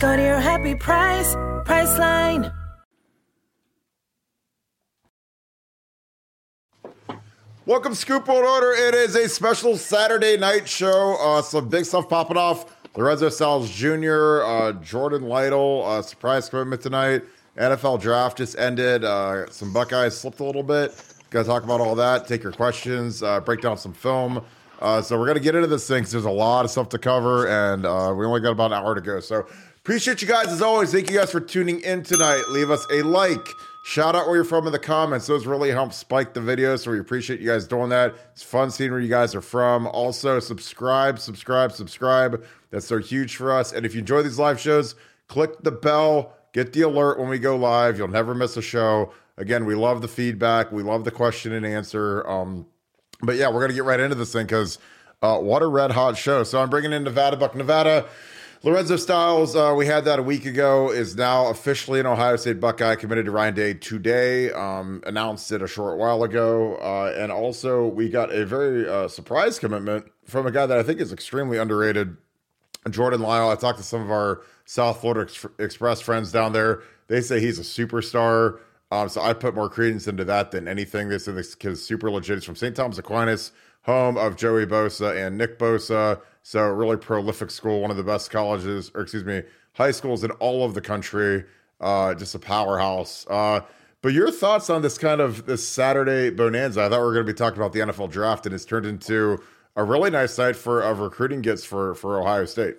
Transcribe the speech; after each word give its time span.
Go 0.00 0.16
to 0.16 0.22
your 0.22 0.40
happy 0.40 0.74
price, 0.74 1.34
Priceline. 1.66 2.50
Welcome, 7.66 7.94
Scoop 7.94 8.26
World 8.26 8.46
Order. 8.46 8.72
It 8.72 8.94
is 8.94 9.14
a 9.14 9.28
special 9.28 9.76
Saturday 9.76 10.38
night 10.38 10.66
show. 10.66 11.18
Uh, 11.20 11.42
some 11.42 11.68
big 11.68 11.84
stuff 11.84 12.08
popping 12.08 12.38
off. 12.38 12.78
Lorenzo 12.96 13.28
Styles 13.28 13.70
Jr., 13.70 14.40
uh, 14.42 14.72
Jordan 14.82 15.24
Lytle, 15.24 15.84
uh, 15.84 16.00
surprise 16.00 16.48
commitment 16.48 16.80
tonight. 16.80 17.22
NFL 17.58 18.00
draft 18.00 18.38
just 18.38 18.58
ended. 18.58 19.04
Uh, 19.04 19.50
some 19.50 19.70
Buckeyes 19.70 20.18
slipped 20.18 20.40
a 20.40 20.44
little 20.44 20.62
bit. 20.62 20.94
Gonna 21.28 21.44
talk 21.44 21.62
about 21.62 21.82
all 21.82 21.94
that. 21.96 22.26
Take 22.26 22.42
your 22.42 22.52
questions. 22.52 23.22
Uh, 23.22 23.38
break 23.40 23.60
down 23.60 23.76
some 23.76 23.92
film. 23.92 24.42
Uh, 24.80 25.02
so 25.02 25.18
we're 25.18 25.26
gonna 25.26 25.40
get 25.40 25.54
into 25.54 25.66
this 25.68 25.86
thing 25.86 25.98
because 25.98 26.12
there's 26.12 26.24
a 26.24 26.30
lot 26.30 26.64
of 26.64 26.70
stuff 26.70 26.88
to 26.88 26.98
cover, 26.98 27.46
and 27.48 27.84
uh, 27.84 28.14
we 28.16 28.24
only 28.24 28.40
got 28.40 28.52
about 28.52 28.72
an 28.72 28.78
hour 28.78 28.94
to 28.94 29.02
go. 29.02 29.20
So 29.20 29.46
appreciate 29.90 30.22
you 30.22 30.28
guys 30.28 30.46
as 30.46 30.62
always. 30.62 30.92
Thank 30.92 31.10
you 31.10 31.18
guys 31.18 31.32
for 31.32 31.40
tuning 31.40 31.80
in 31.80 32.04
tonight. 32.04 32.44
Leave 32.50 32.70
us 32.70 32.86
a 32.92 33.02
like. 33.02 33.44
Shout 33.82 34.14
out 34.14 34.26
where 34.26 34.36
you're 34.36 34.44
from 34.44 34.68
in 34.68 34.72
the 34.72 34.78
comments. 34.78 35.26
Those 35.26 35.46
really 35.46 35.72
help 35.72 35.92
spike 35.92 36.32
the 36.32 36.40
video, 36.40 36.76
so 36.76 36.92
we 36.92 37.00
appreciate 37.00 37.40
you 37.40 37.48
guys 37.48 37.66
doing 37.66 37.88
that. 37.88 38.14
It's 38.30 38.44
fun 38.44 38.70
seeing 38.70 38.92
where 38.92 39.00
you 39.00 39.08
guys 39.08 39.34
are 39.34 39.40
from. 39.40 39.88
Also, 39.88 40.38
subscribe, 40.38 41.18
subscribe, 41.18 41.72
subscribe. 41.72 42.44
That's 42.70 42.86
so 42.86 42.98
huge 42.98 43.34
for 43.34 43.52
us. 43.52 43.72
And 43.72 43.84
if 43.84 43.92
you 43.94 43.98
enjoy 43.98 44.22
these 44.22 44.38
live 44.38 44.60
shows, 44.60 44.94
click 45.26 45.60
the 45.64 45.72
bell, 45.72 46.36
get 46.52 46.72
the 46.72 46.82
alert 46.82 47.18
when 47.18 47.28
we 47.28 47.40
go 47.40 47.56
live. 47.56 47.98
You'll 47.98 48.06
never 48.06 48.32
miss 48.32 48.56
a 48.56 48.62
show. 48.62 49.12
Again, 49.38 49.64
we 49.64 49.74
love 49.74 50.02
the 50.02 50.08
feedback. 50.08 50.70
We 50.70 50.84
love 50.84 51.02
the 51.02 51.10
question 51.10 51.52
and 51.52 51.66
answer. 51.66 52.24
Um, 52.30 52.64
but 53.22 53.34
yeah, 53.34 53.50
we're 53.50 53.60
gonna 53.60 53.74
get 53.74 53.82
right 53.82 53.98
into 53.98 54.14
this 54.14 54.32
thing 54.32 54.46
because 54.46 54.78
uh, 55.20 55.38
what 55.38 55.62
a 55.62 55.66
red 55.66 55.90
hot 55.90 56.16
show. 56.16 56.44
So 56.44 56.62
I'm 56.62 56.70
bringing 56.70 56.92
in 56.92 57.02
Nevada 57.02 57.36
Buck 57.36 57.56
Nevada. 57.56 58.06
Lorenzo 58.62 58.96
Styles, 58.96 59.56
uh, 59.56 59.72
we 59.74 59.86
had 59.86 60.04
that 60.04 60.18
a 60.18 60.22
week 60.22 60.44
ago, 60.44 60.92
is 60.92 61.16
now 61.16 61.46
officially 61.46 61.98
an 61.98 62.04
Ohio 62.04 62.36
State 62.36 62.60
Buckeye, 62.60 62.94
committed 62.94 63.24
to 63.24 63.30
Ryan 63.30 63.54
Day 63.54 63.72
today. 63.72 64.52
Um, 64.52 65.02
announced 65.06 65.50
it 65.50 65.62
a 65.62 65.66
short 65.66 65.96
while 65.96 66.22
ago. 66.24 66.76
Uh, 66.76 67.14
and 67.16 67.32
also, 67.32 67.86
we 67.86 68.10
got 68.10 68.30
a 68.30 68.44
very 68.44 68.86
uh, 68.86 69.08
surprise 69.08 69.58
commitment 69.58 70.12
from 70.26 70.46
a 70.46 70.50
guy 70.50 70.66
that 70.66 70.76
I 70.76 70.82
think 70.82 71.00
is 71.00 71.10
extremely 71.10 71.56
underrated, 71.56 72.18
Jordan 72.90 73.22
Lyle. 73.22 73.48
I 73.48 73.54
talked 73.54 73.78
to 73.78 73.84
some 73.84 74.02
of 74.02 74.10
our 74.10 74.42
South 74.66 75.00
Florida 75.00 75.22
Ex- 75.22 75.46
Express 75.58 76.02
friends 76.02 76.30
down 76.30 76.52
there. 76.52 76.82
They 77.06 77.22
say 77.22 77.40
he's 77.40 77.58
a 77.58 77.62
superstar. 77.62 78.58
Um, 78.90 79.08
so 79.08 79.22
I 79.22 79.32
put 79.32 79.54
more 79.54 79.70
credence 79.70 80.06
into 80.06 80.24
that 80.26 80.50
than 80.50 80.68
anything. 80.68 81.08
They 81.08 81.16
say 81.16 81.32
this 81.32 81.54
kid 81.54 81.72
is 81.72 81.82
super 81.82 82.10
legit. 82.10 82.36
He's 82.36 82.44
from 82.44 82.56
St. 82.56 82.76
Thomas 82.76 82.98
Aquinas, 82.98 83.52
home 83.84 84.18
of 84.18 84.36
Joey 84.36 84.66
Bosa 84.66 85.16
and 85.16 85.38
Nick 85.38 85.58
Bosa. 85.58 86.20
So 86.42 86.66
really 86.68 86.96
prolific 86.96 87.50
school, 87.50 87.80
one 87.80 87.90
of 87.90 87.96
the 87.96 88.02
best 88.02 88.30
colleges, 88.30 88.90
or 88.94 89.02
excuse 89.02 89.24
me, 89.24 89.42
high 89.74 89.90
schools 89.90 90.24
in 90.24 90.30
all 90.32 90.64
of 90.64 90.74
the 90.74 90.80
country. 90.80 91.44
Uh, 91.80 92.14
just 92.14 92.34
a 92.34 92.38
powerhouse. 92.38 93.26
Uh, 93.30 93.60
but 94.02 94.12
your 94.12 94.30
thoughts 94.30 94.70
on 94.70 94.82
this 94.82 94.98
kind 94.98 95.20
of 95.20 95.46
this 95.46 95.66
Saturday 95.66 96.30
bonanza? 96.30 96.82
I 96.82 96.88
thought 96.88 97.00
we 97.00 97.06
were 97.06 97.14
going 97.14 97.26
to 97.26 97.32
be 97.32 97.36
talking 97.36 97.58
about 97.58 97.72
the 97.72 97.80
NFL 97.80 98.10
draft, 98.10 98.46
and 98.46 98.54
it's 98.54 98.64
turned 98.64 98.86
into 98.86 99.42
a 99.76 99.84
really 99.84 100.10
nice 100.10 100.36
night 100.38 100.56
for 100.56 100.80
of 100.80 101.00
recruiting 101.00 101.42
gets 101.42 101.64
for 101.64 101.94
for 101.94 102.20
Ohio 102.20 102.44
State. 102.44 102.76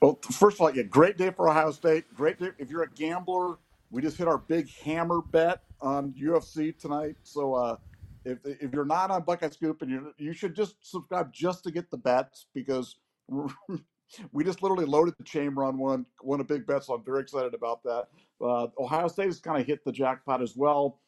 Well, 0.00 0.18
first 0.32 0.56
of 0.56 0.60
all, 0.62 0.74
yeah, 0.74 0.82
great 0.82 1.16
day 1.16 1.30
for 1.30 1.48
Ohio 1.48 1.70
State. 1.70 2.04
Great 2.14 2.38
day 2.38 2.50
if 2.58 2.70
you're 2.70 2.82
a 2.82 2.90
gambler. 2.90 3.56
We 3.90 4.02
just 4.02 4.16
hit 4.16 4.26
our 4.26 4.38
big 4.38 4.68
hammer 4.70 5.20
bet 5.20 5.62
on 5.80 6.12
UFC 6.12 6.76
tonight. 6.76 7.16
So 7.22 7.54
uh, 7.54 7.76
if 8.24 8.38
if 8.44 8.72
you're 8.72 8.84
not 8.84 9.10
on 9.10 9.22
Buckeye 9.22 9.50
Scoop 9.50 9.82
and 9.82 9.90
you 9.90 10.14
you 10.18 10.32
should 10.32 10.54
just 10.54 10.76
subscribe 10.80 11.32
just 11.32 11.64
to 11.64 11.70
get 11.70 11.90
the 11.90 11.96
bets 11.96 12.46
because 12.54 12.96
we 14.32 14.44
just 14.44 14.62
literally 14.62 14.84
loaded 14.84 15.14
the 15.18 15.24
chamber 15.24 15.64
on 15.64 15.78
one 15.78 16.06
won 16.22 16.40
a 16.40 16.44
big 16.44 16.66
bet. 16.66 16.84
So 16.84 16.94
I'm 16.94 17.04
very 17.04 17.20
excited 17.20 17.54
about 17.54 17.82
that. 17.84 18.08
Uh, 18.40 18.68
Ohio 18.78 19.08
State 19.08 19.26
has 19.26 19.40
kind 19.40 19.60
of 19.60 19.66
hit 19.66 19.84
the 19.84 19.92
jackpot 19.92 20.42
as 20.42 20.56
well. 20.56 21.00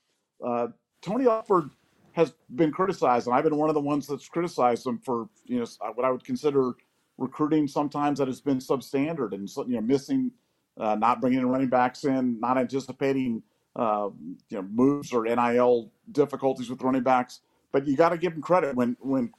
Uh, 0.44 0.68
Tony 1.02 1.26
Alford 1.26 1.70
has 2.12 2.32
been 2.54 2.72
criticized, 2.72 3.26
and 3.26 3.36
I've 3.36 3.44
been 3.44 3.56
one 3.56 3.68
of 3.68 3.74
the 3.74 3.80
ones 3.80 4.06
that's 4.06 4.28
criticized 4.28 4.86
him 4.86 4.98
for 4.98 5.28
you 5.44 5.60
know 5.60 5.66
what 5.94 6.04
I 6.04 6.10
would 6.10 6.24
consider 6.24 6.72
recruiting 7.18 7.66
sometimes 7.66 8.18
that 8.18 8.28
has 8.28 8.40
been 8.40 8.58
substandard 8.58 9.32
and 9.32 9.48
you 9.68 9.76
know 9.76 9.80
missing, 9.80 10.30
uh, 10.78 10.94
not 10.94 11.20
bringing 11.20 11.40
in 11.40 11.48
running 11.48 11.68
backs 11.68 12.04
in, 12.04 12.38
not 12.40 12.58
anticipating 12.58 13.42
uh, 13.76 14.08
you 14.48 14.56
know 14.56 14.62
moves 14.62 15.12
or 15.12 15.24
NIL 15.24 15.90
difficulties 16.12 16.68
with 16.70 16.82
running 16.82 17.02
backs. 17.02 17.40
But 17.72 17.86
you 17.86 17.96
got 17.96 18.08
to 18.08 18.18
give 18.18 18.32
him 18.32 18.40
credit 18.40 18.74
when 18.74 18.96
when 19.00 19.32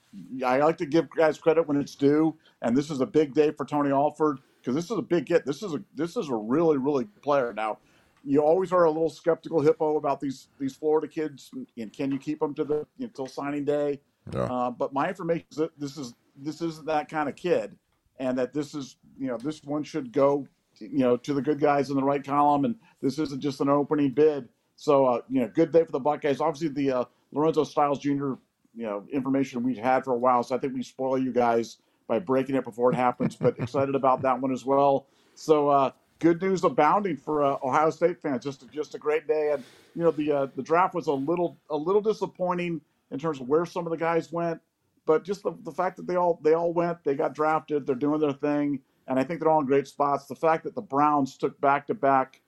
I 0.45 0.59
like 0.59 0.77
to 0.77 0.85
give 0.85 1.09
guys 1.09 1.37
credit 1.37 1.67
when 1.67 1.77
it's 1.77 1.95
due, 1.95 2.35
and 2.61 2.77
this 2.77 2.91
is 2.91 3.01
a 3.01 3.05
big 3.05 3.33
day 3.33 3.51
for 3.51 3.65
Tony 3.65 3.91
Alford 3.91 4.39
because 4.59 4.75
this 4.75 4.85
is 4.91 4.97
a 4.97 5.01
big 5.01 5.25
get. 5.25 5.45
This 5.45 5.63
is 5.63 5.73
a 5.73 5.83
this 5.95 6.15
is 6.15 6.29
a 6.29 6.35
really 6.35 6.77
really 6.77 7.05
good 7.05 7.21
player. 7.21 7.53
Now, 7.53 7.79
you 8.23 8.41
always 8.41 8.71
are 8.71 8.83
a 8.83 8.91
little 8.91 9.09
skeptical, 9.09 9.61
hippo, 9.61 9.97
about 9.97 10.19
these 10.19 10.49
these 10.59 10.75
Florida 10.75 11.07
kids, 11.07 11.49
and 11.77 11.91
can 11.91 12.11
you 12.11 12.19
keep 12.19 12.39
them 12.39 12.53
to 12.55 12.63
the 12.63 12.85
until 12.99 13.25
signing 13.25 13.65
day? 13.65 13.99
Yeah. 14.33 14.41
Uh, 14.41 14.71
but 14.71 14.93
my 14.93 15.07
information 15.07 15.47
is 15.49 15.57
that 15.57 15.79
this 15.79 15.97
is 15.97 16.13
this 16.35 16.61
isn't 16.61 16.85
that 16.85 17.09
kind 17.09 17.27
of 17.29 17.35
kid, 17.35 17.75
and 18.19 18.37
that 18.37 18.53
this 18.53 18.75
is 18.75 18.97
you 19.17 19.27
know 19.27 19.37
this 19.37 19.63
one 19.63 19.83
should 19.83 20.11
go 20.11 20.45
you 20.79 20.99
know 20.99 21.17
to 21.17 21.33
the 21.33 21.41
good 21.41 21.59
guys 21.59 21.89
in 21.89 21.95
the 21.95 22.03
right 22.03 22.23
column, 22.23 22.65
and 22.65 22.75
this 23.01 23.19
isn't 23.19 23.41
just 23.41 23.61
an 23.61 23.69
opening 23.69 24.11
bid. 24.11 24.49
So 24.75 25.05
uh, 25.05 25.21
you 25.29 25.41
know, 25.41 25.47
good 25.47 25.71
day 25.71 25.83
for 25.83 25.91
the 25.91 25.99
Buckeyes. 25.99 26.41
Obviously, 26.41 26.69
the 26.69 26.91
uh, 26.99 27.05
Lorenzo 27.31 27.63
Styles 27.63 27.99
Jr. 27.99 28.33
you 28.75 28.85
know 28.85 29.05
information 29.11 29.63
we've 29.63 29.77
had 29.77 30.03
for 30.03 30.13
a 30.13 30.17
while, 30.17 30.43
so 30.43 30.55
I 30.55 30.59
think 30.59 30.73
we 30.73 30.83
spoil 30.83 31.17
you 31.17 31.31
guys 31.31 31.77
by 32.07 32.19
breaking 32.19 32.55
it 32.55 32.63
before 32.63 32.91
it 32.91 32.95
happens. 32.95 33.35
But 33.35 33.59
excited 33.59 33.95
about 33.95 34.21
that 34.21 34.39
one 34.39 34.51
as 34.51 34.65
well. 34.65 35.07
So 35.35 35.69
uh, 35.69 35.91
good 36.19 36.41
news 36.41 36.63
abounding 36.63 37.17
for 37.17 37.43
uh, 37.43 37.57
Ohio 37.63 37.89
State 37.89 38.21
fans. 38.21 38.43
Just 38.43 38.63
a, 38.63 38.67
just 38.67 38.95
a 38.95 38.99
great 38.99 39.27
day, 39.27 39.51
and 39.53 39.63
you 39.95 40.03
know 40.03 40.11
the 40.11 40.31
uh, 40.31 40.47
the 40.55 40.63
draft 40.63 40.93
was 40.93 41.07
a 41.07 41.13
little 41.13 41.57
a 41.69 41.77
little 41.77 42.01
disappointing 42.01 42.81
in 43.11 43.19
terms 43.19 43.39
of 43.39 43.47
where 43.47 43.65
some 43.65 43.85
of 43.85 43.91
the 43.91 43.97
guys 43.97 44.31
went, 44.31 44.59
but 45.05 45.23
just 45.23 45.43
the, 45.43 45.53
the 45.63 45.71
fact 45.71 45.97
that 45.97 46.07
they 46.07 46.15
all 46.15 46.39
they 46.43 46.53
all 46.53 46.73
went, 46.73 47.03
they 47.03 47.15
got 47.15 47.33
drafted, 47.33 47.85
they're 47.85 47.95
doing 47.95 48.19
their 48.19 48.33
thing, 48.33 48.79
and 49.07 49.19
I 49.19 49.23
think 49.23 49.39
they're 49.39 49.49
all 49.49 49.61
in 49.61 49.65
great 49.65 49.87
spots. 49.87 50.25
The 50.25 50.35
fact 50.35 50.63
that 50.65 50.75
the 50.75 50.81
Browns 50.81 51.37
took 51.37 51.59
back 51.61 51.87
to 51.87 51.93
back 51.93 52.41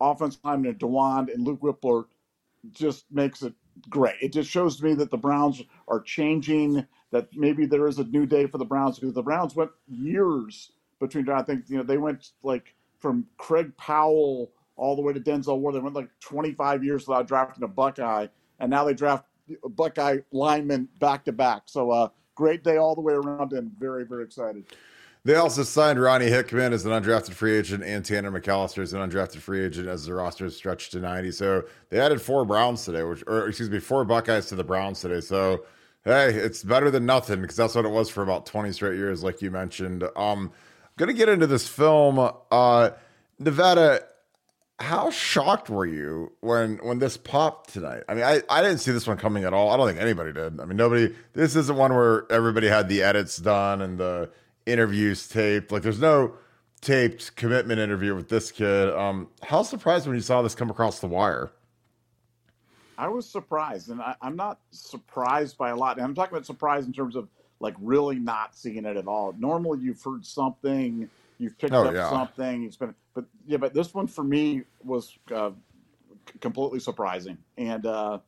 offensive 0.00 0.40
linemen 0.44 0.72
in 0.72 0.78
Dawand 0.78 1.32
and 1.32 1.44
Luke 1.44 1.60
Wypler 1.60 2.04
just 2.72 3.04
makes 3.10 3.42
it 3.42 3.52
great. 3.88 4.16
It 4.20 4.32
just 4.32 4.50
shows 4.50 4.80
me 4.82 4.94
that 4.94 5.10
the 5.10 5.16
Browns 5.16 5.62
are 5.88 6.00
changing. 6.00 6.86
That 7.10 7.28
maybe 7.34 7.66
there 7.66 7.86
is 7.86 7.98
a 7.98 8.04
new 8.04 8.26
day 8.26 8.46
for 8.46 8.58
the 8.58 8.64
Browns 8.64 8.98
because 8.98 9.14
the 9.14 9.22
Browns 9.22 9.54
went 9.54 9.70
years 9.88 10.72
between. 11.00 11.28
I 11.28 11.42
think 11.42 11.64
you 11.68 11.76
know 11.76 11.82
they 11.82 11.98
went 11.98 12.30
like 12.42 12.74
from 13.00 13.26
Craig 13.36 13.76
Powell 13.76 14.52
all 14.76 14.96
the 14.96 15.02
way 15.02 15.12
to 15.12 15.20
Denzel 15.20 15.58
Ward. 15.58 15.74
They 15.74 15.80
went 15.80 15.94
like 15.94 16.08
25 16.20 16.84
years 16.84 17.06
without 17.06 17.28
drafting 17.28 17.64
a 17.64 17.68
Buckeye, 17.68 18.26
and 18.58 18.70
now 18.70 18.84
they 18.84 18.94
draft 18.94 19.26
a 19.64 19.68
Buckeye 19.68 20.18
linemen 20.32 20.88
back 20.98 21.24
to 21.26 21.32
back. 21.32 21.62
So 21.66 21.90
uh, 21.90 22.08
great 22.34 22.64
day 22.64 22.78
all 22.78 22.94
the 22.94 23.00
way 23.00 23.14
around, 23.14 23.52
and 23.52 23.70
very 23.78 24.04
very 24.04 24.24
excited. 24.24 24.64
They 25.24 25.36
also 25.36 25.62
signed 25.62 25.98
Ronnie 25.98 26.26
Hickman 26.26 26.74
as 26.74 26.84
an 26.84 26.92
undrafted 26.92 27.32
free 27.32 27.56
agent 27.56 27.82
and 27.82 28.04
Tanner 28.04 28.30
McCalister 28.30 28.82
as 28.82 28.92
an 28.92 29.00
undrafted 29.00 29.38
free 29.38 29.64
agent 29.64 29.88
as 29.88 30.04
the 30.04 30.12
roster 30.12 30.50
stretched 30.50 30.92
to 30.92 31.00
90. 31.00 31.32
So 31.32 31.64
they 31.88 31.98
added 31.98 32.20
four 32.20 32.44
Browns 32.44 32.84
today, 32.84 33.02
which, 33.04 33.24
or 33.26 33.48
excuse 33.48 33.70
me, 33.70 33.78
four 33.78 34.04
Buckeyes 34.04 34.46
to 34.46 34.54
the 34.54 34.64
Browns 34.64 35.00
today. 35.00 35.22
So, 35.22 35.64
hey, 36.04 36.28
it's 36.34 36.62
better 36.62 36.90
than 36.90 37.06
nothing 37.06 37.40
because 37.40 37.56
that's 37.56 37.74
what 37.74 37.86
it 37.86 37.90
was 37.90 38.10
for 38.10 38.22
about 38.22 38.44
20 38.44 38.70
straight 38.72 38.98
years, 38.98 39.24
like 39.24 39.40
you 39.40 39.50
mentioned. 39.50 40.02
Um, 40.02 40.10
I'm 40.14 40.50
going 40.98 41.08
to 41.08 41.14
get 41.14 41.30
into 41.30 41.46
this 41.46 41.66
film. 41.66 42.30
Uh, 42.50 42.90
Nevada, 43.38 44.00
how 44.78 45.10
shocked 45.10 45.70
were 45.70 45.86
you 45.86 46.32
when 46.40 46.76
when 46.82 46.98
this 46.98 47.16
popped 47.16 47.72
tonight? 47.72 48.02
I 48.10 48.14
mean, 48.14 48.24
I, 48.24 48.42
I 48.50 48.60
didn't 48.60 48.78
see 48.78 48.92
this 48.92 49.06
one 49.06 49.16
coming 49.16 49.44
at 49.44 49.54
all. 49.54 49.70
I 49.70 49.78
don't 49.78 49.86
think 49.86 50.00
anybody 50.00 50.32
did. 50.32 50.60
I 50.60 50.66
mean, 50.66 50.76
nobody, 50.76 51.14
this 51.32 51.56
isn't 51.56 51.78
one 51.78 51.94
where 51.94 52.30
everybody 52.30 52.68
had 52.68 52.90
the 52.90 53.02
edits 53.02 53.38
done 53.38 53.80
and 53.80 53.96
the, 53.96 54.30
interviews 54.66 55.28
taped. 55.28 55.72
Like 55.72 55.82
there's 55.82 56.00
no 56.00 56.34
taped 56.80 57.34
commitment 57.36 57.80
interview 57.80 58.14
with 58.14 58.28
this 58.28 58.50
kid. 58.50 58.90
Um, 58.90 59.28
how 59.42 59.62
surprised 59.62 60.06
when 60.06 60.16
you 60.16 60.22
saw 60.22 60.42
this 60.42 60.54
come 60.54 60.70
across 60.70 61.00
the 61.00 61.06
wire? 61.06 61.52
I 62.96 63.08
was 63.08 63.28
surprised, 63.28 63.90
and 63.90 64.00
I, 64.00 64.14
am 64.22 64.36
not 64.36 64.60
surprised 64.70 65.58
by 65.58 65.70
a 65.70 65.76
lot. 65.76 65.96
And 65.96 66.04
I'm 66.04 66.14
talking 66.14 66.32
about 66.32 66.46
surprise 66.46 66.86
in 66.86 66.92
terms 66.92 67.16
of 67.16 67.28
like 67.60 67.74
really 67.80 68.18
not 68.18 68.54
seeing 68.54 68.84
it 68.84 68.96
at 68.96 69.08
all. 69.08 69.34
Normally, 69.38 69.80
you've 69.80 70.02
heard 70.02 70.24
something, 70.24 71.08
you've 71.38 71.58
picked 71.58 71.72
oh, 71.72 71.86
up 71.86 71.94
yeah. 71.94 72.10
something. 72.10 72.64
It's 72.64 72.76
been, 72.76 72.94
but 73.14 73.24
yeah, 73.46 73.56
but 73.56 73.74
this 73.74 73.94
one 73.94 74.06
for 74.06 74.22
me 74.22 74.62
was 74.84 75.18
uh, 75.34 75.50
completely 76.40 76.78
surprising, 76.78 77.38
and 77.58 77.84
uh, 77.84 78.18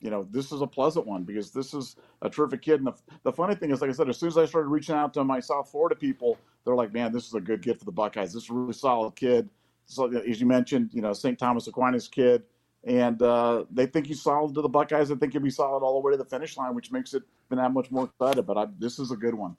you 0.00 0.10
know, 0.10 0.26
this 0.30 0.52
is 0.52 0.60
a 0.60 0.66
pleasant 0.66 1.06
one 1.06 1.24
because 1.24 1.50
this 1.50 1.74
is 1.74 1.96
a 2.22 2.30
terrific 2.30 2.62
kid. 2.62 2.80
And 2.80 2.86
the, 2.86 2.94
the 3.24 3.32
funny 3.32 3.54
thing 3.54 3.70
is, 3.70 3.80
like 3.80 3.90
I 3.90 3.92
said, 3.92 4.08
as 4.08 4.18
soon 4.18 4.28
as 4.28 4.38
I 4.38 4.46
started 4.46 4.68
reaching 4.68 4.94
out 4.94 5.12
to 5.14 5.24
my 5.24 5.40
South 5.40 5.70
Florida 5.70 5.96
people, 5.96 6.38
they're 6.64 6.74
like, 6.74 6.92
man, 6.92 7.12
this 7.12 7.26
is 7.26 7.34
a 7.34 7.40
good 7.40 7.62
kid 7.62 7.78
for 7.78 7.84
the 7.84 7.92
Buckeyes. 7.92 8.32
This 8.32 8.44
is 8.44 8.50
a 8.50 8.54
really 8.54 8.72
solid 8.72 9.16
kid. 9.16 9.48
So, 9.86 10.06
as 10.06 10.40
you 10.40 10.46
mentioned, 10.46 10.90
you 10.92 11.02
know, 11.02 11.12
St. 11.12 11.38
Thomas 11.38 11.66
Aquinas 11.66 12.08
kid. 12.08 12.42
And 12.84 13.20
uh, 13.22 13.64
they 13.70 13.86
think 13.86 14.06
he's 14.06 14.22
solid 14.22 14.54
to 14.54 14.62
the 14.62 14.68
Buckeyes. 14.68 15.10
I 15.10 15.16
think 15.16 15.32
he'll 15.32 15.42
be 15.42 15.50
solid 15.50 15.82
all 15.82 16.00
the 16.00 16.06
way 16.06 16.12
to 16.12 16.16
the 16.16 16.24
finish 16.24 16.56
line, 16.56 16.74
which 16.74 16.92
makes 16.92 17.12
it 17.12 17.22
been 17.48 17.58
that 17.58 17.72
much 17.72 17.90
more 17.90 18.04
excited. 18.04 18.46
But 18.46 18.56
I, 18.56 18.66
this 18.78 18.98
is 18.98 19.10
a 19.10 19.16
good 19.16 19.34
one. 19.34 19.56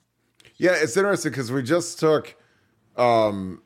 Yeah, 0.56 0.72
it's 0.74 0.96
interesting 0.96 1.32
because 1.32 1.52
we 1.52 1.62
just 1.62 1.98
took 1.98 2.34
um, 2.96 3.62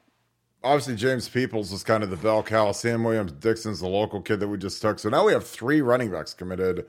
obviously 0.64 0.96
James 0.96 1.28
Peoples 1.28 1.70
was 1.70 1.84
kind 1.84 2.02
of 2.02 2.10
the 2.10 2.16
bell 2.16 2.42
cow. 2.42 2.72
Sam 2.72 3.04
Williams 3.04 3.32
Dixon's 3.32 3.80
the 3.80 3.88
local 3.88 4.20
kid 4.20 4.40
that 4.40 4.48
we 4.48 4.58
just 4.58 4.80
took. 4.82 4.98
So 4.98 5.08
now 5.08 5.24
we 5.26 5.32
have 5.32 5.46
three 5.46 5.80
running 5.80 6.10
backs 6.10 6.34
committed. 6.34 6.86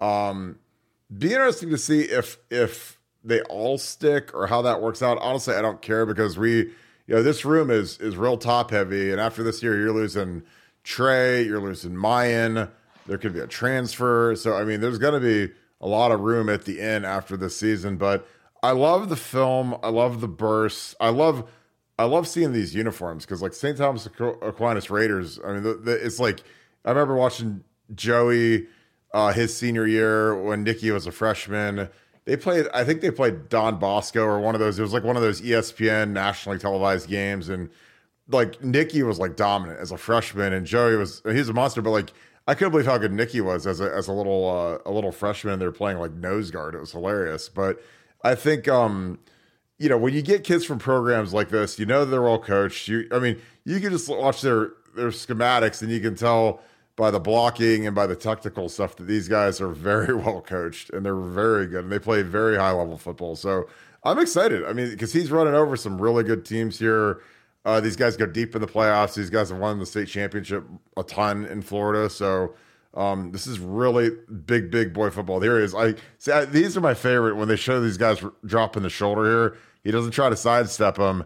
Um, 0.00 0.58
be 1.16 1.32
interesting 1.32 1.70
to 1.70 1.78
see 1.78 2.02
if 2.02 2.38
if 2.50 2.98
they 3.22 3.40
all 3.42 3.78
stick 3.78 4.34
or 4.34 4.46
how 4.46 4.62
that 4.62 4.80
works 4.80 5.02
out. 5.02 5.18
Honestly, 5.18 5.54
I 5.54 5.62
don't 5.62 5.82
care 5.82 6.06
because 6.06 6.38
we, 6.38 6.56
you 6.56 7.14
know, 7.14 7.22
this 7.22 7.44
room 7.44 7.70
is 7.70 7.98
is 7.98 8.16
real 8.16 8.36
top 8.36 8.70
heavy, 8.70 9.10
and 9.10 9.20
after 9.20 9.42
this 9.42 9.62
year, 9.62 9.78
you're 9.78 9.92
losing 9.92 10.42
Trey, 10.82 11.42
you're 11.42 11.60
losing 11.60 11.92
Miyan. 11.92 12.70
There 13.06 13.18
could 13.18 13.32
be 13.32 13.40
a 13.40 13.46
transfer, 13.46 14.34
so 14.36 14.54
I 14.54 14.64
mean, 14.64 14.80
there's 14.80 14.98
going 14.98 15.14
to 15.14 15.20
be 15.20 15.52
a 15.80 15.86
lot 15.86 16.10
of 16.10 16.20
room 16.20 16.48
at 16.48 16.64
the 16.64 16.80
end 16.80 17.06
after 17.06 17.36
this 17.36 17.56
season. 17.56 17.96
But 17.96 18.26
I 18.62 18.72
love 18.72 19.08
the 19.08 19.16
film. 19.16 19.76
I 19.82 19.88
love 19.88 20.20
the 20.20 20.28
bursts. 20.28 20.94
I 21.00 21.08
love 21.08 21.48
I 21.98 22.04
love 22.04 22.28
seeing 22.28 22.52
these 22.52 22.74
uniforms 22.74 23.24
because 23.24 23.42
like 23.42 23.54
St. 23.54 23.76
Thomas 23.76 24.06
Aquinas 24.06 24.90
Raiders. 24.90 25.40
I 25.44 25.54
mean, 25.54 25.62
the, 25.64 25.74
the, 25.74 25.92
it's 25.92 26.20
like 26.20 26.42
I 26.84 26.90
remember 26.90 27.16
watching 27.16 27.64
Joey 27.94 28.66
uh, 29.12 29.32
his 29.32 29.56
senior 29.56 29.86
year 29.86 30.40
when 30.40 30.62
Nikki 30.62 30.90
was 30.90 31.06
a 31.06 31.12
freshman. 31.12 31.88
They 32.24 32.36
played. 32.36 32.66
I 32.72 32.84
think 32.84 33.00
they 33.00 33.10
played 33.10 33.48
Don 33.48 33.78
Bosco 33.78 34.22
or 34.22 34.38
one 34.38 34.54
of 34.54 34.60
those. 34.60 34.78
It 34.78 34.82
was 34.82 34.92
like 34.92 35.02
one 35.02 35.16
of 35.16 35.22
those 35.22 35.40
ESPN 35.40 36.10
nationally 36.10 36.58
televised 36.58 37.08
games, 37.08 37.48
and 37.48 37.70
like 38.28 38.62
Nikki 38.62 39.02
was 39.02 39.18
like 39.18 39.34
dominant 39.34 39.80
as 39.80 39.90
a 39.90 39.96
freshman, 39.96 40.52
and 40.52 40.66
Joey 40.66 40.96
was 40.96 41.22
he's 41.24 41.48
a 41.48 41.52
monster. 41.52 41.82
But 41.82 41.90
like 41.90 42.12
I 42.46 42.54
couldn't 42.54 42.70
believe 42.70 42.86
how 42.86 42.98
good 42.98 43.12
Nikki 43.12 43.40
was 43.40 43.66
as 43.66 43.80
a 43.80 43.92
as 43.92 44.06
a 44.06 44.12
little 44.12 44.48
uh, 44.48 44.88
a 44.88 44.92
little 44.92 45.10
freshman. 45.10 45.58
They're 45.58 45.72
playing 45.72 45.98
like 45.98 46.12
nose 46.12 46.50
guard. 46.50 46.74
It 46.74 46.80
was 46.80 46.92
hilarious. 46.92 47.48
But 47.48 47.82
I 48.22 48.34
think 48.34 48.68
um 48.68 49.18
you 49.78 49.88
know, 49.88 49.96
when 49.96 50.12
you 50.12 50.22
get 50.22 50.44
kids 50.44 50.64
from 50.64 50.78
programs 50.78 51.32
like 51.32 51.50
this, 51.50 51.78
you 51.78 51.86
know 51.86 52.04
they're 52.04 52.26
all 52.28 52.40
coached. 52.40 52.88
You, 52.88 53.08
I 53.12 53.18
mean, 53.18 53.40
you 53.64 53.80
can 53.80 53.90
just 53.90 54.08
watch 54.08 54.42
their 54.42 54.72
their 54.94 55.10
schematics 55.10 55.82
and 55.82 55.90
you 55.90 56.00
can 56.00 56.14
tell 56.16 56.60
by 56.96 57.10
the 57.12 57.20
blocking 57.20 57.86
and 57.86 57.94
by 57.94 58.06
the 58.06 58.16
technical 58.16 58.68
stuff 58.68 58.96
that 58.96 59.04
these 59.04 59.28
guys 59.28 59.60
are 59.60 59.68
very 59.68 60.14
well 60.22 60.40
coached 60.40 60.90
and 60.90 61.06
they're 61.06 61.14
very 61.14 61.66
good 61.66 61.84
and 61.84 61.92
they 61.92 61.98
play 61.98 62.22
very 62.22 62.56
high 62.56 62.72
level 62.72 62.98
football. 62.98 63.36
So 63.36 63.68
I'm 64.02 64.18
excited. 64.18 64.64
I 64.64 64.72
mean, 64.72 64.90
because 64.90 65.12
he's 65.12 65.30
running 65.30 65.54
over 65.54 65.76
some 65.76 66.00
really 66.00 66.24
good 66.24 66.44
teams 66.44 66.78
here. 66.78 67.22
Uh, 67.64 67.80
these 67.80 67.96
guys 67.96 68.16
go 68.16 68.26
deep 68.26 68.54
in 68.54 68.60
the 68.60 68.66
playoffs. 68.66 69.14
These 69.14 69.30
guys 69.30 69.50
have 69.50 69.58
won 69.58 69.78
the 69.78 69.86
state 69.86 70.08
championship 70.08 70.64
a 70.96 71.04
ton 71.04 71.44
in 71.44 71.62
Florida. 71.62 72.08
So 72.08 72.54
um, 72.94 73.30
this 73.30 73.46
is 73.46 73.58
really 73.58 74.10
big, 74.46 74.70
big 74.70 74.92
boy 74.92 75.10
football. 75.10 75.40
Here 75.40 75.58
is. 75.58 75.74
I 75.74 75.94
see. 76.18 76.32
I, 76.32 76.46
these 76.46 76.76
are 76.76 76.80
my 76.80 76.94
favorite 76.94 77.36
when 77.36 77.46
they 77.46 77.56
show 77.56 77.80
these 77.80 77.98
guys 77.98 78.24
dropping 78.46 78.82
the 78.82 78.90
shoulder 78.90 79.24
here 79.24 79.56
he 79.88 79.92
doesn't 79.92 80.12
try 80.12 80.28
to 80.28 80.36
sidestep 80.36 80.98
him, 80.98 81.24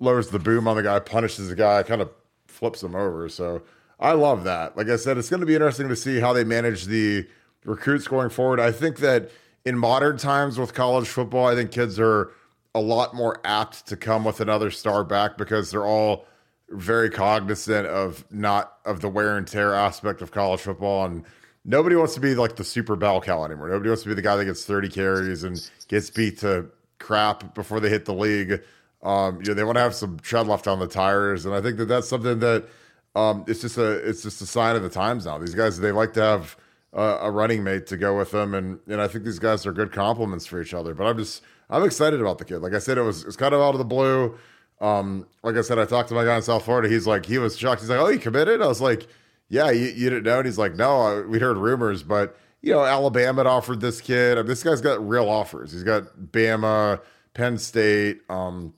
lowers 0.00 0.30
the 0.30 0.38
boom 0.38 0.66
on 0.66 0.74
the 0.74 0.82
guy, 0.82 0.98
punishes 1.00 1.50
the 1.50 1.54
guy, 1.54 1.82
kind 1.82 2.00
of 2.00 2.08
flips 2.46 2.82
him 2.82 2.94
over. 2.94 3.28
So 3.28 3.60
I 4.00 4.12
love 4.12 4.44
that. 4.44 4.74
Like 4.74 4.88
I 4.88 4.96
said, 4.96 5.18
it's 5.18 5.28
going 5.28 5.40
to 5.40 5.46
be 5.46 5.52
interesting 5.52 5.90
to 5.90 5.96
see 5.96 6.18
how 6.18 6.32
they 6.32 6.44
manage 6.44 6.86
the 6.86 7.28
recruits 7.66 8.08
going 8.08 8.30
forward. 8.30 8.58
I 8.58 8.72
think 8.72 9.00
that 9.00 9.30
in 9.66 9.76
modern 9.76 10.16
times 10.16 10.58
with 10.58 10.72
college 10.72 11.08
football, 11.08 11.46
I 11.46 11.54
think 11.54 11.72
kids 11.72 12.00
are 12.00 12.32
a 12.74 12.80
lot 12.80 13.14
more 13.14 13.38
apt 13.44 13.86
to 13.88 13.98
come 13.98 14.24
with 14.24 14.40
another 14.40 14.70
star 14.70 15.04
back 15.04 15.36
because 15.36 15.70
they're 15.70 15.84
all 15.84 16.24
very 16.70 17.10
cognizant 17.10 17.86
of 17.86 18.24
not 18.30 18.78
of 18.86 19.02
the 19.02 19.10
wear 19.10 19.36
and 19.36 19.46
tear 19.46 19.74
aspect 19.74 20.22
of 20.22 20.30
college 20.30 20.60
football 20.60 21.04
and 21.04 21.22
nobody 21.66 21.96
wants 21.96 22.14
to 22.14 22.20
be 22.20 22.34
like 22.34 22.56
the 22.56 22.64
super 22.64 22.96
bell 22.96 23.20
cow 23.20 23.44
anymore. 23.44 23.68
Nobody 23.68 23.90
wants 23.90 24.04
to 24.04 24.08
be 24.08 24.14
the 24.14 24.22
guy 24.22 24.36
that 24.36 24.46
gets 24.46 24.64
30 24.64 24.88
carries 24.88 25.44
and 25.44 25.70
gets 25.88 26.08
beat 26.08 26.38
to 26.38 26.70
crap 26.98 27.54
before 27.54 27.80
they 27.80 27.88
hit 27.88 28.04
the 28.04 28.14
league. 28.14 28.62
Um, 29.02 29.40
you 29.40 29.48
know, 29.48 29.54
they 29.54 29.64
want 29.64 29.76
to 29.76 29.82
have 29.82 29.94
some 29.94 30.18
tread 30.20 30.46
left 30.46 30.66
on 30.66 30.78
the 30.78 30.86
tires, 30.86 31.44
and 31.44 31.54
I 31.54 31.60
think 31.60 31.76
that 31.76 31.86
that's 31.86 32.08
something 32.08 32.38
that 32.38 32.66
um, 33.14 33.44
it's 33.46 33.60
just 33.60 33.76
a 33.76 33.92
it's 34.08 34.22
just 34.22 34.40
a 34.40 34.46
sign 34.46 34.76
of 34.76 34.82
the 34.82 34.88
times 34.88 35.26
now. 35.26 35.38
These 35.38 35.54
guys 35.54 35.78
they 35.78 35.92
like 35.92 36.14
to 36.14 36.22
have 36.22 36.56
a 36.94 37.30
running 37.30 37.64
mate 37.64 37.86
to 37.88 37.96
go 37.96 38.16
with 38.16 38.30
them, 38.30 38.54
and 38.54 38.78
and 38.86 39.00
I 39.00 39.08
think 39.08 39.24
these 39.24 39.38
guys 39.38 39.66
are 39.66 39.72
good 39.72 39.92
complements 39.92 40.46
for 40.46 40.60
each 40.60 40.72
other. 40.72 40.94
But 40.94 41.06
I'm 41.06 41.18
just 41.18 41.42
I'm 41.68 41.84
excited 41.84 42.20
about 42.20 42.38
the 42.38 42.44
kid. 42.44 42.58
Like 42.58 42.74
I 42.74 42.78
said, 42.78 42.98
it 42.98 43.02
was 43.02 43.24
it's 43.24 43.36
kind 43.36 43.52
of 43.54 43.60
out 43.60 43.74
of 43.74 43.78
the 43.78 43.84
blue. 43.84 44.38
Um, 44.80 45.26
like 45.42 45.56
I 45.56 45.62
said, 45.62 45.78
I 45.78 45.86
talked 45.86 46.08
to 46.10 46.14
my 46.14 46.24
guy 46.24 46.36
in 46.36 46.42
South 46.42 46.64
Florida. 46.64 46.88
He's 46.88 47.06
like 47.06 47.26
he 47.26 47.38
was 47.38 47.58
shocked. 47.58 47.80
He's 47.80 47.90
like, 47.90 47.98
oh, 47.98 48.06
he 48.06 48.18
committed? 48.18 48.62
I 48.62 48.66
was 48.66 48.80
like, 48.80 49.06
yeah, 49.48 49.70
you, 49.70 49.86
you 49.86 50.10
didn't 50.10 50.24
know. 50.24 50.38
And 50.38 50.46
he's 50.46 50.58
like, 50.58 50.76
no, 50.76 51.24
we 51.28 51.38
heard 51.38 51.56
rumors, 51.56 52.02
but 52.02 52.36
you 52.64 52.72
know, 52.72 52.82
Alabama 52.82 53.40
had 53.40 53.46
offered 53.46 53.80
this 53.82 54.00
kid. 54.00 54.38
I 54.38 54.40
mean, 54.40 54.46
this 54.46 54.62
guy's 54.62 54.80
got 54.80 55.06
real 55.06 55.28
offers. 55.28 55.70
He's 55.70 55.82
got 55.82 56.04
Bama, 56.16 56.98
Penn 57.34 57.58
State. 57.58 58.22
Um, 58.30 58.72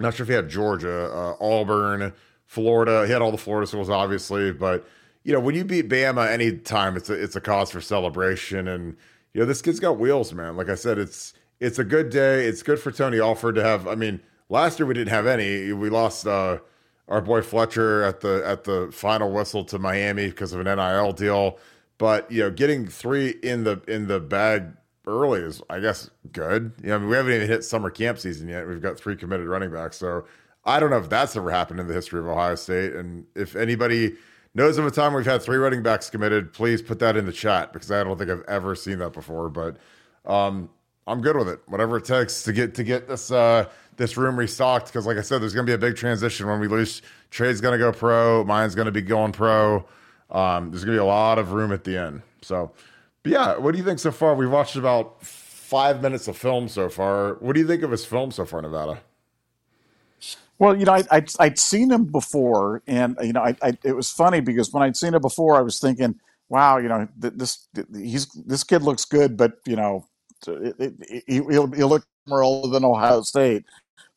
not 0.00 0.14
sure 0.14 0.24
if 0.24 0.28
he 0.28 0.34
had 0.34 0.48
Georgia, 0.48 1.12
uh, 1.12 1.36
Auburn, 1.38 2.14
Florida. 2.46 3.04
He 3.06 3.12
had 3.12 3.20
all 3.20 3.30
the 3.30 3.36
Florida 3.36 3.66
schools, 3.66 3.90
obviously. 3.90 4.52
But 4.52 4.88
you 5.22 5.34
know, 5.34 5.40
when 5.40 5.54
you 5.54 5.66
beat 5.66 5.90
Bama 5.90 6.26
anytime, 6.30 6.96
it's 6.96 7.10
a 7.10 7.12
it's 7.12 7.36
a 7.36 7.40
cause 7.42 7.70
for 7.70 7.82
celebration. 7.82 8.68
And 8.68 8.96
you 9.34 9.40
know, 9.40 9.46
this 9.46 9.60
kid's 9.60 9.80
got 9.80 9.98
wheels, 9.98 10.32
man. 10.32 10.56
Like 10.56 10.70
I 10.70 10.74
said, 10.74 10.98
it's 10.98 11.34
it's 11.60 11.78
a 11.78 11.84
good 11.84 12.08
day. 12.08 12.46
It's 12.46 12.62
good 12.62 12.78
for 12.80 12.90
Tony 12.90 13.20
Alford 13.20 13.56
to 13.56 13.62
have. 13.62 13.86
I 13.86 13.96
mean, 13.96 14.20
last 14.48 14.78
year 14.78 14.86
we 14.86 14.94
didn't 14.94 15.10
have 15.10 15.26
any. 15.26 15.74
We 15.74 15.90
lost 15.90 16.26
uh, 16.26 16.60
our 17.06 17.20
boy 17.20 17.42
Fletcher 17.42 18.02
at 18.02 18.20
the 18.20 18.42
at 18.46 18.64
the 18.64 18.88
final 18.92 19.30
whistle 19.30 19.62
to 19.66 19.78
Miami 19.78 20.28
because 20.28 20.54
of 20.54 20.66
an 20.66 20.74
NIL 20.74 21.12
deal. 21.12 21.58
But 21.98 22.30
you 22.30 22.42
know, 22.42 22.50
getting 22.50 22.86
three 22.86 23.30
in 23.42 23.64
the 23.64 23.80
in 23.88 24.08
the 24.08 24.20
bag 24.20 24.72
early 25.06 25.40
is, 25.40 25.62
I 25.70 25.80
guess, 25.80 26.10
good. 26.32 26.72
You 26.82 26.88
know, 26.88 26.96
I 26.96 26.98
mean, 26.98 27.08
we 27.08 27.16
haven't 27.16 27.32
even 27.32 27.48
hit 27.48 27.64
summer 27.64 27.90
camp 27.90 28.18
season 28.18 28.48
yet. 28.48 28.66
We've 28.66 28.82
got 28.82 28.98
three 28.98 29.16
committed 29.16 29.46
running 29.46 29.70
backs, 29.70 29.96
so 29.96 30.24
I 30.64 30.80
don't 30.80 30.90
know 30.90 30.98
if 30.98 31.08
that's 31.08 31.36
ever 31.36 31.50
happened 31.50 31.80
in 31.80 31.86
the 31.86 31.94
history 31.94 32.18
of 32.18 32.26
Ohio 32.26 32.56
State. 32.56 32.94
And 32.94 33.24
if 33.34 33.54
anybody 33.54 34.14
knows 34.54 34.78
of 34.78 34.86
a 34.86 34.90
time 34.90 35.14
we've 35.14 35.24
had 35.24 35.42
three 35.42 35.58
running 35.58 35.82
backs 35.82 36.10
committed, 36.10 36.52
please 36.52 36.82
put 36.82 36.98
that 36.98 37.16
in 37.16 37.24
the 37.24 37.32
chat 37.32 37.72
because 37.72 37.90
I 37.90 38.02
don't 38.02 38.18
think 38.18 38.30
I've 38.30 38.44
ever 38.48 38.74
seen 38.74 38.98
that 38.98 39.12
before. 39.12 39.48
But 39.48 39.76
um, 40.24 40.68
I'm 41.06 41.20
good 41.20 41.36
with 41.36 41.48
it. 41.48 41.60
Whatever 41.66 41.98
it 41.98 42.04
takes 42.04 42.42
to 42.42 42.52
get 42.52 42.74
to 42.74 42.84
get 42.84 43.06
this 43.08 43.30
uh, 43.30 43.66
this 43.96 44.16
room 44.16 44.36
restocked. 44.36 44.86
Because 44.86 45.06
like 45.06 45.18
I 45.18 45.22
said, 45.22 45.40
there's 45.40 45.54
going 45.54 45.66
to 45.66 45.70
be 45.70 45.74
a 45.74 45.78
big 45.78 45.96
transition 45.96 46.48
when 46.48 46.58
we 46.58 46.66
lose. 46.66 47.00
Trade's 47.30 47.60
going 47.60 47.72
to 47.72 47.78
go 47.78 47.92
pro. 47.92 48.44
Mine's 48.44 48.74
going 48.74 48.86
to 48.86 48.92
be 48.92 49.02
going 49.02 49.32
pro. 49.32 49.86
Um, 50.30 50.70
there's 50.70 50.84
going 50.84 50.96
to 50.96 51.02
be 51.02 51.04
a 51.04 51.04
lot 51.04 51.38
of 51.38 51.52
room 51.52 51.72
at 51.72 51.84
the 51.84 51.96
end. 51.96 52.22
So, 52.42 52.72
but 53.22 53.32
yeah, 53.32 53.56
what 53.58 53.72
do 53.72 53.78
you 53.78 53.84
think 53.84 53.98
so 53.98 54.10
far? 54.10 54.34
We've 54.34 54.50
watched 54.50 54.76
about 54.76 55.22
five 55.22 56.02
minutes 56.02 56.28
of 56.28 56.36
film 56.36 56.68
so 56.68 56.88
far. 56.88 57.34
What 57.34 57.54
do 57.54 57.60
you 57.60 57.66
think 57.66 57.82
of 57.82 57.90
his 57.90 58.04
film 58.04 58.30
so 58.30 58.44
far, 58.44 58.62
Nevada? 58.62 59.00
Well, 60.58 60.76
you 60.76 60.84
know, 60.86 60.92
I, 60.92 61.02
I'd, 61.10 61.30
I'd 61.38 61.58
seen 61.58 61.90
him 61.90 62.04
before, 62.04 62.82
and 62.86 63.16
you 63.22 63.32
know, 63.32 63.42
I, 63.42 63.56
I, 63.62 63.72
it 63.84 63.94
was 63.94 64.10
funny 64.10 64.40
because 64.40 64.72
when 64.72 64.82
I'd 64.82 64.96
seen 64.96 65.14
it 65.14 65.20
before, 65.20 65.56
I 65.56 65.60
was 65.60 65.78
thinking, 65.78 66.18
"Wow, 66.48 66.78
you 66.78 66.88
know, 66.88 67.06
this 67.16 67.68
he's 67.94 68.26
this 68.46 68.64
kid 68.64 68.82
looks 68.82 69.04
good, 69.04 69.36
but 69.36 69.58
you 69.66 69.76
know, 69.76 70.06
it, 70.46 70.76
it, 70.78 71.24
he, 71.26 71.40
will 71.40 71.70
he'll 71.72 71.88
look 71.88 72.06
more 72.26 72.42
older 72.42 72.68
than 72.68 72.84
Ohio 72.84 73.20
State." 73.20 73.64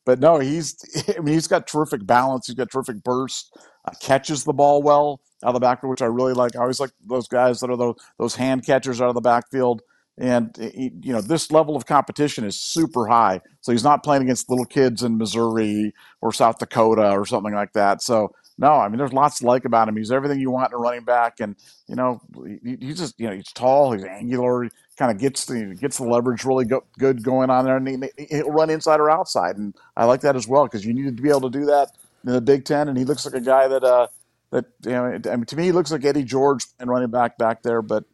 But 0.06 0.18
no, 0.18 0.38
he's 0.38 0.76
I 1.16 1.20
mean, 1.20 1.34
he's 1.34 1.46
got 1.46 1.66
terrific 1.66 2.06
balance. 2.06 2.46
He's 2.46 2.56
got 2.56 2.70
terrific 2.70 3.02
burst. 3.02 3.54
Uh, 3.84 3.92
catches 4.00 4.44
the 4.44 4.52
ball 4.52 4.82
well 4.82 5.20
out 5.42 5.48
of 5.48 5.54
the 5.54 5.60
backfield, 5.60 5.90
which 5.90 6.02
I 6.02 6.06
really 6.06 6.34
like. 6.34 6.54
I 6.56 6.60
always 6.60 6.80
like 6.80 6.90
those 7.06 7.28
guys 7.28 7.60
that 7.60 7.70
are 7.70 7.76
those, 7.76 7.96
those 8.18 8.34
hand 8.36 8.64
catchers 8.64 9.00
out 9.00 9.08
of 9.08 9.14
the 9.14 9.20
backfield. 9.20 9.82
And 10.18 10.54
he, 10.58 10.92
you 11.02 11.14
know, 11.14 11.22
this 11.22 11.50
level 11.50 11.76
of 11.76 11.86
competition 11.86 12.44
is 12.44 12.60
super 12.60 13.06
high. 13.06 13.40
So 13.62 13.72
he's 13.72 13.84
not 13.84 14.02
playing 14.04 14.22
against 14.22 14.50
little 14.50 14.66
kids 14.66 15.02
in 15.02 15.16
Missouri 15.16 15.94
or 16.20 16.30
South 16.30 16.58
Dakota 16.58 17.10
or 17.12 17.24
something 17.24 17.54
like 17.54 17.72
that. 17.72 18.02
So 18.02 18.34
no, 18.60 18.72
I 18.74 18.88
mean, 18.88 18.98
there's 18.98 19.14
lots 19.14 19.38
to 19.38 19.46
like 19.46 19.64
about 19.64 19.88
him. 19.88 19.96
He's 19.96 20.12
everything 20.12 20.38
you 20.38 20.50
want 20.50 20.70
in 20.70 20.74
a 20.74 20.78
running 20.78 21.02
back, 21.02 21.40
and 21.40 21.56
you 21.88 21.96
know, 21.96 22.20
he, 22.62 22.76
he's 22.78 22.98
just 22.98 23.18
you 23.18 23.26
know, 23.26 23.34
he's 23.34 23.50
tall, 23.52 23.92
he's 23.92 24.04
angular, 24.04 24.64
he 24.64 24.70
kind 24.98 25.10
of 25.10 25.16
gets 25.16 25.46
the 25.46 25.74
gets 25.80 25.96
the 25.96 26.04
leverage 26.04 26.44
really 26.44 26.66
go, 26.66 26.84
good 26.98 27.24
going 27.24 27.48
on 27.48 27.64
there, 27.64 27.78
and 27.78 27.88
he, 27.88 28.26
he'll 28.28 28.50
run 28.50 28.68
inside 28.68 29.00
or 29.00 29.10
outside, 29.10 29.56
and 29.56 29.74
I 29.96 30.04
like 30.04 30.20
that 30.20 30.36
as 30.36 30.46
well 30.46 30.64
because 30.64 30.84
you 30.84 30.92
needed 30.92 31.16
to 31.16 31.22
be 31.22 31.30
able 31.30 31.50
to 31.50 31.58
do 31.58 31.64
that 31.64 31.92
in 32.24 32.32
the 32.32 32.40
Big 32.40 32.64
Ten, 32.64 32.88
and 32.88 32.96
he 32.96 33.04
looks 33.04 33.24
like 33.24 33.34
a 33.34 33.40
guy 33.40 33.68
that 33.68 33.84
uh 33.84 34.06
that 34.50 34.66
you 34.84 34.92
know, 34.92 35.04
I 35.04 35.36
mean, 35.36 35.44
to 35.46 35.56
me, 35.56 35.64
he 35.64 35.72
looks 35.72 35.90
like 35.90 36.04
Eddie 36.04 36.24
George 36.24 36.64
and 36.78 36.90
running 36.90 37.10
back 37.10 37.38
back 37.38 37.62
there, 37.62 37.82
but 37.82 38.04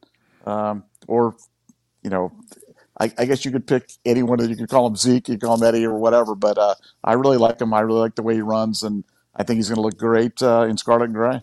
um, 0.45 0.85
or 1.07 1.35
you 2.03 2.11
know, 2.11 2.33
I, 3.01 3.13
I, 3.19 3.25
guess 3.25 3.45
you 3.45 3.51
could 3.51 3.67
pick 3.67 3.91
anyone 4.05 4.39
that 4.39 4.49
you 4.49 4.57
could 4.57 4.69
call 4.69 4.87
him 4.87 4.97
Zeke, 4.97 5.29
you 5.29 5.35
could 5.35 5.43
call 5.43 5.57
him 5.57 5.63
Eddie 5.63 5.85
or 5.85 5.99
whatever. 5.99 6.35
But 6.35 6.57
uh, 6.57 6.75
I 7.03 7.15
really 7.15 7.37
like 7.37 7.61
him. 7.61 7.75
I 7.75 7.81
really 7.81 8.01
like 8.01 8.15
the 8.15 8.23
way 8.23 8.35
he 8.35 8.43
runs, 8.43 8.83
and 8.83 9.05
I 9.35 9.43
think 9.43 9.57
he's 9.57 9.69
going 9.69 9.77
to 9.77 9.83
look 9.83 9.99
great 9.99 10.41
uh, 10.43 10.67
in 10.69 10.77
scarlet 10.77 11.07
and 11.07 11.15
gray. 11.15 11.43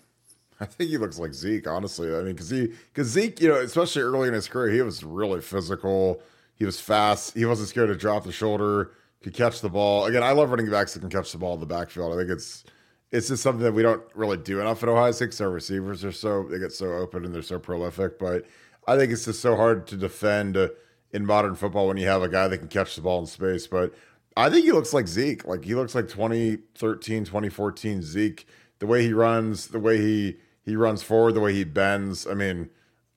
I 0.60 0.66
think 0.66 0.90
he 0.90 0.98
looks 0.98 1.20
like 1.20 1.34
Zeke, 1.34 1.68
honestly. 1.68 2.16
I 2.16 2.20
mean, 2.20 2.34
because 2.34 2.50
he, 2.50 2.68
because 2.68 3.10
Zeke, 3.10 3.42
you 3.42 3.50
know, 3.50 3.56
especially 3.56 4.04
early 4.04 4.30
in 4.30 4.34
his 4.34 4.48
career, 4.48 4.74
he 4.74 4.82
was 4.82 5.04
really 5.04 5.42
physical. 5.42 6.22
He 6.56 6.64
was 6.64 6.80
fast. 6.80 7.34
He 7.34 7.46
wasn't 7.46 7.70
scared 7.70 7.90
to 7.90 7.96
drop 7.96 8.24
the 8.24 8.32
shoulder. 8.32 8.92
Could 9.24 9.34
catch 9.34 9.62
the 9.62 9.70
ball. 9.70 10.06
Again, 10.06 10.22
I 10.22 10.34
love 10.34 10.50
running 10.50 10.70
backs 10.70 10.94
that 10.94 11.00
can 11.00 11.10
catch 11.10 11.32
the 11.32 11.38
ball 11.38 11.54
in 11.54 11.62
the 11.62 11.66
backfield. 11.66 12.14
I 12.14 12.18
think 12.18 12.30
it's 12.30 12.66
it's 13.10 13.30
just 13.30 13.42
something 13.42 13.64
that 13.64 13.74
we 13.74 13.82
don't 13.82 14.04
really 14.16 14.36
do 14.36 14.60
enough 14.60 14.84
at 14.84 14.90
Ohio 14.90 15.12
State. 15.12 15.34
So 15.34 15.48
receivers 15.48 16.04
are 16.04 16.12
so 16.12 16.44
they 16.44 16.60
get 16.60 16.74
so 16.74 16.92
open 16.94 17.24
and 17.24 17.34
they're 17.34 17.42
so 17.42 17.58
prolific, 17.58 18.20
but 18.20 18.46
I 18.86 18.98
think 18.98 19.14
it's 19.14 19.24
just 19.24 19.40
so 19.40 19.56
hard 19.56 19.88
to 19.88 19.96
defend 19.96 20.58
uh, 20.58 20.70
in 21.14 21.26
modern 21.26 21.56
football 21.56 21.88
when 21.88 21.96
you 21.96 22.06
have 22.08 22.22
a 22.22 22.28
guy 22.28 22.50
that 22.50 22.58
can 22.58 22.68
catch 22.68 22.98
the 22.98 23.02
ball 23.02 23.22
in 23.22 23.26
space. 23.26 23.66
But 23.66 23.94
I 24.36 24.50
think 24.50 24.66
he 24.66 24.74
looks 24.74 24.94
like 24.94 25.08
Zeke. 25.08 25.46
Like 25.46 25.64
he 25.64 25.74
looks 25.74 25.96
like 25.96 26.10
2013, 26.10 27.24
2014 27.24 28.02
Zeke. 28.02 28.46
The 28.80 28.88
way 28.88 29.04
he 29.04 29.14
runs, 29.14 29.68
the 29.68 29.80
way 29.80 30.02
he 30.02 30.36
he 30.64 30.76
runs 30.76 31.02
forward, 31.02 31.34
the 31.36 31.40
way 31.40 31.54
he 31.54 31.64
bends. 31.64 32.28
I 32.28 32.34
mean, 32.34 32.70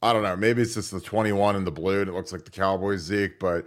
I 0.02 0.12
don't 0.12 0.22
know. 0.22 0.36
Maybe 0.36 0.62
it's 0.62 0.74
just 0.74 0.92
the 0.92 1.00
21 1.00 1.56
in 1.56 1.64
the 1.64 1.72
blue 1.72 2.02
and 2.02 2.08
it 2.08 2.12
looks 2.12 2.30
like 2.30 2.44
the 2.44 2.52
Cowboys 2.52 3.00
Zeke, 3.00 3.40
but. 3.40 3.66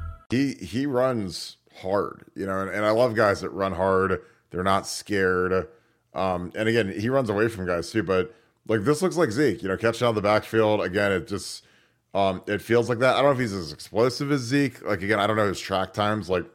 he 0.31 0.53
he 0.53 0.85
runs 0.85 1.57
hard, 1.81 2.25
you 2.35 2.45
know, 2.45 2.59
and, 2.59 2.69
and, 2.69 2.85
I 2.85 2.91
love 2.91 3.15
guys 3.15 3.41
that 3.41 3.49
run 3.49 3.73
hard. 3.73 4.21
They're 4.49 4.63
not 4.63 4.87
scared. 4.87 5.67
Um, 6.13 6.51
and 6.55 6.67
again, 6.67 6.91
he 6.91 7.09
runs 7.09 7.29
away 7.29 7.47
from 7.47 7.65
guys 7.65 7.91
too, 7.91 8.03
but 8.03 8.33
like 8.67 8.81
this 8.81 9.01
looks 9.01 9.17
like 9.17 9.31
Zeke, 9.31 9.61
you 9.61 9.69
know, 9.69 9.77
catching 9.77 10.07
out 10.07 10.15
the 10.15 10.21
backfield. 10.21 10.81
Again, 10.81 11.11
it 11.11 11.27
just 11.27 11.65
um, 12.13 12.41
it 12.47 12.61
feels 12.61 12.89
like 12.89 12.99
that. 12.99 13.15
I 13.15 13.21
don't 13.21 13.25
know 13.25 13.31
if 13.31 13.39
he's 13.39 13.53
as 13.53 13.71
explosive 13.71 14.31
as 14.31 14.41
Zeke. 14.41 14.83
Like 14.85 15.01
again, 15.01 15.19
I 15.19 15.27
don't 15.27 15.37
know 15.37 15.47
his 15.47 15.59
track 15.59 15.93
times. 15.93 16.29
Like 16.29 16.45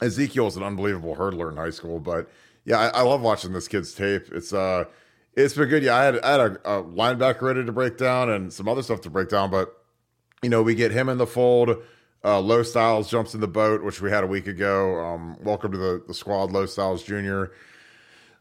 Ezekiel 0.00 0.44
was 0.44 0.56
an 0.56 0.62
unbelievable 0.62 1.16
hurdler 1.16 1.50
in 1.50 1.56
high 1.56 1.70
school, 1.70 1.98
but 1.98 2.28
yeah, 2.64 2.78
I, 2.78 2.88
I 2.88 3.02
love 3.02 3.20
watching 3.20 3.52
this 3.52 3.68
kid's 3.68 3.94
tape. 3.94 4.28
It's 4.32 4.52
uh 4.52 4.84
it's 5.34 5.54
been 5.54 5.68
good. 5.68 5.82
Yeah, 5.82 5.96
I 5.96 6.04
had 6.04 6.20
I 6.20 6.30
had 6.32 6.40
a, 6.40 6.78
a 6.78 6.82
linebacker 6.84 7.42
ready 7.42 7.64
to 7.64 7.72
break 7.72 7.98
down 7.98 8.30
and 8.30 8.52
some 8.52 8.68
other 8.68 8.82
stuff 8.82 9.00
to 9.02 9.10
break 9.10 9.28
down, 9.28 9.50
but 9.50 9.76
you 10.42 10.48
know, 10.48 10.62
we 10.62 10.74
get 10.74 10.92
him 10.92 11.08
in 11.08 11.18
the 11.18 11.26
fold. 11.26 11.76
Uh, 12.24 12.40
Low 12.40 12.62
Styles 12.62 13.10
jumps 13.10 13.34
in 13.34 13.40
the 13.40 13.48
boat, 13.48 13.82
which 13.82 14.00
we 14.00 14.10
had 14.10 14.24
a 14.24 14.26
week 14.26 14.46
ago. 14.46 14.98
Um, 14.98 15.36
welcome 15.42 15.72
to 15.72 15.78
the, 15.78 16.02
the 16.06 16.14
squad, 16.14 16.50
Low 16.50 16.66
Styles 16.66 17.02
Jr. 17.02 17.46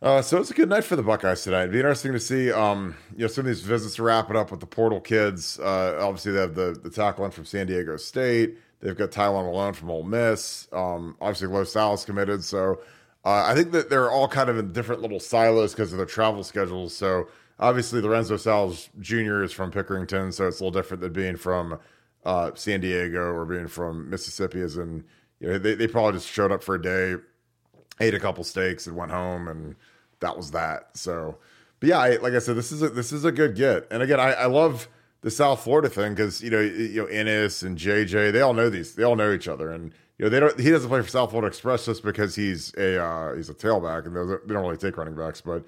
Uh, 0.01 0.21
so 0.21 0.39
it's 0.39 0.51
a 0.51 0.53
good 0.53 0.69
night 0.69 0.83
for 0.83 0.95
the 0.95 1.03
Buckeyes 1.03 1.43
tonight. 1.43 1.61
It'd 1.61 1.71
be 1.71 1.79
interesting 1.79 2.11
to 2.13 2.19
see, 2.19 2.51
um, 2.51 2.95
you 3.15 3.21
know, 3.21 3.27
some 3.27 3.43
of 3.43 3.47
these 3.47 3.61
visits 3.61 3.97
are 3.97 4.03
wrapping 4.03 4.35
up 4.35 4.51
with 4.51 4.59
the 4.59 4.65
portal 4.65 4.99
kids. 4.99 5.59
Uh, 5.59 5.97
obviously, 5.99 6.33
they 6.33 6.41
have 6.41 6.55
the 6.55 6.77
the 6.83 6.89
tackle 6.89 7.25
in 7.25 7.31
from 7.31 7.45
San 7.45 7.67
Diego 7.67 7.97
State. 7.97 8.57
They've 8.81 8.95
got 8.95 9.11
Tyler 9.11 9.43
Malone 9.43 9.73
from 9.73 9.89
Ole 9.89 10.03
Miss. 10.03 10.67
Um, 10.71 11.15
obviously, 11.21 11.47
Low 11.47 11.63
Styles 11.63 12.05
committed. 12.05 12.43
So 12.43 12.81
uh, 13.23 13.45
I 13.47 13.55
think 13.55 13.71
that 13.71 13.89
they're 13.89 14.11
all 14.11 14.27
kind 14.27 14.49
of 14.49 14.57
in 14.57 14.73
different 14.73 15.01
little 15.01 15.19
silos 15.19 15.73
because 15.73 15.91
of 15.91 15.97
their 15.97 16.05
travel 16.05 16.43
schedules. 16.43 16.95
So 16.95 17.27
obviously, 17.59 18.01
Lorenzo 18.01 18.37
Styles 18.37 18.89
Jr. 18.99 19.43
is 19.43 19.51
from 19.51 19.71
Pickerington, 19.71 20.31
so 20.33 20.47
it's 20.47 20.59
a 20.59 20.63
little 20.63 20.79
different 20.79 21.01
than 21.01 21.13
being 21.13 21.35
from 21.37 21.79
uh, 22.25 22.51
San 22.55 22.81
Diego 22.81 23.31
or 23.31 23.45
being 23.45 23.67
from 23.67 24.09
Mississippi, 24.09 24.59
is 24.59 24.77
in 24.77 25.03
you 25.39 25.49
know 25.49 25.57
they, 25.57 25.75
they 25.75 25.87
probably 25.87 26.13
just 26.13 26.27
showed 26.27 26.51
up 26.51 26.63
for 26.63 26.75
a 26.75 26.81
day, 26.81 27.15
ate 27.99 28.13
a 28.13 28.19
couple 28.19 28.43
steaks, 28.43 28.87
and 28.87 28.95
went 28.95 29.11
home, 29.11 29.47
and 29.47 29.75
that 30.19 30.35
was 30.35 30.51
that. 30.51 30.89
So, 30.93 31.37
but 31.79 31.89
yeah, 31.89 31.99
I, 31.99 32.15
like 32.17 32.33
I 32.33 32.39
said, 32.39 32.55
this 32.55 32.71
is 32.71 32.81
a, 32.81 32.89
this 32.89 33.11
is 33.11 33.25
a 33.25 33.31
good 33.31 33.55
get. 33.55 33.87
And 33.91 34.01
again, 34.01 34.19
I, 34.19 34.33
I 34.33 34.45
love 34.47 34.87
the 35.21 35.31
South 35.31 35.63
Florida 35.63 35.89
thing 35.89 36.13
because 36.13 36.41
you 36.41 36.49
know 36.49 36.59
you 36.59 37.01
know 37.01 37.05
Ennis 37.05 37.61
and 37.61 37.77
JJ, 37.77 38.31
they 38.31 38.41
all 38.41 38.53
know 38.53 38.69
these, 38.69 38.95
they 38.95 39.03
all 39.03 39.15
know 39.15 39.31
each 39.31 39.47
other, 39.47 39.69
and 39.69 39.93
you 40.17 40.25
know 40.25 40.29
they 40.29 40.39
don't. 40.39 40.59
He 40.59 40.71
doesn't 40.71 40.89
play 40.89 41.01
for 41.01 41.07
South 41.07 41.29
Florida 41.29 41.47
Express 41.47 41.85
just 41.85 42.03
because 42.03 42.35
he's 42.35 42.73
a 42.75 43.03
uh, 43.03 43.35
he's 43.35 43.49
a 43.49 43.53
tailback, 43.53 44.07
and 44.07 44.15
they 44.15 44.53
don't 44.53 44.63
really 44.63 44.77
take 44.77 44.97
running 44.97 45.15
backs, 45.15 45.41
but. 45.41 45.63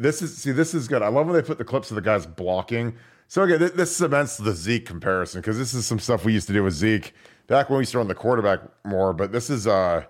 This 0.00 0.22
is 0.22 0.38
see, 0.38 0.52
this 0.52 0.74
is 0.74 0.86
good. 0.86 1.02
I 1.02 1.08
love 1.08 1.26
when 1.26 1.34
they 1.34 1.42
put 1.42 1.58
the 1.58 1.64
clips 1.64 1.90
of 1.90 1.96
the 1.96 2.00
guys 2.00 2.24
blocking 2.24 2.94
so 3.28 3.42
again, 3.42 3.58
th- 3.58 3.72
this 3.72 3.94
cements 3.94 4.38
the 4.38 4.52
Zeke 4.52 4.86
comparison 4.86 5.40
because 5.40 5.58
this 5.58 5.74
is 5.74 5.86
some 5.86 5.98
stuff 5.98 6.24
we 6.24 6.32
used 6.32 6.46
to 6.48 6.54
do 6.54 6.64
with 6.64 6.74
Zeke 6.74 7.14
back 7.46 7.68
when 7.68 7.76
we 7.76 7.82
used 7.82 7.92
to 7.92 7.98
run 7.98 8.08
the 8.08 8.14
quarterback 8.14 8.60
more. 8.84 9.12
But 9.12 9.32
this 9.32 9.50
is 9.50 9.66
uh, 9.66 10.04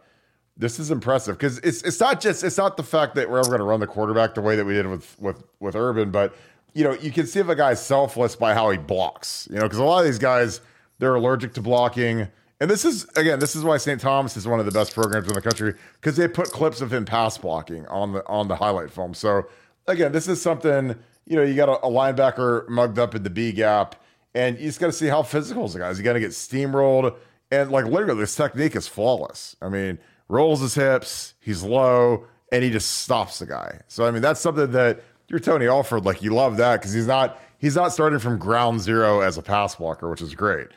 this 0.57 0.79
is 0.79 0.91
impressive 0.93 1.37
because 1.37 1.59
it's 1.59 1.83
it's 1.83 1.99
not 1.99 2.21
just 2.21 2.45
it's 2.45 2.57
not 2.57 2.77
the 2.77 2.83
fact 2.85 3.17
that 3.17 3.29
we're 3.29 3.39
ever 3.39 3.49
going 3.49 3.59
to 3.59 3.65
run 3.65 3.81
the 3.81 3.89
quarterback 3.89 4.35
the 4.35 4.41
way 4.41 4.57
that 4.57 4.65
we 4.65 4.75
did 4.75 4.87
with 4.87 5.19
with 5.21 5.43
with 5.59 5.75
Urban, 5.75 6.13
but 6.13 6.35
you 6.75 6.85
know 6.85 6.93
you 6.95 7.11
can 7.11 7.27
see 7.27 7.41
if 7.41 7.49
a 7.49 7.57
guy's 7.57 7.85
selfless 7.85 8.37
by 8.37 8.55
how 8.55 8.71
he 8.71 8.79
blocks. 8.79 9.49
You 9.51 9.57
know, 9.57 9.65
because 9.65 9.79
a 9.79 9.85
lot 9.85 9.99
of 9.99 10.07
these 10.07 10.19
guys 10.19 10.61
they're 10.99 11.15
allergic 11.15 11.55
to 11.55 11.63
blocking. 11.63 12.29
And 12.61 12.69
this 12.69 12.85
is 12.85 13.05
again, 13.17 13.39
this 13.39 13.55
is 13.55 13.65
why 13.65 13.79
St. 13.79 14.01
Thomas 14.01 14.37
is 14.37 14.47
one 14.47 14.61
of 14.61 14.67
the 14.67 14.73
best 14.73 14.95
programs 14.95 15.29
in 15.29 15.35
the 15.35 15.43
country 15.43 15.75
because 15.95 16.17
they 16.17 16.27
put 16.29 16.51
clips 16.51 16.81
of 16.81 16.93
him 16.93 17.05
pass 17.05 17.39
blocking 17.39 17.87
on 17.87 18.13
the 18.13 18.27
on 18.29 18.47
the 18.47 18.57
highlight 18.57 18.91
film. 18.91 19.15
So 19.15 19.47
again, 19.87 20.13
this 20.13 20.29
is 20.29 20.43
something 20.43 20.97
you 21.29 21.37
know, 21.37 21.43
you 21.43 21.55
got 21.55 21.69
a, 21.69 21.79
a 21.87 21.91
linebacker 21.91 22.69
mugged 22.69 22.99
up 22.99 23.15
in 23.15 23.23
the 23.23 23.31
B 23.31 23.53
gap, 23.53 23.95
and 24.35 24.59
you 24.59 24.67
just 24.67 24.81
got 24.81 24.87
to 24.87 24.93
see 24.93 25.07
how 25.07 25.23
physical 25.23 25.65
is 25.67 25.75
the 25.75 25.81
guy. 25.81 25.91
Is 25.91 25.99
he 25.99 26.05
going 26.05 26.15
to 26.15 26.21
get 26.21 26.31
steamrolled? 26.31 27.17
And 27.51 27.71
like 27.71 27.85
literally, 27.85 28.21
this 28.21 28.35
technique 28.35 28.77
is 28.77 28.89
flawless. 28.89 29.57
I 29.61 29.69
mean, 29.69 29.99
rolls 30.29 30.61
his 30.61 30.75
hips, 30.75 31.35
he's 31.41 31.63
low, 31.63 32.27
and 32.51 32.65
he 32.65 32.71
just 32.71 32.99
stops 32.99 33.39
the 33.39 33.47
guy. 33.47 33.81
So 33.89 34.07
I 34.07 34.11
mean, 34.11 34.23
that's 34.23 34.41
something 34.41 34.71
that 34.73 35.03
you're 35.29 35.41
Tony 35.41 35.67
Alford, 35.67 36.05
like 36.05 36.23
you 36.23 36.33
love 36.35 36.57
that 36.57 36.81
because 36.81 36.93
he's 36.93 37.07
not 37.07 37.39
he's 37.59 37.77
not 37.77 37.93
starting 37.93 38.19
from 38.19 38.39
ground 38.39 38.81
zero 38.81 39.21
as 39.21 39.37
a 39.37 39.43
pass 39.43 39.75
blocker, 39.75 40.09
which 40.09 40.23
is 40.23 40.35
great. 40.35 40.69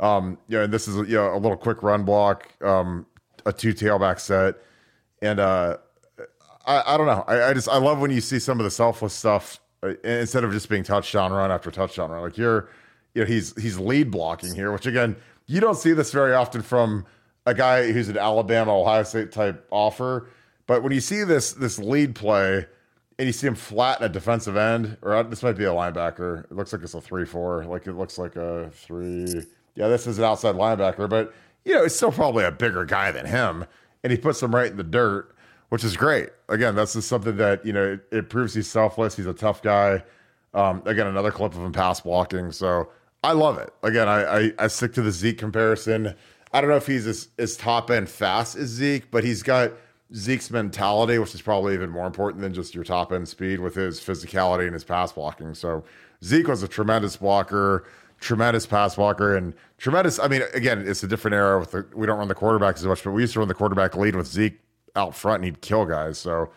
Um, 0.00 0.38
you 0.48 0.56
know, 0.56 0.64
and 0.64 0.72
this 0.72 0.88
is 0.88 0.96
you 1.08 1.16
know 1.16 1.34
a 1.34 1.38
little 1.38 1.56
quick 1.56 1.82
run 1.82 2.04
block, 2.04 2.48
um, 2.62 3.06
a 3.46 3.52
two 3.52 3.74
tailback 3.74 4.18
set, 4.18 4.56
and 5.22 5.38
uh, 5.38 5.76
I, 6.66 6.94
I 6.94 6.96
don't 6.96 7.06
know. 7.06 7.24
I, 7.26 7.50
I 7.50 7.54
just 7.54 7.68
I 7.68 7.78
love 7.78 8.00
when 8.00 8.10
you 8.10 8.20
see 8.20 8.38
some 8.38 8.58
of 8.58 8.64
the 8.64 8.70
selfless 8.70 9.14
stuff 9.14 9.60
instead 10.04 10.44
of 10.44 10.52
just 10.52 10.68
being 10.68 10.82
touchdown 10.82 11.32
run 11.32 11.50
after 11.50 11.70
touchdown 11.70 12.10
run. 12.10 12.22
Like 12.22 12.38
you're, 12.38 12.68
you 13.14 13.22
know, 13.22 13.26
he's 13.26 13.60
he's 13.60 13.78
lead 13.78 14.10
blocking 14.10 14.54
here, 14.54 14.72
which 14.72 14.86
again 14.86 15.16
you 15.46 15.60
don't 15.60 15.76
see 15.76 15.92
this 15.92 16.12
very 16.12 16.34
often 16.34 16.62
from 16.62 17.04
a 17.46 17.54
guy 17.54 17.90
who's 17.92 18.08
an 18.08 18.18
Alabama 18.18 18.78
Ohio 18.78 19.02
State 19.02 19.32
type 19.32 19.66
offer. 19.70 20.28
But 20.66 20.82
when 20.82 20.92
you 20.92 21.00
see 21.00 21.24
this 21.24 21.52
this 21.52 21.78
lead 21.78 22.14
play 22.14 22.66
and 23.18 23.26
you 23.26 23.34
see 23.34 23.46
him 23.46 23.54
flatten 23.54 24.06
a 24.06 24.08
defensive 24.08 24.56
end, 24.56 24.96
or 25.02 25.14
uh, 25.14 25.22
this 25.22 25.42
might 25.42 25.56
be 25.56 25.64
a 25.64 25.70
linebacker. 25.70 26.44
It 26.44 26.52
looks 26.52 26.72
like 26.72 26.82
it's 26.82 26.94
a 26.94 27.02
three 27.02 27.26
four. 27.26 27.64
Like 27.64 27.86
it 27.86 27.92
looks 27.92 28.16
like 28.16 28.36
a 28.36 28.70
three. 28.72 29.42
Yeah, 29.74 29.88
this 29.88 30.06
is 30.06 30.18
an 30.18 30.24
outside 30.24 30.54
linebacker, 30.54 31.08
but 31.08 31.34
you 31.64 31.74
know 31.74 31.84
it's 31.84 31.94
still 31.94 32.12
probably 32.12 32.44
a 32.44 32.50
bigger 32.50 32.84
guy 32.86 33.12
than 33.12 33.26
him, 33.26 33.66
and 34.02 34.10
he 34.10 34.18
puts 34.18 34.42
him 34.42 34.54
right 34.54 34.70
in 34.70 34.78
the 34.78 34.82
dirt, 34.84 35.34
which 35.70 35.82
is 35.82 35.96
great. 35.96 36.28
Again, 36.48 36.74
that's 36.74 36.92
just 36.92 37.08
something 37.08 37.36
that 37.38 37.64
you 37.64 37.72
know 37.72 37.94
it, 37.94 38.00
it 38.16 38.28
proves 38.28 38.54
he's 38.54 38.68
selfless. 38.68 39.16
He's 39.16 39.26
a 39.26 39.32
tough 39.32 39.62
guy. 39.62 40.04
Um, 40.52 40.82
again, 40.84 41.06
another 41.06 41.30
clip 41.30 41.54
of 41.54 41.60
him 41.60 41.72
pass 41.72 42.00
blocking. 42.00 42.52
So 42.52 42.90
I 43.22 43.32
love 43.32 43.58
it. 43.58 43.72
Again, 43.82 44.08
I, 44.08 44.22
I, 44.22 44.52
I 44.58 44.66
stick 44.66 44.92
to 44.94 45.02
the 45.02 45.12
Zeke 45.12 45.38
comparison. 45.38 46.14
I 46.52 46.60
don't 46.60 46.70
know 46.70 46.76
if 46.76 46.86
he's 46.86 47.06
as, 47.06 47.28
as 47.38 47.56
top 47.56 47.90
end 47.90 48.08
fast 48.08 48.56
as 48.56 48.68
Zeke, 48.68 49.10
but 49.12 49.22
he's 49.22 49.44
got 49.44 49.72
Zeke's 50.14 50.50
mentality, 50.50 51.18
which 51.18 51.34
is 51.34 51.40
probably 51.40 51.74
even 51.74 51.90
more 51.90 52.06
important 52.06 52.42
than 52.42 52.52
just 52.52 52.74
your 52.74 52.82
top 52.82 53.12
end 53.12 53.28
speed 53.28 53.60
with 53.60 53.76
his 53.76 54.00
physicality 54.00 54.64
and 54.64 54.74
his 54.74 54.82
pass 54.82 55.12
blocking. 55.12 55.54
So 55.54 55.84
Zeke 56.24 56.48
was 56.48 56.64
a 56.64 56.68
tremendous 56.68 57.16
blocker, 57.16 57.84
tremendous 58.18 58.66
pass 58.66 58.96
blocker, 58.96 59.36
and 59.36 59.54
tremendous. 59.78 60.18
I 60.18 60.26
mean, 60.26 60.42
again, 60.52 60.82
it's 60.84 61.04
a 61.04 61.08
different 61.08 61.36
era 61.36 61.60
with 61.60 61.70
the, 61.70 61.86
we 61.94 62.08
don't 62.08 62.18
run 62.18 62.26
the 62.26 62.34
quarterback 62.34 62.74
as 62.74 62.84
much, 62.84 63.04
but 63.04 63.12
we 63.12 63.22
used 63.22 63.34
to 63.34 63.38
run 63.38 63.46
the 63.46 63.54
quarterback 63.54 63.94
lead 63.94 64.16
with 64.16 64.26
Zeke 64.26 64.58
out 64.96 65.14
front 65.14 65.36
and 65.36 65.44
he'd 65.44 65.60
kill 65.60 65.86
guys. 65.86 66.18
So 66.18 66.50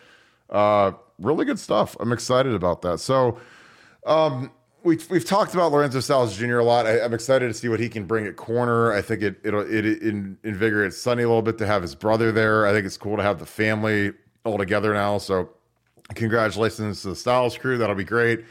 uh, 0.50 0.92
really 1.20 1.46
good 1.46 1.60
stuff. 1.60 1.96
I'm 2.00 2.12
excited 2.12 2.54
about 2.54 2.82
that. 2.84 3.00
So 3.00 3.38
um, 4.06 4.52
we've 4.84 5.10
we've 5.10 5.26
talked 5.26 5.54
about 5.54 5.72
Lorenzo 5.72 6.00
Styles 6.00 6.38
Jr. 6.38 6.60
a 6.60 6.64
lot. 6.64 6.86
I, 6.86 7.00
am 7.00 7.14
excited 7.14 7.48
to 7.48 7.54
see 7.54 7.70
what 7.70 7.80
he 7.80 7.90
can 7.90 8.06
bring 8.06 8.26
at 8.26 8.36
corner. 8.36 8.94
I 8.94 9.02
think 9.02 9.22
it 9.22 9.40
it'll 9.44 9.62
it, 9.62 9.86
it 9.86 10.02
invigorates 10.44 10.98
Sonny 10.98 11.24
a 11.24 11.28
little 11.28 11.42
bit 11.42 11.58
to 11.60 11.66
have 11.66 11.82
his 11.82 11.96
brother 11.96 12.32
there. 12.32 12.66
I 12.66 12.72
think 12.72 12.86
it's 12.86 12.98
cool 12.98 13.18
to 13.18 13.24
have 13.24 13.40
the 13.40 13.46
family 13.46 14.14
all 14.44 14.58
together 14.58 14.94
now. 14.94 15.18
So 15.18 15.50
congratulations 16.14 17.02
to 17.04 17.10
the 17.10 17.16
Styles 17.16 17.58
crew. 17.58 17.78
That'll 17.78 17.96
be 17.96 18.04
great. 18.04 18.44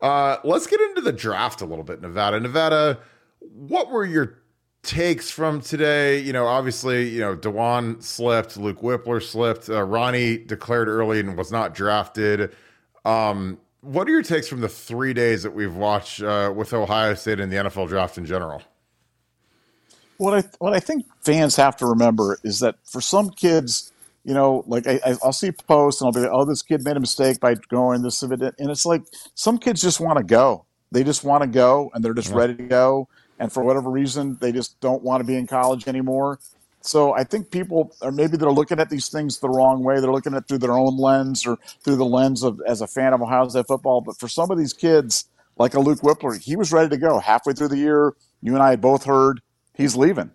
Uh, 0.00 0.38
let's 0.44 0.66
get 0.66 0.80
into 0.80 1.00
the 1.00 1.12
draft 1.12 1.60
a 1.60 1.64
little 1.64 1.84
bit, 1.84 2.00
Nevada. 2.00 2.40
Nevada, 2.40 2.98
what 3.40 3.90
were 3.90 4.04
your 4.04 4.41
takes 4.82 5.30
from 5.30 5.60
today? 5.60 6.18
You 6.18 6.32
know, 6.32 6.46
obviously, 6.46 7.08
you 7.08 7.20
know, 7.20 7.36
Dawand 7.36 8.02
slipped, 8.02 8.56
Luke 8.56 8.80
Wypler 8.80 9.22
slipped, 9.22 9.68
uh, 9.68 9.82
Ronnie 9.82 10.38
declared 10.38 10.88
early 10.88 11.20
and 11.20 11.36
was 11.36 11.52
not 11.52 11.74
drafted. 11.74 12.54
Um, 13.04 13.58
what 13.80 14.06
are 14.06 14.10
your 14.10 14.22
takes 14.22 14.48
from 14.48 14.60
the 14.60 14.68
three 14.68 15.12
days 15.12 15.42
that 15.42 15.52
we've 15.52 15.74
watched 15.74 16.22
uh, 16.22 16.52
with 16.54 16.72
Ohio 16.72 17.14
State 17.14 17.40
and 17.40 17.52
the 17.52 17.56
NFL 17.56 17.88
draft 17.88 18.16
in 18.16 18.24
general? 18.24 18.62
What 20.18 20.34
I 20.34 20.48
what 20.60 20.72
I 20.72 20.78
think 20.78 21.06
fans 21.22 21.56
have 21.56 21.76
to 21.78 21.86
remember 21.86 22.38
is 22.44 22.60
that 22.60 22.76
for 22.84 23.00
some 23.00 23.30
kids, 23.30 23.92
you 24.24 24.34
know, 24.34 24.62
like 24.68 24.86
I, 24.86 25.16
will 25.22 25.32
see 25.32 25.50
posts 25.50 26.00
and 26.00 26.06
I'll 26.06 26.12
be 26.12 26.20
like, 26.20 26.30
"Oh, 26.32 26.44
this 26.44 26.62
kid 26.62 26.84
made 26.84 26.96
a 26.96 27.00
mistake 27.00 27.40
by 27.40 27.54
going 27.54 28.02
this," 28.02 28.22
and 28.22 28.52
it's 28.58 28.86
like 28.86 29.02
some 29.34 29.58
kids 29.58 29.82
just 29.82 29.98
want 29.98 30.18
to 30.18 30.24
go. 30.24 30.64
They 30.92 31.02
just 31.02 31.24
want 31.24 31.42
to 31.42 31.48
go, 31.48 31.90
and 31.92 32.04
they're 32.04 32.14
just 32.14 32.30
yeah. 32.30 32.36
ready 32.36 32.54
to 32.54 32.62
go. 32.62 33.08
And 33.42 33.52
for 33.52 33.64
whatever 33.64 33.90
reason, 33.90 34.38
they 34.40 34.52
just 34.52 34.78
don't 34.78 35.02
want 35.02 35.20
to 35.20 35.26
be 35.26 35.34
in 35.34 35.48
college 35.48 35.88
anymore. 35.88 36.38
So 36.80 37.12
I 37.12 37.24
think 37.24 37.50
people 37.50 37.92
are 38.00 38.12
maybe 38.12 38.36
they're 38.36 38.52
looking 38.52 38.78
at 38.78 38.88
these 38.88 39.08
things 39.08 39.40
the 39.40 39.48
wrong 39.48 39.82
way. 39.82 39.98
They're 39.98 40.12
looking 40.12 40.32
at 40.34 40.44
it 40.44 40.48
through 40.48 40.58
their 40.58 40.78
own 40.78 40.96
lens 40.96 41.44
or 41.44 41.58
through 41.82 41.96
the 41.96 42.04
lens 42.04 42.44
of 42.44 42.60
as 42.68 42.82
a 42.82 42.86
fan 42.86 43.12
of 43.12 43.20
Ohio 43.20 43.48
State 43.48 43.66
football. 43.66 44.00
But 44.00 44.16
for 44.16 44.28
some 44.28 44.52
of 44.52 44.58
these 44.58 44.72
kids, 44.72 45.24
like 45.58 45.74
a 45.74 45.80
Luke 45.80 46.02
Wypler, 46.02 46.40
he 46.40 46.54
was 46.54 46.72
ready 46.72 46.88
to 46.90 46.96
go 46.96 47.18
halfway 47.18 47.52
through 47.52 47.68
the 47.68 47.78
year. 47.78 48.14
You 48.42 48.54
and 48.54 48.62
I 48.62 48.70
had 48.70 48.80
both 48.80 49.06
heard 49.06 49.40
he's 49.74 49.96
leaving, 49.96 50.30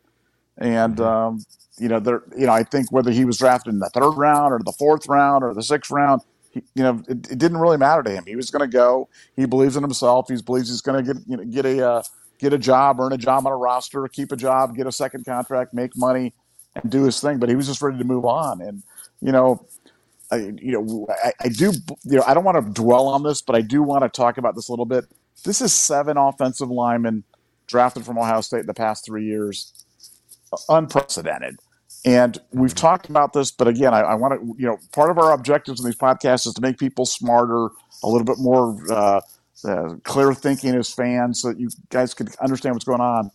and 0.58 0.98
mm-hmm. 0.98 1.04
um, 1.04 1.46
you 1.80 1.88
know, 1.88 2.02
there, 2.02 2.24
you 2.38 2.48
know, 2.48 2.52
I 2.52 2.64
think 2.64 2.92
whether 2.92 3.12
he 3.12 3.24
was 3.24 3.38
drafted 3.38 3.74
in 3.74 3.80
the 3.80 3.90
third 3.94 4.18
round 4.18 4.52
or 4.52 4.60
the 4.60 4.74
fourth 4.74 5.08
round 5.08 5.46
or 5.46 5.54
the 5.54 5.64
sixth 5.64 5.92
round, 5.92 6.24
he, 6.52 6.62
you 6.76 6.84
know, 6.84 7.02
it, 7.08 7.32
it, 7.32 7.38
didn't 7.38 7.60
really 7.60 7.78
matter 7.78 8.04
to 8.04 8.12
him. 8.12 8.26
He 8.28 8.36
was 8.36 8.50
going 8.50 8.70
to 8.70 8.78
go. 8.78 9.08
He 9.38 9.46
believes 9.46 9.78
in 9.78 9.84
himself. 9.84 10.28
He 10.28 10.42
believes 10.42 10.68
he's 10.68 10.82
going 10.82 11.06
to 11.06 11.14
get 11.14 11.24
you 11.26 11.38
know, 11.38 11.46
get 11.46 11.66
a 11.66 11.88
uh, 11.88 12.04
get 12.40 12.54
a 12.54 12.58
job, 12.58 13.00
earn 13.00 13.14
a 13.14 13.18
job 13.18 13.46
on 13.46 13.52
a 13.52 13.56
roster, 13.56 14.08
keep 14.08 14.32
a 14.32 14.36
job, 14.36 14.76
get 14.76 14.88
a 14.88 14.92
second 14.92 15.26
contract, 15.26 15.74
make 15.74 15.96
money, 15.96 16.34
and 16.76 16.92
do 16.92 17.04
his 17.04 17.20
thing. 17.20 17.40
But 17.40 17.50
he 17.50 17.56
was 17.56 17.68
just 17.68 17.82
ready 17.82 17.98
to 17.98 18.04
move 18.04 18.26
on. 18.26 18.62
And 18.62 18.84
you 19.22 19.32
know, 19.32 19.66
I, 20.32 20.38
you 20.62 20.72
know, 20.72 21.08
I, 21.24 21.34
I 21.42 21.50
do. 21.50 21.72
You 22.04 22.18
know, 22.18 22.24
I 22.28 22.34
don't 22.34 22.44
want 22.44 22.64
to 22.64 22.82
dwell 22.82 23.08
on 23.08 23.24
this, 23.24 23.42
but 23.42 23.56
I 23.56 23.62
do 23.62 23.84
want 23.84 24.04
to 24.04 24.10
talk 24.10 24.38
about 24.38 24.56
this 24.56 24.70
a 24.70 24.72
little 24.72 24.86
bit. 24.86 25.06
This 25.44 25.62
is 25.62 25.74
seven 25.74 26.18
offensive 26.18 26.70
linemen 26.70 27.24
drafted 27.68 28.06
from 28.06 28.18
Ohio 28.18 28.42
State 28.42 28.62
in 28.62 28.66
the 28.66 28.74
past 28.74 29.06
three 29.06 29.26
years, 29.26 29.86
unprecedented. 30.70 31.58
And 32.06 32.38
we've 32.52 32.76
talked 32.76 33.10
about 33.10 33.34
this, 33.34 33.52
but 33.52 33.68
again, 33.68 33.94
I, 33.94 34.00
I 34.00 34.16
want 34.16 34.40
to, 34.40 34.56
you 34.58 34.66
know, 34.66 34.78
part 34.94 35.10
of 35.10 35.18
our 35.18 35.34
objectives 35.34 35.80
in 35.80 35.86
these 35.86 35.98
podcasts 35.98 36.48
is 36.48 36.54
to 36.54 36.62
make 36.62 36.78
people 36.78 37.06
smarter, 37.06 37.70
a 38.04 38.08
little 38.08 38.24
bit 38.24 38.38
more 38.38 38.78
uh, 38.92 39.22
uh, 39.66 39.96
clear 40.04 40.34
thinking 40.34 40.76
as 40.76 40.94
fans 40.94 41.42
so 41.42 41.50
that 41.50 41.60
you 41.60 41.70
guys 41.90 42.14
can 42.14 42.28
understand 42.42 42.76
what's 42.76 42.86
going 42.86 43.02
on. 43.02 43.32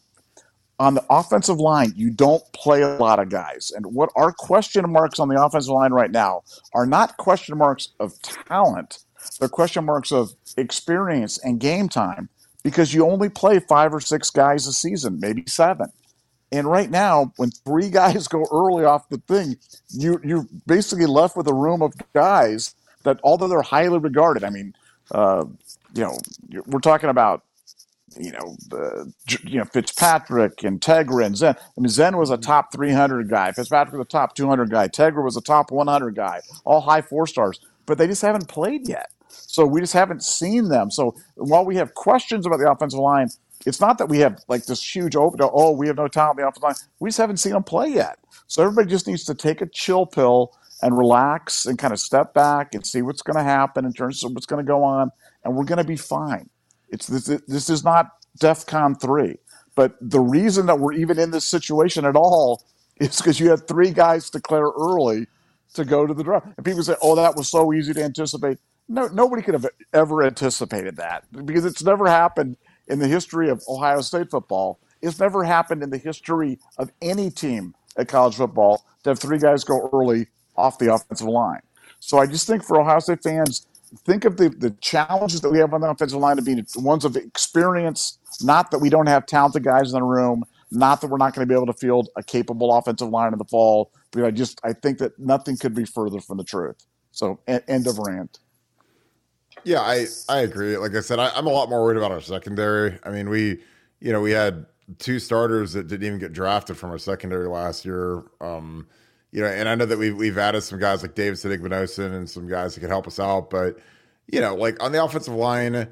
On 0.78 0.94
the 0.94 1.04
offensive 1.10 1.58
line, 1.58 1.92
you 1.94 2.10
don't 2.10 2.42
play 2.52 2.82
a 2.82 2.96
lot 2.96 3.18
of 3.18 3.28
guys. 3.28 3.72
And 3.74 3.86
what 3.86 4.10
our 4.16 4.32
question 4.32 4.90
marks 4.90 5.20
on 5.20 5.28
the 5.28 5.40
offensive 5.40 5.72
line 5.72 5.92
right 5.92 6.10
now 6.10 6.42
are 6.74 6.86
not 6.86 7.16
question 7.18 7.56
marks 7.56 7.90
of 8.00 8.20
talent, 8.22 8.98
they're 9.38 9.48
question 9.48 9.84
marks 9.84 10.10
of 10.12 10.32
experience 10.56 11.38
and 11.38 11.60
game 11.60 11.88
time 11.88 12.28
because 12.62 12.94
you 12.94 13.06
only 13.08 13.28
play 13.28 13.60
five 13.60 13.94
or 13.94 14.00
six 14.00 14.30
guys 14.30 14.66
a 14.66 14.72
season, 14.72 15.18
maybe 15.20 15.44
seven. 15.46 15.92
And 16.50 16.66
right 16.66 16.90
now, 16.90 17.32
when 17.36 17.50
three 17.50 17.90
guys 17.90 18.28
go 18.28 18.44
early 18.52 18.84
off 18.84 19.08
the 19.08 19.18
thing, 19.18 19.56
you 19.90 20.20
you're 20.24 20.46
basically 20.66 21.06
left 21.06 21.36
with 21.36 21.48
a 21.48 21.54
room 21.54 21.82
of 21.82 21.94
guys 22.14 22.74
that, 23.04 23.18
although 23.24 23.48
they're 23.48 23.62
highly 23.62 23.98
regarded, 23.98 24.44
I 24.44 24.50
mean, 24.50 24.74
uh, 25.10 25.44
you 25.94 26.02
know, 26.02 26.62
we're 26.66 26.80
talking 26.80 27.10
about, 27.10 27.42
you 28.18 28.32
know, 28.32 28.56
the, 28.68 29.12
you 29.44 29.58
know 29.58 29.64
Fitzpatrick 29.64 30.64
and 30.64 30.80
Tegra 30.80 31.24
and 31.24 31.36
Zen. 31.36 31.54
I 31.58 31.80
mean, 31.80 31.88
Zen 31.88 32.16
was 32.16 32.30
a 32.30 32.34
mm-hmm. 32.34 32.42
top 32.42 32.72
300 32.72 33.28
guy. 33.28 33.52
Fitzpatrick 33.52 33.96
was 33.96 34.06
a 34.06 34.10
top 34.10 34.34
200 34.34 34.70
guy. 34.70 34.88
Tegra 34.88 35.24
was 35.24 35.36
a 35.36 35.40
top 35.40 35.70
100 35.70 36.14
guy. 36.14 36.40
All 36.64 36.80
high 36.80 37.02
four 37.02 37.26
stars, 37.26 37.60
but 37.86 37.98
they 37.98 38.06
just 38.06 38.22
haven't 38.22 38.48
played 38.48 38.88
yet. 38.88 39.10
So 39.28 39.64
we 39.64 39.80
just 39.80 39.94
haven't 39.94 40.22
seen 40.22 40.68
them. 40.68 40.90
So 40.90 41.14
while 41.36 41.64
we 41.64 41.76
have 41.76 41.94
questions 41.94 42.46
about 42.46 42.58
the 42.58 42.70
offensive 42.70 43.00
line, 43.00 43.28
it's 43.64 43.80
not 43.80 43.98
that 43.98 44.08
we 44.08 44.18
have 44.18 44.40
like 44.48 44.66
this 44.66 44.94
huge 44.94 45.16
open. 45.16 45.40
Oh, 45.42 45.50
oh 45.52 45.72
we 45.72 45.86
have 45.86 45.96
no 45.96 46.08
talent 46.08 46.38
in 46.38 46.44
the 46.44 46.48
offensive 46.48 46.62
line. 46.62 46.74
We 47.00 47.08
just 47.08 47.18
haven't 47.18 47.38
seen 47.38 47.52
them 47.52 47.62
play 47.62 47.88
yet. 47.88 48.18
So 48.46 48.62
everybody 48.62 48.90
just 48.90 49.06
needs 49.06 49.24
to 49.24 49.34
take 49.34 49.60
a 49.60 49.66
chill 49.66 50.04
pill 50.04 50.52
and 50.82 50.98
relax 50.98 51.64
and 51.64 51.78
kind 51.78 51.92
of 51.92 52.00
step 52.00 52.34
back 52.34 52.74
and 52.74 52.84
see 52.86 53.02
what's 53.02 53.22
going 53.22 53.36
to 53.36 53.42
happen 53.42 53.84
in 53.84 53.92
terms 53.92 54.24
of 54.24 54.32
what's 54.32 54.46
going 54.46 54.64
to 54.64 54.68
go 54.68 54.82
on, 54.82 55.10
and 55.44 55.54
we're 55.56 55.64
going 55.64 55.78
to 55.78 55.84
be 55.84 55.96
fine. 55.96 56.48
It's 56.90 57.06
this, 57.06 57.26
this 57.48 57.70
is 57.70 57.84
not 57.84 58.08
DEFCON 58.40 59.00
three, 59.00 59.36
but 59.74 59.96
the 60.00 60.20
reason 60.20 60.66
that 60.66 60.78
we're 60.78 60.92
even 60.94 61.18
in 61.18 61.30
this 61.30 61.44
situation 61.44 62.04
at 62.04 62.16
all 62.16 62.62
is 63.00 63.16
because 63.18 63.40
you 63.40 63.50
had 63.50 63.66
three 63.66 63.90
guys 63.90 64.30
declare 64.30 64.68
early 64.78 65.26
to 65.74 65.84
go 65.84 66.06
to 66.06 66.14
the 66.14 66.22
draft, 66.22 66.46
and 66.56 66.64
people 66.66 66.82
say, 66.82 66.96
"Oh, 67.02 67.16
that 67.16 67.36
was 67.36 67.48
so 67.48 67.72
easy 67.72 67.94
to 67.94 68.02
anticipate." 68.02 68.58
No, 68.88 69.06
nobody 69.08 69.42
could 69.42 69.54
have 69.54 69.66
ever 69.94 70.22
anticipated 70.22 70.96
that 70.96 71.24
because 71.46 71.64
it's 71.64 71.82
never 71.82 72.06
happened 72.06 72.56
in 72.88 72.98
the 72.98 73.08
history 73.08 73.48
of 73.48 73.62
Ohio 73.68 74.00
State 74.02 74.30
football. 74.30 74.80
It's 75.00 75.18
never 75.18 75.44
happened 75.44 75.82
in 75.82 75.90
the 75.90 75.98
history 75.98 76.58
of 76.78 76.92
any 77.00 77.30
team 77.30 77.74
at 77.96 78.08
college 78.08 78.36
football 78.36 78.84
to 79.04 79.10
have 79.10 79.18
three 79.18 79.38
guys 79.38 79.64
go 79.64 79.88
early 79.92 80.28
off 80.56 80.78
the 80.78 80.92
offensive 80.92 81.26
line. 81.28 81.60
So 82.00 82.18
I 82.18 82.26
just 82.26 82.46
think 82.46 82.64
for 82.64 82.80
Ohio 82.80 82.98
State 82.98 83.22
fans, 83.22 83.66
think 83.98 84.24
of 84.24 84.36
the, 84.36 84.48
the 84.48 84.70
challenges 84.80 85.40
that 85.40 85.50
we 85.50 85.58
have 85.58 85.72
on 85.74 85.80
the 85.80 85.90
offensive 85.90 86.18
line 86.18 86.36
to 86.36 86.42
be 86.42 86.62
ones 86.76 87.04
of 87.04 87.16
experience, 87.16 88.18
not 88.42 88.70
that 88.70 88.78
we 88.78 88.90
don't 88.90 89.08
have 89.08 89.26
talented 89.26 89.64
guys 89.64 89.92
in 89.92 89.98
the 89.98 90.04
room, 90.04 90.44
not 90.70 91.00
that 91.00 91.08
we're 91.08 91.18
not 91.18 91.34
going 91.34 91.46
to 91.46 91.52
be 91.52 91.54
able 91.54 91.66
to 91.66 91.74
field 91.74 92.08
a 92.16 92.22
capable 92.22 92.76
offensive 92.76 93.08
line 93.08 93.32
in 93.32 93.38
the 93.38 93.44
fall. 93.44 93.92
But 94.10 94.24
I 94.24 94.30
just 94.30 94.60
I 94.64 94.72
think 94.72 94.98
that 94.98 95.18
nothing 95.18 95.56
could 95.56 95.74
be 95.74 95.84
further 95.84 96.20
from 96.20 96.38
the 96.38 96.44
truth. 96.44 96.86
So 97.12 97.40
end 97.46 97.86
of 97.86 97.98
rant. 97.98 98.38
Yeah, 99.64 99.80
I 99.80 100.06
I 100.28 100.40
agree. 100.40 100.76
Like 100.76 100.94
I 100.94 101.00
said, 101.00 101.18
I, 101.18 101.36
am 101.38 101.46
a 101.46 101.50
lot 101.50 101.68
more 101.68 101.82
worried 101.82 101.98
about 101.98 102.10
our 102.10 102.20
secondary. 102.20 102.98
I 103.04 103.10
mean, 103.10 103.28
we 103.28 103.62
you 104.00 104.12
know 104.12 104.20
we 104.20 104.32
had 104.32 104.66
two 104.98 105.18
starters 105.18 105.72
that 105.74 105.88
didn't 105.88 106.06
even 106.06 106.18
get 106.18 106.32
drafted 106.32 106.76
from 106.76 106.90
our 106.90 106.98
secondary 106.98 107.48
last 107.48 107.84
year. 107.84 108.24
Um, 108.40 108.86
you 109.32 109.42
know, 109.42 109.48
and 109.48 109.68
I 109.68 109.74
know 109.74 109.86
that 109.86 109.98
we've 109.98 110.16
we've 110.16 110.38
added 110.38 110.62
some 110.62 110.78
guys 110.78 111.02
like 111.02 111.14
David 111.14 111.38
Igbinosun 111.38 112.14
and 112.14 112.28
some 112.28 112.46
guys 112.46 112.74
that 112.74 112.80
could 112.80 112.90
help 112.90 113.06
us 113.06 113.18
out, 113.18 113.50
but 113.50 113.78
you 114.26 114.40
know, 114.40 114.54
like 114.54 114.82
on 114.82 114.92
the 114.92 115.02
offensive 115.02 115.34
line, 115.34 115.88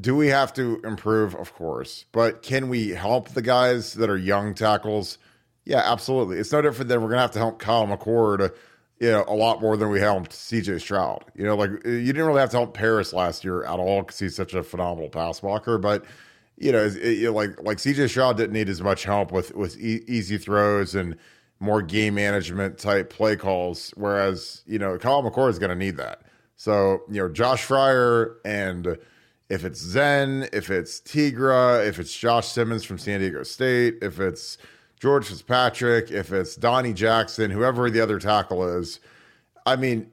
do 0.00 0.14
we 0.14 0.28
have 0.28 0.52
to 0.54 0.80
improve? 0.84 1.34
Of 1.34 1.54
course, 1.54 2.04
but 2.12 2.42
can 2.42 2.68
we 2.68 2.90
help 2.90 3.30
the 3.30 3.42
guys 3.42 3.94
that 3.94 4.08
are 4.08 4.16
young 4.16 4.54
tackles? 4.54 5.18
Yeah, 5.64 5.82
absolutely. 5.84 6.38
It's 6.38 6.52
no 6.52 6.62
different 6.62 6.88
than 6.88 7.02
we're 7.02 7.08
gonna 7.08 7.22
have 7.22 7.32
to 7.32 7.38
help 7.38 7.58
Kyle 7.58 7.86
McCord 7.86 8.52
you 9.02 9.10
know, 9.10 9.24
a 9.26 9.34
lot 9.34 9.60
more 9.60 9.76
than 9.76 9.90
we 9.90 9.98
helped 9.98 10.30
CJ 10.30 10.80
Stroud. 10.80 11.24
You 11.34 11.42
know, 11.42 11.56
like 11.56 11.70
you 11.84 12.04
didn't 12.04 12.24
really 12.24 12.38
have 12.38 12.50
to 12.50 12.56
help 12.58 12.72
Paris 12.72 13.12
last 13.12 13.42
year 13.42 13.64
at 13.64 13.80
all 13.80 14.02
because 14.02 14.20
he's 14.20 14.36
such 14.36 14.54
a 14.54 14.62
phenomenal 14.62 15.08
pass 15.08 15.40
blocker. 15.40 15.76
But 15.76 16.04
you 16.56 16.70
know, 16.70 16.84
it, 16.84 16.96
it, 16.96 17.32
like 17.32 17.60
like 17.60 17.78
CJ 17.78 18.10
Stroud 18.10 18.36
didn't 18.36 18.52
need 18.52 18.68
as 18.68 18.80
much 18.80 19.02
help 19.02 19.32
with 19.32 19.56
with 19.56 19.76
e- 19.76 20.04
easy 20.06 20.38
throws 20.38 20.94
and 20.94 21.16
more 21.62 21.80
game 21.80 22.14
management 22.14 22.78
type 22.78 23.08
play 23.08 23.36
calls. 23.36 23.92
Whereas 23.96 24.62
you 24.66 24.78
know, 24.78 24.98
Kyle 24.98 25.22
McCord 25.22 25.50
is 25.50 25.58
going 25.58 25.70
to 25.70 25.76
need 25.76 25.96
that. 25.96 26.22
So 26.56 27.02
you 27.08 27.22
know, 27.22 27.28
Josh 27.28 27.66
Fryar 27.66 28.36
and 28.44 28.98
if 29.48 29.64
it's 29.64 29.80
Zen, 29.80 30.48
if 30.52 30.70
it's 30.70 31.00
Tegra, 31.00 31.86
if 31.86 31.98
it's 31.98 32.16
Josh 32.16 32.48
Simmons 32.48 32.84
from 32.84 32.98
San 32.98 33.20
Diego 33.20 33.42
State, 33.42 33.98
if 34.00 34.18
it's 34.18 34.56
George 34.98 35.28
Fitzpatrick, 35.28 36.10
if 36.10 36.32
it's 36.32 36.56
Donnie 36.56 36.94
Jackson, 36.94 37.50
whoever 37.50 37.90
the 37.90 38.00
other 38.00 38.18
tackle 38.18 38.66
is, 38.78 38.98
I 39.66 39.76
mean, 39.76 40.10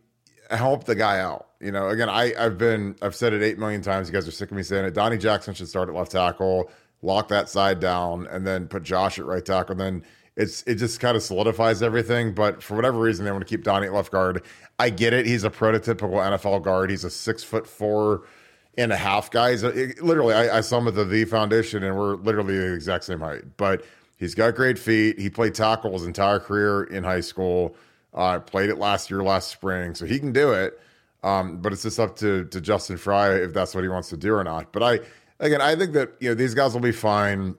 help 0.49 0.83
the 0.83 0.95
guy 0.95 1.19
out. 1.19 1.47
You 1.61 1.71
know, 1.71 1.89
again, 1.89 2.09
I, 2.09 2.33
I've 2.37 2.57
been, 2.57 2.95
I've 3.01 3.15
said 3.15 3.33
it 3.33 3.41
eight 3.41 3.57
million 3.57 3.81
times. 3.81 4.09
You 4.09 4.13
guys 4.13 4.27
are 4.27 4.31
sick 4.31 4.51
of 4.51 4.57
me 4.57 4.63
saying 4.63 4.85
it. 4.85 4.93
Donnie 4.93 5.17
Jackson 5.17 5.53
should 5.53 5.69
start 5.69 5.89
at 5.89 5.95
left 5.95 6.11
tackle, 6.11 6.69
lock 7.01 7.27
that 7.29 7.49
side 7.49 7.79
down, 7.79 8.27
and 8.27 8.45
then 8.45 8.67
put 8.67 8.83
Josh 8.83 9.19
at 9.19 9.25
right 9.25 9.45
tackle. 9.45 9.73
And 9.73 9.79
then 9.79 10.05
it's 10.39 10.63
it 10.63 10.75
just 10.75 10.99
kind 10.99 11.15
of 11.15 11.21
solidifies 11.21 11.83
everything. 11.83 12.33
But 12.33 12.63
for 12.63 12.75
whatever 12.75 12.97
reason, 12.99 13.25
they 13.25 13.31
want 13.31 13.45
to 13.45 13.49
keep 13.49 13.63
Donnie 13.63 13.87
at 13.87 13.93
left 13.93 14.11
guard. 14.11 14.43
I 14.79 14.89
get 14.89 15.13
it. 15.13 15.27
He's 15.27 15.43
a 15.43 15.49
prototypical 15.51 16.13
NFL 16.13 16.63
guard. 16.63 16.89
He's 16.89 17.03
a 17.03 17.09
six 17.11 17.43
foot 17.43 17.67
four 17.67 18.23
and 18.77 18.91
a 18.91 18.97
half 18.97 19.29
guy. 19.29 19.51
He's 19.51 19.63
a, 19.63 19.93
literally, 20.01 20.33
I, 20.33 20.57
I 20.57 20.61
saw 20.61 20.79
him 20.79 20.87
at 20.87 20.95
the 20.95 21.05
V 21.05 21.25
Foundation, 21.25 21.83
and 21.83 21.95
we're 21.95 22.15
literally 22.15 22.57
the 22.57 22.73
exact 22.73 23.03
same 23.03 23.19
height. 23.19 23.43
But 23.57 23.83
He's 24.19 24.35
got 24.35 24.53
great 24.55 24.77
feet. 24.77 25.17
He 25.17 25.29
played 25.29 25.55
tackle 25.55 25.93
his 25.93 26.05
entire 26.05 26.39
career 26.39 26.83
in 26.83 27.05
high 27.05 27.21
school. 27.21 27.75
Uh, 28.13 28.39
played 28.39 28.69
it 28.69 28.77
last 28.77 29.09
year, 29.09 29.23
last 29.23 29.49
spring, 29.49 29.95
so 29.95 30.05
he 30.05 30.19
can 30.19 30.33
do 30.33 30.51
it. 30.51 30.79
Um, 31.23 31.57
but 31.61 31.71
it's 31.71 31.83
just 31.83 31.99
up 31.99 32.17
to 32.17 32.45
to 32.45 32.59
Justin 32.59 32.97
Frye 32.97 33.35
if 33.35 33.53
that's 33.53 33.73
what 33.73 33.83
he 33.83 33.87
wants 33.87 34.09
to 34.09 34.17
do 34.17 34.33
or 34.33 34.43
not. 34.43 34.73
But 34.73 34.83
I 34.83 34.99
again, 35.39 35.61
I 35.61 35.75
think 35.75 35.93
that 35.93 36.11
you 36.19 36.29
know 36.29 36.35
these 36.35 36.53
guys 36.53 36.73
will 36.73 36.81
be 36.81 36.91
fine. 36.91 37.55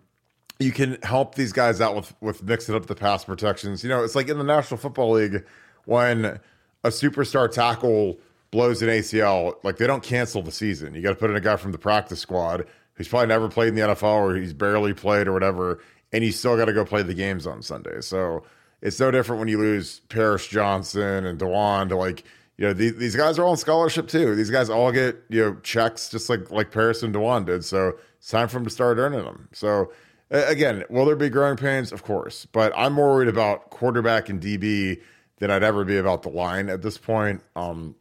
You 0.61 0.73
can 0.73 0.99
help 1.03 1.35
these 1.35 1.53
guys 1.53 1.81
out 1.81 1.96
with 1.96 2.14
with 2.20 2.42
mixing 2.42 2.75
up 2.75 2.87
the 2.87 2.94
pass 2.94 3.25
protections. 3.25 3.83
You 3.83 3.88
know, 3.88 4.05
it's 4.05 4.14
like 4.14 4.29
in 4.29 4.38
the 4.38 4.44
National 4.44 4.79
Football 4.79 5.12
League 5.12 5.44
when 5.87 6.38
a 6.85 6.88
superstar 6.88 7.51
tackle 7.51 8.18
blows 8.51 8.83
an 8.83 8.88
ACL, 8.88 9.55
like 9.62 9.77
they 9.77 9.87
don't 9.87 10.03
cancel 10.03 10.42
the 10.42 10.53
season. 10.53 10.94
You 10.94 11.03
got 11.03 11.11
to 11.11 11.16
put 11.16 11.31
in 11.31 11.37
a 11.37 11.40
guy 11.40 11.57
from 11.57 11.73
the 11.73 11.79
practice 11.79 12.20
squad 12.20 12.66
who's 12.94 13.09
probably 13.09 13.29
never 13.29 13.49
played 13.49 13.68
in 13.68 13.75
the 13.77 13.81
NFL 13.81 14.03
or 14.03 14.37
he's 14.37 14.53
barely 14.53 14.92
played 14.92 15.27
or 15.27 15.33
whatever, 15.33 15.81
and 16.12 16.23
you 16.25 16.33
still 16.33 16.57
got 16.57 16.66
to 16.66 16.73
go 16.73 16.85
play 16.85 17.03
the 17.03 17.14
games 17.14 17.46
on 17.46 17.62
Sunday. 17.62 18.01
So 18.01 18.42
it's 18.83 18.99
no 19.01 19.11
different 19.11 19.40
when 19.40 19.49
you 19.49 19.59
lose 19.59 20.01
Paris 20.09 20.46
Johnson 20.46 21.25
and 21.25 21.38
Dawand 21.38 21.90
to 21.90 21.96
like, 21.96 22.25
you 22.59 22.66
know, 22.66 22.73
these, 22.73 22.96
these 22.96 23.16
guys 23.16 23.38
are 23.38 23.44
all 23.44 23.53
on 23.53 23.57
scholarship 23.57 24.09
too. 24.09 24.35
These 24.35 24.51
guys 24.51 24.68
all 24.68 24.92
get, 24.92 25.23
you 25.29 25.40
know, 25.40 25.57
checks 25.62 26.11
just 26.11 26.29
like 26.29 26.51
like 26.51 26.73
Paris 26.73 27.03
and 27.03 27.14
Dawand 27.14 27.46
did. 27.46 27.64
So 27.64 27.94
it's 28.18 28.29
time 28.29 28.49
for 28.49 28.55
them 28.55 28.64
to 28.64 28.70
start 28.70 28.99
earning 28.99 29.25
them. 29.25 29.49
So 29.53 29.92
again, 30.31 30.85
will 30.88 31.05
there 31.05 31.16
be 31.16 31.29
growing 31.29 31.57
pains? 31.57 31.93
Of 31.93 32.03
course. 32.03 32.47
But 32.47 32.73
I'm 32.77 32.93
more 32.93 33.14
worried 33.14 33.29
about 33.29 33.71
quarterback 33.71 34.29
and 34.29 34.40
DB 34.40 35.01
than 35.38 35.51
I'd 35.51 35.62
ever 35.62 35.85
be 35.85 35.97
about 35.97 36.23
the 36.23 36.29
line 36.29 36.69
at 36.69 36.83
this 36.83 36.99
point. 36.99 37.43
Um, 37.57 37.97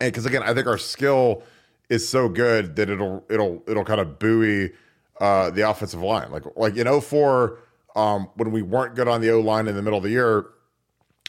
and 0.00 0.12
because 0.12 0.26
again, 0.26 0.42
I 0.42 0.52
think 0.54 0.66
our 0.66 0.78
skill 0.78 1.42
is 1.88 2.06
so 2.08 2.28
good 2.28 2.76
that 2.76 2.90
it'll 2.90 3.24
it'll 3.30 3.62
it'll 3.66 3.84
kind 3.84 4.00
of 4.00 4.18
buoy 4.18 4.72
uh, 5.20 5.50
the 5.50 5.68
offensive 5.68 6.02
line. 6.02 6.30
Like 6.30 6.44
like 6.56 6.76
in 6.76 7.00
04, 7.00 7.58
um, 7.96 8.28
when 8.34 8.50
we 8.50 8.62
weren't 8.62 8.94
good 8.94 9.08
on 9.08 9.20
the 9.20 9.30
O 9.30 9.40
line 9.40 9.68
in 9.68 9.76
the 9.76 9.82
middle 9.82 9.98
of 9.98 10.02
the 10.02 10.10
year, 10.10 10.46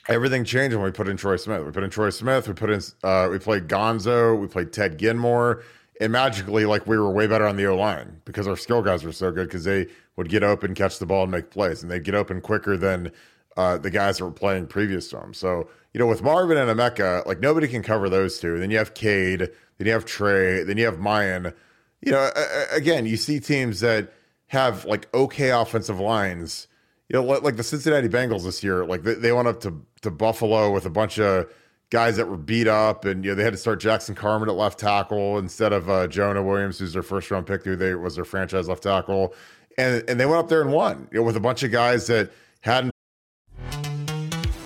everything 0.08 0.44
changed 0.44 0.76
when 0.76 0.86
we 0.86 0.92
put 0.92 1.08
in 1.08 1.18
Troy 1.18 1.36
Smith. 1.36 1.64
We 1.64 1.72
put 1.72 1.84
in 1.84 1.90
Troy 1.90 2.10
Smith. 2.10 2.48
We 2.48 2.54
put 2.54 2.70
in 2.70 2.82
uh, 3.04 3.30
we 3.32 3.40
played 3.40 3.68
Gonzo. 3.68 4.40
We 4.40 4.48
played 4.48 4.74
Ted 4.74 4.98
Ginn-Moore. 4.98 5.64
And 6.02 6.12
magically, 6.12 6.66
like 6.66 6.88
we 6.88 6.98
were 6.98 7.10
way 7.10 7.26
better 7.26 7.48
on 7.48 7.56
the 7.56 7.66
O 7.68 7.76
line 7.76 8.22
because 8.26 8.48
our 8.48 8.58
skill 8.58 8.82
guys 8.82 9.04
were 9.04 9.14
so 9.14 9.32
good 9.32 9.48
because 9.48 9.64
they 9.64 9.88
would 10.18 10.30
get 10.30 10.44
open, 10.44 10.76
catch 10.76 11.00
the 11.00 11.06
ball, 11.06 11.24
and 11.24 11.32
make 11.32 11.52
plays, 11.52 11.82
and 11.82 11.92
they'd 11.92 12.04
get 12.04 12.16
open 12.16 12.42
quicker 12.42 12.76
than 12.76 13.12
uh, 13.56 13.78
the 13.78 13.90
guys 13.90 14.18
that 14.18 14.26
were 14.26 14.32
playing 14.32 14.68
previous 14.68 15.08
to 15.10 15.18
them. 15.18 15.34
So 15.34 15.70
you 15.94 16.00
know, 16.00 16.08
with 16.08 16.22
Marvin 16.22 16.58
and 16.58 16.70
Emeka, 16.70 17.26
like 17.26 17.40
nobody 17.40 17.70
can 17.70 17.82
cover 17.82 18.10
those 18.10 18.38
two. 18.40 18.60
Then 18.60 18.70
you 18.70 18.78
have 18.78 18.94
Cade, 18.94 19.40
then 19.78 19.88
you 19.88 19.94
have 19.94 20.04
Trey, 20.04 20.64
then 20.64 20.78
you 20.78 20.84
have 20.84 20.98
Miyan. 20.98 21.54
you 22.02 22.12
know, 22.12 22.30
again, 22.74 23.06
you 23.06 23.16
see 23.16 23.40
teams 23.40 23.80
that 23.80 24.12
have 24.48 24.84
like 24.84 25.08
okay 25.14 25.52
offensive 25.52 26.00
lines. 26.00 26.68
You 27.08 27.14
know, 27.14 27.24
like 27.24 27.56
the 27.56 27.64
Cincinnati 27.64 28.10
Bengals 28.10 28.44
this 28.44 28.64
year, 28.64 28.86
like 28.86 29.04
they, 29.04 29.14
they 29.14 29.32
went 29.32 29.48
up 29.48 29.62
to 29.62 29.86
to 30.02 30.12
Buffalo 30.12 30.72
with 30.72 30.86
a 30.86 30.90
bunch 30.90 31.18
of 31.18 31.50
guys 31.90 32.18
that 32.18 32.28
were 32.28 32.38
beat 32.38 32.68
up, 32.68 33.06
and 33.06 33.24
you 33.24 33.32
know 33.32 33.36
they 33.36 33.44
had 33.44 33.54
to 33.54 33.58
start 33.58 33.80
Jackson 33.80 34.16
Carman 34.16 34.50
at 34.50 34.56
left 34.56 34.80
tackle 34.80 35.38
instead 35.38 35.74
of 35.74 35.90
uh, 35.90 36.08
Jonah 36.08 36.44
Williams, 36.44 36.80
who's 36.80 36.94
their 36.94 37.04
first 37.04 37.30
round 37.32 37.48
pick, 37.48 37.64
who 37.64 37.76
they 37.76 37.96
was 37.96 38.16
their 38.16 38.26
franchise 38.26 38.68
left 38.68 38.84
tackle, 38.84 39.34
and 39.78 40.04
and 40.10 40.20
they 40.20 40.26
went 40.26 40.40
up 40.40 40.50
there 40.50 40.62
and 40.62 40.72
won, 40.72 41.08
you 41.12 41.20
know, 41.20 41.24
with 41.24 41.36
a 41.36 41.42
bunch 41.42 41.64
of 41.64 41.72
guys 41.72 42.08
that 42.08 42.32
hadn't. 42.62 42.92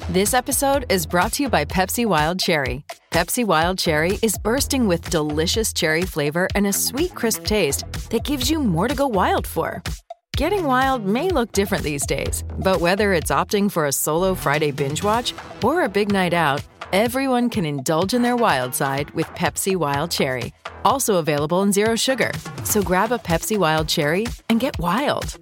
This 0.10 0.34
episode 0.34 0.92
is 0.92 1.06
brought 1.06 1.34
to 1.34 1.44
you 1.44 1.50
by 1.50 1.66
Pepsi 1.66 2.04
Wild 2.04 2.40
Cherry. 2.40 2.84
Pepsi 3.12 3.46
Wild 3.46 3.78
Cherry 3.78 4.18
is 4.24 4.40
bursting 4.40 4.88
with 4.88 5.10
delicious 5.12 5.72
cherry 5.72 6.02
flavor 6.02 6.48
and 6.56 6.66
a 6.66 6.74
sweet, 6.74 7.14
crisp 7.14 7.46
taste 7.46 7.86
that 8.10 8.24
gives 8.24 8.50
you 8.50 8.58
more 8.60 8.88
to 8.88 8.96
go 8.96 9.06
wild 9.08 9.46
for. 9.46 9.84
Getting 10.36 10.64
wild 10.64 11.06
may 11.06 11.30
look 11.30 11.52
different 11.52 11.84
these 11.84 12.06
days, 12.08 12.44
but 12.60 12.80
whether 12.80 13.14
it's 13.14 13.30
opting 13.30 13.70
for 13.70 13.86
a 13.86 13.92
solo 13.92 14.34
Friday 14.34 14.72
binge 14.72 15.04
watch 15.04 15.34
or 15.64 15.84
a 15.84 15.90
big 15.90 16.12
night 16.12 16.34
out, 16.34 16.64
everyone 16.94 17.50
can 17.50 17.66
indulge 17.66 18.14
in 18.14 18.22
their 18.22 18.36
wild 18.36 18.76
side 18.76 19.10
with 19.12 19.28
Pepsi 19.28 19.76
Wild 19.76 20.12
Cherry. 20.12 20.54
Also 20.86 21.18
available 21.18 21.62
in 21.62 21.72
Zero 21.72 21.96
Sugar. 21.96 22.32
So 22.64 22.82
grab 22.82 23.12
a 23.12 23.18
Pepsi 23.18 23.58
Wild 23.58 23.88
Cherry 23.88 24.26
and 24.50 24.60
get 24.60 24.80
wild. 24.80 25.38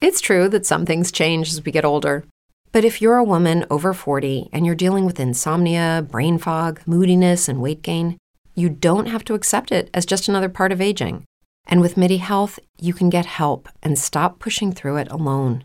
It's 0.00 0.20
true 0.20 0.48
that 0.50 0.66
some 0.66 0.86
things 0.86 1.10
change 1.10 1.48
as 1.48 1.64
we 1.64 1.72
get 1.72 1.84
older. 1.84 2.24
But 2.72 2.84
if 2.84 3.00
you're 3.00 3.16
a 3.16 3.24
woman 3.24 3.64
over 3.70 3.94
40 3.94 4.50
and 4.52 4.66
you're 4.66 4.74
dealing 4.74 5.06
with 5.06 5.18
insomnia, 5.18 6.06
brain 6.10 6.36
fog, 6.36 6.80
moodiness, 6.86 7.48
and 7.48 7.62
weight 7.62 7.82
gain, 7.82 8.18
you 8.54 8.68
don't 8.68 9.06
have 9.06 9.24
to 9.24 9.34
accept 9.34 9.72
it 9.72 9.88
as 9.94 10.04
just 10.04 10.28
another 10.28 10.48
part 10.48 10.72
of 10.72 10.80
aging. 10.80 11.24
And 11.66 11.80
with 11.80 11.96
MIDI 11.96 12.18
Health, 12.18 12.58
you 12.80 12.92
can 12.92 13.10
get 13.10 13.26
help 13.26 13.68
and 13.82 13.98
stop 13.98 14.38
pushing 14.38 14.72
through 14.72 14.96
it 14.98 15.10
alone. 15.10 15.64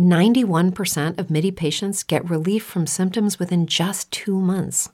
91% 0.00 1.18
of 1.18 1.30
MIDI 1.30 1.50
patients 1.50 2.02
get 2.02 2.28
relief 2.28 2.64
from 2.64 2.86
symptoms 2.86 3.38
within 3.38 3.66
just 3.66 4.10
two 4.10 4.40
months. 4.40 4.88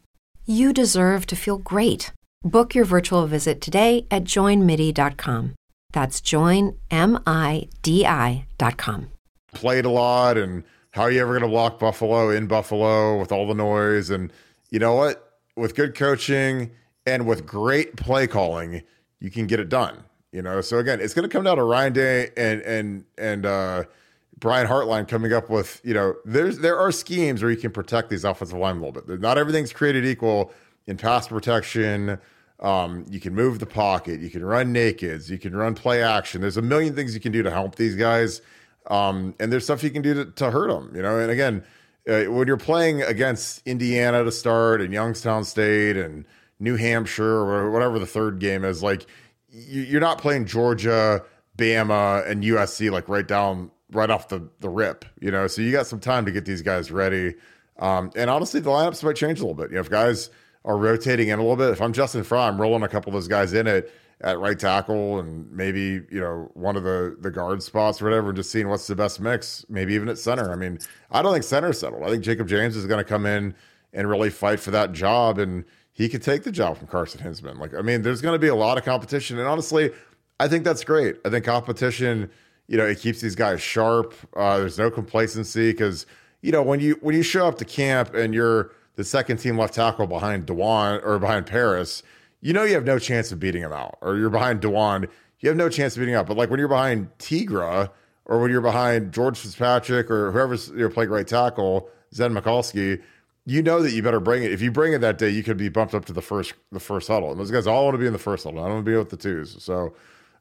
You 0.44 0.72
deserve 0.72 1.26
to 1.26 1.36
feel 1.36 1.58
great. 1.58 2.12
Book 2.42 2.74
your 2.74 2.84
virtual 2.84 3.26
visit 3.26 3.60
today 3.60 4.06
at 4.10 4.24
joinmidi.com. 4.24 5.54
That's 5.92 6.20
joinmidi.com. 6.20 6.76
Played 9.52 9.84
a 9.84 9.90
lot, 9.90 10.36
and 10.36 10.64
how 10.90 11.02
are 11.02 11.10
you 11.10 11.20
ever 11.20 11.32
going 11.32 11.42
to 11.42 11.48
block 11.48 11.78
Buffalo 11.78 12.30
in 12.30 12.46
Buffalo 12.46 13.18
with 13.18 13.32
all 13.32 13.46
the 13.46 13.54
noise? 13.54 14.10
And 14.10 14.32
you 14.70 14.78
know 14.78 14.94
what? 14.94 15.38
With 15.56 15.74
good 15.74 15.94
coaching 15.94 16.72
and 17.06 17.26
with 17.26 17.46
great 17.46 17.96
play 17.96 18.26
calling, 18.26 18.82
you 19.20 19.30
can 19.30 19.46
get 19.46 19.60
it 19.60 19.68
done. 19.68 20.04
You 20.32 20.42
know, 20.42 20.60
so 20.60 20.78
again, 20.78 21.00
it's 21.00 21.14
going 21.14 21.22
to 21.22 21.32
come 21.32 21.44
down 21.44 21.56
to 21.56 21.64
Ryan 21.64 21.92
Day 21.92 22.30
and 22.36 22.60
and 22.62 23.04
and 23.16 23.46
uh, 23.46 23.84
Brian 24.38 24.66
Hartline 24.66 25.08
coming 25.08 25.32
up 25.32 25.48
with 25.48 25.80
you 25.84 25.94
know 25.94 26.14
there's 26.24 26.58
there 26.58 26.78
are 26.78 26.92
schemes 26.92 27.42
where 27.42 27.50
you 27.50 27.56
can 27.56 27.70
protect 27.70 28.10
these 28.10 28.24
offensive 28.24 28.58
line 28.58 28.76
a 28.76 28.84
little 28.84 29.02
bit. 29.02 29.20
Not 29.20 29.38
everything's 29.38 29.72
created 29.72 30.04
equal 30.04 30.52
in 30.86 30.96
pass 30.96 31.28
protection 31.28 32.18
um, 32.60 33.04
you 33.10 33.20
can 33.20 33.34
move 33.34 33.58
the 33.58 33.66
pocket. 33.66 34.20
You 34.20 34.30
can 34.30 34.44
run 34.44 34.72
nakeds. 34.72 35.28
You 35.28 35.38
can 35.38 35.54
run 35.54 35.74
play 35.74 36.02
action. 36.02 36.40
There's 36.40 36.56
a 36.56 36.62
million 36.62 36.94
things 36.94 37.14
you 37.14 37.20
can 37.20 37.32
do 37.32 37.42
to 37.42 37.50
help 37.50 37.76
these 37.76 37.96
guys. 37.96 38.40
Um, 38.86 39.34
and 39.38 39.52
there's 39.52 39.64
stuff 39.64 39.82
you 39.82 39.90
can 39.90 40.02
do 40.02 40.14
to, 40.14 40.24
to 40.32 40.50
hurt 40.50 40.68
them, 40.68 40.92
you 40.94 41.02
know. 41.02 41.18
And 41.18 41.30
again, 41.30 41.64
uh, 42.08 42.30
when 42.30 42.46
you're 42.46 42.56
playing 42.56 43.02
against 43.02 43.66
Indiana 43.66 44.24
to 44.24 44.32
start 44.32 44.80
and 44.80 44.92
Youngstown 44.92 45.44
State 45.44 45.96
and 45.96 46.24
New 46.60 46.76
Hampshire 46.76 47.24
or 47.24 47.70
whatever 47.70 47.98
the 47.98 48.06
third 48.06 48.38
game 48.38 48.64
is, 48.64 48.82
like 48.82 49.06
you're 49.50 50.00
not 50.00 50.18
playing 50.18 50.46
Georgia, 50.46 51.24
Bama, 51.58 52.26
and 52.28 52.42
USC 52.44 52.90
like 52.90 53.08
right 53.08 53.26
down 53.26 53.70
right 53.92 54.10
off 54.10 54.28
the 54.28 54.48
the 54.60 54.68
rip, 54.68 55.04
you 55.20 55.30
know. 55.30 55.46
So 55.46 55.62
you 55.62 55.72
got 55.72 55.86
some 55.86 56.00
time 56.00 56.24
to 56.26 56.32
get 56.32 56.44
these 56.44 56.62
guys 56.62 56.90
ready. 56.90 57.34
Um, 57.78 58.10
and 58.16 58.30
honestly, 58.30 58.60
the 58.60 58.70
lineups 58.70 59.04
might 59.04 59.16
change 59.16 59.38
a 59.40 59.42
little 59.42 59.54
bit. 59.54 59.70
You 59.70 59.74
know, 59.74 59.80
if 59.80 59.90
guys 59.90 60.30
are 60.64 60.76
rotating 60.76 61.28
in 61.28 61.38
a 61.38 61.42
little 61.42 61.56
bit, 61.56 61.70
if 61.70 61.80
I'm 61.80 61.92
Justin 61.92 62.24
Frye, 62.24 62.48
I'm 62.48 62.60
rolling 62.60 62.82
a 62.82 62.88
couple 62.88 63.10
of 63.10 63.14
those 63.14 63.28
guys 63.28 63.52
in 63.52 63.66
it 63.66 63.92
at 64.22 64.38
right 64.38 64.58
tackle 64.58 65.18
and 65.18 65.50
maybe 65.52 66.00
you 66.10 66.20
know 66.20 66.50
one 66.54 66.74
of 66.74 66.84
the 66.84 67.16
the 67.20 67.30
guard 67.30 67.62
spots 67.62 68.00
or 68.00 68.06
whatever, 68.06 68.28
and 68.28 68.36
just 68.36 68.50
seeing 68.50 68.68
what's 68.68 68.86
the 68.86 68.96
best 68.96 69.20
mix. 69.20 69.64
Maybe 69.68 69.94
even 69.94 70.08
at 70.08 70.18
center. 70.18 70.50
I 70.50 70.56
mean, 70.56 70.78
I 71.10 71.22
don't 71.22 71.32
think 71.32 71.44
center 71.44 71.72
settled. 71.72 72.02
I 72.02 72.08
think 72.08 72.24
Jacob 72.24 72.48
James 72.48 72.76
is 72.76 72.86
going 72.86 72.98
to 73.02 73.08
come 73.08 73.26
in 73.26 73.54
and 73.92 74.08
really 74.08 74.30
fight 74.30 74.60
for 74.60 74.70
that 74.72 74.92
job, 74.92 75.38
and 75.38 75.64
he 75.92 76.08
could 76.08 76.22
take 76.22 76.42
the 76.42 76.52
job 76.52 76.76
from 76.76 76.86
Carson 76.88 77.20
Hinzman. 77.20 77.58
Like, 77.58 77.74
I 77.74 77.80
mean, 77.80 78.02
there's 78.02 78.20
going 78.20 78.34
to 78.34 78.38
be 78.38 78.48
a 78.48 78.54
lot 78.54 78.78
of 78.78 78.84
competition, 78.84 79.38
and 79.38 79.48
honestly, 79.48 79.90
I 80.38 80.48
think 80.48 80.64
that's 80.64 80.84
great. 80.84 81.16
I 81.24 81.30
think 81.30 81.44
competition, 81.44 82.30
you 82.68 82.76
know, 82.76 82.84
it 82.84 82.98
keeps 82.98 83.20
these 83.20 83.34
guys 83.34 83.60
sharp. 83.60 84.14
Uh, 84.36 84.58
there's 84.58 84.78
no 84.78 84.90
complacency 84.90 85.70
because 85.70 86.06
you 86.42 86.52
know 86.52 86.62
when 86.62 86.80
you 86.80 86.98
when 87.00 87.14
you 87.14 87.22
show 87.22 87.46
up 87.46 87.58
to 87.58 87.64
camp 87.64 88.14
and 88.14 88.34
you're 88.34 88.72
the 88.96 89.04
second 89.04 89.38
team 89.38 89.58
left 89.58 89.74
tackle 89.74 90.06
behind 90.06 90.46
Dawand 90.46 91.04
or 91.04 91.18
behind 91.18 91.46
Paris 91.46 92.02
you 92.40 92.52
know 92.52 92.62
you 92.62 92.74
have 92.74 92.84
no 92.84 92.98
chance 92.98 93.32
of 93.32 93.40
beating 93.40 93.62
him 93.62 93.72
out, 93.72 93.98
or 94.00 94.16
you're 94.16 94.30
behind 94.30 94.60
Dawand, 94.60 95.08
you 95.40 95.48
have 95.48 95.56
no 95.56 95.68
chance 95.68 95.96
of 95.96 96.00
beating 96.00 96.14
out. 96.14 96.26
But 96.26 96.36
like 96.36 96.50
when 96.50 96.60
you're 96.60 96.68
behind 96.68 97.08
Tegra, 97.18 97.90
or 98.24 98.40
when 98.40 98.50
you're 98.50 98.60
behind 98.60 99.12
George 99.12 99.38
Fitzpatrick, 99.38 100.10
or 100.10 100.32
whoever's 100.32 100.68
you 100.68 100.76
know, 100.76 100.88
playing 100.88 101.10
right 101.10 101.26
tackle, 101.26 101.90
Zen 102.14 102.34
Michalski, 102.34 103.02
you 103.46 103.62
know 103.62 103.82
that 103.82 103.92
you 103.92 104.02
better 104.02 104.20
bring 104.20 104.42
it. 104.42 104.52
If 104.52 104.60
you 104.60 104.70
bring 104.70 104.92
it 104.92 105.00
that 105.00 105.18
day, 105.18 105.28
you 105.28 105.42
could 105.42 105.56
be 105.56 105.68
bumped 105.68 105.94
up 105.94 106.04
to 106.06 106.12
the 106.12 106.22
first 106.22 106.54
the 106.72 106.80
first 106.80 107.08
huddle. 107.08 107.30
And 107.30 107.40
those 107.40 107.50
guys 107.50 107.66
all 107.66 107.84
want 107.84 107.94
to 107.94 107.98
be 107.98 108.06
in 108.06 108.12
the 108.12 108.18
first 108.18 108.44
huddle. 108.44 108.60
I 108.60 108.66
don't 108.66 108.74
want 108.74 108.86
to 108.86 108.90
be 108.92 108.96
with 108.96 109.10
the 109.10 109.16
twos. 109.16 109.62
So 109.62 109.94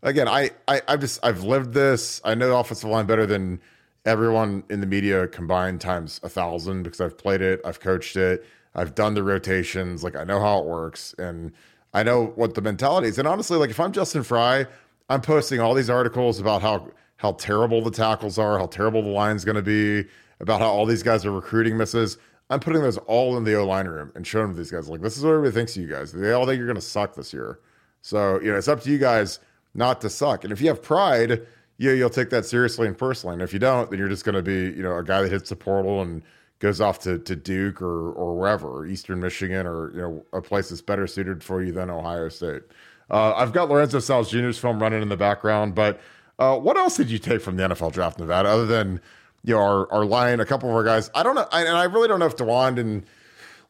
again, 0.03 0.27
I, 0.27 0.51
I 0.67 0.81
I've 0.87 0.99
just 0.99 1.19
I've 1.23 1.43
lived 1.43 1.73
this. 1.73 2.21
I 2.23 2.35
know 2.35 2.57
offensive 2.57 2.89
line 2.89 3.05
better 3.05 3.25
than 3.25 3.59
everyone 4.05 4.63
in 4.69 4.81
the 4.81 4.87
media 4.87 5.27
combined 5.27 5.81
times 5.81 6.19
a 6.23 6.29
thousand 6.29 6.83
because 6.83 7.01
I've 7.01 7.17
played 7.17 7.41
it, 7.41 7.59
I've 7.65 7.79
coached 7.79 8.15
it, 8.15 8.45
I've 8.75 8.93
done 8.93 9.15
the 9.15 9.23
rotations, 9.23 10.03
like 10.03 10.15
I 10.15 10.23
know 10.23 10.39
how 10.39 10.59
it 10.59 10.65
works. 10.65 11.15
And 11.17 11.51
I 11.93 12.03
know 12.03 12.27
what 12.35 12.53
the 12.53 12.61
mentality 12.61 13.07
is. 13.07 13.17
And 13.17 13.27
honestly, 13.27 13.57
like 13.57 13.69
if 13.69 13.79
I'm 13.79 13.91
Justin 13.91 14.23
Frye, 14.23 14.67
I'm 15.09 15.21
posting 15.21 15.59
all 15.59 15.73
these 15.73 15.89
articles 15.89 16.39
about 16.39 16.61
how 16.61 16.91
how 17.17 17.31
terrible 17.33 17.81
the 17.81 17.91
tackles 17.91 18.37
are, 18.37 18.59
how 18.59 18.67
terrible 18.67 19.01
the 19.01 19.09
line's 19.09 19.45
going 19.45 19.55
to 19.55 19.61
be, 19.61 20.07
about 20.41 20.59
how 20.59 20.67
all 20.67 20.85
these 20.85 21.01
guys 21.03 21.25
are 21.25 21.31
recruiting 21.31 21.77
misses. 21.77 22.17
I'm 22.49 22.59
putting 22.59 22.81
those 22.81 22.97
all 22.97 23.37
in 23.37 23.43
the 23.43 23.55
O 23.55 23.65
line 23.65 23.87
room 23.87 24.11
and 24.13 24.27
showing 24.27 24.49
them 24.49 24.57
these 24.57 24.69
guys. 24.69 24.87
Like 24.89 25.01
this 25.01 25.17
is 25.17 25.23
what 25.23 25.31
everybody 25.31 25.53
thinks 25.53 25.75
of 25.75 25.81
you 25.81 25.87
guys. 25.87 26.11
They 26.11 26.33
all 26.33 26.45
think 26.45 26.57
you're 26.57 26.67
going 26.67 26.75
to 26.75 26.81
suck 26.81 27.15
this 27.15 27.33
year. 27.33 27.59
So 28.01 28.39
you 28.41 28.51
know 28.51 28.57
it's 28.57 28.67
up 28.67 28.81
to 28.81 28.91
you 28.91 28.97
guys 28.97 29.39
not 29.75 30.01
to 30.01 30.09
suck. 30.09 30.43
And 30.43 30.51
if 30.51 30.61
you 30.61 30.67
have 30.69 30.81
pride, 30.81 31.45
you 31.77 31.91
you'll 31.91 32.09
take 32.09 32.29
that 32.29 32.45
seriously 32.45 32.87
and 32.87 32.97
personally. 32.97 33.33
And 33.33 33.41
if 33.41 33.53
you 33.53 33.59
don't, 33.59 33.89
then 33.89 33.99
you're 33.99 34.09
just 34.09 34.25
going 34.25 34.35
to 34.35 34.41
be 34.41 34.75
you 34.75 34.81
know 34.83 34.97
a 34.97 35.03
guy 35.03 35.21
that 35.21 35.31
hits 35.31 35.49
the 35.49 35.55
portal 35.55 36.01
and 36.01 36.23
goes 36.59 36.79
off 36.79 36.99
to, 36.99 37.19
to 37.19 37.35
Duke 37.35 37.81
or 37.81 38.11
or 38.13 38.37
wherever, 38.37 38.85
Eastern 38.85 39.19
Michigan, 39.19 39.67
or 39.67 39.91
you 39.91 40.01
know 40.01 40.25
a 40.33 40.41
place 40.41 40.69
that's 40.69 40.81
better 40.81 41.05
suited 41.07 41.43
for 41.43 41.61
you 41.61 41.71
than 41.71 41.89
Ohio 41.89 42.29
State. 42.29 42.63
Uh, 43.09 43.33
I've 43.35 43.53
got 43.53 43.69
Lorenzo 43.69 43.99
Styles 43.99 44.31
Jr.'s 44.31 44.57
film 44.57 44.81
running 44.81 45.01
in 45.01 45.09
the 45.09 45.17
background, 45.17 45.75
but 45.75 45.99
uh, 46.39 46.57
what 46.57 46.77
else 46.77 46.97
did 46.97 47.11
you 47.11 47.19
take 47.19 47.41
from 47.41 47.55
the 47.55 47.63
NFL 47.63 47.91
draft, 47.91 48.17
Nevada, 48.19 48.49
other 48.49 48.65
than 48.65 49.01
you 49.43 49.53
know 49.53 49.61
our 49.61 49.91
our 49.91 50.05
line, 50.05 50.39
a 50.39 50.45
couple 50.45 50.69
of 50.69 50.75
our 50.75 50.83
guys? 50.83 51.11
I 51.13 51.23
don't 51.23 51.35
know, 51.35 51.47
I, 51.51 51.61
and 51.61 51.77
I 51.77 51.83
really 51.83 52.07
don't 52.07 52.19
know 52.19 52.25
if 52.25 52.37
Dawand 52.37 52.79
and 52.79 53.05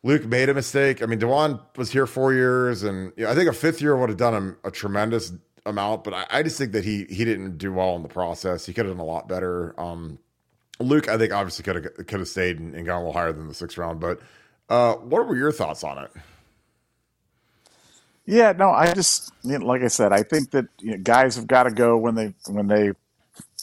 Luke 0.03 0.25
made 0.25 0.49
a 0.49 0.53
mistake. 0.53 1.01
I 1.01 1.07
mean, 1.07 1.19
Dawand 1.19 1.59
was 1.77 1.91
here 1.91 2.05
four 2.05 2.33
years, 2.33 2.83
and 2.83 3.11
you 3.17 3.23
know, 3.23 3.31
I 3.31 3.35
think 3.35 3.49
a 3.49 3.53
fifth 3.53 3.81
year 3.81 3.97
would 3.97 4.09
have 4.09 4.19
done 4.19 4.35
him 4.35 4.57
a 4.63 4.69
tremendous 4.69 5.33
amount, 5.65 6.03
but 6.03 6.13
I, 6.13 6.25
I, 6.29 6.43
just 6.43 6.57
think 6.57 6.71
that 6.73 6.85
he 6.85 7.05
he 7.05 7.25
didn't 7.25 7.57
do 7.57 7.73
well 7.73 7.95
in 7.95 8.03
the 8.03 8.09
process. 8.09 8.65
He 8.65 8.73
could 8.73 8.85
have 8.85 8.95
done 8.95 9.01
a 9.01 9.07
lot 9.07 9.27
better. 9.27 9.79
Um, 9.79 10.19
Luke, 10.79 11.07
I 11.07 11.17
think 11.17 11.33
obviously 11.33 11.63
could 11.63 11.75
have 11.75 12.07
could 12.07 12.19
have 12.19 12.27
stayed 12.27 12.59
and, 12.59 12.75
and, 12.75 12.85
gone 12.85 12.97
a 12.97 12.99
little 12.99 13.13
higher 13.13 13.33
than 13.33 13.47
the 13.47 13.53
sixth 13.53 13.77
round. 13.77 13.99
But 13.99 14.19
uh, 14.69 14.95
what 14.95 15.27
were 15.27 15.35
your 15.35 15.51
thoughts 15.51 15.83
on 15.83 15.97
it? 16.03 16.11
Yeah, 18.25 18.53
no, 18.53 18.69
I 18.69 18.93
just 18.93 19.31
you 19.43 19.57
know, 19.57 19.65
like 19.65 19.81
I 19.81 19.87
said, 19.87 20.11
I 20.11 20.23
think 20.23 20.51
that 20.51 20.67
you 20.79 20.91
know, 20.91 20.97
guys 20.97 21.35
have 21.35 21.47
got 21.47 21.63
to 21.63 21.71
go 21.71 21.97
when 21.97 22.15
they 22.15 22.33
when 22.47 22.67
they 22.67 22.91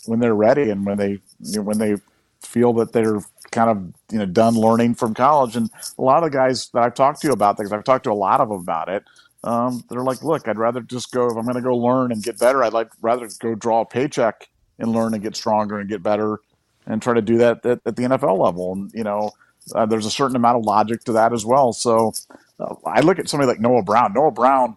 when 0.06 0.20
they're 0.20 0.34
ready 0.34 0.70
and 0.70 0.86
when 0.86 0.98
they 0.98 1.20
you 1.40 1.56
know, 1.56 1.62
when 1.62 1.78
they 1.78 1.96
feel 2.40 2.72
that 2.74 2.92
they're 2.92 3.20
kind 3.50 3.70
of 3.70 3.92
you 4.10 4.18
know 4.18 4.26
done 4.26 4.54
learning 4.54 4.94
from 4.94 5.14
college. 5.14 5.56
And 5.56 5.70
a 5.98 6.02
lot 6.02 6.24
of 6.24 6.30
the 6.30 6.36
guys 6.36 6.68
that 6.70 6.82
I've 6.82 6.94
talked 6.94 7.20
to 7.22 7.32
about 7.32 7.56
things, 7.56 7.72
I've 7.72 7.84
talked 7.84 8.04
to 8.04 8.12
a 8.12 8.14
lot 8.14 8.40
of 8.40 8.48
them 8.48 8.58
about 8.58 8.88
it. 8.88 9.04
Um, 9.44 9.82
they're 9.88 10.04
like, 10.04 10.22
look, 10.22 10.46
I'd 10.46 10.58
rather 10.58 10.80
just 10.80 11.10
go 11.10 11.26
if 11.26 11.36
I'm 11.36 11.44
going 11.44 11.56
to 11.56 11.60
go 11.60 11.76
learn 11.76 12.12
and 12.12 12.22
get 12.22 12.38
better. 12.38 12.62
I'd 12.62 12.72
like 12.72 12.90
rather 13.00 13.28
go 13.40 13.54
draw 13.54 13.80
a 13.80 13.86
paycheck 13.86 14.48
and 14.78 14.92
learn 14.92 15.14
and 15.14 15.22
get 15.22 15.34
stronger 15.36 15.78
and 15.80 15.88
get 15.88 16.02
better 16.02 16.40
and 16.86 17.02
try 17.02 17.14
to 17.14 17.22
do 17.22 17.38
that 17.38 17.64
at, 17.66 17.80
at 17.84 17.96
the 17.96 18.02
NFL 18.02 18.38
level. 18.38 18.72
And, 18.72 18.90
you 18.94 19.04
know, 19.04 19.32
uh, 19.74 19.86
there's 19.86 20.06
a 20.06 20.10
certain 20.10 20.36
amount 20.36 20.58
of 20.58 20.64
logic 20.64 21.04
to 21.04 21.12
that 21.12 21.32
as 21.32 21.44
well. 21.44 21.72
So 21.72 22.12
uh, 22.58 22.74
I 22.86 23.00
look 23.00 23.18
at 23.18 23.28
somebody 23.28 23.48
like 23.48 23.60
Noah 23.60 23.82
Brown. 23.82 24.12
Noah 24.12 24.30
Brown 24.32 24.76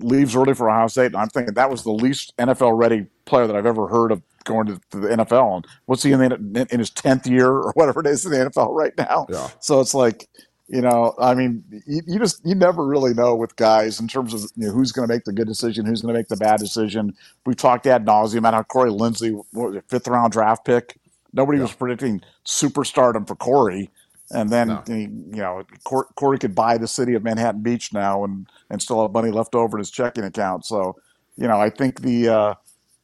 leaves 0.00 0.36
early 0.36 0.54
for 0.54 0.70
Ohio 0.70 0.86
State, 0.88 1.06
and 1.06 1.16
I'm 1.16 1.28
thinking 1.28 1.54
that 1.54 1.70
was 1.70 1.82
the 1.82 1.92
least 1.92 2.36
NFL 2.36 2.78
ready 2.78 3.06
player 3.24 3.46
that 3.46 3.56
I've 3.56 3.66
ever 3.66 3.88
heard 3.88 4.12
of 4.12 4.22
going 4.44 4.66
to, 4.66 4.80
to 4.90 5.00
the 5.00 5.08
NFL. 5.08 5.56
And 5.56 5.66
what's 5.86 6.02
he 6.02 6.12
in, 6.12 6.20
the, 6.20 6.66
in 6.70 6.78
his 6.78 6.90
10th 6.90 7.26
year 7.26 7.48
or 7.48 7.72
whatever 7.72 8.00
it 8.00 8.06
is 8.06 8.24
in 8.24 8.32
the 8.32 8.38
NFL 8.38 8.74
right 8.74 8.92
now? 8.96 9.26
Yeah. 9.28 9.48
So 9.60 9.80
it's 9.80 9.94
like, 9.94 10.28
you 10.68 10.82
know, 10.82 11.14
I 11.18 11.34
mean, 11.34 11.64
you, 11.86 12.02
you, 12.06 12.18
just 12.18 12.44
you 12.44 12.54
never 12.54 12.84
really 12.84 13.14
know 13.14 13.34
with 13.34 13.56
guys 13.56 14.00
in 14.00 14.08
terms 14.08 14.34
of 14.34 14.42
you 14.56 14.66
know, 14.66 14.72
who's 14.72 14.92
going 14.92 15.08
to 15.08 15.12
make 15.12 15.24
the 15.24 15.32
good 15.32 15.48
decision, 15.48 15.86
who's 15.86 16.02
going 16.02 16.12
to 16.12 16.18
make 16.18 16.28
the 16.28 16.36
bad 16.36 16.60
decision. 16.60 17.14
We 17.46 17.54
talked 17.54 17.86
ad 17.86 18.04
nauseum 18.04 18.38
about 18.38 18.54
how 18.54 18.62
Corey 18.64 18.90
Linsley, 18.90 19.42
it, 19.76 19.84
fifth 19.88 20.08
round 20.08 20.32
draft 20.32 20.64
pick, 20.64 20.98
Nobody 21.32 21.58
yeah. 21.58 21.64
was 21.64 21.72
predicting 21.72 22.22
superstardom 22.44 23.26
for 23.26 23.36
Corey. 23.36 23.90
And 24.30 24.50
then, 24.50 24.68
no. 24.68 24.82
he, 24.86 25.02
you 25.02 25.42
know, 25.42 25.62
Corey 25.84 26.38
could 26.38 26.54
buy 26.54 26.76
the 26.76 26.88
city 26.88 27.14
of 27.14 27.24
Manhattan 27.24 27.62
Beach 27.62 27.92
now 27.92 28.24
and, 28.24 28.46
and 28.68 28.82
still 28.82 29.00
have 29.02 29.12
money 29.12 29.30
left 29.30 29.54
over 29.54 29.76
in 29.76 29.78
his 29.78 29.90
checking 29.90 30.24
account. 30.24 30.66
So, 30.66 30.96
you 31.36 31.48
know, 31.48 31.58
I 31.58 31.70
think 31.70 32.02
the, 32.02 32.28
uh, 32.28 32.54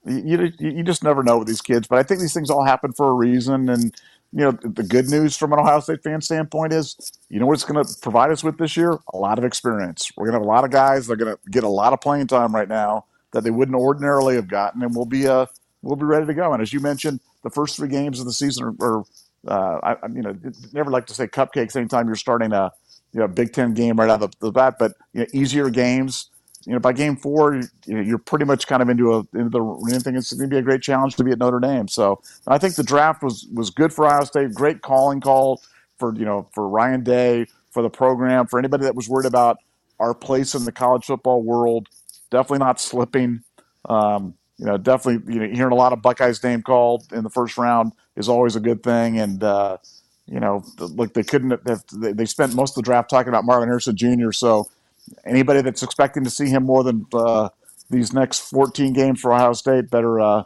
you, 0.05 0.53
you 0.59 0.83
just 0.83 1.03
never 1.03 1.23
know 1.23 1.39
with 1.39 1.49
these 1.49 1.63
kids, 1.63 1.87
but 1.87 1.99
I 1.99 2.03
think 2.03 2.21
these 2.21 2.35
things 2.35 2.51
all 2.51 2.65
happen 2.65 2.93
for 2.93 3.09
a 3.09 3.15
reason. 3.15 3.71
And, 3.71 3.95
you 4.35 4.41
know, 4.41 4.51
the 4.51 4.83
good 4.83 5.09
news 5.09 5.37
from 5.37 5.53
an 5.53 5.61
Ohio 5.61 5.79
State 5.79 6.03
fan 6.03 6.21
standpoint 6.21 6.73
is, 6.73 6.97
you 7.29 7.39
know 7.39 7.47
what 7.47 7.53
it's 7.53 7.65
going 7.65 7.85
to 7.85 7.95
provide 8.01 8.33
us 8.33 8.43
with 8.43 8.59
this 8.59 8.77
year? 8.77 8.99
A 9.13 9.17
lot 9.17 9.39
of 9.39 9.45
experience. 9.45 10.11
We're 10.17 10.25
going 10.27 10.33
to 10.33 10.41
have 10.41 10.47
a 10.47 10.51
lot 10.51 10.65
of 10.65 10.73
guys. 10.73 11.07
They're 11.07 11.17
going 11.17 11.37
to 11.37 11.51
get 11.51 11.63
a 11.63 11.69
lot 11.69 11.93
of 11.93 12.01
playing 12.01 12.27
time 12.27 12.53
right 12.53 12.69
now 12.69 13.05
that 13.31 13.45
they 13.45 13.53
wouldn't 13.53 13.77
ordinarily 13.77 14.35
have 14.35 14.49
gotten, 14.49 14.83
and 14.83 14.95
we'll 14.95 15.05
be 15.05 15.29
uh, 15.29 15.47
we'll 15.83 15.95
be 15.95 16.05
ready 16.05 16.27
to 16.27 16.35
go. 16.35 16.53
And 16.53 16.61
as 16.61 16.73
you 16.73 16.81
mentioned, 16.81 17.21
the 17.45 17.51
first 17.51 17.77
three 17.77 17.89
games 17.89 18.19
of 18.19 18.27
the 18.27 18.33
season 18.33 18.75
are, 18.81 18.85
are 18.85 19.05
uh, 19.47 19.95
I, 20.03 20.07
you 20.09 20.23
know, 20.23 20.37
never 20.73 20.91
like 20.91 21.07
to 21.07 21.15
say 21.15 21.29
cupcakes 21.29 21.77
anytime 21.77 22.07
you're 22.07 22.17
starting 22.17 22.53
a 22.53 22.73
you 23.13 23.21
know 23.21 23.29
Big 23.29 23.53
Ten 23.53 23.73
game 23.73 24.01
right 24.01 24.11
out 24.11 24.21
of 24.21 24.33
the, 24.33 24.47
the 24.47 24.53
bat, 24.53 24.77
but 24.81 24.95
you 25.13 25.21
know, 25.21 25.27
easier 25.33 25.71
games. 25.71 26.31
You 26.67 26.73
know, 26.73 26.79
by 26.79 26.93
game 26.93 27.17
four, 27.17 27.61
you're 27.87 28.19
pretty 28.19 28.45
much 28.45 28.67
kind 28.67 28.83
of 28.83 28.89
into 28.89 29.13
a 29.15 29.19
into 29.37 29.51
the 29.51 29.89
anything. 29.91 30.17
It's 30.17 30.33
going 30.33 30.49
to 30.49 30.55
be 30.55 30.59
a 30.59 30.63
great 30.63 30.83
challenge 30.83 31.17
to 31.17 31.25
be 31.25 31.31
at 31.31 31.39
Notre 31.39 31.61
Dame. 31.61 31.89
So 31.89 32.23
I 32.47 32.59
think 32.59 32.77
the 32.77 32.83
draft 32.83 33.23
was 33.23 33.47
was 33.53 33.71
good 33.71 33.93
for 33.93 34.07
Ohio 34.07 34.25
State. 34.25 34.55
Great 34.55 34.81
calling 34.83 35.21
call 35.21 35.61
for 35.99 36.15
you 36.15 36.25
know 36.25 36.49
for 36.55 36.69
Ryan 36.69 37.03
Day 37.03 37.47
for 37.71 37.83
the 37.83 37.91
program 37.91 38.47
for 38.47 38.59
anybody 38.59 38.85
that 38.85 38.95
was 38.95 39.09
worried 39.09 39.27
about 39.27 39.59
our 40.01 40.15
place 40.15 40.55
in 40.55 40.65
the 40.65 40.73
college 40.73 41.05
football 41.05 41.43
world. 41.43 41.89
Definitely 42.31 42.59
not 42.59 42.81
slipping. 42.81 43.43
Um, 43.87 44.35
you 44.59 44.67
know, 44.67 44.77
definitely, 44.77 45.35
you 45.35 45.41
know, 45.41 45.55
hearing 45.55 45.73
a 45.73 45.77
lot 45.77 45.93
of 45.93 46.01
Buckeyes 46.01 46.43
name 46.43 46.63
called 46.63 47.13
in 47.13 47.25
the 47.25 47.31
first 47.31 47.59
round 47.59 47.93
is 48.17 48.29
always 48.29 48.55
a 48.55 48.61
good 48.61 48.83
thing. 48.83 49.19
And, 49.19 49.43
uh, 49.43 49.79
you 50.27 50.39
know, 50.39 50.65
look, 50.79 51.13
they 51.15 51.25
couldn't, 51.25 51.51
have, 51.67 51.85
they 51.93 52.25
spent 52.25 52.55
most 52.55 52.71
of 52.71 52.77
the 52.77 52.83
draft 52.83 53.11
talking 53.11 53.29
about 53.29 53.45
Marvin 53.45 53.69
Harrison 53.69 53.97
Jr. 53.97 54.31
So 54.33 54.67
anybody 55.25 55.63
that's 55.63 55.83
expecting 55.83 56.25
to 56.25 56.31
see 56.31 56.49
him 56.49 56.65
more 56.65 56.85
than 56.85 57.07
uh, 57.13 57.49
these 57.91 58.13
next 58.13 58.41
14 58.51 58.93
games 58.93 59.21
for 59.21 59.33
Ohio 59.33 59.53
State 59.53 59.91
better, 59.91 60.21
uh, 60.21 60.45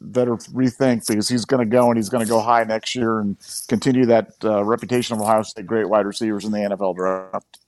better 0.00 0.36
rethink 0.36 1.06
because 1.06 1.28
he's 1.28 1.44
going 1.44 1.60
to 1.60 1.70
go 1.70 1.88
and 1.88 1.96
he's 1.96 2.08
going 2.08 2.24
to 2.24 2.28
go 2.28 2.40
high 2.40 2.64
next 2.64 2.94
year 2.94 3.18
and 3.20 3.36
continue 3.68 4.06
that 4.06 4.32
uh, 4.44 4.64
reputation 4.64 5.16
of 5.16 5.22
Ohio 5.22 5.42
State 5.42 5.66
great 5.66 5.88
wide 5.88 6.06
receivers 6.06 6.44
in 6.44 6.52
the 6.52 6.58
NFL 6.58 6.96
draft. 6.96 7.58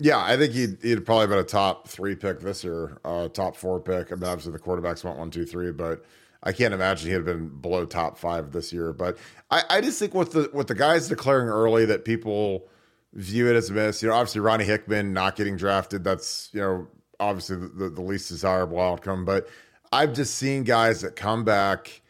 Yeah, 0.00 0.22
I 0.22 0.36
think 0.36 0.52
he'd, 0.52 0.78
he'd 0.82 1.06
probably 1.06 1.28
been 1.28 1.38
a 1.38 1.44
top 1.44 1.88
three 1.88 2.16
pick 2.16 2.40
this 2.40 2.64
year, 2.64 2.98
uh, 3.04 3.28
top 3.28 3.56
four 3.56 3.80
pick. 3.80 4.10
I 4.10 4.16
mean, 4.16 4.24
obviously 4.24 4.52
the 4.52 4.58
quarterbacks 4.58 5.04
went 5.04 5.18
one, 5.18 5.30
two, 5.30 5.46
three, 5.46 5.70
but 5.70 6.04
I 6.42 6.52
can't 6.52 6.74
imagine 6.74 7.08
he'd 7.08 7.14
have 7.14 7.24
been 7.24 7.48
below 7.48 7.86
top 7.86 8.18
five 8.18 8.52
this 8.52 8.72
year. 8.72 8.92
But 8.92 9.18
I, 9.50 9.62
I 9.70 9.80
just 9.80 9.98
think 9.98 10.12
with 10.14 10.32
the 10.32 10.50
with 10.52 10.66
the 10.66 10.74
guys 10.74 11.08
declaring 11.08 11.48
early 11.48 11.86
that 11.86 12.04
people 12.04 12.68
view 13.14 13.48
it 13.48 13.56
as 13.56 13.70
a 13.70 13.72
miss. 13.72 14.02
You 14.02 14.08
know, 14.08 14.14
obviously 14.14 14.40
Ronnie 14.40 14.64
Hickman 14.64 15.12
not 15.12 15.36
getting 15.36 15.56
drafted. 15.56 16.04
That's 16.04 16.50
you 16.52 16.60
know 16.60 16.88
obviously 17.20 17.56
the, 17.56 17.88
the 17.90 18.02
least 18.02 18.28
desirable 18.28 18.80
outcome. 18.80 19.24
But 19.24 19.48
I've 19.92 20.12
just 20.12 20.34
seen 20.34 20.64
guys 20.64 21.00
that 21.00 21.16
come 21.16 21.44
back 21.44 22.02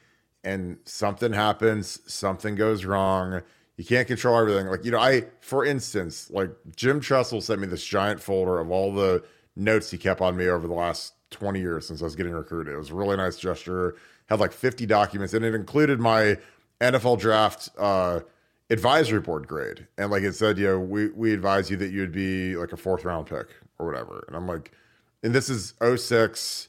and 0.43 0.79
something 0.85 1.33
happens, 1.33 2.01
something 2.07 2.55
goes 2.55 2.85
wrong 2.85 3.43
you 3.77 3.85
can't 3.85 4.07
control 4.07 4.39
everything. 4.39 4.67
Like, 4.67 4.85
you 4.85 4.91
know, 4.91 5.01
I, 5.01 5.25
for 5.41 5.65
instance, 5.65 6.31
like 6.31 6.51
Jim 6.77 7.01
Tressel 7.01 7.41
sent 7.41 7.61
me 7.61 7.67
this 7.67 7.85
giant 7.85 8.21
folder 8.21 8.59
of 8.59 8.71
all 8.71 8.93
the 8.93 9.25
notes 9.57 9.91
he 9.91 9.99
kept 9.99 10.21
on 10.21 10.37
me 10.37 10.49
over 10.49 10.67
the 10.67 10.75
last 10.75 11.15
20 11.31 11.61
years 11.61 11.87
since 11.87 12.01
I 12.01 12.05
was 12.05 12.15
getting 12.15 12.33
recruited. 12.33 12.75
It 12.75 12.79
was 12.79 12.91
a 12.91 12.95
really 12.95 13.17
nice 13.17 13.37
gesture. 13.37 13.97
Had 14.27 14.41
like 14.41 14.53
50 14.53 14.87
documents, 14.87 15.35
and 15.35 15.45
it 15.45 15.55
included 15.55 16.01
my 16.01 16.39
NFL 16.81 17.19
draft, 17.19 17.69
uh, 17.79 18.21
advisory 18.71 19.21
board 19.21 19.47
grade, 19.47 19.87
and 19.99 20.11
like 20.11 20.23
it 20.23 20.35
said, 20.35 20.59
you 20.59 20.67
know, 20.67 20.81
we 20.81 21.09
we 21.11 21.33
advise 21.33 21.71
you 21.71 21.77
that 21.79 21.91
you'd 21.91 22.13
be 22.13 22.57
like 22.57 22.73
a 22.73 22.77
fourth 22.77 23.05
round 23.05 23.27
pick 23.27 23.49
or 23.79 23.87
whatever, 23.87 24.25
and 24.29 24.37
I'm 24.37 24.47
like, 24.47 24.73
and 25.23 25.35
this 25.35 25.49
is 25.49 25.75
06, 25.83 26.69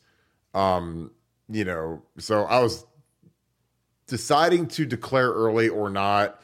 um, 0.54 1.12
you 1.50 1.66
know, 1.66 2.02
so 2.18 2.44
I 2.44 2.60
was 2.60 2.86
deciding 4.08 4.68
to 4.68 4.86
declare 4.86 5.30
early 5.30 5.70
or 5.70 5.90
not. 5.90 6.42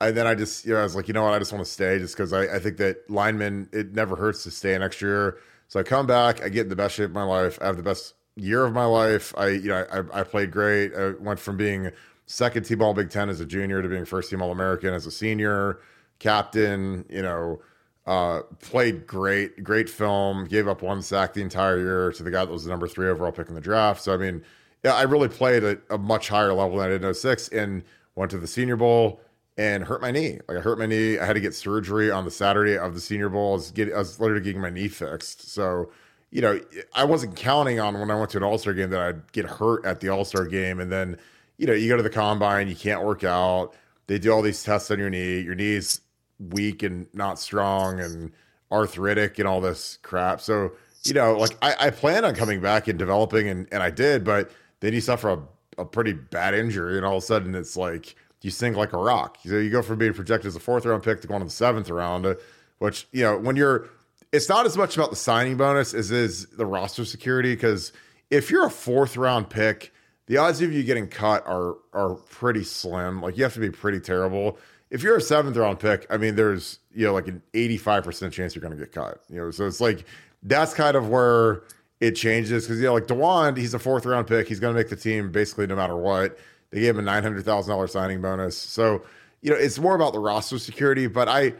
And 0.00 0.16
then 0.16 0.28
I 0.28 0.36
just, 0.36 0.64
you 0.64 0.74
know, 0.74 0.80
I 0.80 0.84
was 0.84 0.94
like, 0.94 1.08
you 1.08 1.14
know 1.14 1.24
what, 1.24 1.34
I 1.34 1.40
just 1.40 1.52
want 1.52 1.64
to 1.64 1.70
stay 1.70 1.98
just 1.98 2.14
because 2.14 2.32
I, 2.32 2.42
I 2.42 2.58
think 2.60 2.76
that 2.76 3.10
linemen, 3.10 3.68
it 3.72 3.92
never 3.92 4.14
hurts 4.14 4.44
to 4.44 4.52
stay 4.52 4.78
next 4.78 5.02
year. 5.02 5.38
So 5.66 5.80
I 5.80 5.82
come 5.82 6.06
back, 6.06 6.40
I 6.40 6.48
get 6.48 6.62
in 6.62 6.68
the 6.68 6.76
best 6.76 6.94
shape 6.94 7.06
of 7.06 7.12
my 7.12 7.24
life, 7.24 7.58
I 7.60 7.66
have 7.66 7.76
the 7.76 7.82
best 7.82 8.14
year 8.36 8.64
of 8.64 8.72
my 8.72 8.84
life. 8.84 9.34
I, 9.36 9.48
you 9.48 9.68
know, 9.68 9.84
I, 9.92 10.20
I 10.20 10.22
played 10.22 10.50
great. 10.50 10.94
I 10.94 11.10
went 11.10 11.40
from 11.40 11.56
being 11.56 11.90
second 12.28 12.64
team 12.64 12.80
All 12.82 12.94
Big 12.94 13.10
Ten 13.10 13.28
as 13.28 13.40
a 13.40 13.46
junior 13.46 13.82
to 13.82 13.88
being 13.88 14.04
first 14.04 14.30
team 14.30 14.40
All 14.40 14.52
American 14.52 14.94
as 14.94 15.06
a 15.06 15.10
senior, 15.10 15.80
captain. 16.20 17.04
You 17.08 17.22
know, 17.22 17.62
uh, 18.06 18.42
played 18.60 19.06
great, 19.06 19.64
great 19.64 19.88
film. 19.88 20.44
Gave 20.44 20.68
up 20.68 20.82
one 20.82 21.02
sack 21.02 21.34
the 21.34 21.42
entire 21.42 21.78
year 21.78 22.12
to 22.12 22.22
the 22.22 22.30
guy 22.30 22.44
that 22.44 22.52
was 22.52 22.64
the 22.64 22.70
number 22.70 22.86
three 22.86 23.08
overall 23.08 23.32
pick 23.32 23.48
in 23.48 23.54
the 23.54 23.60
draft. 23.60 24.02
So 24.02 24.14
I 24.14 24.18
mean, 24.18 24.44
yeah, 24.84 24.94
I 24.94 25.02
really 25.02 25.28
played 25.28 25.64
at 25.64 25.80
a 25.90 25.98
much 25.98 26.28
higher 26.28 26.52
level 26.52 26.78
than 26.78 26.86
I 26.86 26.88
did 26.90 27.04
in 27.04 27.12
06 27.12 27.48
and 27.48 27.82
went 28.14 28.30
to 28.30 28.38
the 28.38 28.46
Senior 28.46 28.76
Bowl 28.76 29.20
and 29.56 29.84
hurt 29.84 30.00
my 30.00 30.10
knee. 30.10 30.38
Like 30.46 30.58
I 30.58 30.60
hurt 30.60 30.78
my 30.78 30.86
knee. 30.86 31.18
I 31.18 31.24
had 31.24 31.32
to 31.32 31.40
get 31.40 31.54
surgery 31.54 32.10
on 32.10 32.24
the 32.24 32.30
Saturday 32.30 32.76
of 32.76 32.94
the 32.94 33.00
Senior 33.00 33.30
Bowl. 33.30 33.52
I 33.52 33.56
was, 33.56 33.70
getting, 33.70 33.94
I 33.94 33.98
was 33.98 34.20
literally 34.20 34.44
getting 34.44 34.60
my 34.60 34.70
knee 34.70 34.88
fixed. 34.88 35.50
So 35.50 35.90
you 36.30 36.42
know, 36.42 36.60
I 36.94 37.04
wasn't 37.04 37.36
counting 37.36 37.80
on 37.80 37.98
when 37.98 38.10
I 38.10 38.14
went 38.14 38.30
to 38.30 38.36
an 38.36 38.42
All 38.42 38.58
Star 38.58 38.74
game 38.74 38.90
that 38.90 39.00
I'd 39.00 39.32
get 39.32 39.46
hurt 39.46 39.84
at 39.86 40.00
the 40.00 40.10
All 40.10 40.24
Star 40.24 40.44
game, 40.44 40.78
and 40.80 40.92
then 40.92 41.18
you 41.58 41.66
know, 41.66 41.74
you 41.74 41.88
go 41.88 41.96
to 41.96 42.02
the 42.02 42.10
combine, 42.10 42.68
you 42.68 42.76
can't 42.76 43.04
work 43.04 43.24
out. 43.24 43.74
They 44.06 44.18
do 44.18 44.32
all 44.32 44.42
these 44.42 44.62
tests 44.62 44.90
on 44.90 44.98
your 44.98 45.10
knee. 45.10 45.40
Your 45.40 45.54
knee's 45.54 46.00
weak 46.38 46.82
and 46.82 47.06
not 47.12 47.38
strong 47.38 48.00
and 48.00 48.32
arthritic 48.72 49.38
and 49.38 49.46
all 49.46 49.60
this 49.60 49.98
crap. 50.02 50.40
So, 50.40 50.72
you 51.04 51.14
know, 51.14 51.36
like 51.36 51.56
I, 51.60 51.74
I 51.78 51.90
plan 51.90 52.24
on 52.24 52.34
coming 52.34 52.60
back 52.60 52.88
and 52.88 52.98
developing, 52.98 53.48
and, 53.48 53.68
and 53.72 53.82
I 53.82 53.90
did, 53.90 54.24
but 54.24 54.50
then 54.80 54.92
you 54.92 55.00
suffer 55.00 55.30
a, 55.30 55.40
a 55.78 55.84
pretty 55.84 56.12
bad 56.12 56.54
injury, 56.54 56.96
and 56.96 57.04
all 57.04 57.16
of 57.16 57.22
a 57.22 57.26
sudden 57.26 57.54
it's 57.54 57.76
like 57.76 58.14
you 58.42 58.50
sink 58.50 58.76
like 58.76 58.92
a 58.92 58.98
rock. 58.98 59.38
So 59.44 59.58
you 59.58 59.70
go 59.70 59.82
from 59.82 59.98
being 59.98 60.14
projected 60.14 60.46
as 60.46 60.56
a 60.56 60.60
fourth 60.60 60.86
round 60.86 61.02
pick 61.02 61.20
to 61.20 61.26
going 61.26 61.40
to 61.40 61.46
the 61.46 61.50
seventh 61.50 61.90
round, 61.90 62.36
which, 62.78 63.06
you 63.12 63.22
know, 63.22 63.36
when 63.36 63.56
you're 63.56 63.88
it's 64.32 64.48
not 64.48 64.66
as 64.66 64.76
much 64.76 64.96
about 64.96 65.10
the 65.10 65.16
signing 65.16 65.56
bonus 65.56 65.94
as 65.94 66.10
is 66.10 66.46
the 66.46 66.66
roster 66.66 67.04
security. 67.04 67.54
Because 67.54 67.92
if 68.30 68.50
you're 68.50 68.66
a 68.66 68.70
fourth 68.70 69.16
round 69.16 69.50
pick, 69.50 69.92
the 70.28 70.36
odds 70.36 70.60
of 70.60 70.72
you 70.72 70.82
getting 70.84 71.08
cut 71.08 71.44
are 71.46 71.76
are 71.92 72.14
pretty 72.14 72.62
slim. 72.62 73.20
Like 73.20 73.36
you 73.36 73.42
have 73.44 73.54
to 73.54 73.60
be 73.60 73.70
pretty 73.70 73.98
terrible. 73.98 74.58
If 74.90 75.02
you're 75.02 75.16
a 75.16 75.20
seventh 75.20 75.56
round 75.56 75.80
pick, 75.80 76.06
I 76.10 76.18
mean, 76.18 76.36
there's 76.36 76.78
you 76.92 77.06
know 77.06 77.14
like 77.14 77.26
an 77.28 77.42
85 77.54 78.04
percent 78.04 78.34
chance 78.34 78.54
you're 78.54 78.62
going 78.62 78.76
to 78.76 78.78
get 78.78 78.92
cut. 78.92 79.22
You 79.28 79.38
know, 79.40 79.50
so 79.50 79.66
it's 79.66 79.80
like 79.80 80.04
that's 80.42 80.74
kind 80.74 80.96
of 80.96 81.08
where 81.08 81.62
it 82.00 82.12
changes 82.12 82.64
because 82.64 82.78
you 82.78 82.86
know 82.86 82.94
like 82.94 83.06
Dawand, 83.06 83.56
he's 83.56 83.72
a 83.72 83.78
fourth 83.78 84.04
round 84.06 84.26
pick. 84.26 84.48
He's 84.48 84.60
going 84.60 84.74
to 84.74 84.78
make 84.78 84.90
the 84.90 84.96
team 84.96 85.32
basically 85.32 85.66
no 85.66 85.76
matter 85.76 85.96
what. 85.96 86.38
They 86.70 86.80
gave 86.80 86.94
him 86.94 87.00
a 87.00 87.02
nine 87.02 87.22
hundred 87.22 87.44
thousand 87.46 87.70
dollars 87.70 87.92
signing 87.92 88.20
bonus. 88.20 88.56
So 88.56 89.02
you 89.40 89.50
know 89.50 89.56
it's 89.56 89.78
more 89.78 89.94
about 89.94 90.12
the 90.12 90.20
roster 90.20 90.58
security. 90.58 91.06
But 91.06 91.28
I, 91.28 91.54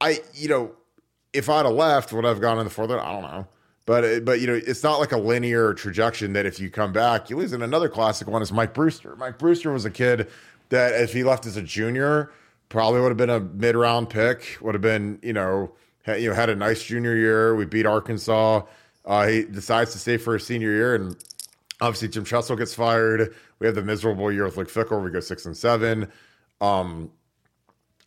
I 0.00 0.20
you 0.34 0.48
know 0.48 0.70
if 1.32 1.48
I'd 1.48 1.66
have 1.66 1.74
left, 1.74 2.12
would 2.12 2.24
I 2.24 2.28
have 2.28 2.40
gone 2.40 2.60
in 2.60 2.64
the 2.64 2.70
fourth? 2.70 2.92
I 2.92 3.12
don't 3.12 3.22
know. 3.22 3.48
But 3.86 4.24
but 4.24 4.40
you 4.40 4.46
know, 4.46 4.54
it's 4.54 4.82
not 4.82 4.98
like 4.98 5.12
a 5.12 5.18
linear 5.18 5.74
trajectory 5.74 6.28
that 6.28 6.46
if 6.46 6.58
you 6.58 6.70
come 6.70 6.92
back, 6.92 7.28
you 7.28 7.36
lose. 7.36 7.52
And 7.52 7.62
another 7.62 7.88
classic 7.88 8.28
one 8.28 8.40
is 8.40 8.50
Mike 8.50 8.72
Brewster. 8.72 9.14
Mike 9.16 9.38
Brewster 9.38 9.72
was 9.72 9.84
a 9.84 9.90
kid 9.90 10.28
that 10.70 11.00
if 11.00 11.12
he 11.12 11.22
left 11.22 11.44
as 11.44 11.56
a 11.56 11.62
junior, 11.62 12.32
probably 12.70 13.00
would 13.00 13.08
have 13.08 13.18
been 13.18 13.30
a 13.30 13.40
mid 13.40 13.76
round 13.76 14.08
pick. 14.08 14.56
Would 14.62 14.74
have 14.74 14.82
been 14.82 15.18
you 15.22 15.34
know 15.34 15.72
had, 16.04 16.22
you 16.22 16.30
know 16.30 16.34
had 16.34 16.48
a 16.48 16.56
nice 16.56 16.82
junior 16.82 17.14
year. 17.14 17.54
We 17.54 17.66
beat 17.66 17.84
Arkansas. 17.84 18.62
Uh, 19.04 19.26
he 19.26 19.44
decides 19.44 19.92
to 19.92 19.98
stay 19.98 20.16
for 20.16 20.32
his 20.32 20.46
senior 20.46 20.70
year, 20.70 20.94
and 20.94 21.14
obviously 21.82 22.08
Jim 22.08 22.24
Tressel 22.24 22.56
gets 22.56 22.74
fired. 22.74 23.34
We 23.58 23.66
have 23.66 23.76
the 23.76 23.82
miserable 23.82 24.32
year 24.32 24.46
with 24.46 24.56
Luke 24.56 24.70
Fickell. 24.70 25.04
We 25.04 25.10
go 25.10 25.20
six 25.20 25.44
and 25.44 25.54
seven. 25.54 26.10
Um, 26.62 27.10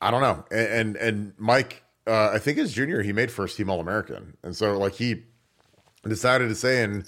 I 0.02 0.10
don't 0.10 0.22
know. 0.22 0.44
And 0.50 0.68
and, 0.68 0.96
and 0.96 1.34
Mike 1.38 1.84
uh, 2.08 2.32
I 2.34 2.40
think 2.40 2.58
his 2.58 2.74
junior, 2.74 3.04
he 3.04 3.12
made 3.12 3.30
first 3.30 3.58
team 3.58 3.70
All 3.70 3.80
American, 3.80 4.38
and 4.42 4.56
so 4.56 4.78
like 4.80 4.94
he 4.94 5.24
decided 6.03 6.49
to 6.49 6.55
say, 6.55 6.83
and 6.83 7.05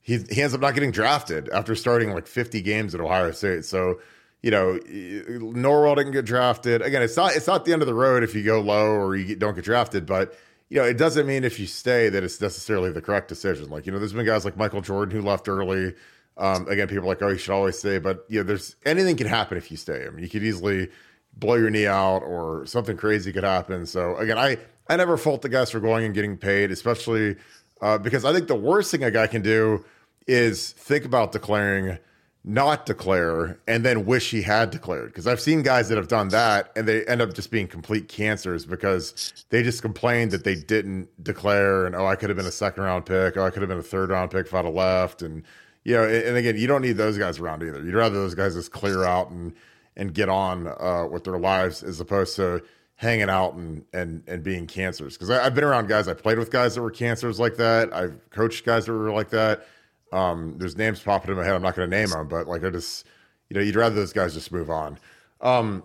he 0.00 0.18
he 0.30 0.42
ends 0.42 0.54
up 0.54 0.60
not 0.60 0.74
getting 0.74 0.90
drafted 0.90 1.48
after 1.50 1.74
starting 1.74 2.12
like 2.12 2.26
50 2.26 2.60
games 2.62 2.94
at 2.94 3.00
Ohio 3.00 3.30
State. 3.30 3.64
So 3.64 4.00
you 4.42 4.50
know, 4.50 4.78
Norwell 4.88 5.96
didn't 5.96 6.12
get 6.12 6.24
drafted. 6.24 6.82
Again, 6.82 7.02
it's 7.02 7.16
not 7.16 7.36
it's 7.36 7.46
not 7.46 7.64
the 7.64 7.72
end 7.72 7.82
of 7.82 7.86
the 7.86 7.94
road 7.94 8.24
if 8.24 8.34
you 8.34 8.42
go 8.42 8.60
low 8.60 8.90
or 8.90 9.14
you 9.16 9.36
don't 9.36 9.54
get 9.54 9.64
drafted, 9.64 10.04
but 10.04 10.36
you 10.68 10.78
know, 10.78 10.84
it 10.84 10.98
doesn't 10.98 11.26
mean 11.26 11.44
if 11.44 11.60
you 11.60 11.66
stay 11.66 12.08
that 12.08 12.24
it's 12.24 12.40
necessarily 12.40 12.90
the 12.90 13.00
correct 13.02 13.28
decision. 13.28 13.70
Like 13.70 13.86
you 13.86 13.92
know, 13.92 13.98
there's 13.98 14.12
been 14.12 14.26
guys 14.26 14.44
like 14.44 14.56
Michael 14.56 14.80
Jordan 14.80 15.14
who 15.16 15.24
left 15.24 15.48
early. 15.48 15.94
Um, 16.38 16.66
again, 16.66 16.88
people 16.88 17.04
are 17.04 17.08
like, 17.08 17.22
oh, 17.22 17.28
you 17.28 17.38
should 17.38 17.52
always 17.52 17.78
stay, 17.78 17.98
but 17.98 18.24
you 18.28 18.40
know, 18.40 18.44
there's 18.44 18.74
anything 18.84 19.16
can 19.16 19.26
happen 19.26 19.58
if 19.58 19.70
you 19.70 19.76
stay. 19.76 20.06
I 20.06 20.10
mean, 20.10 20.24
you 20.24 20.30
could 20.30 20.42
easily 20.42 20.88
blow 21.34 21.54
your 21.54 21.70
knee 21.70 21.86
out 21.86 22.22
or 22.22 22.66
something 22.66 22.96
crazy 22.96 23.32
could 23.32 23.44
happen. 23.44 23.86
So 23.86 24.16
again, 24.16 24.38
I 24.38 24.58
I 24.88 24.96
never 24.96 25.16
fault 25.16 25.42
the 25.42 25.48
guys 25.48 25.70
for 25.70 25.78
going 25.78 26.04
and 26.04 26.14
getting 26.14 26.36
paid, 26.36 26.72
especially 26.72 27.36
uh, 27.82 27.98
because 27.98 28.24
I 28.24 28.32
think 28.32 28.46
the 28.46 28.54
worst 28.54 28.90
thing 28.90 29.02
a 29.02 29.10
guy 29.10 29.26
can 29.26 29.42
do 29.42 29.84
is 30.28 30.70
think 30.70 31.04
about 31.04 31.32
declaring, 31.32 31.98
not 32.44 32.86
declare, 32.86 33.58
and 33.66 33.84
then 33.84 34.06
wish 34.06 34.30
he 34.30 34.42
had 34.42 34.70
declared. 34.70 35.08
Because 35.08 35.26
I've 35.26 35.40
seen 35.40 35.62
guys 35.62 35.88
that 35.88 35.98
have 35.98 36.06
done 36.06 36.28
that 36.28 36.70
and 36.76 36.86
they 36.86 37.04
end 37.06 37.20
up 37.20 37.34
just 37.34 37.50
being 37.50 37.66
complete 37.66 38.08
cancers 38.08 38.64
because 38.64 39.44
they 39.50 39.64
just 39.64 39.82
complained 39.82 40.30
that 40.30 40.44
they 40.44 40.54
didn't 40.54 41.08
declare 41.22 41.84
and 41.84 41.96
oh, 41.96 42.06
I 42.06 42.14
could 42.14 42.30
have 42.30 42.36
been 42.36 42.46
a 42.46 42.52
second 42.52 42.84
round 42.84 43.04
pick, 43.04 43.36
oh, 43.36 43.44
I 43.44 43.50
could 43.50 43.62
have 43.62 43.68
been 43.68 43.78
a 43.78 43.82
third 43.82 44.10
round 44.10 44.30
pick 44.30 44.46
if 44.46 44.54
I'd 44.54 44.64
have 44.64 44.74
left, 44.74 45.22
and 45.22 45.42
you 45.84 45.94
know, 45.94 46.04
and 46.04 46.36
again, 46.36 46.56
you 46.56 46.68
don't 46.68 46.82
need 46.82 46.96
those 46.96 47.18
guys 47.18 47.40
around 47.40 47.64
either. 47.64 47.82
You'd 47.82 47.94
rather 47.94 48.14
those 48.14 48.36
guys 48.36 48.54
just 48.54 48.70
clear 48.70 49.02
out 49.04 49.30
and 49.30 49.52
and 49.96 50.14
get 50.14 50.28
on 50.28 50.68
uh, 50.68 51.06
with 51.10 51.24
their 51.24 51.38
lives 51.38 51.82
as 51.82 52.00
opposed 52.00 52.36
to 52.36 52.62
hanging 53.02 53.28
out 53.28 53.54
and 53.54 53.84
and 53.92 54.22
and 54.26 54.42
being 54.42 54.66
cancers. 54.66 55.14
Because 55.18 55.28
I've 55.28 55.54
been 55.54 55.64
around 55.64 55.88
guys, 55.88 56.08
I 56.08 56.14
played 56.14 56.38
with 56.38 56.50
guys 56.50 56.74
that 56.74 56.82
were 56.82 56.90
cancers 56.90 57.38
like 57.38 57.56
that. 57.56 57.92
I've 57.92 58.14
coached 58.30 58.64
guys 58.64 58.86
that 58.86 58.92
were 58.92 59.12
like 59.12 59.30
that. 59.30 59.66
Um, 60.12 60.54
there's 60.58 60.76
names 60.76 61.00
popping 61.00 61.30
in 61.30 61.36
my 61.36 61.44
head. 61.44 61.54
I'm 61.54 61.62
not 61.62 61.74
going 61.74 61.90
to 61.90 61.96
name 61.96 62.10
them, 62.10 62.28
but 62.28 62.46
like 62.46 62.64
I 62.64 62.70
just, 62.70 63.06
you 63.48 63.54
know, 63.54 63.60
you'd 63.60 63.76
rather 63.76 63.94
those 63.94 64.12
guys 64.12 64.34
just 64.34 64.52
move 64.52 64.70
on. 64.70 64.98
Um, 65.40 65.82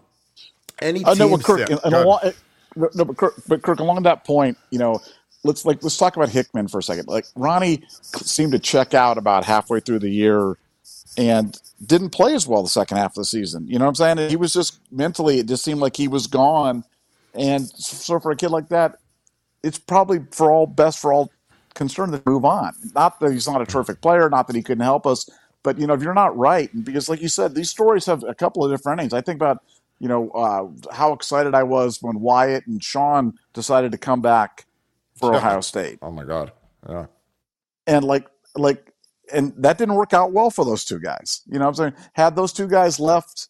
any 0.80 1.04
uh, 1.04 1.16
no, 1.16 1.28
well, 1.28 1.38
Kirk, 1.40 1.70
and, 1.70 1.80
and 1.84 1.94
along, 1.94 2.20
no, 2.76 3.06
but 3.06 3.18
Kirk, 3.18 3.34
but 3.48 3.62
Kirk, 3.62 3.80
along 3.80 4.04
that 4.04 4.26
point, 4.26 4.58
you 4.70 4.78
know, 4.80 5.02
let's 5.44 5.66
like 5.66 5.82
let's 5.82 5.98
talk 5.98 6.16
about 6.16 6.30
Hickman 6.30 6.68
for 6.68 6.80
a 6.80 6.84
second. 6.84 7.08
Like 7.08 7.26
Ronnie 7.36 7.84
seemed 7.90 8.52
to 8.52 8.60
check 8.60 8.94
out 8.94 9.18
about 9.18 9.44
halfway 9.44 9.80
through 9.80 10.00
the 10.00 10.10
year 10.10 10.58
and 11.18 11.60
didn't 11.84 12.12
play 12.12 12.36
as 12.36 12.48
well 12.48 12.62
the 12.62 12.70
second 12.70 12.98
half 12.98 13.12
of 13.12 13.16
the 13.16 13.26
season. 13.26 13.68
You 13.68 13.80
know 13.80 13.86
what 13.86 14.00
I'm 14.00 14.18
saying? 14.18 14.30
He 14.30 14.36
was 14.36 14.54
just 14.54 14.80
mentally, 14.92 15.40
it 15.40 15.48
just 15.48 15.64
seemed 15.64 15.80
like 15.80 15.96
he 15.96 16.08
was 16.08 16.28
gone. 16.28 16.84
And 17.34 17.68
so 17.70 18.20
for 18.20 18.32
a 18.32 18.36
kid 18.36 18.50
like 18.50 18.70
that, 18.70 18.98
it's 19.64 19.78
probably 19.78 20.20
for 20.32 20.52
all 20.52 20.66
best 20.66 21.00
for 21.00 21.14
all 21.14 21.32
concerned 21.74 22.14
to 22.14 22.22
move 22.26 22.46
on. 22.46 22.74
Not 22.96 23.20
that 23.20 23.32
he's 23.32 23.48
not 23.48 23.62
a 23.62 23.66
terrific 23.66 24.02
player, 24.02 24.30
not 24.30 24.48
that 24.48 24.56
he 24.56 24.64
couldn't 24.64 24.84
help 24.84 25.06
us, 25.06 25.30
but 25.64 25.78
you 25.78 25.88
know, 25.88 25.94
if 25.94 26.02
you're 26.02 26.14
not 26.14 26.36
right, 26.38 26.70
because 26.84 27.10
like 27.10 27.22
you 27.22 27.28
said, 27.28 27.56
these 27.56 27.70
stories 27.70 28.06
have 28.06 28.24
a 28.24 28.34
couple 28.34 28.64
of 28.64 28.72
different 28.72 29.00
endings. 29.00 29.14
I 29.14 29.22
think 29.22 29.36
about 29.36 29.64
you 30.00 30.08
know 30.08 30.30
uh, 30.32 30.94
how 30.94 31.14
excited 31.14 31.54
I 31.54 31.64
was 31.64 32.02
when 32.02 32.20
Wyatt 32.20 32.66
and 32.68 32.84
Shaun 32.84 33.34
decided 33.54 33.92
to 33.92 33.98
come 33.98 34.22
back 34.22 34.66
for 35.16 35.36
Ohio 35.36 35.62
State. 35.62 36.00
Oh 36.02 36.12
my 36.12 36.24
god, 36.24 36.52
yeah. 36.88 37.08
And 37.86 38.06
like 38.06 38.28
like 38.56 38.94
and 39.34 39.54
that 39.58 39.78
didn't 39.78 39.96
work 39.96 40.14
out 40.14 40.32
well 40.32 40.50
for 40.50 40.64
those 40.64 40.86
two 40.86 41.00
guys. 41.00 41.42
You 41.48 41.60
know 41.60 41.66
what 41.66 41.80
I'm 41.80 41.92
saying? 41.92 41.94
Had 42.14 42.36
those 42.36 42.54
two 42.54 42.68
guys 42.68 43.00
left 43.00 43.50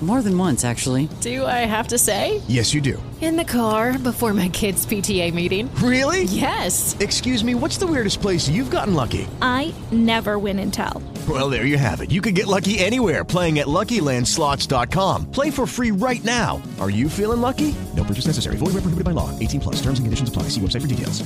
More 0.00 0.22
than 0.22 0.36
once, 0.38 0.64
actually. 0.64 1.10
Do 1.20 1.44
I 1.44 1.66
have 1.68 1.88
to 1.88 1.98
say? 1.98 2.40
Yes, 2.48 2.72
you 2.72 2.80
do. 2.80 3.02
In 3.20 3.36
the 3.36 3.44
car 3.44 3.98
before 3.98 4.32
my 4.32 4.48
kids' 4.48 4.86
PTA 4.86 5.34
meeting. 5.34 5.68
Really? 5.74 6.22
Yes. 6.24 6.96
Excuse 7.00 7.44
me, 7.44 7.54
what's 7.54 7.76
the 7.76 7.86
weirdest 7.86 8.22
place 8.22 8.48
you've 8.48 8.70
gotten 8.70 8.94
lucky? 8.94 9.28
I 9.42 9.74
never 9.92 10.38
win 10.38 10.58
and 10.58 10.72
tell. 10.72 11.02
Well, 11.28 11.50
there 11.50 11.66
you 11.66 11.76
have 11.76 12.00
it. 12.00 12.10
You 12.10 12.22
can 12.22 12.32
get 12.32 12.46
lucky 12.46 12.78
anywhere 12.78 13.24
playing 13.24 13.58
at 13.58 13.66
LuckyLandSlots.com. 13.66 15.30
Play 15.32 15.50
for 15.50 15.66
free 15.66 15.90
right 15.90 16.24
now. 16.24 16.62
Are 16.80 16.88
you 16.88 17.10
feeling 17.10 17.42
lucky? 17.42 17.74
No 17.94 18.02
purchase 18.04 18.26
necessary. 18.26 18.56
Void 18.56 18.68
where 18.72 18.80
prohibited 18.80 19.04
by 19.04 19.10
law. 19.10 19.38
18 19.38 19.60
plus. 19.60 19.76
Terms 19.82 19.98
and 19.98 20.06
conditions 20.06 20.30
apply. 20.30 20.44
See 20.44 20.62
website 20.62 20.80
for 20.80 20.86
details. 20.88 21.22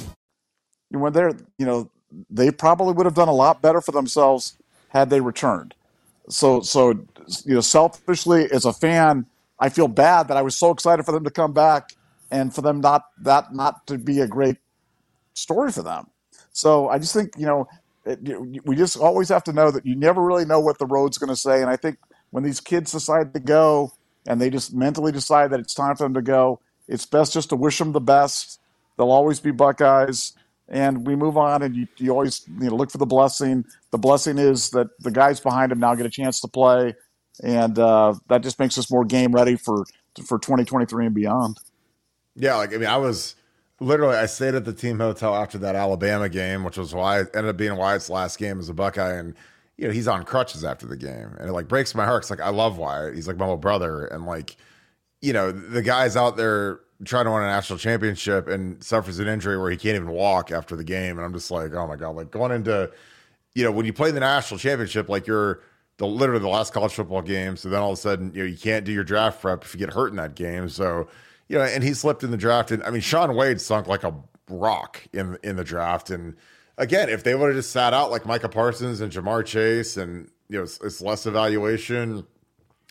when 0.90 1.12
they're 1.12 1.30
you 1.58 1.64
know 1.66 1.88
they 2.28 2.50
probably 2.50 2.92
would 2.92 3.06
have 3.06 3.14
done 3.14 3.28
a 3.28 3.32
lot 3.34 3.62
better 3.62 3.80
for 3.80 3.92
themselves 3.92 4.56
had 4.88 5.10
they 5.10 5.20
returned 5.20 5.74
so 6.28 6.60
so 6.60 6.94
you 7.44 7.54
know 7.54 7.60
selfishly 7.60 8.46
as 8.52 8.64
a 8.64 8.72
fan 8.72 9.26
i 9.58 9.68
feel 9.68 9.88
bad 9.88 10.28
that 10.28 10.36
i 10.36 10.42
was 10.42 10.56
so 10.56 10.70
excited 10.70 11.04
for 11.04 11.12
them 11.12 11.24
to 11.24 11.30
come 11.30 11.52
back 11.52 11.92
and 12.30 12.54
for 12.54 12.62
them 12.62 12.80
not 12.80 13.04
that 13.20 13.54
not 13.54 13.86
to 13.86 13.98
be 13.98 14.20
a 14.20 14.26
great 14.26 14.56
story 15.34 15.70
for 15.70 15.82
them. 15.82 16.06
So 16.52 16.88
i 16.88 16.98
just 16.98 17.14
think 17.14 17.32
you 17.36 17.46
know 17.46 17.68
it, 18.06 18.20
we 18.66 18.76
just 18.76 18.96
always 18.96 19.28
have 19.30 19.44
to 19.44 19.52
know 19.52 19.70
that 19.70 19.86
you 19.86 19.96
never 19.96 20.22
really 20.22 20.44
know 20.44 20.60
what 20.60 20.78
the 20.78 20.86
road's 20.86 21.18
going 21.18 21.30
to 21.30 21.36
say. 21.36 21.60
And 21.60 21.70
i 21.70 21.76
think 21.76 21.98
when 22.30 22.44
these 22.44 22.60
kids 22.60 22.92
decide 22.92 23.32
to 23.34 23.40
go 23.40 23.92
and 24.26 24.40
they 24.40 24.50
just 24.50 24.74
mentally 24.74 25.12
decide 25.12 25.50
that 25.50 25.60
it's 25.60 25.74
time 25.74 25.96
for 25.96 26.04
them 26.04 26.14
to 26.14 26.22
go 26.22 26.60
it's 26.88 27.06
best 27.06 27.32
just 27.32 27.48
to 27.50 27.56
wish 27.56 27.78
them 27.78 27.92
the 27.92 28.00
best. 28.00 28.60
They'll 28.96 29.10
always 29.10 29.40
be 29.40 29.50
buckeyes. 29.50 30.34
And 30.68 31.06
we 31.06 31.14
move 31.14 31.36
on 31.36 31.62
and 31.62 31.76
you, 31.76 31.86
you 31.98 32.10
always 32.10 32.46
you 32.60 32.70
know 32.70 32.76
look 32.76 32.90
for 32.90 32.98
the 32.98 33.06
blessing. 33.06 33.64
The 33.90 33.98
blessing 33.98 34.38
is 34.38 34.70
that 34.70 34.88
the 35.00 35.10
guys 35.10 35.40
behind 35.40 35.72
him 35.72 35.78
now 35.78 35.94
get 35.94 36.06
a 36.06 36.10
chance 36.10 36.40
to 36.40 36.48
play 36.48 36.94
and 37.42 37.78
uh, 37.78 38.14
that 38.28 38.42
just 38.42 38.58
makes 38.58 38.78
us 38.78 38.90
more 38.90 39.04
game 39.04 39.32
ready 39.32 39.56
for 39.56 39.84
for 40.24 40.38
2023 40.38 41.06
and 41.06 41.14
beyond. 41.14 41.58
Yeah, 42.36 42.56
like 42.56 42.72
I 42.72 42.78
mean, 42.78 42.88
I 42.88 42.96
was 42.96 43.36
literally 43.80 44.16
I 44.16 44.26
stayed 44.26 44.54
at 44.54 44.64
the 44.64 44.72
team 44.72 44.98
hotel 44.98 45.34
after 45.34 45.58
that 45.58 45.74
Alabama 45.76 46.28
game, 46.28 46.64
which 46.64 46.76
was 46.76 46.94
why 46.94 47.20
ended 47.20 47.46
up 47.46 47.56
being 47.56 47.76
Wyatt's 47.76 48.10
last 48.10 48.38
game 48.38 48.58
as 48.58 48.68
a 48.68 48.74
Buckeye, 48.74 49.14
and 49.14 49.34
you 49.76 49.86
know 49.86 49.92
he's 49.92 50.08
on 50.08 50.24
crutches 50.24 50.64
after 50.64 50.86
the 50.86 50.96
game, 50.96 51.34
and 51.38 51.48
it 51.48 51.52
like 51.52 51.68
breaks 51.68 51.94
my 51.94 52.04
heart. 52.04 52.22
It's 52.22 52.30
like 52.30 52.40
I 52.40 52.50
love 52.50 52.78
Wyatt; 52.78 53.14
he's 53.14 53.28
like 53.28 53.36
my 53.36 53.44
little 53.44 53.56
brother, 53.56 54.06
and 54.06 54.26
like 54.26 54.56
you 55.20 55.32
know 55.32 55.52
the 55.52 55.82
guy's 55.82 56.16
out 56.16 56.36
there 56.36 56.80
trying 57.04 57.24
to 57.24 57.30
win 57.30 57.42
a 57.42 57.46
national 57.46 57.78
championship 57.78 58.48
and 58.48 58.82
suffers 58.82 59.18
an 59.18 59.26
injury 59.26 59.58
where 59.58 59.70
he 59.70 59.76
can't 59.76 59.96
even 59.96 60.10
walk 60.10 60.50
after 60.50 60.76
the 60.76 60.84
game, 60.84 61.16
and 61.16 61.24
I'm 61.24 61.32
just 61.32 61.50
like, 61.50 61.72
oh 61.74 61.86
my 61.86 61.96
god, 61.96 62.16
like 62.16 62.30
going 62.30 62.52
into 62.52 62.90
you 63.54 63.64
know 63.64 63.70
when 63.70 63.86
you 63.86 63.92
play 63.92 64.10
the 64.10 64.20
national 64.20 64.58
championship, 64.58 65.08
like 65.08 65.26
you're 65.26 65.60
the 65.96 66.06
literally 66.06 66.40
the 66.40 66.48
last 66.48 66.72
college 66.72 66.92
football 66.92 67.22
game, 67.22 67.56
so 67.56 67.68
then 67.68 67.80
all 67.80 67.92
of 67.92 67.98
a 67.98 68.00
sudden 68.00 68.32
you 68.34 68.42
know 68.42 68.48
you 68.48 68.56
can't 68.56 68.84
do 68.84 68.92
your 68.92 69.04
draft 69.04 69.40
prep 69.40 69.64
if 69.64 69.74
you 69.74 69.78
get 69.78 69.92
hurt 69.92 70.08
in 70.08 70.16
that 70.16 70.34
game, 70.34 70.68
so 70.68 71.08
you 71.48 71.58
know, 71.58 71.64
and 71.64 71.82
he 71.82 71.94
slipped 71.94 72.22
in 72.22 72.30
the 72.30 72.36
draft. 72.36 72.70
And 72.70 72.82
I 72.84 72.90
mean, 72.90 73.00
Shaun 73.00 73.34
Wade 73.34 73.60
sunk 73.60 73.86
like 73.86 74.04
a 74.04 74.14
rock 74.48 75.06
in 75.12 75.38
in 75.42 75.56
the 75.56 75.64
draft. 75.64 76.10
And 76.10 76.36
again, 76.78 77.08
if 77.08 77.24
they 77.24 77.34
would 77.34 77.48
have 77.48 77.56
just 77.56 77.70
sat 77.70 77.94
out 77.94 78.10
like 78.10 78.26
Micah 78.26 78.48
Parsons 78.48 79.00
and 79.00 79.12
Ja'Marr 79.12 79.44
Chase, 79.44 79.96
and 79.96 80.30
you 80.48 80.58
know, 80.58 80.64
it's, 80.64 80.80
it's 80.80 81.00
less 81.00 81.26
evaluation. 81.26 82.26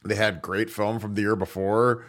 They 0.03 0.15
had 0.15 0.41
great 0.41 0.69
film 0.69 0.99
from 0.99 1.15
the 1.15 1.21
year 1.21 1.35
before. 1.35 2.05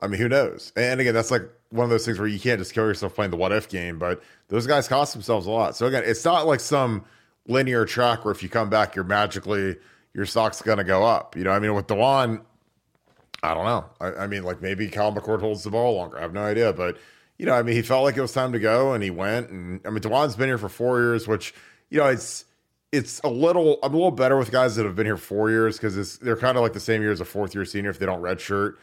I 0.00 0.06
mean, 0.06 0.20
who 0.20 0.28
knows? 0.28 0.72
And 0.76 1.00
again, 1.00 1.14
that's 1.14 1.30
like 1.30 1.42
one 1.70 1.84
of 1.84 1.90
those 1.90 2.04
things 2.04 2.18
where 2.18 2.28
you 2.28 2.38
can't 2.38 2.60
just 2.60 2.72
kill 2.72 2.84
yourself 2.84 3.14
playing 3.14 3.30
the 3.30 3.36
what 3.36 3.52
if 3.52 3.68
game. 3.68 3.98
But 3.98 4.22
those 4.48 4.66
guys 4.66 4.86
cost 4.86 5.12
themselves 5.12 5.46
a 5.46 5.50
lot. 5.50 5.74
So 5.76 5.86
again, 5.86 6.04
it's 6.06 6.24
not 6.24 6.46
like 6.46 6.60
some 6.60 7.04
linear 7.46 7.84
track 7.84 8.24
where 8.24 8.32
if 8.32 8.42
you 8.42 8.48
come 8.48 8.70
back, 8.70 8.94
you're 8.94 9.04
magically 9.04 9.76
your 10.18 10.26
stock's 10.26 10.60
going 10.60 10.78
to 10.78 10.84
go 10.84 11.04
up. 11.04 11.36
You 11.36 11.44
know, 11.44 11.52
I 11.52 11.60
mean, 11.60 11.72
with 11.74 11.86
Dawand, 11.86 12.42
I 13.40 13.54
don't 13.54 13.66
know. 13.66 13.84
I, 14.00 14.24
I 14.24 14.26
mean, 14.26 14.42
like 14.42 14.60
maybe 14.60 14.88
Kyle 14.88 15.12
McCord 15.12 15.38
holds 15.38 15.62
the 15.62 15.70
ball 15.70 15.94
longer. 15.94 16.18
I 16.18 16.22
have 16.22 16.32
no 16.32 16.42
idea. 16.42 16.72
But, 16.72 16.98
you 17.38 17.46
know, 17.46 17.54
I 17.54 17.62
mean, 17.62 17.76
he 17.76 17.82
felt 17.82 18.02
like 18.02 18.16
it 18.16 18.20
was 18.20 18.32
time 18.32 18.50
to 18.50 18.58
go 18.58 18.94
and 18.94 19.04
he 19.04 19.10
went. 19.10 19.48
And 19.50 19.80
I 19.86 19.90
mean, 19.90 20.00
Dawand's 20.00 20.34
been 20.34 20.48
here 20.48 20.58
for 20.58 20.68
four 20.68 20.98
years, 20.98 21.28
which, 21.28 21.54
you 21.88 21.98
know, 21.98 22.08
it's, 22.08 22.44
it's 22.90 23.20
a 23.22 23.28
little, 23.28 23.78
I'm 23.84 23.94
a 23.94 23.96
little 23.96 24.10
better 24.10 24.36
with 24.36 24.50
guys 24.50 24.74
that 24.74 24.84
have 24.86 24.96
been 24.96 25.06
here 25.06 25.16
four 25.16 25.50
years 25.50 25.76
because 25.76 26.18
they're 26.18 26.36
kind 26.36 26.56
of 26.56 26.64
like 26.64 26.72
the 26.72 26.80
same 26.80 27.00
year 27.00 27.12
as 27.12 27.20
a 27.20 27.24
fourth 27.24 27.54
year 27.54 27.64
senior 27.64 27.90
if 27.90 28.00
they 28.00 28.06
don't 28.06 28.20
redshirt, 28.20 28.74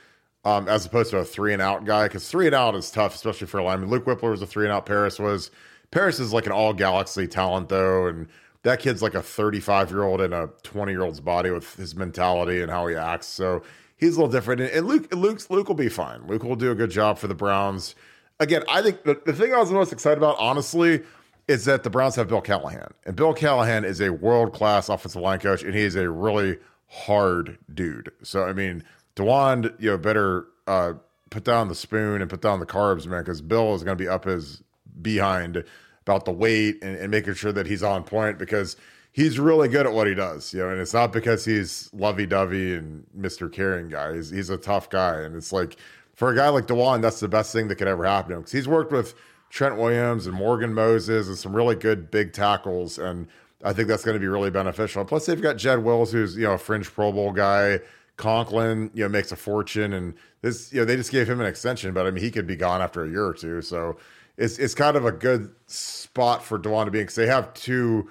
um, 0.46 0.70
as 0.70 0.86
opposed 0.86 1.12
to 1.12 1.18
a 1.18 1.26
three 1.26 1.52
and 1.52 1.62
out 1.62 1.84
guy. 1.84 2.08
Because 2.08 2.30
three 2.30 2.46
and 2.46 2.56
out 2.56 2.76
is 2.76 2.90
tough, 2.90 3.14
especially 3.14 3.48
for 3.48 3.58
a 3.58 3.64
lineman. 3.66 3.90
Luke 3.90 4.06
Wypler 4.06 4.32
was 4.32 4.42
a 4.42 4.48
three 4.48 4.64
and 4.64 4.72
out. 4.72 4.86
Paris 4.86 5.20
was. 5.20 5.52
Paris 5.92 6.20
is 6.20 6.34
like 6.34 6.46
an 6.46 6.52
all 6.52 6.74
galaxy 6.74 7.28
talent, 7.28 7.70
though. 7.70 8.08
And 8.08 8.28
that 8.66 8.80
kid's 8.80 9.03
like 9.03 9.13
a 9.13 9.22
35 9.22 9.91
year 9.91 10.03
old 10.03 10.22
in 10.22 10.34
a 10.34 10.47
20 10.63 10.91
year 10.91 11.03
old's 11.03 11.20
body 11.20 11.51
with 11.51 11.76
his 11.76 11.95
mentality 11.95 12.61
and 12.61 12.72
how 12.72 12.88
he 12.88 12.95
acts. 12.95 13.28
So 13.28 13.61
he's 13.95 14.18
a 14.18 14.20
little 14.20 14.32
different. 14.32 14.59
And, 14.61 14.88
Luke, 14.88 15.13
Luke's, 15.13 15.49
Luke 15.51 15.68
will 15.68 15.76
be 15.76 15.88
fine. 15.88 16.26
Luke 16.26 16.43
will 16.43 16.55
do 16.55 16.72
a 16.72 16.76
good 16.76 16.89
job 16.89 17.20
for 17.20 17.28
the 17.28 17.36
Browns. 17.36 17.93
Again, 18.39 18.63
I 18.68 18.82
think 18.82 19.03
the, 19.03 19.22
the 19.24 19.34
thing 19.34 19.53
I 19.53 19.59
was 19.59 19.72
most 19.72 19.93
excited 19.93 20.18
about, 20.18 20.36
honestly, 20.39 21.03
is 21.47 21.66
that 21.66 21.84
the 21.84 21.91
Browns 21.91 22.16
have 22.16 22.28
Bill 22.28 22.41
Callahan. 22.41 22.91
And 23.05 23.16
Bill 23.16 23.36
Callahan 23.36 23.86
is 23.86 24.01
a 24.01 24.09
world 24.09 24.51
class 24.51 24.89
offensive 24.89 25.22
line 25.22 25.39
coach, 25.39 25.61
and 25.61 25.76
he 25.76 25.82
is 25.82 25.95
a 25.95 26.09
really 26.09 26.57
hard 26.88 27.59
dude. 27.72 28.11
So, 28.24 28.45
I 28.45 28.53
mean, 28.53 28.84
Dawand, 29.16 29.80
you 29.80 29.91
know, 29.91 29.97
better 29.99 30.47
uh, 30.66 30.93
put 31.30 31.43
down 31.43 31.68
the 31.68 31.76
spoon 31.76 32.20
and 32.20 32.32
put 32.32 32.41
down 32.41 32.59
the 32.59 32.66
carbs, 32.66 33.05
man, 33.05 33.22
because 33.22 33.41
Bill 33.41 33.76
is 33.76 33.84
going 33.84 33.95
to 33.95 34.03
be 34.03 34.07
up 34.07 34.26
his 34.26 34.63
behind 34.99 35.63
about 36.06 36.26
the 36.26 36.32
weight 36.32 36.78
and, 36.84 36.95
and 36.97 37.10
making 37.10 37.34
sure 37.34 37.51
that 37.51 37.66
he's 37.66 37.82
on 37.82 38.03
point 38.03 38.38
because 38.38 38.78
he's 39.12 39.39
really 39.39 39.68
good 39.68 39.88
at 39.88 39.93
what 39.93 40.08
he 40.08 40.14
does, 40.14 40.53
you 40.53 40.60
know, 40.60 40.70
and 40.70 40.80
it's 40.80 40.93
not 40.93 41.12
because 41.12 41.43
he's 41.43 41.89
lovey 41.93 42.26
dovey 42.26 42.76
and 42.76 43.06
Mr. 43.18 43.51
Caring 43.51 43.89
guy. 43.89 44.14
He's, 44.14 44.30
he's 44.30 44.49
a 44.49 44.58
tough 44.58 44.89
guy. 44.89 45.22
And 45.22 45.36
it's 45.36 45.51
like, 45.51 45.78
for 46.14 46.32
a 46.32 46.36
guy 46.36 46.49
like 46.49 46.68
Dawand, 46.68 47.01
that's 47.01 47.20
the 47.20 47.28
best 47.28 47.51
thing 47.51 47.68
that 47.70 47.76
could 47.76 47.88
ever 47.88 48.06
happen 48.06 48.30
to 48.30 48.36
him 48.36 48.41
because 48.41 48.51
he's 48.51 48.68
worked 48.68 48.91
with 48.91 49.16
Trent 49.49 49.78
Williams 49.78 50.28
and 50.28 50.36
Morgan 50.36 50.74
Moses 50.74 51.28
and 51.28 51.38
some 51.38 51.56
really 51.56 51.76
good 51.76 52.12
big 52.12 52.34
tackles. 52.34 52.99
And 52.99 53.28
I 53.64 53.74
think 53.74 53.88
that's 53.88 54.03
going 54.03 54.16
to 54.16 54.20
be 54.20 54.28
really 54.28 54.51
beneficial. 54.51 55.03
Plus, 55.06 55.26
they've 55.26 55.41
got 55.41 55.58
Jed 55.58 55.84
Wills, 55.84 56.12
who's, 56.12 56.38
you 56.38 56.43
know, 56.43 56.53
a 56.53 56.58
fringe 56.58 56.93
Pro 56.93 57.12
Bowl 57.12 57.32
guy. 57.32 57.80
Conklin, 58.18 58.91
you 58.93 59.03
know, 59.03 59.10
makes 59.10 59.32
a 59.32 59.36
fortune. 59.36 59.91
And 59.91 60.14
this, 60.41 60.72
you 60.72 60.80
know, 60.80 60.86
they 60.86 60.95
just 60.95 61.12
gave 61.12 61.30
him 61.30 61.41
an 61.41 61.47
extension, 61.47 61.93
but 61.93 62.06
I 62.06 62.12
mean, 62.12 62.24
he 62.24 62.32
could 62.32 62.47
be 62.47 62.56
gone 62.56 62.82
after 62.82 63.03
a 63.03 63.10
year 63.10 63.26
or 63.26 63.34
two. 63.34 63.62
So 63.62 63.97
it's, 64.38 64.58
it's 64.58 64.76
kind 64.76 64.98
of 64.98 65.06
a 65.06 65.12
good 65.12 65.52
spot 65.68 66.44
for 66.44 66.60
Dawand 66.60 66.86
to 66.86 66.92
be 66.92 67.00
because 67.00 67.16
they 67.16 67.28
have 67.28 67.54
two 67.54 68.10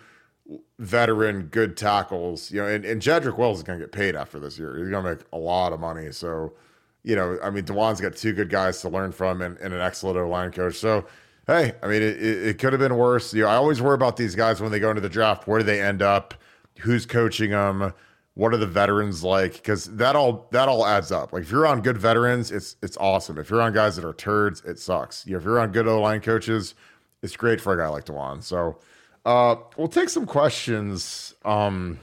veteran 0.79 1.47
good 1.47 1.77
tackles, 1.77 2.51
you 2.51 2.61
know, 2.61 2.67
and, 2.67 2.85
and 2.85 3.01
Jedrick 3.01 3.39
Wills 3.39 3.59
is 3.59 3.63
going 3.63 3.79
to 3.79 3.85
get 3.85 3.93
paid 3.93 4.15
after 4.17 4.39
this 4.39 4.59
year. 4.59 4.77
He's 4.77 4.89
going 4.89 5.05
to 5.05 5.11
make 5.11 5.21
a 5.33 5.39
lot 5.39 5.73
of 5.73 5.81
money. 5.81 6.13
So, 6.13 6.55
you 7.03 7.17
know, 7.17 7.39
I 7.43 7.51
mean, 7.51 7.65
Dawand's 7.65 8.01
got 8.01 8.17
two 8.17 8.33
good 8.33 8.51
guys 8.51 8.81
to 8.81 8.89
learn 8.89 9.13
from 9.13 9.43
and, 9.43 9.59
and 9.59 9.73
an 9.73 9.81
excellent 9.81 10.29
line 10.29 10.51
coach. 10.51 10.77
So, 10.77 11.07
hey, 11.47 11.73
I 11.83 11.87
mean, 11.87 12.03
it, 12.03 12.23
it, 12.23 12.47
it 12.49 12.59
could 12.59 12.73
have 12.73 12.81
been 12.81 12.97
worse. 12.97 13.33
You 13.35 13.43
know, 13.43 13.49
I 13.49 13.57
always 13.57 13.81
worry 13.81 13.95
about 13.95 14.17
these 14.17 14.35
guys 14.35 14.61
when 14.61 14.73
they 14.73 14.81
go 14.81 14.91
into 14.91 15.03
the 15.03 15.09
draft. 15.09 15.47
Where 15.47 15.59
do 15.59 15.65
they 15.65 15.81
end 15.81 16.03
up? 16.03 16.35
Who's 16.81 17.07
coaching 17.07 17.51
them? 17.51 17.93
What 18.35 18.53
are 18.53 18.57
the 18.57 18.67
veterans 18.67 19.23
like? 19.23 19.53
Because 19.55 19.85
that 19.97 20.17
all 20.17 20.49
that 20.51 20.69
all 20.69 20.85
adds 20.85 21.13
up. 21.13 21.33
Like 21.33 21.43
if 21.45 21.51
you're 21.53 21.67
on 21.67 21.83
good 21.83 21.97
veterans, 21.99 22.51
it's 22.51 22.77
it's 22.83 22.97
awesome. 22.97 23.39
If 23.39 23.49
you're 23.49 23.63
on 23.63 23.73
guys 23.73 23.95
that 23.97 24.05
are 24.05 24.13
turds, 24.13 24.61
it 24.67 24.79
sucks. 24.79 25.25
You 25.27 25.33
know, 25.33 25.39
if 25.39 25.45
you're 25.45 25.61
on 25.61 25.71
good 25.71 25.87
O 25.87 26.01
line 26.01 26.21
coaches, 26.21 26.75
it's 27.23 27.37
great 27.37 27.61
for 27.61 27.73
a 27.73 27.77
guy 27.77 27.87
like 27.89 28.07
Dawand. 28.07 28.43
So 28.43 28.79
uh, 29.25 29.57
we'll 29.77 29.87
take 29.89 30.09
some 30.09 30.27
questions 30.27 31.35
um, 31.45 32.01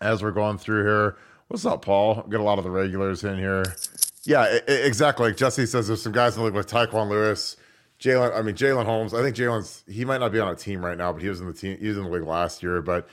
as 0.00 0.22
we're 0.22 0.32
going 0.32 0.58
through 0.58 0.84
here. 0.84 1.16
What's 1.48 1.64
up, 1.64 1.84
Paul? 1.84 2.22
Got 2.28 2.40
a 2.40 2.42
lot 2.42 2.58
of 2.58 2.64
the 2.64 2.70
regulars 2.70 3.22
in 3.22 3.38
here. 3.38 3.62
Yeah, 4.24 4.40
I- 4.40 4.60
I- 4.66 4.72
exactly. 4.72 5.28
Like 5.28 5.36
Jesse 5.36 5.66
says, 5.66 5.86
there's 5.86 6.02
some 6.02 6.12
guys 6.12 6.34
in 6.34 6.40
the 6.40 6.46
league 6.46 6.54
with 6.54 6.66
Tyquan 6.68 7.08
Lewis, 7.08 7.56
Jalen. 8.00 8.36
I 8.36 8.42
mean, 8.42 8.56
Jalen 8.56 8.86
Holmes. 8.86 9.14
I 9.14 9.22
think 9.22 9.36
Jalen's 9.36 9.84
he 9.86 10.04
might 10.04 10.18
not 10.18 10.32
be 10.32 10.40
on 10.40 10.48
a 10.48 10.56
team 10.56 10.84
right 10.84 10.98
now, 10.98 11.12
but 11.12 11.22
he 11.22 11.28
was 11.28 11.40
in 11.40 11.46
the 11.46 11.52
team. 11.52 11.78
He 11.78 11.86
was 11.86 11.96
in 11.96 12.02
the 12.04 12.10
league 12.10 12.24
last 12.24 12.62
year. 12.62 12.82
But 12.82 13.06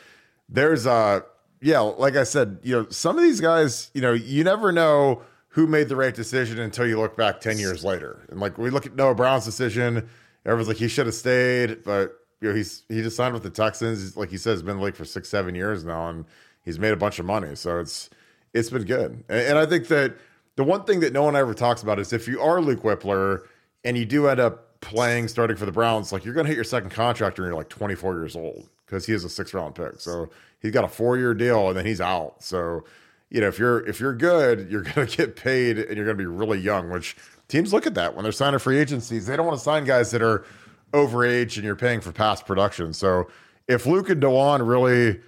there's 0.50 0.88
uh, 0.88 1.22
yeah, 1.62 1.80
like 1.80 2.16
I 2.16 2.24
said, 2.24 2.60
you 2.64 2.76
know, 2.76 2.88
some 2.90 3.18
of 3.18 3.24
these 3.24 3.40
guys, 3.40 3.92
you 3.94 4.02
know, 4.02 4.14
you 4.14 4.44
never 4.44 4.72
know 4.72 5.22
who 5.50 5.68
made 5.68 5.90
the 5.90 5.96
right 5.96 6.14
decision 6.14 6.60
until 6.60 6.88
you 6.88 7.00
look 7.00 7.16
back 7.16 7.40
ten 7.40 7.60
years 7.60 7.84
later. 7.84 8.26
And 8.30 8.40
like 8.40 8.58
we 8.58 8.70
look 8.70 8.86
at 8.86 8.96
Noah 8.96 9.16
Brown's 9.16 9.46
decision, 9.46 10.10
everyone's 10.46 10.68
like 10.68 10.78
he 10.78 10.88
should 10.88 11.06
have 11.06 11.16
stayed, 11.16 11.84
but 11.84 12.18
you 12.42 12.50
know, 12.50 12.56
he's 12.56 12.84
he 12.90 13.02
just 13.02 13.16
signed 13.16 13.34
with 13.34 13.44
the 13.44 13.50
Texans. 13.50 14.02
He's, 14.02 14.18
like 14.18 14.30
he 14.30 14.38
said, 14.38 14.52
has 14.52 14.64
been 14.64 14.72
in 14.72 14.78
the 14.78 14.84
league 14.84 14.96
for 14.96 15.06
six, 15.06 15.30
seven 15.30 15.54
years 15.54 15.84
now, 15.86 16.10
and 16.10 16.26
he's 16.64 16.80
made 16.80 16.94
a 16.94 16.98
bunch 16.98 17.20
of 17.20 17.26
money. 17.26 17.56
So 17.56 17.80
it's 17.80 18.10
it's 18.54 18.70
been 18.70 18.86
good. 18.86 19.24
And, 19.30 19.40
and 19.50 19.58
I 19.60 19.68
think 19.68 19.88
that 19.88 20.16
the 20.56 20.64
one 20.64 20.84
thing 20.84 21.00
that 21.02 21.14
no 21.14 21.24
one 21.24 21.36
ever 21.36 21.54
talks 21.54 21.84
about 21.84 22.00
is 22.00 22.12
if 22.12 22.28
you 22.28 22.42
are 22.42 22.60
Luke 22.60 22.82
Wypler 22.82 23.44
and 23.84 23.98
you 23.98 24.06
do 24.06 24.28
end 24.28 24.40
up 24.40 24.80
playing 24.82 25.28
starting 25.28 25.58
for 25.58 25.66
the 25.66 25.72
Browns, 25.72 26.12
like 26.12 26.26
you're 26.26 26.34
to 26.34 26.44
hit 26.44 26.56
your 26.56 26.64
second 26.64 26.90
contract 26.90 27.38
when 27.38 27.48
you're 27.48 27.56
like 27.56 27.70
24 27.70 28.16
years 28.16 28.36
old 28.36 28.68
because 28.92 29.06
he 29.06 29.14
is 29.14 29.24
a 29.24 29.30
six 29.30 29.54
round 29.54 29.74
pick. 29.76 30.00
So 30.00 30.30
he's 30.60 30.72
got 30.72 30.84
a 30.84 30.90
four 30.90 31.18
year 31.18 31.34
deal 31.34 31.70
and 31.70 31.78
then 31.78 31.86
he's 31.86 32.02
out. 32.02 32.44
So 32.44 32.84
you 33.30 33.40
know 33.42 33.48
if 33.48 33.58
you're 33.58 33.88
if 33.88 34.00
you're 34.00 34.14
good, 34.14 34.70
you're 34.70 34.82
going 34.96 35.08
to 35.08 35.18
get 35.18 35.36
paid 35.36 35.80
and 35.80 35.96
you're 35.96 36.06
going 36.06 36.18
to 36.18 36.22
be 36.22 36.26
really 36.26 36.60
young. 36.60 36.90
Which 36.90 37.16
teams 37.48 37.74
look 37.74 37.88
at 37.88 37.96
that 37.96 38.16
when 38.16 38.24
they're 38.24 38.32
signing 38.32 38.60
free 38.60 38.78
agencies. 38.78 39.26
They 39.26 39.36
don't 39.36 39.46
want 39.46 39.58
to 39.58 39.64
sign 39.64 39.86
guys 39.86 40.12
that 40.12 40.22
are 40.22 40.46
overage 40.92 41.56
and 41.56 41.64
you're 41.64 41.76
paying 41.76 42.02
for 42.02 42.12
past 42.12 42.46
production. 42.46 42.94
So 42.94 43.30
if 43.68 43.86
Luke 43.86 44.10
and 44.10 44.22
Dawand 44.22 44.68
really 44.68 45.22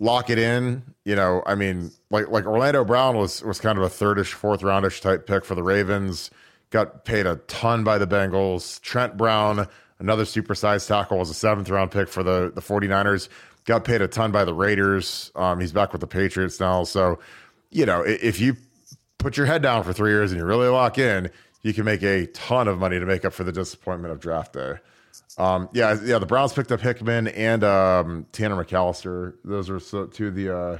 lock 0.00 0.30
it 0.30 0.38
in. 0.38 0.82
You 1.04 1.14
know, 1.14 1.42
I 1.46 1.54
mean, 1.54 1.92
like 2.10 2.28
like 2.28 2.46
Orlando 2.46 2.84
Brown 2.84 3.16
was 3.16 3.42
was 3.44 3.60
kind 3.60 3.78
of 3.78 3.84
a 3.84 3.88
thirdish, 3.88 4.32
fourth 4.32 4.62
roundish 4.62 5.00
type 5.00 5.26
pick 5.26 5.44
for 5.44 5.54
the 5.54 5.62
Ravens. 5.62 6.30
Got 6.70 7.04
paid 7.04 7.26
a 7.26 7.36
ton 7.46 7.84
by 7.84 7.98
the 7.98 8.06
Bengals. 8.06 8.80
Trent 8.80 9.16
Brown, 9.16 9.68
another 10.00 10.24
supersized 10.24 10.88
tackle, 10.88 11.18
was 11.18 11.30
a 11.30 11.34
seventh 11.34 11.70
round 11.70 11.92
pick 11.92 12.08
for 12.08 12.22
the 12.22 12.50
the 12.54 12.60
49ers. 12.60 13.28
Got 13.66 13.84
paid 13.84 14.02
a 14.02 14.08
ton 14.08 14.32
by 14.32 14.44
the 14.44 14.54
Raiders. 14.54 15.30
Um, 15.36 15.60
he's 15.60 15.72
back 15.72 15.92
with 15.92 16.00
the 16.00 16.06
Patriots 16.06 16.58
now. 16.58 16.82
So, 16.84 17.20
you 17.70 17.86
know, 17.86 18.02
if 18.02 18.40
you 18.40 18.56
put 19.18 19.36
your 19.36 19.46
head 19.46 19.62
down 19.62 19.84
for 19.84 19.92
three 19.92 20.10
years 20.10 20.32
and 20.32 20.40
you 20.40 20.46
really 20.46 20.68
lock 20.68 20.98
in, 20.98 21.30
you 21.62 21.74
can 21.74 21.84
make 21.84 22.02
a 22.02 22.26
ton 22.28 22.68
of 22.68 22.78
money 22.78 22.98
to 22.98 23.06
make 23.06 23.24
up 23.24 23.34
for 23.34 23.44
the 23.44 23.52
disappointment 23.52 24.12
of 24.12 24.18
draft 24.20 24.54
day. 24.54 24.74
Um, 25.38 25.68
yeah, 25.72 25.96
yeah. 26.02 26.18
The 26.18 26.26
Browns 26.26 26.52
picked 26.52 26.72
up 26.72 26.80
Hickman 26.80 27.28
and 27.28 27.62
um, 27.62 28.26
Tanner 28.32 28.62
McCalister. 28.62 29.34
Those 29.44 29.70
are 29.70 29.78
so, 29.78 30.06
two 30.06 30.28
of 30.28 30.34
the 30.34 30.56
uh, 30.56 30.78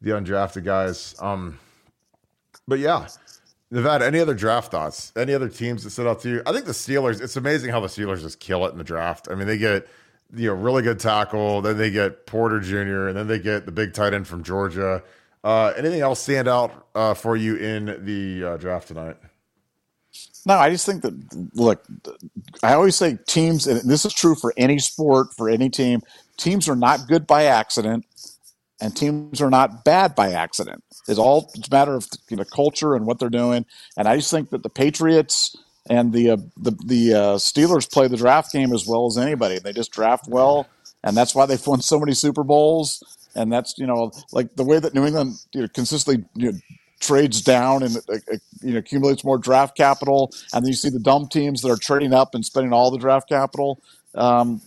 the 0.00 0.10
undrafted 0.10 0.64
guys. 0.64 1.14
Um, 1.18 1.58
but 2.68 2.78
yeah, 2.78 3.08
Nevada. 3.72 4.06
Any 4.06 4.20
other 4.20 4.34
draft 4.34 4.70
thoughts? 4.70 5.12
Any 5.16 5.32
other 5.32 5.48
teams 5.48 5.82
that 5.82 5.90
stood 5.90 6.06
out 6.06 6.20
to 6.20 6.28
you? 6.28 6.42
I 6.44 6.52
think 6.52 6.66
the 6.66 6.72
Steelers. 6.72 7.22
It's 7.22 7.36
amazing 7.36 7.70
how 7.70 7.80
the 7.80 7.88
Steelers 7.88 8.20
just 8.20 8.38
kill 8.38 8.66
it 8.66 8.72
in 8.72 8.78
the 8.78 8.84
draft. 8.84 9.28
I 9.30 9.34
mean, 9.34 9.46
they 9.46 9.56
get 9.56 9.88
you 10.34 10.48
know 10.48 10.54
really 10.54 10.82
good 10.82 11.00
tackle, 11.00 11.62
then 11.62 11.78
they 11.78 11.90
get 11.90 12.26
Porter 12.26 12.60
Jr., 12.60 13.08
and 13.08 13.16
then 13.16 13.26
they 13.26 13.38
get 13.38 13.64
the 13.64 13.72
big 13.72 13.94
tight 13.94 14.12
end 14.12 14.28
from 14.28 14.42
Georgia. 14.44 15.02
Uh, 15.42 15.72
anything 15.76 16.02
else 16.02 16.20
stand 16.20 16.48
out 16.48 16.86
uh, 16.94 17.14
for 17.14 17.34
you 17.34 17.56
in 17.56 18.04
the 18.04 18.44
uh, 18.44 18.56
draft 18.58 18.88
tonight? 18.88 19.16
No, 20.44 20.54
I 20.54 20.68
just 20.68 20.84
think 20.84 21.02
that 21.02 21.48
look, 21.54 21.84
I 22.62 22.74
always 22.74 22.94
say 22.94 23.18
teams, 23.26 23.66
and 23.66 23.80
this 23.88 24.04
is 24.04 24.12
true 24.12 24.34
for 24.34 24.52
any 24.58 24.78
sport, 24.80 25.28
for 25.34 25.48
any 25.48 25.70
team. 25.70 26.02
Teams 26.36 26.68
are 26.68 26.76
not 26.76 27.06
good 27.08 27.26
by 27.26 27.44
accident, 27.44 28.04
and 28.82 28.96
teams 28.96 29.40
are 29.40 29.48
not 29.48 29.84
bad 29.84 30.14
by 30.16 30.32
accident. 30.32 30.82
It's 31.06 31.18
all 31.18 31.50
it's 31.54 31.68
a 31.68 31.70
matter 31.70 31.94
of 31.94 32.08
you 32.28 32.36
know 32.36 32.44
culture 32.44 32.94
and 32.94 33.06
what 33.06 33.20
they're 33.20 33.30
doing. 33.30 33.64
And 33.96 34.08
I 34.08 34.16
just 34.16 34.30
think 34.30 34.50
that 34.50 34.64
the 34.64 34.68
Patriots 34.68 35.56
and 35.88 36.12
the 36.12 36.30
uh, 36.30 36.36
the 36.56 36.72
the 36.84 37.14
uh, 37.14 37.36
Steelers 37.36 37.90
play 37.90 38.08
the 38.08 38.16
draft 38.16 38.52
game 38.52 38.74
as 38.74 38.86
well 38.86 39.06
as 39.06 39.16
anybody. 39.16 39.60
They 39.60 39.72
just 39.72 39.92
draft 39.92 40.26
well, 40.28 40.68
and 41.04 41.16
that's 41.16 41.34
why 41.34 41.46
they've 41.46 41.64
won 41.66 41.80
so 41.80 41.98
many 41.98 42.12
Super 42.12 42.42
Bowls. 42.42 43.02
And 43.36 43.50
that's 43.52 43.78
you 43.78 43.86
know 43.86 44.10
like 44.32 44.56
the 44.56 44.64
way 44.64 44.80
that 44.80 44.94
New 44.94 45.06
England 45.06 45.36
you 45.52 45.62
know, 45.62 45.68
consistently 45.68 46.24
you 46.34 46.52
know, 46.52 46.58
trades 47.00 47.40
down 47.40 47.84
and 47.84 47.96
uh, 47.96 48.14
uh, 48.14 48.36
you 48.62 48.72
know 48.72 48.78
accumulates 48.78 49.24
more 49.24 49.38
draft 49.38 49.76
capital, 49.76 50.32
and 50.52 50.64
then 50.64 50.68
you 50.68 50.76
see 50.76 50.90
the 50.90 50.98
dumb 50.98 51.28
teams 51.28 51.62
that 51.62 51.70
are 51.70 51.76
trading 51.76 52.12
up 52.12 52.34
and 52.34 52.44
spending 52.44 52.72
all 52.72 52.90
the 52.90 52.98
draft 52.98 53.28
capital. 53.28 53.80
Um, 54.14 54.60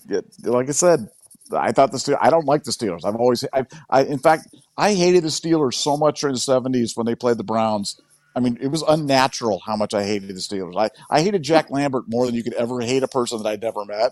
like 0.44 0.70
I 0.70 0.72
said, 0.72 1.10
I 1.52 1.72
thought 1.72 1.92
the 1.92 1.98
Steelers. 1.98 2.18
I 2.22 2.30
don't 2.30 2.46
like 2.46 2.64
the 2.64 2.72
Steelers. 2.72 3.06
I've 3.06 3.16
always, 3.16 3.44
I, 3.54 3.66
I, 3.90 4.04
in 4.04 4.20
fact, 4.20 4.48
I 4.78 4.94
hated 4.94 5.24
the 5.24 5.30
Steelers 5.30 5.76
so 5.76 5.98
much 5.98 6.22
during 6.22 6.36
the 6.36 6.40
'70s 6.40 6.98
when 6.98 7.06
they 7.06 7.16
played 7.16 7.38
the 7.38 7.44
Browns. 7.44 8.02
I 8.36 8.42
mean, 8.42 8.58
it 8.60 8.68
was 8.68 8.84
unnatural 8.86 9.62
how 9.66 9.76
much 9.76 9.94
I 9.94 10.04
hated 10.04 10.30
the 10.30 10.34
Steelers. 10.34 10.76
I, 10.78 10.90
I 11.10 11.22
hated 11.22 11.44
Jack 11.44 11.70
Lambert 11.70 12.06
more 12.08 12.26
than 12.26 12.36
you 12.36 12.44
could 12.44 12.54
ever 12.54 12.82
hate 12.82 13.04
a 13.04 13.08
person 13.08 13.42
that 13.42 13.48
I'd 13.48 13.62
never 13.62 13.86
met. 13.86 14.12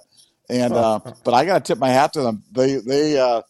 And 0.49 0.73
uh, 0.73 0.99
but 1.23 1.33
I 1.33 1.45
got 1.45 1.65
to 1.65 1.73
tip 1.73 1.79
my 1.79 1.89
hat 1.89 2.13
to 2.13 2.21
them. 2.21 2.43
They 2.51 2.75
they 2.75 3.19
uh, 3.19 3.41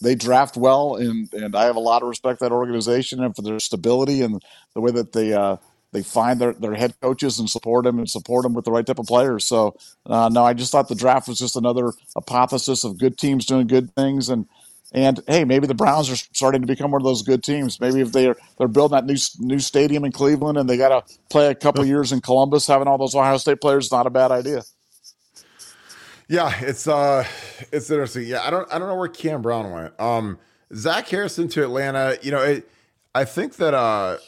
they 0.00 0.14
draft 0.14 0.56
well, 0.56 0.96
and 0.96 1.32
and 1.32 1.54
I 1.54 1.64
have 1.64 1.76
a 1.76 1.80
lot 1.80 2.02
of 2.02 2.08
respect 2.08 2.38
for 2.38 2.46
that 2.48 2.54
organization 2.54 3.22
and 3.22 3.34
for 3.34 3.42
their 3.42 3.58
stability 3.58 4.22
and 4.22 4.42
the 4.74 4.80
way 4.80 4.92
that 4.92 5.12
they 5.12 5.32
uh, 5.32 5.56
they 5.92 6.02
find 6.02 6.40
their, 6.40 6.52
their 6.54 6.74
head 6.74 6.94
coaches 7.00 7.38
and 7.38 7.48
support 7.48 7.84
them 7.84 7.98
and 7.98 8.08
support 8.08 8.42
them 8.42 8.54
with 8.54 8.64
the 8.64 8.72
right 8.72 8.86
type 8.86 8.98
of 8.98 9.06
players. 9.06 9.44
So 9.44 9.76
uh, 10.06 10.28
no, 10.32 10.44
I 10.44 10.54
just 10.54 10.72
thought 10.72 10.88
the 10.88 10.94
draft 10.94 11.28
was 11.28 11.38
just 11.38 11.56
another 11.56 11.92
hypothesis 12.14 12.84
of 12.84 12.98
good 12.98 13.18
teams 13.18 13.46
doing 13.46 13.66
good 13.66 13.94
things 13.94 14.28
and. 14.28 14.46
And 14.94 15.22
hey, 15.26 15.44
maybe 15.44 15.66
the 15.66 15.72
Browns 15.72 16.10
are 16.10 16.16
starting 16.16 16.60
to 16.60 16.66
become 16.66 16.90
one 16.90 17.00
of 17.00 17.06
those 17.06 17.22
good 17.22 17.42
teams. 17.42 17.80
Maybe 17.80 18.02
if 18.02 18.12
they're 18.12 18.36
they're 18.58 18.68
building 18.68 18.94
that 18.94 19.06
new 19.06 19.16
new 19.38 19.58
stadium 19.58 20.04
in 20.04 20.12
Cleveland 20.12 20.58
and 20.58 20.68
they 20.68 20.76
got 20.76 20.90
to 20.90 21.14
play 21.30 21.46
a 21.46 21.54
couple 21.54 21.82
years 21.86 22.12
in 22.12 22.20
Columbus, 22.20 22.66
having 22.66 22.86
all 22.86 22.98
those 22.98 23.14
Ohio 23.14 23.38
State 23.38 23.62
players 23.62 23.86
is 23.86 23.90
not 23.90 24.06
a 24.06 24.10
bad 24.10 24.30
idea. 24.30 24.64
Yeah, 26.28 26.52
it's 26.60 26.86
uh 26.86 27.24
it's 27.72 27.90
interesting. 27.90 28.24
Yeah, 28.26 28.42
I 28.42 28.50
don't 28.50 28.70
I 28.70 28.78
don't 28.78 28.88
know 28.88 28.96
where 28.96 29.08
Cam 29.08 29.40
Brown 29.40 29.70
went. 29.70 29.98
Um 29.98 30.38
Zach 30.74 31.08
Harrison 31.08 31.48
to 31.48 31.62
Atlanta, 31.62 32.18
you 32.20 32.30
know, 32.30 32.42
it, 32.42 32.68
I 33.14 33.24
think 33.24 33.56
that 33.56 33.72
uh 33.72 34.18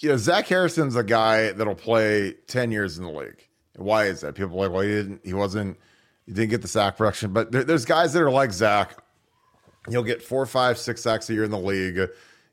you 0.00 0.08
know, 0.08 0.16
Zach 0.16 0.46
Harrison's 0.46 0.96
a 0.96 1.02
guy 1.02 1.52
that'll 1.52 1.74
play 1.74 2.34
10 2.46 2.70
years 2.70 2.98
in 2.98 3.04
the 3.04 3.10
league. 3.10 3.48
Why 3.76 4.06
is 4.06 4.20
that? 4.20 4.34
People 4.34 4.58
are 4.58 4.66
like, 4.68 4.72
well, 4.72 4.82
he 4.82 4.88
didn't 4.88 5.20
he 5.24 5.34
wasn't 5.34 5.78
he 6.26 6.32
didn't 6.32 6.50
get 6.50 6.62
the 6.62 6.68
sack 6.68 6.96
production, 6.96 7.32
but 7.32 7.52
there, 7.52 7.64
there's 7.64 7.84
guys 7.84 8.12
that 8.12 8.22
are 8.22 8.30
like 8.30 8.52
Zach. 8.52 8.98
He'll 9.88 10.02
get 10.02 10.22
four, 10.22 10.44
five, 10.46 10.78
six 10.78 11.00
sacks 11.02 11.30
a 11.30 11.34
year 11.34 11.44
in 11.44 11.50
the 11.50 11.58
league. 11.58 11.96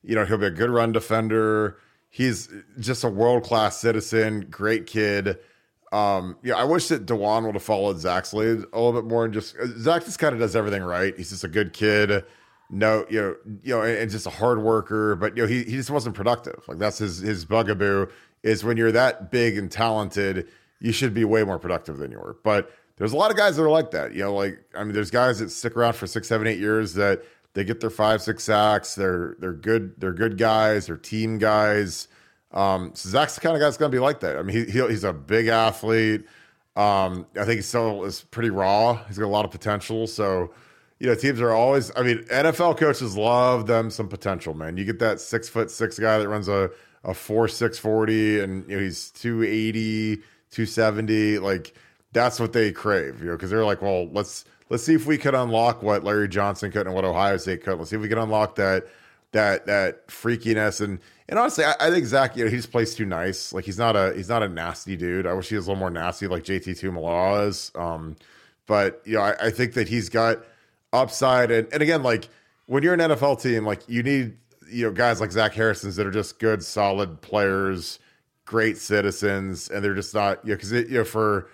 You 0.03 0.15
know, 0.15 0.23
he'll 0.23 0.37
be 0.37 0.45
a 0.45 0.51
good 0.51 0.69
run 0.69 0.91
defender. 0.91 1.77
He's 2.09 2.47
just 2.79 3.03
a 3.03 3.09
world 3.09 3.43
class 3.43 3.77
citizen, 3.79 4.47
great 4.49 4.85
kid. 4.85 5.37
Um, 5.91 6.37
yeah, 6.43 6.55
I 6.55 6.63
wish 6.63 6.87
that 6.89 7.05
Dawand 7.05 7.45
would 7.45 7.55
have 7.55 7.63
followed 7.63 7.99
Zach's 7.99 8.33
lead 8.33 8.63
a 8.71 8.79
little 8.79 8.93
bit 8.93 9.05
more 9.05 9.25
and 9.25 9.33
just 9.33 9.55
Zach 9.79 10.05
just 10.05 10.19
kind 10.19 10.33
of 10.33 10.39
does 10.39 10.55
everything 10.55 10.83
right. 10.83 11.15
He's 11.17 11.31
just 11.31 11.43
a 11.43 11.49
good 11.49 11.73
kid. 11.73 12.23
No, 12.70 13.05
you 13.09 13.22
know, 13.22 13.36
you 13.63 13.76
know, 13.76 13.82
and, 13.84 14.09
just 14.09 14.26
a 14.26 14.32
hard 14.32 14.61
worker, 14.61 15.16
but 15.16 15.38
you 15.38 15.43
know, 15.43 15.47
he, 15.47 15.63
he 15.63 15.72
just 15.74 15.91
wasn't 15.91 16.16
productive. 16.16 16.63
Like 16.68 16.80
that's 16.80 16.97
his 16.97 17.20
his 17.20 17.45
bugaboo 17.45 18.07
is 18.43 18.63
when 18.63 18.78
you're 18.78 18.91
that 18.91 19.32
big 19.32 19.57
and 19.57 19.72
talented, 19.72 20.47
you 20.80 20.91
should 20.91 21.13
be 21.13 21.26
way 21.26 21.43
more 21.43 21.59
productive 21.59 21.97
than 21.97 22.11
you 22.11 22.20
were. 22.20 22.38
But 22.43 22.72
there's 22.97 23.11
a 23.11 23.18
lot 23.18 23.30
of 23.32 23.38
guys 23.38 23.55
that 23.57 23.63
are 23.63 23.70
like 23.70 23.91
that. 23.91 24.13
You 24.13 24.24
know, 24.24 24.34
like 24.34 24.59
I 24.76 24.84
mean, 24.84 24.93
there's 24.93 25.11
guys 25.11 25.39
that 25.39 25.49
stick 25.51 25.76
around 25.76 25.93
for 25.93 26.07
six, 26.07 26.28
seven, 26.28 26.47
eight 26.47 26.59
years 26.59 26.93
that 26.95 27.24
they 27.53 27.63
get 27.63 27.80
their 27.82 27.89
five, 27.89 28.22
six 28.22 28.43
sacks. 28.43 28.95
They're 28.95 29.36
they're 29.39 29.53
good. 29.53 29.99
They're 29.99 30.13
good 30.13 30.38
guys. 30.38 30.88
They're 30.88 30.97
team 30.97 31.38
guys. 31.38 32.07
Um, 32.51 32.91
so 32.95 33.09
Zach's 33.09 33.36
the 33.36 33.41
kind 33.41 33.55
of 33.55 33.59
guy 33.59 33.66
that's 33.66 33.78
going 33.78 33.91
to 33.91 33.95
be 33.95 33.99
like 33.99 34.22
that. 34.22 34.38
I 34.38 34.41
mean, 34.41 34.66
he, 34.66 34.72
he, 34.72 34.88
he's 34.88 35.03
a 35.03 35.11
big 35.13 35.47
athlete. 35.47 36.26
Um, 36.76 37.26
I 37.36 37.43
think 37.43 37.57
he 37.57 37.61
still 37.61 38.03
is 38.05 38.22
pretty 38.22 38.49
raw. 38.49 39.03
He's 39.07 39.18
got 39.18 39.26
a 39.26 39.28
lot 39.28 39.45
of 39.45 39.51
potential. 39.51 40.07
So, 40.07 40.53
you 40.99 41.07
know, 41.07 41.15
teams 41.15 41.41
are 41.41 41.51
always, 41.51 41.91
I 41.95 42.03
mean, 42.03 42.19
NFL 42.25 42.77
coaches 42.77 43.17
love 43.17 43.67
them 43.67 43.89
some 43.89 44.07
potential, 44.07 44.53
man. 44.53 44.77
You 44.77 44.85
get 44.85 44.99
that 44.99 45.19
six 45.19 45.49
foot 45.49 45.69
six 45.69 45.99
guy 45.99 46.17
that 46.17 46.29
runs 46.29 46.47
a, 46.47 46.69
a 47.03 47.13
four, 47.13 47.47
six 47.47 47.77
forty 47.77 48.39
and, 48.39 48.67
you 48.69 48.77
know, 48.77 48.83
he's 48.83 49.11
280, 49.11 50.17
270. 50.51 51.39
Like, 51.39 51.73
that's 52.13 52.39
what 52.39 52.53
they 52.53 52.71
crave, 52.71 53.19
you 53.19 53.27
know, 53.27 53.33
because 53.33 53.49
they're 53.49 53.65
like, 53.65 53.81
well, 53.81 54.07
let's, 54.09 54.45
let's 54.69 54.83
see 54.83 54.93
if 54.93 55.05
we 55.05 55.17
could 55.17 55.35
unlock 55.35 55.83
what 55.83 56.03
Larry 56.03 56.29
Johnson 56.29 56.71
could 56.71 56.87
and 56.87 56.95
what 56.95 57.03
Ohio 57.03 57.37
State 57.37 57.63
could. 57.63 57.77
Let's 57.77 57.89
see 57.89 57.97
if 57.97 58.01
we 58.01 58.07
can 58.07 58.17
unlock 58.17 58.55
that, 58.55 58.87
that, 59.33 59.65
that 59.65 60.07
freakiness. 60.07 60.79
And, 60.79 60.99
and 61.27 61.37
honestly, 61.37 61.65
I, 61.65 61.75
I, 61.79 61.91
think 61.91 62.05
Zach, 62.05 62.37
you 62.37 62.45
know, 62.45 62.49
he 62.49 62.57
just 62.57 62.71
plays 62.71 62.95
too 62.95 63.05
nice. 63.05 63.51
Like 63.51 63.65
he's 63.65 63.79
not 63.79 63.95
a 63.95 64.13
he's 64.15 64.29
not 64.29 64.43
a 64.43 64.49
nasty 64.49 64.95
dude. 64.95 65.25
I 65.25 65.33
wish 65.33 65.49
he 65.49 65.55
was 65.55 65.65
a 65.65 65.71
little 65.71 65.79
more 65.79 65.89
nasty, 65.89 66.27
like 66.27 66.43
JT 66.43 66.79
Tuimoloau 66.79 67.47
is. 67.47 67.71
Um, 67.73 68.15
but 68.67 69.01
you 69.05 69.15
know, 69.15 69.21
I, 69.21 69.47
I, 69.47 69.49
think 69.49 69.73
that 69.73 69.87
he's 69.87 70.07
got 70.07 70.43
upside. 70.95 71.51
And 71.51 71.67
and 71.71 71.81
again, 71.81 72.03
like 72.03 72.29
when 72.65 72.83
you're 72.83 72.93
an 72.93 72.99
NFL 72.99 73.41
team, 73.41 73.65
like 73.65 73.81
you 73.87 74.03
need 74.03 74.37
you 74.69 74.85
know 74.85 74.91
guys 74.91 75.21
like 75.21 75.31
Zach 75.31 75.53
Harrison's 75.53 75.95
that 75.95 76.07
are 76.07 76.11
just 76.11 76.39
good, 76.39 76.63
solid 76.63 77.21
players, 77.21 77.99
great 78.45 78.77
citizens, 78.77 79.69
and 79.69 79.83
they're 79.83 79.95
just 79.95 80.13
not 80.13 80.43
you 80.43 80.51
know 80.51 80.55
because 80.55 80.71
you 80.71 80.89
know 80.89 81.03
for 81.03 81.49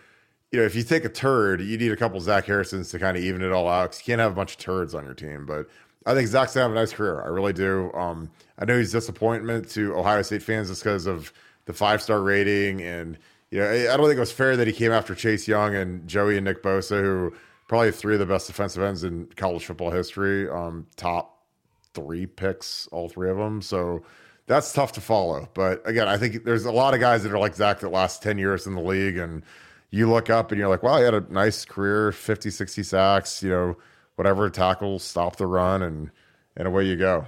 you 0.51 0.59
know 0.59 0.65
if 0.65 0.75
you 0.75 0.83
take 0.83 1.05
a 1.05 1.09
turd, 1.09 1.61
you 1.61 1.77
need 1.77 1.91
a 1.91 1.97
couple 1.97 2.19
Zach 2.21 2.45
Harrisons 2.45 2.89
to 2.91 2.99
kind 2.99 3.17
of 3.17 3.23
even 3.23 3.41
it 3.41 3.51
all 3.51 3.67
out. 3.67 3.91
Cause 3.91 3.99
you 3.99 4.05
can't 4.05 4.21
have 4.21 4.31
a 4.31 4.35
bunch 4.35 4.53
of 4.53 4.57
turds 4.59 4.93
on 4.95 5.05
your 5.05 5.15
team, 5.15 5.45
but. 5.45 5.67
I 6.03 6.15
think 6.15 6.27
Zach's 6.29 6.55
gonna 6.55 6.63
have 6.63 6.71
a 6.71 6.73
nice 6.73 6.91
career. 6.91 7.21
I 7.21 7.27
really 7.27 7.53
do. 7.53 7.91
Um, 7.93 8.31
I 8.57 8.65
know 8.65 8.75
he's 8.75 8.91
disappointment 8.91 9.69
to 9.69 9.95
Ohio 9.95 10.23
State 10.23 10.41
fans 10.41 10.69
just 10.69 10.83
because 10.83 11.05
of 11.05 11.31
the 11.65 11.73
five 11.73 12.01
star 12.01 12.23
rating, 12.23 12.81
and 12.81 13.19
you 13.51 13.59
know, 13.59 13.69
I 13.69 13.97
don't 13.97 14.07
think 14.07 14.17
it 14.17 14.19
was 14.19 14.31
fair 14.31 14.57
that 14.57 14.65
he 14.65 14.73
came 14.73 14.91
after 14.91 15.13
Chase 15.13 15.47
Young 15.47 15.75
and 15.75 16.07
Joey 16.07 16.37
and 16.37 16.45
Nick 16.45 16.63
Bosa, 16.63 17.01
who 17.01 17.33
probably 17.71 17.89
three 17.89 18.15
of 18.15 18.19
the 18.19 18.25
best 18.25 18.47
defensive 18.47 18.83
ends 18.83 19.05
in 19.05 19.25
college 19.37 19.63
football 19.63 19.89
history. 19.89 20.49
Um, 20.49 20.85
top 20.97 21.45
three 21.93 22.25
picks, 22.25 22.85
all 22.87 23.07
three 23.07 23.29
of 23.29 23.37
them. 23.37 23.61
So 23.61 24.03
that's 24.45 24.73
tough 24.73 24.91
to 24.91 24.99
follow. 24.99 25.47
But 25.53 25.81
again, 25.87 26.09
I 26.09 26.17
think 26.17 26.43
there's 26.43 26.65
a 26.65 26.71
lot 26.73 26.93
of 26.93 26.99
guys 26.99 27.23
that 27.23 27.31
are 27.31 27.39
like 27.39 27.55
Zach 27.55 27.79
that 27.79 27.87
last 27.87 28.21
10 28.21 28.37
years 28.37 28.67
in 28.67 28.75
the 28.75 28.81
league. 28.81 29.15
And 29.15 29.41
you 29.89 30.11
look 30.11 30.29
up 30.29 30.51
and 30.51 30.59
you're 30.59 30.67
like, 30.67 30.83
wow, 30.83 30.97
he 30.97 31.05
had 31.05 31.13
a 31.13 31.21
nice 31.31 31.63
career, 31.63 32.11
50, 32.11 32.49
60 32.49 32.83
sacks, 32.83 33.41
you 33.41 33.51
know, 33.51 33.77
whatever 34.17 34.49
tackles, 34.49 35.01
stop 35.01 35.37
the 35.37 35.47
run, 35.47 35.81
and 35.81 36.11
and 36.57 36.67
away 36.67 36.83
you 36.83 36.97
go. 36.97 37.25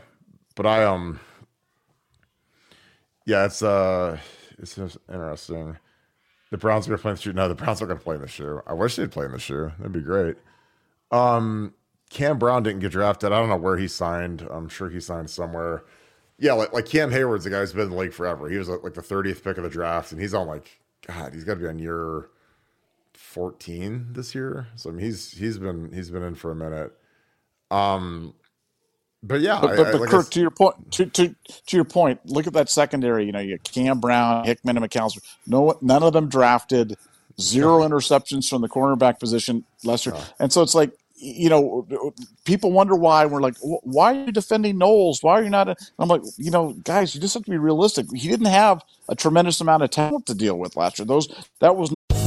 But 0.56 0.66
I 0.66 0.84
um, 0.84 1.22
yeah, 3.26 3.46
it's 3.46 3.64
uh, 3.64 4.18
it's 4.60 4.78
interesting. 4.78 5.78
The 6.54 6.60
Browns 6.60 6.86
are 6.86 6.91
going 6.91 6.99
to 6.99 7.01
play 7.01 7.10
in 7.10 7.16
the 7.16 7.22
shoe. 7.24 7.34
No, 7.34 7.47
the 7.47 7.56
Browns 7.56 7.82
are 7.82 7.88
going 7.88 7.97
to 7.97 8.04
play 8.04 8.14
in 8.14 8.22
the 8.22 8.28
shoe. 8.28 8.62
I 8.68 8.74
wish 8.74 8.95
they'd 8.95 9.10
play 9.10 9.26
in 9.26 9.32
the 9.32 9.39
shoe. 9.39 9.72
That'd 9.80 9.91
be 9.91 10.01
great. 10.01 10.36
Um, 11.10 11.74
Cam 12.12 12.38
Brown 12.38 12.62
didn't 12.62 12.82
get 12.82 12.91
drafted. 12.91 13.32
I 13.32 13.39
don't 13.39 13.49
know 13.49 13.58
where 13.58 13.78
he 13.78 13.88
signed. 13.88 14.47
I'm 14.51 14.70
sure 14.70 14.88
he 14.88 14.99
signed 14.99 15.32
somewhere. 15.32 15.84
Yeah, 16.38 16.54
like, 16.54 16.72
like 16.72 16.86
Cam 16.86 17.10
Hayward's 17.10 17.47
a 17.47 17.49
guy 17.49 17.62
who's 17.62 17.74
been 17.74 17.86
in 17.86 17.89
the 17.89 17.95
league 17.95 18.14
forever. 18.14 18.47
He 18.51 18.58
was 18.58 18.70
like 18.70 18.93
the 18.93 19.01
30th 19.01 19.43
pick 19.43 19.58
of 19.58 19.64
the 19.64 19.70
draft, 19.72 20.12
and 20.12 20.22
he's 20.22 20.36
on 20.36 20.45
like 20.45 20.80
God. 21.08 21.34
He's 21.34 21.43
got 21.43 21.56
to 21.56 21.60
be 21.60 21.68
on 21.68 21.80
year 21.80 22.30
14 23.14 24.10
this 24.12 24.36
year. 24.36 24.68
So 24.76 24.91
I 24.91 24.93
mean, 24.93 25.06
he's 25.06 25.32
he's 25.32 25.58
been 25.58 25.91
he's 25.91 26.12
been 26.12 26.22
in 26.22 26.36
for 26.36 26.51
a 26.51 26.56
minute. 26.56 26.91
Um, 27.72 28.36
But 29.24 29.42
yeah, 29.42 29.60
but, 29.62 29.72
I- 29.72 29.76
but, 29.76 29.88
I- 29.88 29.92
but 29.92 30.02
like 30.02 30.10
Kirk, 30.10 30.28
s- 30.28 30.30
to 30.32 30.42
your 30.42 30.52
point, 30.52 30.92
to, 30.94 31.06
to 31.08 31.36
to 31.68 31.78
your 31.78 31.86
point, 31.86 32.20
look 32.26 32.48
at 32.48 32.54
that 32.54 32.70
secondary. 32.70 33.26
You 33.26 33.32
know, 33.32 33.40
you 33.40 33.58
Cam 33.64 34.00
Brown, 34.02 34.46
Hickman, 34.46 34.78
and 34.78 34.86
McCalister. 34.86 35.20
No, 35.48 35.78
none 35.82 36.04
of 36.04 36.14
them 36.14 36.30
drafted. 36.30 36.98
Zero 37.42 37.80
interceptions 37.82 38.48
from 38.50 38.62
the 38.62 38.70
cornerback 38.70 39.20
position, 39.20 39.66
Lester. 39.84 40.14
And 40.40 40.54
so 40.54 40.62
it's 40.62 40.76
like, 40.76 40.92
you 41.16 41.50
know, 41.50 41.88
people 42.46 42.72
wonder 42.72 42.96
why 42.96 43.26
we're 43.26 43.42
like, 43.42 43.56
why 43.62 44.14
are 44.14 44.26
you 44.26 44.32
defending 44.32 44.78
Knowles? 44.78 45.24
Why 45.24 45.40
are 45.40 45.44
you 45.44 45.50
not? 45.50 45.68
A-" 45.70 45.76
I'm 45.98 46.10
like, 46.10 46.22
you 46.38 46.52
know, 46.52 46.74
guys, 46.84 47.16
you 47.16 47.22
just 47.22 47.34
have 47.34 47.44
to 47.46 47.50
be 47.52 47.58
realistic. 47.58 48.06
He 48.14 48.28
didn't 48.30 48.48
have 48.48 48.84
a 49.10 49.16
tremendous 49.16 49.62
amount 49.62 49.82
of 49.84 49.90
talent 49.90 50.28
to 50.28 50.36
deal 50.36 50.60
with 50.60 50.76
last 50.76 51.00
year. 51.00 51.08
Those 51.08 51.28
that 51.60 51.76
was 51.76 51.92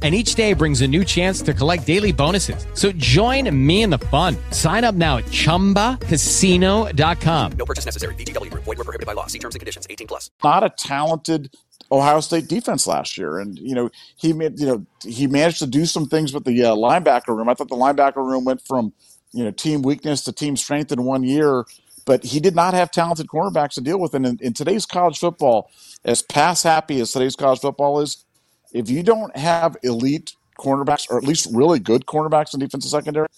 And 0.00 0.14
each 0.14 0.36
day 0.36 0.52
brings 0.52 0.82
a 0.82 0.86
new 0.86 1.04
chance 1.04 1.42
to 1.42 1.52
collect 1.52 1.84
daily 1.84 2.12
bonuses. 2.12 2.64
So 2.74 2.92
join 2.92 3.50
me 3.66 3.82
in 3.82 3.90
the 3.90 3.98
fun. 3.98 4.36
Sign 4.52 4.84
up 4.84 4.94
now 4.94 5.16
at 5.16 5.24
chumbacasino.com. 5.24 7.52
No 7.58 7.64
purchase 7.64 7.84
necessary. 7.84 8.14
VGW 8.14 8.52
Group. 8.52 8.62
Void 8.62 8.78
were 8.78 8.84
prohibited 8.84 9.08
by 9.08 9.14
law. 9.14 9.26
See 9.26 9.40
terms 9.40 9.56
and 9.56 9.60
conditions. 9.60 9.88
18 9.90 10.06
plus. 10.06 10.30
not 10.44 10.62
a 10.62 10.70
talented 10.70 11.50
Ohio 11.90 12.20
State 12.20 12.48
defense 12.48 12.86
last 12.86 13.16
year, 13.16 13.38
and 13.38 13.58
you 13.58 13.74
know 13.74 13.90
he 14.16 14.32
made 14.32 14.60
you 14.60 14.66
know 14.66 14.86
he 15.04 15.26
managed 15.26 15.58
to 15.60 15.66
do 15.66 15.86
some 15.86 16.06
things 16.06 16.34
with 16.34 16.44
the 16.44 16.62
uh, 16.62 16.74
linebacker 16.74 17.28
room. 17.28 17.48
I 17.48 17.54
thought 17.54 17.68
the 17.68 17.76
linebacker 17.76 18.16
room 18.16 18.44
went 18.44 18.60
from 18.60 18.92
you 19.32 19.44
know 19.44 19.50
team 19.50 19.82
weakness 19.82 20.22
to 20.24 20.32
team 20.32 20.56
strength 20.56 20.92
in 20.92 21.04
one 21.04 21.22
year, 21.22 21.64
but 22.04 22.24
he 22.24 22.40
did 22.40 22.54
not 22.54 22.74
have 22.74 22.90
talented 22.90 23.28
cornerbacks 23.28 23.74
to 23.74 23.80
deal 23.80 23.98
with. 23.98 24.14
And 24.14 24.26
in, 24.26 24.38
in 24.40 24.52
today's 24.52 24.84
college 24.84 25.18
football, 25.18 25.70
as 26.04 26.22
pass 26.22 26.62
happy 26.62 27.00
as 27.00 27.12
today's 27.12 27.36
college 27.36 27.60
football 27.60 28.00
is, 28.00 28.24
if 28.72 28.90
you 28.90 29.02
don't 29.02 29.34
have 29.36 29.76
elite 29.82 30.34
cornerbacks 30.58 31.10
or 31.10 31.18
at 31.18 31.24
least 31.24 31.48
really 31.52 31.78
good 31.78 32.06
cornerbacks 32.06 32.54
in 32.54 32.60
defensive 32.60 32.90
secondary, 32.90 33.28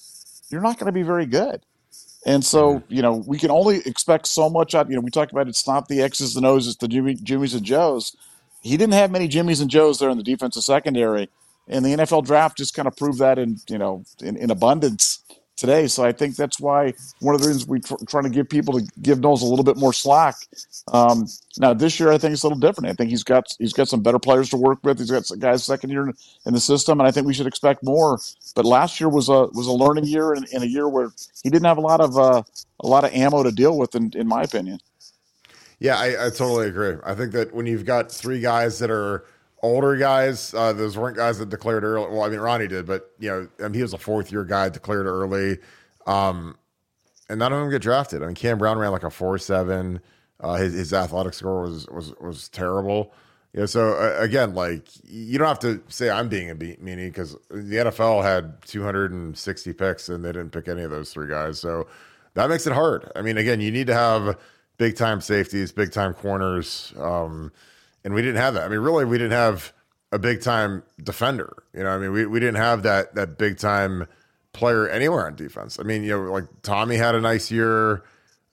you're 0.51 0.61
not 0.61 0.78
going 0.78 0.87
to 0.87 0.93
be 0.93 1.03
very 1.03 1.26
good. 1.26 1.62
And 2.26 2.45
so, 2.45 2.83
you 2.89 3.01
know, 3.01 3.24
we 3.26 3.39
can 3.39 3.51
only 3.51 3.78
expect 3.87 4.26
so 4.26 4.51
much 4.51 4.74
out. 4.74 4.91
You 4.91 4.97
know, 4.97 5.01
we 5.01 5.11
talked 5.11 5.33
about 5.33 5.49
it's 5.49 5.66
not 5.66 5.89
the 5.89 6.03
X's 6.03 6.37
and 6.37 6.45
O's, 6.45 6.66
it's 6.66 6.76
the 6.76 6.89
Jimmy, 6.89 7.14
Jimmys 7.16 7.55
and 7.55 7.64
Joes. 7.64 8.14
He 8.61 8.76
didn't 8.76 8.95
have 8.95 9.11
many 9.11 9.28
Jimmys 9.28 9.62
and 9.62 9.70
Joes 9.70 9.99
there 9.99 10.11
in 10.11 10.18
the 10.18 10.22
defensive 10.22 10.62
secondary, 10.62 11.31
and 11.66 11.83
the 11.83 11.91
NFL 11.91 12.26
draft 12.26 12.59
just 12.59 12.74
kind 12.74 12.87
of 12.87 12.95
proved 12.95 13.18
that 13.20 13.39
in 13.39 13.59
you 13.68 13.78
know 13.78 14.05
in, 14.20 14.37
in 14.37 14.51
abundance 14.51 15.20
today. 15.61 15.87
So 15.87 16.03
I 16.03 16.11
think 16.11 16.37
that's 16.37 16.59
why 16.59 16.95
one 17.21 17.35
of 17.35 17.43
the 17.43 17.49
reasons 17.49 17.67
we 17.67 17.81
tr- 17.81 18.03
trying 18.09 18.25
to 18.25 18.31
give 18.31 18.49
people 18.49 18.81
to 18.81 18.87
give 19.03 19.21
Knowles 19.21 19.43
a 19.43 19.47
little 19.47 19.65
bit 19.65 19.77
more 19.77 19.93
slack. 19.93 20.35
Um, 20.93 21.27
now 21.59 21.75
this 21.75 22.01
year, 22.01 22.11
I 22.11 22.19
think 22.19 22.33
it's 22.33 22.43
a 22.43 22.47
little 22.47 22.59
different. 22.59 22.89
I 22.89 22.95
think 22.95 23.11
he's 23.11 23.23
got 23.23 23.47
he's 23.59 23.75
got 23.75 23.89
some 23.89 24.03
better 24.03 24.19
players 24.19 24.49
to 24.51 24.57
work 24.57 24.79
with. 24.83 24.99
He's 24.99 25.11
got 25.11 25.27
some 25.27 25.39
guys 25.39 25.63
second 25.63 25.91
year 25.91 26.09
in, 26.09 26.15
in 26.47 26.55
the 26.55 26.61
system, 26.61 26.99
and 26.99 27.07
I 27.07 27.13
think 27.13 27.27
we 27.27 27.35
should 27.35 27.47
expect 27.47 27.85
more. 27.85 28.19
But 28.57 28.65
last 28.65 28.99
year 28.99 29.09
was 29.09 29.29
a 29.29 29.47
was 29.53 29.67
a 29.67 29.73
learning 29.73 30.07
year 30.07 30.33
and, 30.33 30.49
and 30.53 30.65
a 30.65 30.69
year 30.69 30.89
where 30.89 31.13
he 31.45 31.51
didn't 31.51 31.67
have 31.67 31.79
a 31.79 31.83
lot 31.83 32.01
of 32.01 32.19
uh, 32.19 32.43
a 32.81 32.87
lot 32.87 33.05
of 33.05 33.13
ammo 33.13 33.43
to 33.43 33.53
deal 33.53 33.77
with, 33.77 33.95
in, 33.95 34.11
in 34.17 34.27
my 34.27 34.43
opinion. 34.43 34.81
Yeah, 35.79 35.99
I, 35.99 36.27
I 36.27 36.31
totally 36.31 36.69
agree. 36.69 36.97
I 37.05 37.15
think 37.15 37.33
that 37.33 37.55
when 37.55 37.67
you've 37.67 37.87
got 37.87 38.11
three 38.11 38.41
guys 38.41 38.79
that 38.81 38.91
are 38.91 39.25
older 39.63 39.97
guys, 39.97 40.55
uh, 40.55 40.73
those 40.73 40.97
weren't 40.97 41.17
guys 41.17 41.39
that 41.39 41.49
declared 41.49 41.85
early. 41.85 42.07
Well, 42.11 42.23
I 42.23 42.29
mean, 42.29 42.41
Ronnie 42.41 42.69
did, 42.69 42.87
but 42.87 43.11
you 43.19 43.31
know, 43.31 43.49
I 43.61 43.65
mean, 43.65 43.75
he 43.75 43.83
was 43.83 43.93
a 43.93 43.99
fourth 43.99 44.33
year 44.33 44.45
guy, 44.45 44.69
declared 44.69 45.07
early, 45.07 45.59
um, 46.07 46.57
and 47.29 47.39
none 47.39 47.53
of 47.53 47.61
them 47.61 47.71
get 47.71 47.83
drafted. 47.83 48.23
I 48.23 48.27
mean, 48.27 48.35
Cam 48.35 48.59
Brown 48.59 48.79
ran 48.79 48.93
like 48.93 49.05
a 49.05 49.11
four 49.11 49.39
seven. 49.39 50.01
Uh, 50.41 50.55
his 50.55 50.75
his 50.75 50.93
athletic 50.93 51.35
score 51.35 51.63
was 51.63 51.87
was 51.89 52.15
was 52.21 52.49
terrible. 52.49 53.13
Know, 53.53 53.67
so 53.67 53.95
uh, 53.95 54.17
again, 54.23 54.55
like 54.55 54.87
you 55.05 55.39
don't 55.39 55.49
have 55.49 55.59
to 55.61 55.83
say 55.89 56.09
I'm 56.09 56.29
being 56.29 56.51
a 56.51 56.55
meanie 56.55 57.09
because 57.09 57.33
the 57.51 57.77
NFL 57.77 58.23
had 58.23 58.63
260 58.63 59.73
picks 59.73 60.09
and 60.09 60.25
they 60.25 60.31
didn't 60.31 60.51
pick 60.51 60.69
any 60.69 60.83
of 60.83 60.91
those 60.91 61.13
three 61.13 61.29
guys. 61.29 61.59
So 61.59 61.89
that 62.35 62.49
makes 62.49 62.67
it 62.67 62.73
hard. 62.73 63.11
I 63.17 63.23
mean, 63.23 63.37
again, 63.37 63.61
you 63.61 63.73
need 63.73 63.89
to 63.89 63.95
have 63.95 64.39
big 64.79 64.97
time 64.97 65.21
safeties, 65.21 65.73
big 65.73 65.91
time 65.91 66.15
corners, 66.15 66.95
um, 66.97 67.51
and 68.05 68.15
we 68.15 68.23
didn't 68.23 68.37
have 68.37 68.55
that. 68.55 68.65
I 68.65 68.69
mean, 68.69 68.81
really, 68.81 69.05
we 69.05 69.19
didn't 69.19 69.33
have 69.33 69.73
a 70.13 70.19
big 70.19 70.43
time 70.43 70.83
defender. 71.03 71.63
You 71.75 71.85
know, 71.85 71.91
I 71.91 71.99
mean, 71.99 72.13
we, 72.13 72.27
we 72.27 72.41
didn't 72.41 72.57
have 72.57 72.83
that 72.83 73.15
that 73.15 73.39
big 73.39 73.59
time 73.59 74.07
player 74.53 74.89
anywhere 74.89 75.27
on 75.27 75.37
defense. 75.37 75.79
I 75.79 75.85
mean, 75.85 76.03
you 76.03 76.11
know, 76.11 76.33
like 76.33 76.45
Tommy 76.63 76.97
had 76.97 77.15
a 77.15 77.21
nice 77.21 77.51
year. 77.51 78.05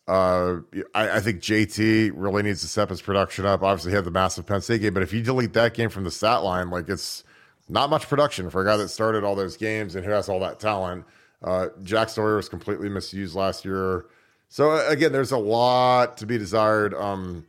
Uh, 0.07 0.59
I, 0.95 1.17
I 1.17 1.19
think 1.19 1.41
JT 1.41 2.11
really 2.15 2.43
needs 2.43 2.61
to 2.61 2.67
step 2.67 2.89
his 2.89 3.01
production 3.01 3.45
up. 3.45 3.61
Obviously, 3.61 3.91
he 3.91 3.95
had 3.95 4.05
the 4.05 4.11
massive 4.11 4.45
Penn 4.45 4.61
State 4.61 4.81
game, 4.81 4.93
but 4.93 5.03
if 5.03 5.11
you 5.11 5.21
delete 5.21 5.53
that 5.53 5.73
game 5.73 5.89
from 5.89 6.05
the 6.05 6.11
stat 6.11 6.43
line, 6.43 6.69
like 6.69 6.87
it's 6.87 7.23
not 7.67 7.89
much 7.89 8.07
production 8.07 8.49
for 8.49 8.61
a 8.61 8.65
guy 8.65 8.77
that 8.77 8.87
started 8.87 9.23
all 9.23 9.35
those 9.35 9.57
games 9.57 9.95
and 9.95 10.05
who 10.05 10.11
has 10.11 10.29
all 10.29 10.39
that 10.39 10.59
talent. 10.59 11.05
Uh, 11.43 11.67
Jack 11.83 12.09
Sawyer 12.09 12.37
was 12.37 12.47
completely 12.47 12.89
misused 12.89 13.35
last 13.35 13.65
year. 13.65 14.05
So 14.49 14.71
uh, 14.71 14.85
again, 14.87 15.11
there's 15.11 15.31
a 15.31 15.37
lot 15.37 16.17
to 16.17 16.25
be 16.25 16.37
desired 16.37 16.93
um, 16.93 17.45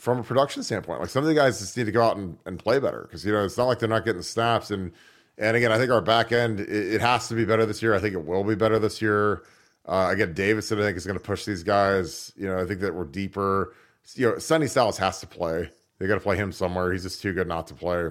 from 0.00 0.18
a 0.18 0.22
production 0.22 0.62
standpoint. 0.62 1.00
Like 1.00 1.10
some 1.10 1.22
of 1.22 1.28
the 1.28 1.34
guys 1.34 1.58
just 1.58 1.76
need 1.76 1.84
to 1.84 1.92
go 1.92 2.02
out 2.02 2.16
and, 2.16 2.38
and 2.46 2.58
play 2.58 2.78
better 2.78 3.02
because 3.02 3.24
you 3.24 3.32
know 3.32 3.44
it's 3.44 3.58
not 3.58 3.66
like 3.66 3.78
they're 3.78 3.88
not 3.88 4.04
getting 4.04 4.22
snaps. 4.22 4.70
And 4.70 4.92
and 5.36 5.56
again, 5.56 5.70
I 5.70 5.78
think 5.78 5.90
our 5.90 6.00
back 6.00 6.32
end 6.32 6.60
it, 6.60 6.68
it 6.68 7.00
has 7.00 7.28
to 7.28 7.34
be 7.34 7.44
better 7.44 7.66
this 7.66 7.82
year. 7.82 7.94
I 7.94 7.98
think 7.98 8.14
it 8.14 8.24
will 8.24 8.44
be 8.44 8.54
better 8.54 8.78
this 8.78 9.02
year. 9.02 9.42
Uh, 9.86 10.08
again, 10.10 10.32
Davison, 10.32 10.78
I 10.78 10.82
think 10.82 10.96
is 10.96 11.06
going 11.06 11.18
to 11.18 11.24
push 11.24 11.44
these 11.44 11.62
guys. 11.62 12.32
You 12.36 12.46
know, 12.46 12.58
I 12.58 12.66
think 12.66 12.80
that 12.80 12.94
we're 12.94 13.04
deeper. 13.04 13.74
You 14.14 14.30
know, 14.30 14.38
Sonny 14.38 14.66
Styles 14.66 14.98
has 14.98 15.20
to 15.20 15.26
play. 15.26 15.70
They 15.98 16.06
got 16.06 16.14
to 16.14 16.20
play 16.20 16.36
him 16.36 16.50
somewhere. 16.50 16.92
He's 16.92 17.02
just 17.02 17.20
too 17.20 17.34
good 17.34 17.46
not 17.46 17.66
to 17.68 17.74
play. 17.74 18.08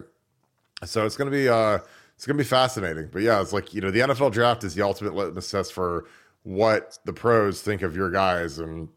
So 0.85 1.05
it's 1.05 1.17
going 1.17 1.31
to 1.31 1.35
be 1.35 1.49
uh, 1.49 1.79
it's 2.15 2.25
going 2.25 2.37
to 2.37 2.43
be 2.43 2.47
fascinating. 2.47 3.09
But 3.11 3.23
yeah, 3.23 3.41
it's 3.41 3.53
like 3.53 3.73
you 3.73 3.81
know 3.81 3.89
the 3.89 4.01
NFL 4.01 4.31
draft 4.31 4.63
is 4.63 4.75
the 4.75 4.83
ultimate 4.83 5.15
litmus 5.15 5.49
test 5.49 5.73
for 5.73 6.05
what 6.43 6.99
the 7.05 7.13
pros 7.13 7.61
think 7.61 7.81
of 7.81 7.95
your 7.95 8.11
guys, 8.11 8.59
and 8.59 8.89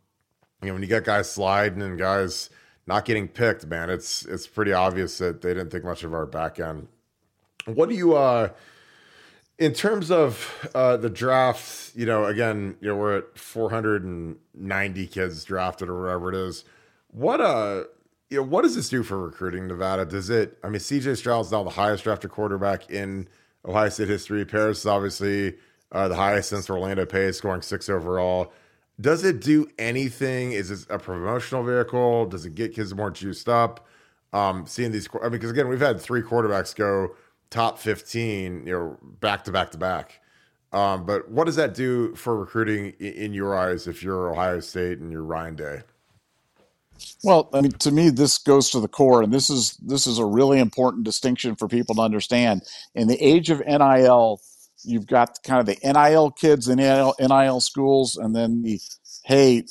you 0.60 0.68
know 0.68 0.74
when 0.74 0.82
you 0.82 0.88
get 0.88 1.04
guys 1.04 1.30
sliding 1.30 1.80
and 1.80 1.98
guys 1.98 2.50
not 2.86 3.04
getting 3.04 3.28
picked, 3.28 3.66
man, 3.66 3.90
it's 3.90 4.24
it's 4.24 4.46
pretty 4.46 4.72
obvious 4.72 5.18
that 5.18 5.42
they 5.42 5.54
didn't 5.54 5.70
think 5.70 5.84
much 5.84 6.04
of 6.04 6.14
our 6.14 6.26
back 6.26 6.58
end. 6.58 6.88
What 7.66 7.88
do 7.88 7.94
you 7.94 8.16
uh 8.16 8.50
in 9.58 9.72
terms 9.72 10.10
of 10.10 10.70
uh 10.74 10.96
the 10.96 11.10
draft, 11.10 11.92
you 11.94 12.06
know, 12.06 12.24
again, 12.24 12.76
you 12.80 12.88
know, 12.88 12.96
we're 12.96 13.18
at 13.18 13.38
490 13.38 15.06
kids 15.06 15.44
drafted 15.44 15.88
or 15.88 16.00
whatever 16.00 16.28
it 16.30 16.34
is. 16.34 16.64
What 17.08 17.40
uh 17.40 17.84
you 18.30 18.38
know, 18.38 18.44
what 18.44 18.62
does 18.62 18.74
this 18.74 18.88
do 18.88 19.02
for 19.02 19.18
recruiting 19.18 19.68
Nevada? 19.68 20.04
Does 20.04 20.30
it 20.30 20.58
I 20.64 20.68
mean 20.68 20.80
CJ 20.80 21.16
Stroud's 21.16 21.52
now 21.52 21.62
the 21.62 21.70
highest 21.70 22.04
drafted 22.04 22.30
quarterback 22.30 22.90
in 22.90 23.28
Ohio 23.64 23.88
State 23.88 24.08
history. 24.08 24.44
Paris 24.44 24.80
is 24.80 24.86
obviously 24.86 25.54
uh, 25.92 26.08
the 26.08 26.16
highest 26.16 26.48
since 26.48 26.68
Orlando 26.68 27.06
Pace, 27.06 27.38
scoring 27.38 27.62
six 27.62 27.88
overall. 27.88 28.52
Does 29.02 29.24
it 29.24 29.40
do 29.40 29.68
anything? 29.78 30.52
Is 30.52 30.70
it 30.70 30.86
a 30.88 30.98
promotional 30.98 31.64
vehicle? 31.64 32.26
Does 32.26 32.46
it 32.46 32.54
get 32.54 32.74
kids 32.74 32.94
more 32.94 33.10
juiced 33.10 33.48
up? 33.48 33.86
Um, 34.32 34.64
seeing 34.64 34.92
these, 34.92 35.08
I 35.20 35.24
mean, 35.24 35.32
because 35.32 35.50
again, 35.50 35.68
we've 35.68 35.80
had 35.80 36.00
three 36.00 36.22
quarterbacks 36.22 36.74
go 36.74 37.14
top 37.50 37.78
15, 37.78 38.66
you 38.66 38.72
know, 38.72 38.98
back 39.20 39.44
to 39.44 39.52
back 39.52 39.72
to 39.72 39.78
back. 39.78 40.20
Um, 40.72 41.04
but 41.04 41.30
what 41.30 41.44
does 41.44 41.56
that 41.56 41.74
do 41.74 42.14
for 42.14 42.38
recruiting 42.38 42.94
in, 42.98 43.34
your 43.34 43.54
eyes 43.54 43.86
if 43.86 44.02
you're 44.02 44.30
Ohio 44.30 44.60
State 44.60 45.00
and 45.00 45.12
you're 45.12 45.22
Ryan 45.22 45.56
Day? 45.56 45.80
Well, 47.24 47.50
I 47.52 47.60
mean, 47.60 47.72
to 47.72 47.90
me, 47.90 48.08
this 48.08 48.38
goes 48.38 48.70
to 48.70 48.80
the 48.80 48.88
core, 48.88 49.22
and 49.22 49.32
this 49.32 49.50
is 49.50 49.76
this 49.82 50.06
is 50.06 50.18
a 50.18 50.24
really 50.24 50.60
important 50.60 51.04
distinction 51.04 51.56
for 51.56 51.68
people 51.68 51.96
to 51.96 52.00
understand. 52.00 52.62
In 52.94 53.08
the 53.08 53.22
age 53.22 53.50
of 53.50 53.60
NIL, 53.66 54.40
you've 54.84 55.06
got 55.06 55.42
kind 55.44 55.60
of 55.60 55.66
the 55.66 55.78
NIL 55.82 56.30
kids 56.30 56.68
in 56.68 56.78
NIL, 56.78 57.14
NIL 57.20 57.60
schools, 57.60 58.16
and 58.16 58.34
then 58.34 58.62
the 58.62 58.80
hey, 59.24 59.64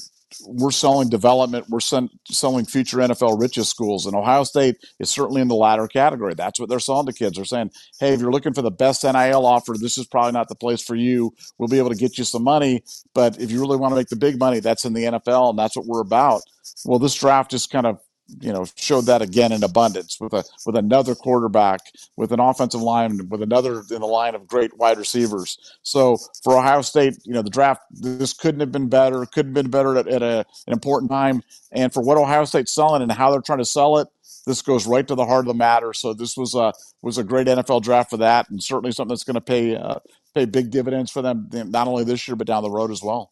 we're 0.47 0.71
selling 0.71 1.09
development, 1.09 1.69
we're 1.69 1.79
sen- 1.79 2.09
selling 2.29 2.65
future 2.65 2.97
NFL 2.97 3.39
riches 3.39 3.69
schools, 3.69 4.05
and 4.05 4.15
Ohio 4.15 4.43
State 4.43 4.77
is 4.99 5.09
certainly 5.09 5.41
in 5.41 5.47
the 5.47 5.55
latter 5.55 5.87
category. 5.87 6.33
That's 6.33 6.59
what 6.59 6.69
they're 6.69 6.79
selling 6.79 7.05
to 7.07 7.13
kids. 7.13 7.35
They're 7.35 7.45
saying, 7.45 7.71
hey, 7.99 8.13
if 8.13 8.21
you're 8.21 8.31
looking 8.31 8.53
for 8.53 8.61
the 8.61 8.71
best 8.71 9.03
NIL 9.03 9.45
offer, 9.45 9.75
this 9.77 9.97
is 9.97 10.07
probably 10.07 10.31
not 10.31 10.47
the 10.47 10.55
place 10.55 10.81
for 10.81 10.95
you. 10.95 11.33
We'll 11.57 11.67
be 11.67 11.79
able 11.79 11.89
to 11.89 11.95
get 11.95 12.17
you 12.17 12.23
some 12.23 12.43
money, 12.43 12.83
but 13.13 13.39
if 13.39 13.51
you 13.51 13.59
really 13.59 13.77
want 13.77 13.91
to 13.91 13.95
make 13.95 14.07
the 14.07 14.15
big 14.15 14.39
money, 14.39 14.59
that's 14.59 14.85
in 14.85 14.93
the 14.93 15.03
NFL, 15.03 15.51
and 15.51 15.59
that's 15.59 15.75
what 15.75 15.85
we're 15.85 16.01
about. 16.01 16.41
Well, 16.85 16.99
this 16.99 17.15
draft 17.15 17.51
just 17.51 17.69
kind 17.69 17.85
of 17.85 17.99
you 18.39 18.51
know 18.51 18.65
showed 18.75 19.05
that 19.05 19.21
again 19.21 19.51
in 19.51 19.63
abundance 19.63 20.19
with 20.19 20.33
a 20.33 20.43
with 20.65 20.75
another 20.75 21.15
quarterback 21.15 21.81
with 22.15 22.31
an 22.31 22.39
offensive 22.39 22.81
line 22.81 23.27
with 23.29 23.41
another 23.41 23.83
in 23.91 23.99
the 23.99 24.07
line 24.07 24.35
of 24.35 24.47
great 24.47 24.75
wide 24.77 24.97
receivers. 24.97 25.57
So 25.83 26.17
for 26.43 26.57
ohio 26.57 26.81
state 26.81 27.17
you 27.23 27.33
know 27.33 27.41
the 27.41 27.49
draft 27.49 27.81
this 27.91 28.33
couldn't 28.33 28.61
have 28.61 28.71
been 28.71 28.87
better 28.89 29.25
couldn't 29.25 29.55
have 29.55 29.63
been 29.63 29.71
better 29.71 29.97
at, 29.97 30.07
at 30.07 30.21
a, 30.21 30.45
an 30.67 30.73
important 30.73 31.11
time. 31.11 31.43
And 31.71 31.93
for 31.93 32.01
what 32.01 32.17
ohio 32.17 32.45
state's 32.45 32.71
selling 32.71 33.01
and 33.01 33.11
how 33.11 33.31
they're 33.31 33.41
trying 33.41 33.59
to 33.59 33.65
sell 33.65 33.97
it 33.97 34.07
this 34.45 34.61
goes 34.61 34.87
right 34.87 35.07
to 35.07 35.15
the 35.15 35.25
heart 35.25 35.41
of 35.41 35.47
the 35.47 35.53
matter. 35.53 35.93
So 35.93 36.13
this 36.13 36.35
was 36.35 36.55
a 36.55 36.73
was 37.01 37.17
a 37.17 37.23
great 37.23 37.47
nfl 37.47 37.81
draft 37.81 38.11
for 38.11 38.17
that 38.17 38.49
and 38.49 38.61
certainly 38.63 38.91
something 38.91 39.09
that's 39.09 39.23
going 39.23 39.35
to 39.35 39.41
pay 39.41 39.75
uh, 39.75 39.95
pay 40.33 40.45
big 40.45 40.71
dividends 40.71 41.11
for 41.11 41.21
them 41.21 41.49
not 41.51 41.87
only 41.87 42.03
this 42.03 42.27
year 42.27 42.35
but 42.35 42.47
down 42.47 42.63
the 42.63 42.69
road 42.69 42.91
as 42.91 43.03
well 43.03 43.29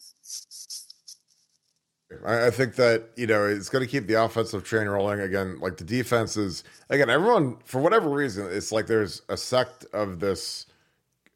I, 2.26 2.50
think 2.50 2.76
that 2.76 3.10
you 3.16 3.28
know 3.28 3.46
it's 3.46 3.70
going 3.70 3.86
to 3.86 3.90
keep 3.90 4.08
the 4.08 4.16
offensive 4.16 4.64
train 4.64 4.88
rolling 4.88 5.20
again. 5.20 5.60
Like 5.60 5.78
the 5.78 5.84
defense 5.84 6.38
is 6.38 6.64
again, 6.90 7.10
everyone 7.10 7.58
for 7.66 7.80
whatever 7.82 8.10
reason, 8.10 8.48
it's 8.50 8.72
like 8.72 8.88
there's 8.88 9.22
a 9.30 9.38
sect 9.38 9.86
of 9.94 10.20
this 10.20 10.66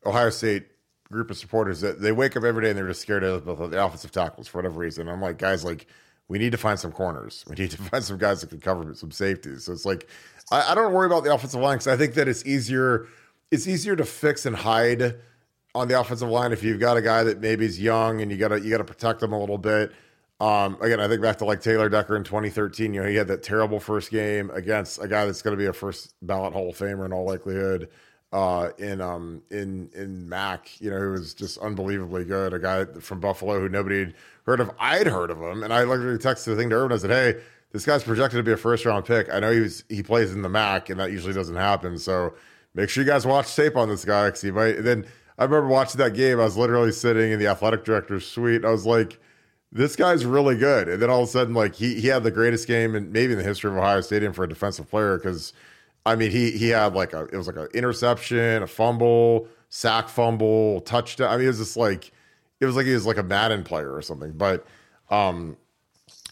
Ohio 0.05 0.31
State 0.31 0.65
group 1.11 1.29
of 1.29 1.37
supporters 1.37 1.81
that 1.81 2.01
they 2.01 2.11
wake 2.11 2.35
up 2.35 2.43
every 2.43 2.63
day 2.63 2.69
and 2.69 2.77
they're 2.77 2.87
just 2.87 3.01
scared 3.01 3.23
of 3.23 3.45
the 3.45 3.85
offensive 3.85 4.11
tackles 4.11 4.47
for 4.47 4.57
whatever 4.57 4.79
reason. 4.79 5.07
I'm 5.07 5.21
like, 5.21 5.37
guys, 5.37 5.63
like 5.63 5.85
we 6.27 6.39
need 6.39 6.51
to 6.53 6.57
find 6.57 6.79
some 6.79 6.91
corners. 6.91 7.45
We 7.47 7.55
need 7.55 7.71
to 7.71 7.77
find 7.83 8.03
some 8.03 8.17
guys 8.17 8.41
that 8.41 8.49
can 8.49 8.59
cover 8.59 8.93
some 8.95 9.11
safeties. 9.11 9.65
So 9.65 9.73
it's 9.73 9.85
like 9.85 10.07
I, 10.51 10.71
I 10.71 10.75
don't 10.75 10.91
worry 10.91 11.05
about 11.05 11.23
the 11.23 11.33
offensive 11.33 11.61
line 11.61 11.77
because 11.77 11.87
I 11.87 11.97
think 11.97 12.15
that 12.15 12.27
it's 12.27 12.45
easier. 12.45 13.07
It's 13.51 13.67
easier 13.67 13.95
to 13.95 14.05
fix 14.05 14.47
and 14.47 14.55
hide 14.55 15.15
on 15.75 15.87
the 15.87 15.99
offensive 15.99 16.29
line 16.29 16.51
if 16.51 16.63
you've 16.63 16.79
got 16.79 16.97
a 16.97 17.01
guy 17.01 17.23
that 17.23 17.39
maybe 17.39 17.65
is 17.65 17.79
young 17.79 18.21
and 18.21 18.31
you 18.31 18.37
got 18.37 18.49
to 18.49 18.59
you 18.59 18.71
got 18.71 18.79
to 18.79 18.83
protect 18.83 19.19
them 19.19 19.33
a 19.33 19.39
little 19.39 19.59
bit. 19.59 19.91
Um, 20.43 20.77
again, 20.81 20.99
I 20.99 21.07
think 21.07 21.21
back 21.21 21.37
to 21.37 21.45
like 21.45 21.61
Taylor 21.61 21.87
Decker 21.87 22.17
in 22.17 22.25
2013. 22.25 22.93
You 22.93 23.03
know, 23.03 23.07
he 23.07 23.15
had 23.15 23.29
that 23.29 23.43
terrible 23.43 23.79
first 23.79 24.11
game 24.11 24.49
against 24.53 25.01
a 25.01 25.07
guy 25.07 25.25
that's 25.25 25.41
going 25.41 25.57
to 25.57 25.57
be 25.57 25.67
a 25.67 25.73
first 25.73 26.15
ballot 26.21 26.51
Hall 26.51 26.69
of 26.69 26.77
Famer 26.77 27.05
in 27.05 27.13
all 27.13 27.23
likelihood. 27.25 27.87
Uh, 28.33 28.71
in 28.77 28.99
um 28.99 29.41
in 29.51 29.89
in 29.95 30.27
Mack, 30.27 30.81
you 30.81 30.89
know, 30.89 30.97
who 30.97 31.11
was 31.11 31.33
just 31.33 31.59
unbelievably 31.59 32.25
good. 32.25 32.53
A 32.53 32.59
guy 32.59 32.83
from 32.83 33.21
Buffalo 33.21 33.57
who 33.57 33.69
nobody 33.69 34.13
heard 34.45 34.59
of. 34.59 34.69
I'd 34.79 35.07
heard 35.07 35.31
of 35.31 35.37
him, 35.39 35.63
and 35.63 35.71
I 35.71 35.85
literally 35.85 36.17
texted 36.17 36.45
the 36.45 36.57
thing 36.57 36.69
to 36.71 36.75
Urban. 36.75 36.97
I 36.97 36.99
said, 36.99 37.11
"Hey, 37.11 37.41
this 37.71 37.85
guy's 37.85 38.03
projected 38.03 38.39
to 38.39 38.43
be 38.43 38.51
a 38.51 38.57
first 38.57 38.85
round 38.85 39.05
pick. 39.05 39.31
I 39.31 39.39
know 39.39 39.51
he 39.53 39.69
he 39.87 40.03
plays 40.03 40.33
in 40.33 40.41
the 40.41 40.49
MAC, 40.49 40.89
and 40.89 40.99
that 40.99 41.11
usually 41.11 41.33
doesn't 41.33 41.55
happen. 41.55 41.97
So 41.97 42.33
make 42.73 42.89
sure 42.89 43.03
you 43.03 43.09
guys 43.09 43.25
watch 43.25 43.55
tape 43.55 43.77
on 43.77 43.87
this 43.87 44.03
guy 44.03 44.25
because 44.25 44.41
he 44.41 44.51
might." 44.51 44.75
And 44.75 44.85
then 44.85 45.05
I 45.37 45.45
remember 45.45 45.67
watching 45.67 45.99
that 45.99 46.15
game. 46.15 46.41
I 46.41 46.43
was 46.43 46.57
literally 46.57 46.91
sitting 46.91 47.31
in 47.31 47.39
the 47.39 47.47
athletic 47.47 47.85
director's 47.85 48.27
suite. 48.27 48.65
I 48.65 48.71
was 48.71 48.85
like 48.85 49.21
this 49.73 49.95
guy's 49.95 50.23
really 50.23 50.55
good. 50.55 50.87
And 50.87 51.01
then 51.01 51.09
all 51.09 51.23
of 51.23 51.29
a 51.29 51.31
sudden, 51.31 51.53
like 51.53 51.73
he 51.75 51.99
he 51.99 52.07
had 52.07 52.23
the 52.23 52.31
greatest 52.31 52.67
game 52.67 52.95
and 52.95 53.11
maybe 53.11 53.33
in 53.33 53.39
the 53.39 53.43
history 53.43 53.71
of 53.71 53.77
Ohio 53.77 54.01
Stadium 54.01 54.31
for 54.31 54.43
a 54.43 54.49
defensive 54.49 54.89
player 54.89 55.17
because 55.17 55.51
I 56.05 56.15
mean 56.15 56.31
he 56.31 56.51
he 56.51 56.69
had 56.69 56.93
like 56.93 57.13
a 57.13 57.23
it 57.25 57.35
was 57.37 57.47
like 57.47 57.57
an 57.57 57.67
interception, 57.73 58.63
a 58.63 58.67
fumble, 58.67 59.47
sack 59.69 60.07
fumble, 60.09 60.81
touchdown. 60.81 61.29
I 61.29 61.37
mean 61.37 61.45
it 61.45 61.49
was 61.49 61.57
just 61.57 61.75
like 61.75 62.11
it 62.59 62.65
was 62.65 62.75
like 62.75 62.85
he 62.85 62.93
was 62.93 63.07
like 63.07 63.17
a 63.17 63.23
Madden 63.23 63.63
player 63.63 63.93
or 63.93 64.01
something. 64.01 64.31
But 64.33 64.65
um 65.09 65.57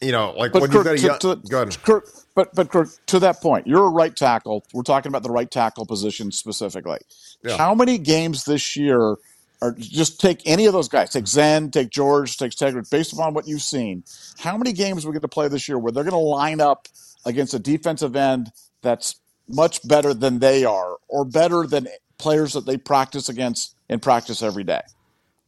you 0.02 0.12
know, 0.12 0.34
like 0.38 0.52
but 0.52 0.62
when 0.62 0.72
Kirk, 0.72 0.86
you've 0.86 0.86
got 0.86 0.94
a 0.94 0.98
to, 0.98 1.28
young, 1.28 1.42
to, 1.42 1.50
go 1.50 1.62
ahead. 1.62 1.84
Kirk, 1.84 2.08
but 2.36 2.54
but 2.56 2.70
Kirk, 2.70 2.90
to 3.08 3.20
that 3.20 3.42
point, 3.42 3.68
you're 3.68 3.86
a 3.86 3.90
right 3.90 4.16
tackle. 4.16 4.64
We're 4.74 4.84
talking 4.84 5.10
about 5.10 5.24
the 5.24 5.30
right 5.32 5.50
tackle 5.50 5.86
position 5.86 6.32
specifically. 6.32 7.00
Yeah. 7.44 7.58
How 7.58 7.76
many 7.76 7.98
games 7.98 8.46
this 8.46 8.76
year 8.76 9.16
or 9.62 9.76
just 9.78 10.20
take 10.20 10.42
any 10.46 10.66
of 10.66 10.74
those 10.74 10.88
guys. 10.88 11.12
Take 11.12 11.28
Zen, 11.28 11.70
take 11.72 11.90
George, 11.90 12.38
take 12.38 12.52
Tegrick, 12.52 12.90
based 12.90 13.14
upon 13.14 13.34
what 13.34 13.48
you've 13.48 13.62
seen. 13.62 14.04
How 14.40 14.58
many 14.58 14.74
games 14.74 15.06
we 15.06 15.14
get 15.14 15.22
to 15.22 15.28
play 15.28 15.48
this 15.48 15.68
year 15.68 15.78
where 15.78 15.92
they're 15.92 16.04
going 16.04 16.12
to 16.14 16.18
line 16.18 16.60
up 16.60 16.88
against 17.26 17.54
a 17.54 17.60
defensive 17.60 18.16
end 18.16 18.52
that's 18.82 19.20
much 19.48 19.88
better 19.88 20.14
than 20.14 20.40
they 20.40 20.66
are, 20.66 20.98
or 21.08 21.26
better 21.26 21.68
than 21.68 21.88
players 22.18 22.54
that 22.54 22.66
they 22.66 22.78
practice 22.78 23.30
against 23.30 23.76
in 23.90 24.00
practice 24.00 24.42
every 24.42 24.64
day? 24.64 24.82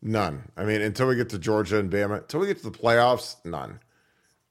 None. 0.01 0.43
I 0.57 0.65
mean, 0.65 0.81
until 0.81 1.07
we 1.07 1.15
get 1.15 1.29
to 1.29 1.39
Georgia 1.39 1.79
and 1.79 1.89
Bama, 1.89 2.19
until 2.19 2.41
we 2.41 2.47
get 2.47 2.57
to 2.57 2.69
the 2.69 2.77
playoffs, 2.77 3.37
none. 3.45 3.79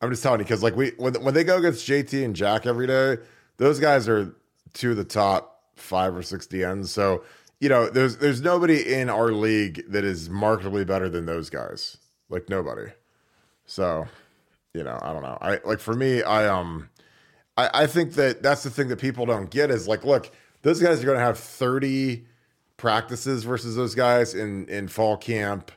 I'm 0.01 0.11
just 0.11 0.23
telling 0.23 0.41
you 0.41 0.45
because 0.45 0.63
like 0.63 0.75
we 0.75 0.93
when 0.97 1.15
when 1.23 1.35
they 1.35 1.45
go 1.45 1.59
against 1.59 1.87
JT 1.87 2.25
and 2.25 2.35
Jack 2.35 2.67
every 2.67 2.89
day, 2.89 3.19
those 3.59 3.79
guys 3.79 4.09
are 4.09 4.35
two 4.73 4.93
of 4.93 4.97
the 4.97 5.05
top 5.05 5.63
five 5.77 6.17
or 6.17 6.23
six 6.23 6.47
DNs. 6.47 6.89
So 6.89 7.23
you 7.63 7.69
know, 7.69 7.89
there's 7.89 8.17
there's 8.17 8.43
nobody 8.43 8.93
in 8.93 9.09
our 9.09 9.31
league 9.31 9.85
that 9.89 10.03
is 10.03 10.29
markedly 10.29 10.85
better 10.85 11.09
than 11.09 11.27
those 11.27 11.49
guys. 11.49 11.97
Like 12.29 12.49
nobody. 12.49 12.91
So, 13.67 14.09
you 14.75 14.83
know, 14.83 14.99
I 15.01 15.13
don't 15.13 15.23
know. 15.23 15.39
I 15.41 15.61
like 15.65 15.79
for 15.79 15.95
me, 15.95 16.25
I 16.25 16.49
um, 16.49 16.89
I, 17.57 17.71
I 17.73 17.87
think 17.87 18.15
that 18.15 18.43
that's 18.43 18.65
the 18.65 18.71
thing 18.71 18.89
that 18.89 18.99
people 18.99 19.27
don't 19.27 19.49
get 19.49 19.71
is 19.71 19.87
like, 19.87 20.05
look, 20.05 20.33
those 20.63 20.83
guys 20.83 21.01
are 21.01 21.07
going 21.07 21.19
to 21.19 21.25
have 21.25 21.39
30 21.39 22.25
practices 22.79 23.45
versus 23.45 23.77
those 23.77 23.95
guys 23.95 24.35
in 24.35 24.67
in 24.67 24.89
fall 24.89 25.17
camp. 25.17 25.71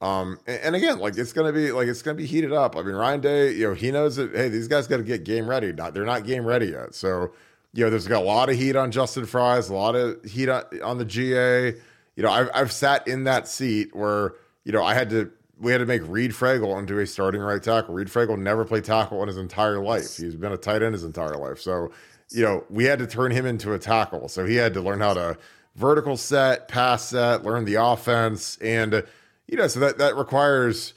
Um, 0.00 0.40
and, 0.48 0.60
and 0.62 0.74
again, 0.74 0.98
like 0.98 1.16
it's 1.16 1.32
gonna 1.32 1.52
be 1.52 1.70
like 1.70 1.86
it's 1.86 2.02
gonna 2.02 2.16
be 2.16 2.26
heated 2.26 2.52
up. 2.52 2.74
I 2.74 2.82
mean, 2.82 2.96
Ryan 2.96 3.20
Day, 3.20 3.52
you 3.52 3.68
know, 3.68 3.74
he 3.74 3.92
knows 3.92 4.16
that 4.16 4.34
hey, 4.34 4.48
these 4.48 4.66
guys 4.66 4.88
got 4.88 4.96
to 4.96 5.04
get 5.04 5.22
game 5.22 5.48
ready. 5.48 5.72
Not 5.72 5.94
they're 5.94 6.04
not 6.04 6.26
game 6.26 6.44
ready 6.44 6.66
yet. 6.66 6.92
So 6.96 7.30
you 7.72 7.84
know, 7.84 7.90
there's 7.90 8.08
got 8.08 8.22
a 8.22 8.24
lot 8.24 8.50
of 8.50 8.56
heat 8.56 8.76
on 8.76 8.90
Justin 8.90 9.26
Frye's, 9.26 9.68
a 9.68 9.74
lot 9.74 9.94
of 9.94 10.24
heat 10.24 10.48
on, 10.48 10.98
the 10.98 11.04
GA. 11.04 11.74
You 12.16 12.22
know, 12.22 12.30
I've 12.30 12.50
I've 12.54 12.72
sat 12.72 13.06
in 13.06 13.24
that 13.24 13.46
seat 13.48 13.94
where 13.94 14.34
you 14.64 14.72
know 14.72 14.82
I 14.82 14.94
had 14.94 15.10
to 15.10 15.30
we 15.60 15.72
had 15.72 15.78
to 15.78 15.86
make 15.86 16.02
Reid 16.06 16.32
Fragel 16.32 16.78
into 16.78 16.98
a 16.98 17.06
starting 17.06 17.40
right 17.40 17.62
tackle. 17.62 17.94
Reid 17.94 18.08
Fragel 18.08 18.38
never 18.38 18.64
played 18.64 18.84
tackle 18.84 19.22
in 19.22 19.28
his 19.28 19.36
entire 19.36 19.78
life. 19.78 20.16
He's 20.16 20.34
been 20.34 20.52
a 20.52 20.56
tight 20.56 20.82
end 20.82 20.94
his 20.94 21.04
entire 21.04 21.36
life. 21.36 21.60
So, 21.60 21.90
you 22.30 22.42
know, 22.42 22.64
we 22.70 22.84
had 22.84 22.98
to 23.00 23.06
turn 23.06 23.30
him 23.30 23.44
into 23.44 23.74
a 23.74 23.78
tackle. 23.78 24.28
So 24.28 24.46
he 24.46 24.56
had 24.56 24.72
to 24.74 24.80
learn 24.80 25.00
how 25.00 25.14
to 25.14 25.36
vertical 25.76 26.16
set, 26.16 26.68
pass 26.68 27.10
set, 27.10 27.44
learn 27.44 27.66
the 27.66 27.74
offense. 27.74 28.56
And, 28.62 29.04
you 29.46 29.58
know, 29.58 29.66
so 29.66 29.80
that, 29.80 29.98
that 29.98 30.16
requires 30.16 30.94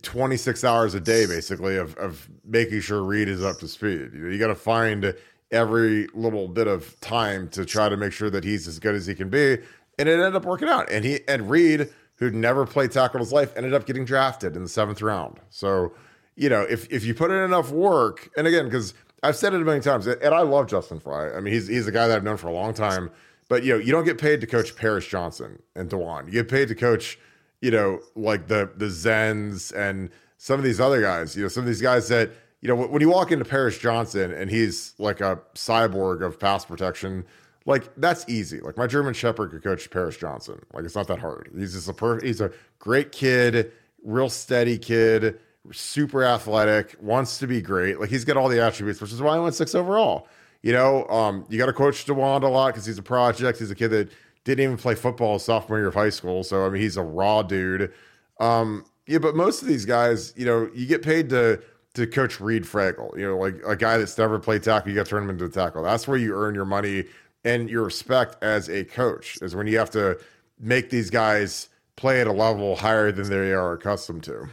26 0.00 0.64
hours 0.64 0.94
a 0.94 1.00
day, 1.00 1.26
basically, 1.26 1.76
of, 1.76 1.94
of 1.96 2.30
making 2.46 2.80
sure 2.80 3.02
Reid 3.02 3.28
is 3.28 3.44
up 3.44 3.58
to 3.58 3.68
speed. 3.68 4.10
You, 4.14 4.20
know, 4.20 4.30
you 4.30 4.38
got 4.38 4.46
to 4.46 4.54
find 4.54 5.14
every 5.52 6.08
little 6.14 6.48
bit 6.48 6.66
of 6.66 6.98
time 7.00 7.48
to 7.50 7.64
try 7.64 7.88
to 7.88 7.96
make 7.96 8.12
sure 8.12 8.30
that 8.30 8.42
he's 8.42 8.66
as 8.66 8.78
good 8.78 8.94
as 8.94 9.06
he 9.06 9.14
can 9.14 9.28
be. 9.28 9.58
And 9.98 10.08
it 10.08 10.12
ended 10.12 10.34
up 10.34 10.44
working 10.44 10.68
out. 10.68 10.90
And 10.90 11.04
he, 11.04 11.20
and 11.28 11.48
Reid, 11.48 11.90
who'd 12.16 12.34
never 12.34 12.66
played 12.66 12.90
tackle 12.90 13.18
in 13.18 13.20
his 13.20 13.32
life, 13.32 13.52
ended 13.56 13.74
up 13.74 13.86
getting 13.86 14.04
drafted 14.04 14.56
in 14.56 14.62
the 14.62 14.68
seventh 14.68 15.02
round. 15.02 15.38
So, 15.50 15.92
you 16.34 16.48
know, 16.48 16.62
if 16.62 16.90
if 16.90 17.04
you 17.04 17.14
put 17.14 17.30
in 17.30 17.36
enough 17.36 17.70
work, 17.70 18.30
and 18.36 18.46
again, 18.46 18.64
because 18.64 18.94
I've 19.22 19.36
said 19.36 19.54
it 19.54 19.58
million 19.58 19.82
times, 19.82 20.06
and 20.06 20.34
I 20.34 20.40
love 20.40 20.66
Justin 20.66 20.98
Frye. 20.98 21.30
I 21.30 21.40
mean, 21.40 21.52
he's 21.52 21.68
he's 21.68 21.86
a 21.86 21.92
guy 21.92 22.08
that 22.08 22.16
I've 22.16 22.24
known 22.24 22.38
for 22.38 22.48
a 22.48 22.52
long 22.52 22.74
time. 22.74 23.10
But 23.48 23.64
you 23.64 23.74
know, 23.74 23.78
you 23.78 23.92
don't 23.92 24.04
get 24.04 24.18
paid 24.18 24.40
to 24.40 24.46
coach 24.46 24.74
Paris 24.74 25.06
Johnson 25.06 25.62
and 25.76 25.90
Dawand. 25.90 26.26
You 26.26 26.32
get 26.32 26.48
paid 26.48 26.68
to 26.68 26.74
coach, 26.74 27.18
you 27.60 27.70
know, 27.70 28.00
like 28.16 28.48
the 28.48 28.70
the 28.76 28.86
Zens 28.86 29.72
and 29.76 30.10
some 30.38 30.58
of 30.58 30.64
these 30.64 30.80
other 30.80 31.00
guys. 31.00 31.36
You 31.36 31.42
know, 31.42 31.48
some 31.48 31.62
of 31.62 31.66
these 31.66 31.82
guys 31.82 32.08
that 32.08 32.30
you 32.62 32.68
know 32.68 32.74
when 32.74 33.02
you 33.02 33.10
walk 33.10 33.30
into 33.30 33.44
Paris 33.44 33.78
Johnson 33.78 34.32
and 34.32 34.50
he's 34.50 34.94
like 34.98 35.20
a 35.20 35.40
cyborg 35.54 36.24
of 36.24 36.40
pass 36.40 36.64
protection 36.64 37.24
like 37.66 37.94
that's 37.96 38.28
easy. 38.28 38.60
Like 38.60 38.76
my 38.76 38.86
German 38.86 39.14
Shepherd 39.14 39.50
could 39.50 39.62
coach 39.62 39.90
Paris 39.90 40.16
Johnson. 40.16 40.60
Like 40.72 40.84
it's 40.84 40.94
not 40.94 41.06
that 41.08 41.18
hard. 41.18 41.50
He's 41.56 41.74
just 41.74 41.88
a 41.88 41.92
per- 41.92 42.20
he's 42.20 42.40
a 42.40 42.50
great 42.78 43.12
kid, 43.12 43.72
real 44.02 44.28
steady 44.28 44.78
kid, 44.78 45.38
super 45.70 46.24
athletic, 46.24 46.96
wants 47.00 47.38
to 47.38 47.46
be 47.46 47.60
great. 47.60 48.00
Like 48.00 48.10
he's 48.10 48.24
got 48.24 48.36
all 48.36 48.48
the 48.48 48.60
attributes, 48.60 49.00
which 49.00 49.12
is 49.12 49.22
why 49.22 49.36
I 49.36 49.38
went 49.38 49.54
six 49.54 49.74
overall. 49.74 50.28
You 50.62 50.72
know, 50.72 51.06
um, 51.08 51.44
you 51.48 51.58
got 51.58 51.66
to 51.66 51.72
coach 51.72 52.06
Dawand 52.06 52.42
a 52.42 52.48
lot 52.48 52.68
because 52.68 52.86
he's 52.86 52.98
a 52.98 53.02
project. 53.02 53.58
He's 53.58 53.70
a 53.70 53.74
kid 53.74 53.88
that 53.88 54.10
didn't 54.44 54.64
even 54.64 54.76
play 54.76 54.94
football 54.94 55.38
sophomore 55.38 55.78
year 55.78 55.88
of 55.88 55.94
high 55.94 56.10
school. 56.10 56.42
So 56.44 56.66
I 56.66 56.68
mean, 56.68 56.82
he's 56.82 56.96
a 56.96 57.02
raw 57.02 57.42
dude. 57.42 57.92
Um, 58.40 58.84
yeah, 59.06 59.18
but 59.18 59.34
most 59.34 59.62
of 59.62 59.68
these 59.68 59.84
guys, 59.84 60.32
you 60.36 60.46
know, 60.46 60.70
you 60.74 60.86
get 60.86 61.02
paid 61.02 61.28
to 61.30 61.60
to 61.94 62.06
coach 62.06 62.40
Reid 62.40 62.64
Fragel. 62.64 63.16
You 63.16 63.28
know, 63.28 63.38
like 63.38 63.56
a 63.66 63.76
guy 63.76 63.98
that's 63.98 64.16
never 64.16 64.38
played 64.38 64.62
tackle, 64.62 64.90
you 64.90 64.96
got 64.96 65.06
to 65.06 65.10
turn 65.10 65.24
him 65.24 65.30
into 65.30 65.44
a 65.44 65.48
tackle. 65.48 65.82
That's 65.82 66.08
where 66.08 66.16
you 66.16 66.34
earn 66.34 66.54
your 66.54 66.64
money 66.64 67.04
and 67.44 67.68
your 67.68 67.84
respect 67.84 68.42
as 68.42 68.68
a 68.68 68.84
coach 68.84 69.38
is 69.42 69.54
when 69.54 69.66
you 69.66 69.78
have 69.78 69.90
to 69.90 70.18
make 70.58 70.90
these 70.90 71.10
guys 71.10 71.68
play 71.96 72.20
at 72.20 72.26
a 72.26 72.32
level 72.32 72.76
higher 72.76 73.12
than 73.12 73.28
they 73.28 73.52
are 73.52 73.72
accustomed 73.72 74.22
to. 74.24 74.48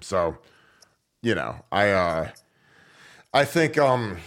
So, 0.00 0.38
you 1.22 1.34
know, 1.34 1.56
I 1.70 1.90
uh 1.90 2.30
I 3.34 3.44
think 3.44 3.78
um 3.78 4.18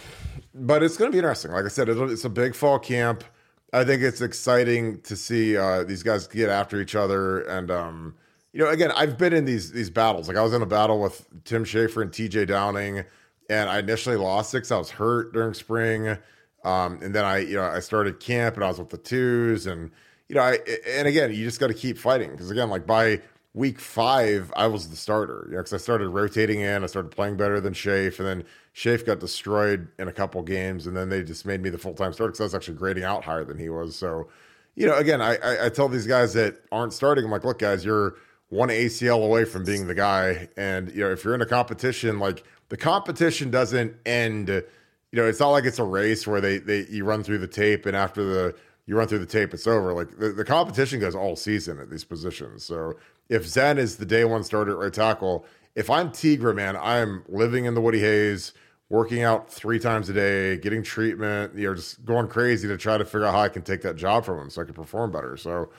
but 0.54 0.82
it's 0.82 0.96
going 0.96 1.10
to 1.10 1.12
be 1.12 1.18
interesting. 1.18 1.50
Like 1.50 1.64
I 1.64 1.68
said, 1.68 1.88
it's 1.88 2.24
a 2.24 2.28
big 2.28 2.54
fall 2.54 2.78
camp. 2.78 3.24
I 3.72 3.84
think 3.84 4.02
it's 4.02 4.20
exciting 4.20 5.00
to 5.02 5.16
see 5.16 5.56
uh 5.56 5.84
these 5.84 6.02
guys 6.02 6.26
get 6.26 6.48
after 6.48 6.80
each 6.80 6.94
other 6.94 7.40
and 7.42 7.70
um 7.70 8.14
you 8.52 8.62
know, 8.62 8.68
again, 8.70 8.92
I've 8.92 9.16
been 9.16 9.32
in 9.32 9.44
these 9.44 9.72
these 9.72 9.90
battles. 9.90 10.28
Like 10.28 10.36
I 10.36 10.42
was 10.42 10.52
in 10.52 10.62
a 10.62 10.66
battle 10.66 11.00
with 11.00 11.26
Tim 11.44 11.64
Schafer 11.64 12.02
and 12.02 12.10
TJ 12.10 12.48
Downing, 12.48 13.04
and 13.48 13.70
I 13.70 13.78
initially 13.78 14.16
lost 14.16 14.50
six. 14.50 14.70
I 14.70 14.78
was 14.78 14.90
hurt 14.90 15.32
during 15.32 15.54
spring, 15.54 16.18
um, 16.64 17.00
and 17.02 17.14
then 17.14 17.24
I, 17.24 17.38
you 17.38 17.56
know, 17.56 17.64
I 17.64 17.80
started 17.80 18.20
camp 18.20 18.56
and 18.56 18.64
I 18.64 18.68
was 18.68 18.78
with 18.78 18.90
the 18.90 18.98
twos, 18.98 19.66
and 19.66 19.90
you 20.28 20.36
know, 20.36 20.42
I 20.42 20.58
and 20.86 21.08
again, 21.08 21.30
you 21.30 21.44
just 21.44 21.60
got 21.60 21.68
to 21.68 21.74
keep 21.74 21.96
fighting 21.96 22.30
because 22.30 22.50
again, 22.50 22.68
like 22.68 22.86
by 22.86 23.20
week 23.54 23.80
five, 23.80 24.52
I 24.54 24.66
was 24.66 24.88
the 24.88 24.96
starter, 24.96 25.44
you 25.46 25.52
know, 25.52 25.58
because 25.58 25.74
I 25.74 25.78
started 25.78 26.08
rotating 26.08 26.60
in, 26.60 26.82
I 26.84 26.86
started 26.86 27.10
playing 27.10 27.36
better 27.36 27.60
than 27.60 27.72
Shafe, 27.74 28.18
and 28.18 28.28
then 28.28 28.44
Shafe 28.74 29.04
got 29.04 29.18
destroyed 29.20 29.88
in 29.98 30.08
a 30.08 30.12
couple 30.12 30.42
games, 30.42 30.86
and 30.86 30.96
then 30.96 31.08
they 31.08 31.22
just 31.22 31.46
made 31.46 31.62
me 31.62 31.70
the 31.70 31.78
full 31.78 31.94
time 31.94 32.12
starter 32.12 32.32
because 32.32 32.40
I 32.40 32.44
was 32.44 32.54
actually 32.54 32.76
grading 32.76 33.04
out 33.04 33.24
higher 33.24 33.44
than 33.44 33.58
he 33.58 33.70
was. 33.70 33.96
So, 33.96 34.28
you 34.74 34.86
know, 34.86 34.96
again, 34.96 35.22
I, 35.22 35.36
I 35.36 35.66
I 35.66 35.68
tell 35.70 35.88
these 35.88 36.06
guys 36.06 36.34
that 36.34 36.56
aren't 36.70 36.92
starting, 36.92 37.24
I'm 37.24 37.30
like, 37.30 37.44
look, 37.44 37.58
guys, 37.58 37.82
you're 37.82 38.16
one 38.52 38.68
ACL 38.68 39.24
away 39.24 39.46
from 39.46 39.64
being 39.64 39.86
the 39.86 39.94
guy. 39.94 40.46
And, 40.58 40.92
you 40.92 41.00
know, 41.00 41.10
if 41.10 41.24
you're 41.24 41.34
in 41.34 41.40
a 41.40 41.46
competition, 41.46 42.18
like 42.18 42.44
the 42.68 42.76
competition 42.76 43.50
doesn't 43.50 43.96
end, 44.04 44.48
you 44.48 44.62
know, 45.12 45.24
it's 45.24 45.40
not 45.40 45.48
like 45.48 45.64
it's 45.64 45.78
a 45.78 45.84
race 45.84 46.26
where 46.26 46.42
they, 46.42 46.58
they, 46.58 46.84
you 46.90 47.06
run 47.06 47.22
through 47.22 47.38
the 47.38 47.46
tape 47.46 47.86
and 47.86 47.96
after 47.96 48.22
the, 48.22 48.54
you 48.84 48.94
run 48.94 49.08
through 49.08 49.20
the 49.20 49.26
tape, 49.26 49.54
it's 49.54 49.66
over. 49.66 49.94
Like 49.94 50.18
the, 50.18 50.32
the 50.32 50.44
competition 50.44 51.00
goes 51.00 51.14
all 51.14 51.34
season 51.34 51.78
at 51.78 51.88
these 51.88 52.04
positions. 52.04 52.62
So 52.62 52.96
if 53.30 53.46
Zen 53.46 53.78
is 53.78 53.96
the 53.96 54.04
day 54.04 54.26
one 54.26 54.44
starter 54.44 54.72
at 54.72 54.78
right 54.78 54.92
tackle, 54.92 55.46
if 55.74 55.88
I'm 55.88 56.10
Tegra, 56.10 56.54
man, 56.54 56.76
I'm 56.76 57.24
living 57.30 57.64
in 57.64 57.72
the 57.72 57.80
Woody 57.80 58.00
Hayes, 58.00 58.52
working 58.90 59.22
out 59.22 59.50
three 59.50 59.78
times 59.78 60.10
a 60.10 60.12
day, 60.12 60.58
getting 60.58 60.82
treatment, 60.82 61.54
you 61.54 61.68
know, 61.68 61.74
just 61.74 62.04
going 62.04 62.28
crazy 62.28 62.68
to 62.68 62.76
try 62.76 62.98
to 62.98 63.04
figure 63.06 63.24
out 63.24 63.32
how 63.32 63.40
I 63.40 63.48
can 63.48 63.62
take 63.62 63.80
that 63.80 63.96
job 63.96 64.26
from 64.26 64.38
him 64.38 64.50
so 64.50 64.60
I 64.60 64.66
can 64.66 64.74
perform 64.74 65.10
better. 65.10 65.38
So, 65.38 65.70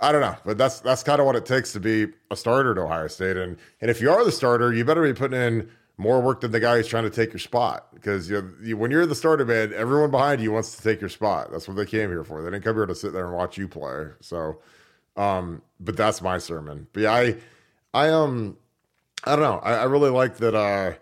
I 0.00 0.12
don't 0.12 0.22
know, 0.22 0.36
but 0.44 0.56
that's 0.56 0.80
that's 0.80 1.02
kind 1.02 1.20
of 1.20 1.26
what 1.26 1.36
it 1.36 1.44
takes 1.44 1.72
to 1.74 1.80
be 1.80 2.08
a 2.30 2.36
starter 2.36 2.72
at 2.72 2.78
Ohio 2.78 3.06
State. 3.06 3.36
And 3.36 3.58
and 3.80 3.90
if 3.90 4.00
you 4.00 4.10
are 4.10 4.24
the 4.24 4.32
starter, 4.32 4.72
you 4.72 4.84
better 4.84 5.02
be 5.02 5.12
putting 5.12 5.40
in 5.40 5.70
more 5.98 6.20
work 6.20 6.40
than 6.40 6.50
the 6.50 6.60
guy 6.60 6.76
who's 6.76 6.86
trying 6.86 7.04
to 7.04 7.10
take 7.10 7.32
your 7.32 7.38
spot. 7.38 7.86
Because 7.92 8.30
you, 8.30 8.54
you 8.62 8.76
when 8.76 8.90
you're 8.90 9.04
the 9.04 9.14
starter, 9.14 9.44
man, 9.44 9.72
everyone 9.74 10.10
behind 10.10 10.40
you 10.40 10.52
wants 10.52 10.74
to 10.76 10.82
take 10.82 11.00
your 11.00 11.10
spot. 11.10 11.52
That's 11.52 11.68
what 11.68 11.76
they 11.76 11.84
came 11.84 12.08
here 12.08 12.24
for. 12.24 12.42
They 12.42 12.50
didn't 12.50 12.64
come 12.64 12.76
here 12.76 12.86
to 12.86 12.94
sit 12.94 13.12
there 13.12 13.26
and 13.26 13.34
watch 13.34 13.58
you 13.58 13.68
play. 13.68 14.06
So, 14.20 14.60
um, 15.16 15.60
but 15.78 15.96
that's 15.96 16.22
my 16.22 16.38
sermon. 16.38 16.86
But 16.94 17.02
yeah, 17.02 17.12
I, 17.12 17.36
I 17.92 18.08
um, 18.08 18.56
I 19.24 19.36
don't 19.36 19.44
know. 19.44 19.58
I, 19.58 19.74
I 19.74 19.84
really 19.84 20.10
like 20.10 20.38
that. 20.38 20.54
Uh, 20.54 20.94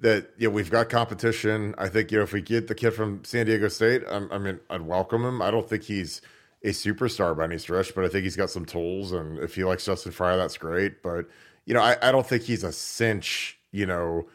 that 0.00 0.30
yeah, 0.38 0.48
we've 0.48 0.70
got 0.70 0.88
competition. 0.88 1.74
I 1.78 1.88
think 1.88 2.10
you 2.10 2.18
know 2.18 2.24
if 2.24 2.32
we 2.32 2.42
get 2.42 2.66
the 2.66 2.74
kid 2.74 2.92
from 2.92 3.22
San 3.24 3.46
Diego 3.46 3.68
State, 3.68 4.02
I'm, 4.10 4.32
I 4.32 4.38
mean, 4.38 4.58
I'd 4.68 4.82
welcome 4.82 5.24
him. 5.24 5.40
I 5.40 5.50
don't 5.50 5.68
think 5.68 5.84
he's 5.84 6.20
a 6.62 6.68
superstar 6.68 7.36
by 7.36 7.44
any 7.44 7.58
stretch, 7.58 7.94
but 7.94 8.04
I 8.04 8.08
think 8.08 8.24
he's 8.24 8.36
got 8.36 8.50
some 8.50 8.64
tools. 8.64 9.12
And 9.12 9.38
if 9.38 9.54
he 9.54 9.64
likes 9.64 9.84
Justin 9.84 10.12
Frye, 10.12 10.36
that's 10.36 10.58
great. 10.58 11.02
But, 11.02 11.26
you 11.64 11.74
know, 11.74 11.80
I, 11.80 11.96
I 12.02 12.12
don't 12.12 12.26
think 12.26 12.42
he's 12.42 12.64
a 12.64 12.72
cinch, 12.72 13.58
you 13.72 13.86
know, 13.86 14.28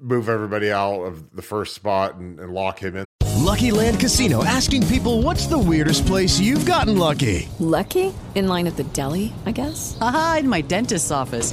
move 0.00 0.28
everybody 0.28 0.70
out 0.70 1.02
of 1.02 1.34
the 1.34 1.42
first 1.42 1.74
spot 1.74 2.16
and, 2.16 2.38
and 2.38 2.52
lock 2.52 2.80
him 2.80 2.96
in. 2.96 3.04
Lucky 3.46 3.70
Land 3.70 4.00
Casino 4.00 4.44
asking 4.44 4.86
people 4.88 5.22
what's 5.22 5.46
the 5.46 5.58
weirdest 5.58 6.06
place 6.06 6.38
you've 6.40 6.66
gotten 6.66 6.98
lucky? 6.98 7.48
Lucky? 7.60 8.12
In 8.34 8.48
line 8.48 8.66
at 8.66 8.76
the 8.76 8.84
deli, 8.84 9.32
I 9.46 9.52
guess? 9.52 9.96
Aha, 10.00 10.38
in 10.40 10.48
my 10.48 10.62
dentist's 10.62 11.10
office. 11.10 11.52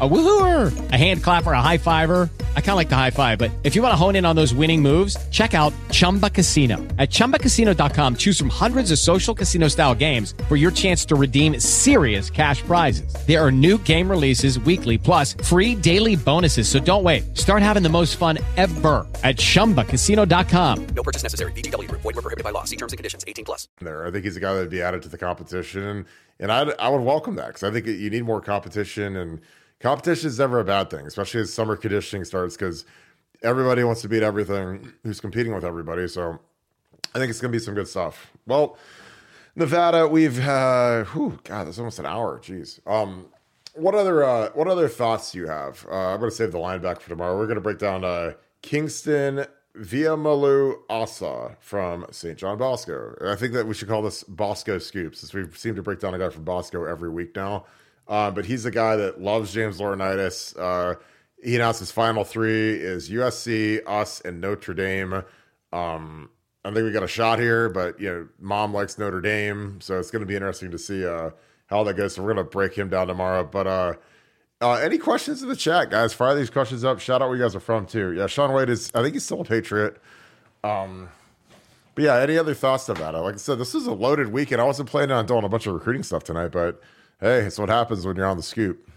A 0.00 0.08
woohooer, 0.08 0.92
a 0.92 0.96
hand 0.96 1.24
clapper, 1.24 1.50
a 1.50 1.60
high 1.60 1.78
fiver. 1.78 2.30
I 2.56 2.60
kind 2.60 2.70
of 2.70 2.76
like 2.76 2.88
the 2.88 2.94
high 2.94 3.10
five, 3.10 3.36
but 3.36 3.50
if 3.64 3.74
you 3.74 3.82
want 3.82 3.90
to 3.90 3.96
hone 3.96 4.14
in 4.14 4.24
on 4.24 4.36
those 4.36 4.54
winning 4.54 4.80
moves, 4.80 5.16
check 5.30 5.54
out 5.54 5.72
Chumba 5.90 6.30
Casino. 6.30 6.76
At 6.98 7.10
ChumbaCasino.com, 7.10 8.14
choose 8.14 8.38
from 8.38 8.48
hundreds 8.48 8.92
of 8.92 9.00
social 9.00 9.34
casino 9.34 9.66
style 9.66 9.96
games 9.96 10.34
for 10.46 10.54
your 10.54 10.70
chance 10.70 11.04
to 11.06 11.16
redeem 11.16 11.58
serious 11.58 12.30
cash 12.30 12.62
prizes. 12.62 13.12
There 13.26 13.44
are 13.44 13.50
new 13.50 13.76
game 13.78 14.08
releases 14.08 14.60
weekly, 14.60 14.98
plus 14.98 15.34
free 15.34 15.74
daily 15.74 16.14
bonuses. 16.14 16.68
So 16.68 16.78
don't 16.78 17.02
wait. 17.02 17.36
Start 17.36 17.62
having 17.62 17.82
the 17.82 17.88
most 17.88 18.14
fun 18.14 18.38
ever 18.56 19.04
at 19.24 19.38
ChumbaCasino.com. 19.38 20.86
No 20.94 21.02
purchase 21.02 21.24
necessary. 21.24 21.50
VGW. 21.50 21.90
Void 21.90 22.04
were 22.04 22.12
prohibited 22.12 22.44
by 22.44 22.50
law. 22.50 22.62
See 22.62 22.76
terms 22.76 22.92
and 22.92 22.98
conditions. 22.98 23.24
18 23.26 23.44
plus. 23.44 23.66
There, 23.80 24.06
I 24.06 24.12
think 24.12 24.24
he's 24.24 24.36
a 24.36 24.40
guy 24.40 24.54
that'd 24.54 24.70
be 24.70 24.80
added 24.80 25.02
to 25.02 25.08
the 25.08 25.18
competition, 25.18 26.06
and 26.38 26.52
I 26.52 26.60
I 26.78 26.88
would 26.88 27.00
welcome 27.02 27.34
that 27.34 27.48
because 27.48 27.64
I 27.64 27.72
think 27.72 27.86
you 27.86 28.10
need 28.10 28.24
more 28.24 28.40
competition, 28.40 29.16
and 29.16 29.40
competition 29.80 30.28
is 30.28 30.38
never 30.38 30.60
a 30.60 30.64
bad 30.64 30.90
thing, 30.90 31.06
especially 31.06 31.40
as 31.40 31.52
summer 31.52 31.76
conditioning 31.76 32.24
starts 32.24 32.56
because 32.56 32.84
everybody 33.42 33.84
wants 33.84 34.02
to 34.02 34.08
beat 34.08 34.22
everything 34.22 34.92
who's 35.04 35.20
competing 35.20 35.54
with 35.54 35.64
everybody. 35.64 36.08
So 36.08 36.38
I 37.14 37.18
think 37.18 37.30
it's 37.30 37.40
going 37.40 37.52
to 37.52 37.58
be 37.58 37.62
some 37.62 37.74
good 37.74 37.88
stuff. 37.88 38.32
Well, 38.46 38.76
Nevada, 39.56 40.06
we've 40.06 40.38
uh, 40.46 41.04
whew, 41.04 41.38
God, 41.44 41.66
that's 41.66 41.78
almost 41.78 41.98
an 41.98 42.06
hour. 42.06 42.38
Jeez. 42.38 42.80
Um, 42.86 43.26
what 43.74 43.94
other 43.94 44.24
uh, 44.24 44.50
what 44.54 44.68
other 44.68 44.88
thoughts 44.88 45.32
do 45.32 45.38
you 45.38 45.46
have? 45.46 45.86
Uh, 45.90 46.12
I'm 46.12 46.18
going 46.18 46.30
to 46.30 46.36
save 46.36 46.52
the 46.52 46.58
linebacker 46.58 47.00
for 47.00 47.08
tomorrow. 47.08 47.36
We're 47.36 47.46
going 47.46 47.56
to 47.56 47.60
break 47.60 47.78
down 47.78 48.04
uh, 48.04 48.32
Kingston 48.62 49.46
Viamalu 49.76 50.74
Asa 50.90 51.56
from 51.60 52.06
St. 52.10 52.36
John 52.36 52.58
Bosco. 52.58 53.16
I 53.24 53.36
think 53.36 53.52
that 53.52 53.66
we 53.66 53.74
should 53.74 53.88
call 53.88 54.02
this 54.02 54.24
Bosco 54.24 54.78
Scoops, 54.78 55.20
since 55.20 55.32
we 55.32 55.44
seem 55.52 55.76
to 55.76 55.82
break 55.82 56.00
down 56.00 56.14
a 56.14 56.18
guy 56.18 56.28
from 56.28 56.44
Bosco 56.44 56.84
every 56.84 57.10
week 57.10 57.36
now. 57.36 57.64
Uh, 58.08 58.30
but 58.30 58.46
he's 58.46 58.64
a 58.64 58.70
guy 58.70 58.96
that 58.96 59.20
loves 59.20 59.52
James 59.52 59.78
Laurinaitis. 59.78 60.58
Uh, 60.58 60.98
he 61.42 61.54
announced 61.54 61.80
his 61.80 61.90
final 61.90 62.24
three 62.24 62.72
is 62.74 63.10
USC, 63.10 63.80
us, 63.86 64.20
and 64.22 64.40
Notre 64.40 64.74
Dame. 64.74 65.22
Um, 65.72 66.30
I 66.64 66.72
think 66.72 66.84
we 66.84 66.92
got 66.92 67.02
a 67.02 67.08
shot 67.08 67.38
here, 67.38 67.68
but 67.68 68.00
you 68.00 68.08
know, 68.08 68.28
mom 68.40 68.72
likes 68.74 68.98
Notre 68.98 69.20
Dame, 69.20 69.80
so 69.80 69.98
it's 69.98 70.10
going 70.10 70.20
to 70.20 70.26
be 70.26 70.34
interesting 70.34 70.70
to 70.70 70.78
see 70.78 71.06
uh, 71.06 71.30
how 71.66 71.84
that 71.84 71.94
goes. 71.94 72.14
So 72.14 72.22
we're 72.22 72.34
going 72.34 72.44
to 72.44 72.50
break 72.50 72.74
him 72.74 72.88
down 72.88 73.06
tomorrow. 73.06 73.44
But 73.44 73.66
uh, 73.66 73.94
uh, 74.60 74.72
any 74.74 74.98
questions 74.98 75.42
in 75.42 75.48
the 75.48 75.56
chat, 75.56 75.90
guys? 75.90 76.12
Fire 76.12 76.34
these 76.34 76.50
questions 76.50 76.84
up. 76.84 76.98
Shout 77.00 77.22
out 77.22 77.28
where 77.28 77.36
you 77.36 77.44
guys 77.44 77.54
are 77.54 77.60
from 77.60 77.86
too. 77.86 78.12
Yeah, 78.12 78.26
Shaun 78.26 78.52
Wade 78.52 78.70
is. 78.70 78.90
I 78.94 79.02
think 79.02 79.14
he's 79.14 79.24
still 79.24 79.42
a 79.42 79.44
Patriot. 79.44 80.00
Um, 80.64 81.08
but 81.94 82.04
yeah, 82.04 82.16
any 82.16 82.36
other 82.36 82.54
thoughts 82.54 82.88
about 82.88 83.14
it? 83.14 83.18
Like 83.18 83.34
I 83.34 83.38
said, 83.38 83.58
this 83.58 83.74
is 83.74 83.86
a 83.86 83.92
loaded 83.92 84.32
weekend. 84.32 84.60
I 84.60 84.64
wasn't 84.64 84.88
planning 84.88 85.12
on 85.12 85.26
doing 85.26 85.44
a 85.44 85.48
bunch 85.48 85.66
of 85.66 85.74
recruiting 85.74 86.02
stuff 86.02 86.24
tonight, 86.24 86.48
but 86.48 86.80
hey, 87.20 87.40
it's 87.40 87.58
what 87.58 87.68
happens 87.68 88.06
when 88.06 88.16
you're 88.16 88.26
on 88.26 88.36
the 88.36 88.42
scoop. 88.42 88.88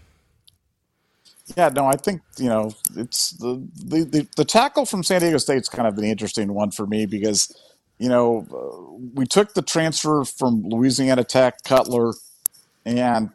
Yeah, 1.56 1.68
no, 1.70 1.86
I 1.86 1.96
think 1.96 2.22
you 2.38 2.48
know 2.48 2.72
it's 2.96 3.32
the 3.32 3.66
the, 3.84 4.04
the, 4.04 4.28
the 4.36 4.44
tackle 4.44 4.86
from 4.86 5.02
San 5.02 5.20
Diego 5.20 5.38
State's 5.38 5.68
kind 5.68 5.88
of 5.88 5.98
an 5.98 6.04
interesting 6.04 6.54
one 6.54 6.70
for 6.70 6.86
me 6.86 7.04
because 7.04 7.54
you 7.98 8.08
know 8.08 8.46
uh, 8.52 9.10
we 9.14 9.26
took 9.26 9.54
the 9.54 9.62
transfer 9.62 10.24
from 10.24 10.62
Louisiana 10.62 11.24
Tech 11.24 11.62
Cutler, 11.64 12.12
and 12.86 13.30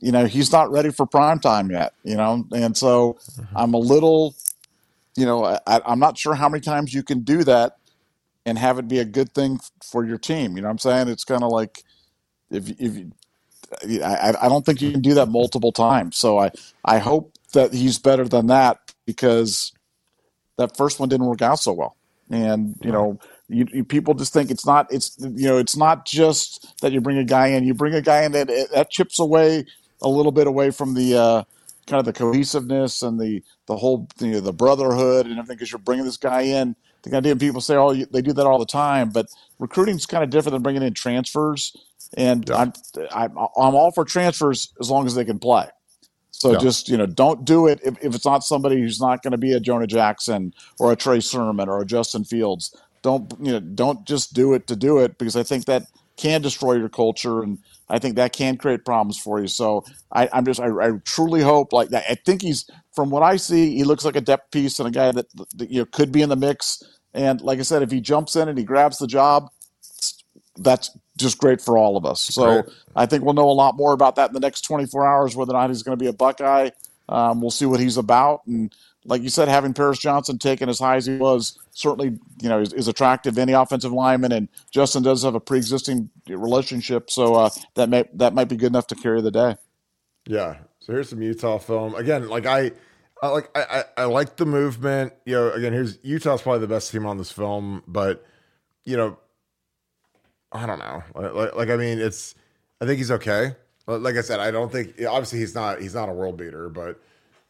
you 0.00 0.12
know 0.12 0.26
he's 0.26 0.52
not 0.52 0.70
ready 0.70 0.90
for 0.90 1.06
prime 1.06 1.40
time 1.40 1.70
yet. 1.70 1.94
You 2.04 2.16
know, 2.16 2.46
and 2.52 2.76
so 2.76 3.18
I'm 3.56 3.72
a 3.72 3.78
little, 3.78 4.36
you 5.16 5.24
know, 5.24 5.44
I, 5.44 5.80
I'm 5.86 5.98
not 5.98 6.18
sure 6.18 6.34
how 6.34 6.50
many 6.50 6.60
times 6.60 6.92
you 6.92 7.02
can 7.02 7.20
do 7.20 7.44
that 7.44 7.78
and 8.44 8.58
have 8.58 8.78
it 8.78 8.88
be 8.88 8.98
a 8.98 9.04
good 9.04 9.32
thing 9.32 9.58
for 9.82 10.04
your 10.04 10.18
team. 10.18 10.54
You 10.54 10.62
know 10.62 10.68
what 10.68 10.72
I'm 10.72 10.78
saying? 10.78 11.08
It's 11.08 11.24
kind 11.24 11.42
of 11.42 11.50
like 11.50 11.82
if 12.50 12.68
if 12.78 12.96
you, 12.96 13.12
I, 13.82 14.34
I 14.40 14.48
don't 14.48 14.64
think 14.64 14.80
you 14.80 14.90
can 14.90 15.00
do 15.00 15.14
that 15.14 15.28
multiple 15.28 15.72
times. 15.72 16.16
So 16.16 16.38
I, 16.38 16.50
I 16.84 16.98
hope 16.98 17.32
that 17.52 17.72
he's 17.72 17.98
better 17.98 18.24
than 18.24 18.46
that 18.48 18.78
because 19.06 19.72
that 20.56 20.76
first 20.76 21.00
one 21.00 21.08
didn't 21.08 21.26
work 21.26 21.42
out 21.42 21.58
so 21.60 21.72
well. 21.72 21.96
And 22.30 22.76
you 22.82 22.92
know, 22.92 23.18
you, 23.48 23.66
you, 23.72 23.84
people 23.84 24.12
just 24.14 24.32
think 24.32 24.50
it's 24.50 24.66
not. 24.66 24.92
It's 24.92 25.16
you 25.18 25.48
know, 25.48 25.56
it's 25.56 25.76
not 25.76 26.04
just 26.04 26.78
that 26.82 26.92
you 26.92 27.00
bring 27.00 27.16
a 27.16 27.24
guy 27.24 27.48
in. 27.48 27.64
You 27.64 27.72
bring 27.72 27.94
a 27.94 28.02
guy 28.02 28.24
in 28.24 28.32
that 28.32 28.48
that 28.74 28.90
chips 28.90 29.18
away 29.18 29.64
a 30.02 30.08
little 30.08 30.32
bit 30.32 30.46
away 30.46 30.70
from 30.70 30.94
the 30.94 31.16
uh, 31.16 31.42
kind 31.86 31.98
of 32.00 32.04
the 32.04 32.12
cohesiveness 32.12 33.02
and 33.02 33.18
the 33.18 33.42
the 33.66 33.76
whole 33.76 34.08
you 34.20 34.32
know, 34.32 34.40
the 34.40 34.52
brotherhood 34.52 35.26
and 35.26 35.38
everything 35.38 35.56
because 35.56 35.72
you're 35.72 35.78
bringing 35.78 36.04
this 36.04 36.18
guy 36.18 36.42
in. 36.42 36.76
The 37.02 37.16
idea 37.16 37.36
people 37.36 37.60
say, 37.60 37.76
oh, 37.76 37.94
they 37.94 38.20
do 38.20 38.32
that 38.32 38.46
all 38.46 38.58
the 38.58 38.66
time, 38.66 39.10
but 39.10 39.26
recruiting's 39.58 40.04
kind 40.04 40.24
of 40.24 40.30
different 40.30 40.52
than 40.52 40.62
bringing 40.62 40.82
in 40.82 40.94
transfers. 40.94 41.74
And 42.16 42.50
I'm, 42.50 42.72
I'm 43.12 43.38
I'm 43.38 43.74
all 43.74 43.92
for 43.92 44.04
transfers 44.04 44.72
as 44.80 44.90
long 44.90 45.06
as 45.06 45.14
they 45.14 45.24
can 45.24 45.38
play. 45.38 45.68
So 46.32 46.54
Yeah. 46.54 46.56
just 46.56 46.88
you 46.88 46.96
know, 46.96 47.06
don't 47.06 47.44
do 47.44 47.66
it 47.68 47.80
if, 47.84 47.96
if 48.04 48.14
it's 48.14 48.26
not 48.26 48.44
somebody 48.44 48.80
who's 48.80 49.00
not 49.00 49.22
going 49.22 49.32
to 49.32 49.38
be 49.38 49.52
a 49.52 49.60
Jonah 49.60 49.86
Jackson 49.88 50.54
or 50.78 50.92
a 50.92 50.96
Trey 50.96 51.20
Sermon 51.20 51.68
or 51.68 51.82
a 51.82 51.86
Justin 51.86 52.24
Fields. 52.24 52.74
Don't 53.02 53.32
you 53.40 53.52
know? 53.52 53.60
Don't 53.60 54.06
just 54.06 54.34
do 54.34 54.54
it 54.54 54.66
to 54.68 54.76
do 54.76 54.98
it 54.98 55.18
because 55.18 55.36
I 55.36 55.42
think 55.44 55.66
that 55.66 55.84
can 56.16 56.42
destroy 56.42 56.74
your 56.74 56.90
culture 56.90 57.42
and 57.42 57.58
I 57.88 57.98
think 58.00 58.16
that 58.16 58.32
can 58.34 58.56
create 58.58 58.84
problems 58.84 59.18
for 59.18 59.40
you. 59.40 59.48
So 59.48 59.84
I, 60.12 60.28
I'm 60.32 60.44
just, 60.44 60.60
I, 60.60 60.68
I 60.68 60.92
truly 61.04 61.42
hope 61.42 61.72
like 61.72 61.90
that. 61.90 62.04
I 62.10 62.16
think 62.16 62.42
he's, 62.42 62.66
from 62.94 63.10
what 63.10 63.22
I 63.22 63.36
see, 63.36 63.76
he 63.76 63.84
looks 63.84 64.04
like 64.04 64.16
a 64.16 64.20
depth 64.20 64.50
piece 64.52 64.80
and 64.80 64.88
a 64.88 64.92
guy 64.92 65.12
that, 65.12 65.26
that 65.56 65.70
you 65.70 65.80
know 65.80 65.86
could 65.86 66.12
be 66.12 66.22
in 66.22 66.28
the 66.28 66.36
mix. 66.36 66.82
And 67.14 67.40
like 67.40 67.60
I 67.60 67.62
said, 67.62 67.82
if 67.82 67.90
he 67.92 68.00
jumps 68.00 68.36
in 68.36 68.48
and 68.48 68.58
he 68.58 68.64
grabs 68.64 68.98
the 68.98 69.06
job, 69.08 69.48
that's 70.58 70.96
just 71.16 71.38
great 71.38 71.60
for 71.60 71.76
all 71.76 71.96
of 71.96 72.04
us. 72.04 72.20
So 72.20 72.62
Great. 72.62 72.74
I 72.96 73.06
think 73.06 73.24
we'll 73.24 73.34
know 73.34 73.48
a 73.48 73.52
lot 73.52 73.76
more 73.76 73.92
about 73.92 74.16
that 74.16 74.30
in 74.30 74.34
the 74.34 74.40
next 74.40 74.62
24 74.62 75.06
hours, 75.06 75.36
whether 75.36 75.52
or 75.52 75.60
not 75.60 75.70
he's 75.70 75.82
going 75.82 75.98
to 75.98 76.02
be 76.02 76.08
a 76.08 76.12
Buckeye. 76.12 76.70
Um, 77.08 77.40
we'll 77.40 77.50
see 77.50 77.66
what 77.66 77.80
he's 77.80 77.96
about. 77.96 78.46
And 78.46 78.74
like 79.04 79.22
you 79.22 79.30
said, 79.30 79.48
having 79.48 79.72
Paris 79.72 79.98
Johnson 79.98 80.38
taken 80.38 80.68
as 80.68 80.78
high 80.78 80.96
as 80.96 81.06
he 81.06 81.16
was 81.16 81.58
certainly, 81.72 82.18
you 82.40 82.48
know, 82.48 82.60
is, 82.60 82.72
is 82.72 82.88
attractive 82.88 83.38
any 83.38 83.52
offensive 83.52 83.92
lineman. 83.92 84.32
And 84.32 84.48
Justin 84.70 85.02
does 85.02 85.22
have 85.22 85.34
a 85.34 85.40
pre-existing 85.40 86.10
relationship, 86.28 87.10
so 87.10 87.34
uh, 87.34 87.50
that 87.74 87.88
may 87.88 88.04
that 88.14 88.34
might 88.34 88.48
be 88.48 88.56
good 88.56 88.66
enough 88.66 88.86
to 88.88 88.94
carry 88.94 89.22
the 89.22 89.30
day. 89.30 89.56
Yeah. 90.26 90.58
So 90.80 90.92
here's 90.92 91.08
some 91.08 91.22
Utah 91.22 91.58
film. 91.58 91.94
Again, 91.94 92.28
like 92.28 92.46
I, 92.46 92.72
I 93.22 93.28
like 93.28 93.50
I, 93.56 93.62
I, 93.62 94.02
I 94.02 94.04
like 94.04 94.36
the 94.36 94.46
movement. 94.46 95.14
You 95.24 95.34
know, 95.34 95.52
again, 95.52 95.72
here's 95.72 95.98
Utah's 96.02 96.42
probably 96.42 96.60
the 96.60 96.68
best 96.68 96.92
team 96.92 97.06
on 97.06 97.16
this 97.16 97.32
film, 97.32 97.82
but 97.86 98.24
you 98.84 98.96
know, 98.96 99.18
I 100.52 100.66
don't 100.66 100.78
know. 100.78 101.02
Like, 101.14 101.54
like, 101.54 101.70
I 101.70 101.76
mean, 101.76 101.98
it's. 101.98 102.34
I 102.80 102.86
think 102.86 102.98
he's 102.98 103.10
okay. 103.10 103.56
Like 103.86 104.16
I 104.16 104.20
said, 104.20 104.40
I 104.40 104.50
don't 104.50 104.70
think. 104.70 104.94
Obviously, 105.06 105.38
he's 105.40 105.54
not. 105.54 105.80
He's 105.80 105.94
not 105.94 106.08
a 106.08 106.12
world 106.12 106.36
beater, 106.36 106.68
but 106.68 107.00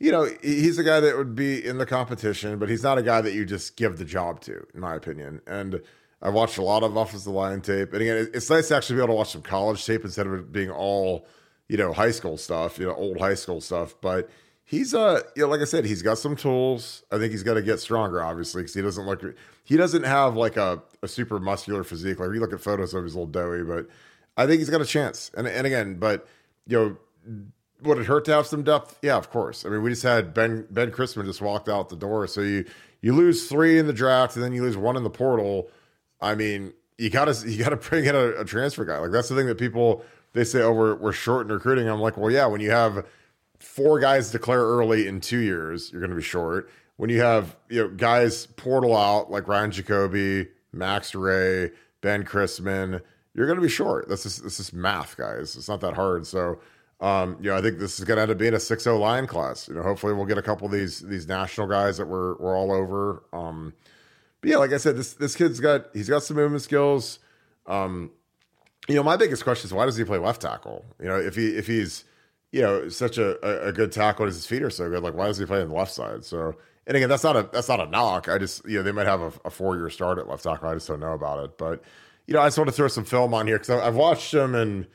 you 0.00 0.12
know, 0.12 0.28
he's 0.42 0.78
a 0.78 0.84
guy 0.84 1.00
that 1.00 1.16
would 1.16 1.34
be 1.34 1.64
in 1.64 1.78
the 1.78 1.86
competition, 1.86 2.58
but 2.58 2.68
he's 2.68 2.82
not 2.82 2.98
a 2.98 3.02
guy 3.02 3.20
that 3.20 3.32
you 3.32 3.44
just 3.44 3.76
give 3.76 3.98
the 3.98 4.04
job 4.04 4.40
to, 4.42 4.64
in 4.74 4.80
my 4.80 4.94
opinion. 4.94 5.40
And 5.46 5.80
I've 6.22 6.34
watched 6.34 6.58
a 6.58 6.62
lot 6.62 6.82
of 6.82 6.96
offensive 6.96 7.32
line 7.32 7.60
tape, 7.60 7.92
and 7.92 8.02
again, 8.02 8.28
it's 8.32 8.48
nice 8.48 8.68
to 8.68 8.76
actually 8.76 8.96
be 8.96 9.02
able 9.02 9.14
to 9.14 9.18
watch 9.18 9.32
some 9.32 9.42
college 9.42 9.84
tape 9.84 10.04
instead 10.04 10.26
of 10.26 10.34
it 10.34 10.52
being 10.52 10.70
all, 10.70 11.26
you 11.68 11.76
know, 11.76 11.92
high 11.92 12.12
school 12.12 12.36
stuff, 12.36 12.78
you 12.78 12.86
know, 12.86 12.94
old 12.94 13.18
high 13.18 13.34
school 13.34 13.60
stuff. 13.60 13.94
But 14.00 14.30
he's 14.64 14.94
uh, 14.94 15.22
you 15.34 15.42
know, 15.42 15.48
like 15.48 15.60
I 15.60 15.64
said, 15.64 15.84
he's 15.84 16.02
got 16.02 16.18
some 16.18 16.36
tools. 16.36 17.02
I 17.10 17.18
think 17.18 17.32
he's 17.32 17.42
got 17.42 17.54
to 17.54 17.62
get 17.62 17.80
stronger, 17.80 18.22
obviously, 18.22 18.62
because 18.62 18.74
he 18.74 18.82
doesn't 18.82 19.04
look. 19.04 19.22
He 19.68 19.76
doesn't 19.76 20.04
have 20.04 20.34
like 20.34 20.56
a, 20.56 20.82
a 21.02 21.08
super 21.08 21.38
muscular 21.38 21.84
physique. 21.84 22.18
Like 22.18 22.32
you 22.32 22.40
look 22.40 22.54
at 22.54 22.60
photos 22.62 22.94
of 22.94 23.00
him, 23.00 23.04
he's 23.04 23.14
a 23.14 23.18
little 23.18 23.30
doughy, 23.30 23.62
but 23.62 23.86
I 24.34 24.46
think 24.46 24.60
he's 24.60 24.70
got 24.70 24.80
a 24.80 24.86
chance. 24.86 25.30
And 25.36 25.46
and 25.46 25.66
again, 25.66 25.96
but 25.98 26.26
you 26.66 26.78
know, 26.78 27.44
would 27.82 27.98
it 27.98 28.06
hurt 28.06 28.24
to 28.24 28.32
have 28.32 28.46
some 28.46 28.62
depth? 28.62 28.98
Yeah, 29.02 29.16
of 29.16 29.30
course. 29.30 29.66
I 29.66 29.68
mean, 29.68 29.82
we 29.82 29.90
just 29.90 30.02
had 30.02 30.32
Ben 30.32 30.66
Ben 30.70 30.90
Christman 30.90 31.26
just 31.26 31.42
walked 31.42 31.68
out 31.68 31.90
the 31.90 31.96
door, 31.96 32.26
so 32.26 32.40
you 32.40 32.64
you 33.02 33.14
lose 33.14 33.46
three 33.46 33.78
in 33.78 33.86
the 33.86 33.92
draft 33.92 34.36
and 34.36 34.42
then 34.42 34.54
you 34.54 34.62
lose 34.62 34.76
one 34.76 34.96
in 34.96 35.02
the 35.02 35.10
portal. 35.10 35.68
I 36.18 36.34
mean, 36.34 36.72
you 36.96 37.10
gotta 37.10 37.36
you 37.46 37.62
gotta 37.62 37.76
bring 37.76 38.06
in 38.06 38.14
a, 38.14 38.40
a 38.40 38.44
transfer 38.46 38.86
guy. 38.86 38.98
Like 38.98 39.10
that's 39.10 39.28
the 39.28 39.34
thing 39.34 39.48
that 39.48 39.58
people 39.58 40.02
they 40.32 40.44
say, 40.44 40.62
oh, 40.62 40.72
we're 40.72 40.94
we're 40.94 41.12
short 41.12 41.46
in 41.46 41.52
recruiting. 41.52 41.88
I'm 41.88 42.00
like, 42.00 42.16
well, 42.16 42.30
yeah, 42.30 42.46
when 42.46 42.62
you 42.62 42.70
have 42.70 43.06
four 43.58 43.98
guys 44.00 44.30
declare 44.30 44.60
early 44.60 45.06
in 45.06 45.20
two 45.20 45.38
years, 45.38 45.90
you're 45.92 46.00
going 46.00 46.10
to 46.10 46.16
be 46.16 46.22
short. 46.22 46.70
When 46.98 47.10
you 47.10 47.20
have 47.20 47.56
you 47.70 47.82
know 47.82 47.88
guys 47.88 48.46
portal 48.46 48.94
out 48.96 49.30
like 49.30 49.48
Ryan 49.48 49.70
Jacoby, 49.70 50.48
Max 50.72 51.14
Ray, 51.14 51.70
Ben 52.00 52.24
Christman, 52.24 53.00
you're 53.34 53.46
going 53.46 53.56
to 53.56 53.62
be 53.62 53.68
short. 53.68 54.08
That's 54.08 54.24
just 54.24 54.42
this 54.42 54.60
is 54.60 54.72
math, 54.72 55.16
guys. 55.16 55.56
It's 55.56 55.68
not 55.68 55.80
that 55.80 55.94
hard. 55.94 56.26
So, 56.26 56.58
um, 57.00 57.36
you 57.40 57.50
know, 57.50 57.56
I 57.56 57.62
think 57.62 57.78
this 57.78 57.98
is 57.98 58.04
going 58.04 58.16
to 58.16 58.22
end 58.22 58.32
up 58.32 58.38
being 58.38 58.54
a 58.54 58.58
6-0 58.58 58.98
line 58.98 59.28
class. 59.28 59.68
You 59.68 59.74
know, 59.74 59.82
hopefully 59.82 60.12
we'll 60.12 60.26
get 60.26 60.38
a 60.38 60.42
couple 60.42 60.66
of 60.66 60.72
these 60.72 61.00
these 61.00 61.26
national 61.28 61.68
guys 61.68 61.98
that 61.98 62.06
we're 62.06 62.36
we're 62.36 62.56
all 62.56 62.72
over. 62.72 63.22
Um, 63.32 63.74
but 64.40 64.50
yeah, 64.50 64.56
like 64.56 64.72
I 64.72 64.76
said, 64.76 64.96
this 64.96 65.14
this 65.14 65.34
kid's 65.36 65.60
got 65.60 65.86
he's 65.94 66.08
got 66.08 66.24
some 66.24 66.36
movement 66.36 66.62
skills. 66.62 67.20
Um, 67.66 68.10
you 68.88 68.94
know, 68.94 69.02
my 69.02 69.16
biggest 69.16 69.44
question 69.44 69.68
is 69.68 69.72
why 69.72 69.84
does 69.84 69.96
he 69.96 70.04
play 70.04 70.18
left 70.18 70.42
tackle? 70.42 70.84
You 71.00 71.06
know, 71.06 71.16
if 71.16 71.36
he 71.36 71.48
if 71.56 71.66
he's 71.66 72.04
you 72.50 72.62
know 72.62 72.88
such 72.88 73.18
a, 73.18 73.66
a, 73.68 73.72
good 73.72 73.92
tackle 73.92 74.24
and 74.24 74.34
his 74.34 74.46
feet 74.46 74.62
are 74.62 74.70
so 74.70 74.88
good, 74.88 75.02
like 75.02 75.14
why 75.14 75.26
does 75.26 75.38
he 75.38 75.44
play 75.44 75.60
on 75.60 75.68
the 75.68 75.74
left 75.74 75.92
side? 75.92 76.24
So, 76.24 76.56
and 76.88 76.96
again, 76.96 77.10
that's 77.10 77.22
not 77.22 77.36
a 77.36 77.48
that's 77.52 77.68
not 77.68 77.80
a 77.80 77.86
knock. 77.86 78.28
I 78.28 78.38
just 78.38 78.66
you 78.66 78.78
know 78.78 78.82
they 78.82 78.92
might 78.92 79.06
have 79.06 79.20
a, 79.20 79.32
a 79.44 79.50
four 79.50 79.76
year 79.76 79.90
start 79.90 80.18
at 80.18 80.26
left 80.26 80.42
tackle. 80.42 80.70
I 80.70 80.74
just 80.74 80.88
don't 80.88 81.00
know 81.00 81.12
about 81.12 81.44
it. 81.44 81.58
But 81.58 81.84
you 82.26 82.32
know, 82.32 82.40
I 82.40 82.46
just 82.46 82.56
want 82.56 82.68
to 82.68 82.72
throw 82.72 82.88
some 82.88 83.04
film 83.04 83.34
on 83.34 83.46
here 83.46 83.58
because 83.58 83.70
I've 83.70 83.94
watched 83.94 84.32
him 84.32 84.54
and 84.54 84.86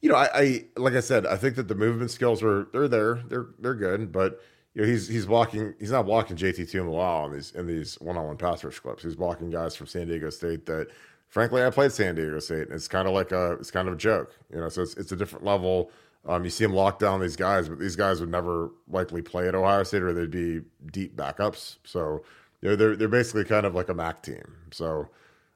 you 0.00 0.08
know, 0.08 0.14
I, 0.14 0.28
I 0.32 0.64
like 0.76 0.94
I 0.94 1.00
said, 1.00 1.26
I 1.26 1.36
think 1.36 1.56
that 1.56 1.66
the 1.66 1.74
movement 1.74 2.12
skills 2.12 2.40
are 2.42 2.68
they're 2.72 2.88
there, 2.88 3.16
they're 3.28 3.48
they're 3.58 3.74
good, 3.74 4.12
but 4.12 4.40
you 4.74 4.82
know, 4.82 4.88
he's 4.88 5.08
he's 5.08 5.26
blocking 5.26 5.74
he's 5.80 5.90
not 5.90 6.06
blocking 6.06 6.36
JT 6.36 6.60
Tuimoloau 6.70 7.26
in 7.26 7.32
these 7.32 7.50
in 7.50 7.66
these 7.66 7.96
one 8.00 8.16
on 8.16 8.28
one 8.28 8.36
pass 8.36 8.62
rush 8.62 8.78
clips. 8.78 9.02
He's 9.02 9.16
blocking 9.16 9.50
guys 9.50 9.74
from 9.74 9.88
San 9.88 10.06
Diego 10.06 10.30
State 10.30 10.66
that 10.66 10.86
frankly 11.26 11.64
I 11.64 11.70
played 11.70 11.90
San 11.90 12.14
Diego 12.14 12.38
State 12.38 12.68
and 12.68 12.72
it's 12.72 12.86
kind 12.86 13.08
of 13.08 13.14
like 13.14 13.32
a 13.32 13.54
it's 13.54 13.72
kind 13.72 13.88
of 13.88 13.94
a 13.94 13.98
joke. 13.98 14.36
You 14.52 14.60
know, 14.60 14.68
so 14.68 14.82
it's 14.82 14.94
it's 14.96 15.10
a 15.10 15.16
different 15.16 15.44
level. 15.44 15.90
Um, 16.26 16.44
you 16.44 16.50
see 16.50 16.64
him 16.64 16.74
lock 16.74 16.98
down 16.98 17.20
these 17.20 17.36
guys, 17.36 17.68
but 17.68 17.78
these 17.78 17.96
guys 17.96 18.20
would 18.20 18.28
never 18.28 18.70
likely 18.88 19.22
play 19.22 19.48
at 19.48 19.54
Ohio 19.54 19.82
State 19.84 20.02
or 20.02 20.12
they'd 20.12 20.30
be 20.30 20.60
deep 20.92 21.16
backups. 21.16 21.76
So, 21.84 22.22
you 22.60 22.70
know, 22.70 22.76
they're 22.76 22.94
they're 22.94 23.08
basically 23.08 23.44
kind 23.44 23.64
of 23.64 23.74
like 23.74 23.88
a 23.88 23.94
MAC 23.94 24.22
team. 24.22 24.44
So 24.70 25.08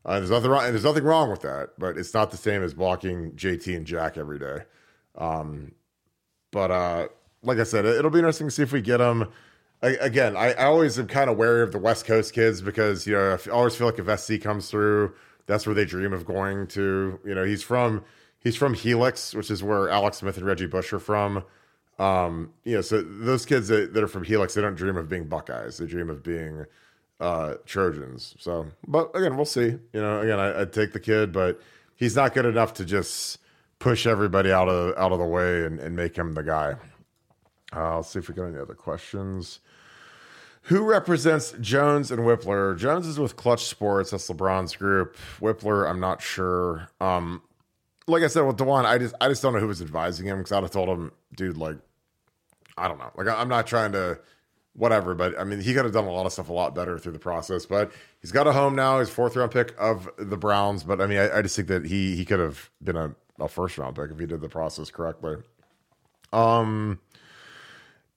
uh, 0.06 0.18
there's 0.18 0.30
nothing 0.30 0.50
wrong. 0.50 0.62
There's 0.64 0.84
nothing 0.84 1.04
wrong 1.04 1.30
with 1.30 1.42
that, 1.42 1.70
but 1.78 1.98
it's 1.98 2.14
not 2.14 2.30
the 2.30 2.36
same 2.36 2.62
as 2.62 2.72
blocking 2.72 3.32
JT 3.32 3.76
and 3.76 3.86
Jack 3.86 4.16
every 4.16 4.38
day. 4.38 4.58
Um, 5.16 5.72
but 6.50 6.70
uh, 6.70 7.08
like 7.42 7.58
I 7.58 7.64
said, 7.64 7.84
it'll 7.84 8.10
be 8.10 8.18
interesting 8.18 8.46
to 8.46 8.50
see 8.50 8.62
if 8.62 8.72
we 8.72 8.80
get 8.80 8.98
them. 8.98 9.30
I, 9.82 9.88
again, 10.00 10.36
I, 10.36 10.52
I 10.52 10.64
always 10.64 10.98
am 10.98 11.06
kind 11.06 11.28
of 11.28 11.36
wary 11.36 11.62
of 11.62 11.72
the 11.72 11.78
West 11.78 12.06
Coast 12.06 12.32
kids 12.32 12.62
because 12.62 13.06
you 13.06 13.14
know 13.14 13.36
I 13.46 13.50
always 13.50 13.76
feel 13.76 13.86
like 13.86 13.98
if 13.98 14.20
SC 14.20 14.40
comes 14.40 14.70
through, 14.70 15.14
that's 15.46 15.66
where 15.66 15.74
they 15.74 15.84
dream 15.84 16.14
of 16.14 16.24
going 16.24 16.66
to. 16.68 17.20
You 17.24 17.34
know, 17.34 17.44
he's 17.44 17.62
from 17.62 18.02
he's 18.44 18.54
from 18.54 18.74
Helix, 18.74 19.34
which 19.34 19.50
is 19.50 19.62
where 19.62 19.88
Alex 19.88 20.18
Smith 20.18 20.36
and 20.36 20.46
Reggie 20.46 20.66
Bush 20.66 20.92
are 20.92 21.00
from. 21.00 21.42
Um, 21.98 22.52
you 22.64 22.74
know, 22.76 22.80
so 22.80 23.02
those 23.02 23.46
kids 23.46 23.68
that, 23.68 23.94
that 23.94 24.02
are 24.02 24.08
from 24.08 24.24
Helix, 24.24 24.54
they 24.54 24.60
don't 24.60 24.76
dream 24.76 24.96
of 24.96 25.08
being 25.08 25.24
Buckeyes. 25.24 25.78
They 25.78 25.86
dream 25.86 26.10
of 26.10 26.22
being 26.22 26.66
uh, 27.20 27.54
Trojans. 27.66 28.36
So, 28.38 28.66
but 28.86 29.10
again, 29.16 29.36
we'll 29.36 29.44
see. 29.46 29.66
You 29.66 30.00
know, 30.00 30.20
again, 30.20 30.38
I, 30.38 30.60
I'd 30.60 30.72
take 30.72 30.92
the 30.92 31.00
kid, 31.00 31.32
but 31.32 31.60
he's 31.96 32.14
not 32.14 32.34
good 32.34 32.46
enough 32.46 32.74
to 32.74 32.84
just 32.84 33.38
push 33.78 34.06
everybody 34.06 34.52
out 34.52 34.68
of 34.68 34.96
out 34.96 35.12
of 35.12 35.18
the 35.18 35.24
way 35.24 35.64
and, 35.64 35.80
and 35.80 35.96
make 35.96 36.16
him 36.16 36.32
the 36.34 36.42
guy. 36.42 36.74
Uh, 37.74 37.96
let's 37.96 38.10
see 38.10 38.18
if 38.18 38.28
we 38.28 38.34
got 38.34 38.44
any 38.44 38.58
other 38.58 38.74
questions. 38.74 39.60
Who 40.68 40.82
represents 40.82 41.52
Jones 41.60 42.10
and 42.10 42.22
Wypler? 42.22 42.78
Jones 42.78 43.06
is 43.06 43.18
with 43.18 43.36
Clutch 43.36 43.66
Sports. 43.66 44.12
That's 44.12 44.30
LeBron's 44.30 44.74
group. 44.74 45.16
Wypler, 45.38 45.88
I'm 45.88 46.00
not 46.00 46.22
sure. 46.22 46.88
Um, 47.00 47.42
like 48.06 48.22
I 48.22 48.26
said 48.26 48.42
with 48.42 48.56
Dawand, 48.56 48.84
I 48.84 48.98
just 48.98 49.14
I 49.20 49.28
just 49.28 49.42
don't 49.42 49.52
know 49.52 49.60
who 49.60 49.68
was 49.68 49.82
advising 49.82 50.26
him 50.26 50.38
because 50.38 50.52
I'd 50.52 50.62
have 50.62 50.70
told 50.70 50.88
him, 50.88 51.12
dude, 51.36 51.56
like 51.56 51.76
I 52.76 52.88
don't 52.88 52.98
know. 52.98 53.10
Like 53.16 53.28
I'm 53.28 53.48
not 53.48 53.66
trying 53.66 53.92
to 53.92 54.18
whatever, 54.74 55.14
but 55.14 55.38
I 55.38 55.44
mean 55.44 55.60
he 55.60 55.72
could 55.72 55.84
have 55.84 55.94
done 55.94 56.04
a 56.04 56.12
lot 56.12 56.26
of 56.26 56.32
stuff 56.32 56.48
a 56.48 56.52
lot 56.52 56.74
better 56.74 56.98
through 56.98 57.12
the 57.12 57.18
process. 57.18 57.66
But 57.66 57.92
he's 58.20 58.32
got 58.32 58.46
a 58.46 58.52
home 58.52 58.74
now. 58.74 58.98
He's 58.98 59.10
fourth 59.10 59.36
round 59.36 59.52
pick 59.52 59.74
of 59.78 60.08
the 60.18 60.36
Browns. 60.36 60.84
But 60.84 61.00
I 61.00 61.06
mean 61.06 61.18
I, 61.18 61.38
I 61.38 61.42
just 61.42 61.56
think 61.56 61.68
that 61.68 61.86
he 61.86 62.16
he 62.16 62.24
could 62.24 62.40
have 62.40 62.70
been 62.82 62.96
a, 62.96 63.14
a 63.40 63.48
first 63.48 63.78
round 63.78 63.96
pick 63.96 64.10
if 64.10 64.18
he 64.18 64.26
did 64.26 64.40
the 64.40 64.48
process 64.48 64.90
correctly. 64.90 65.36
Um 66.32 67.00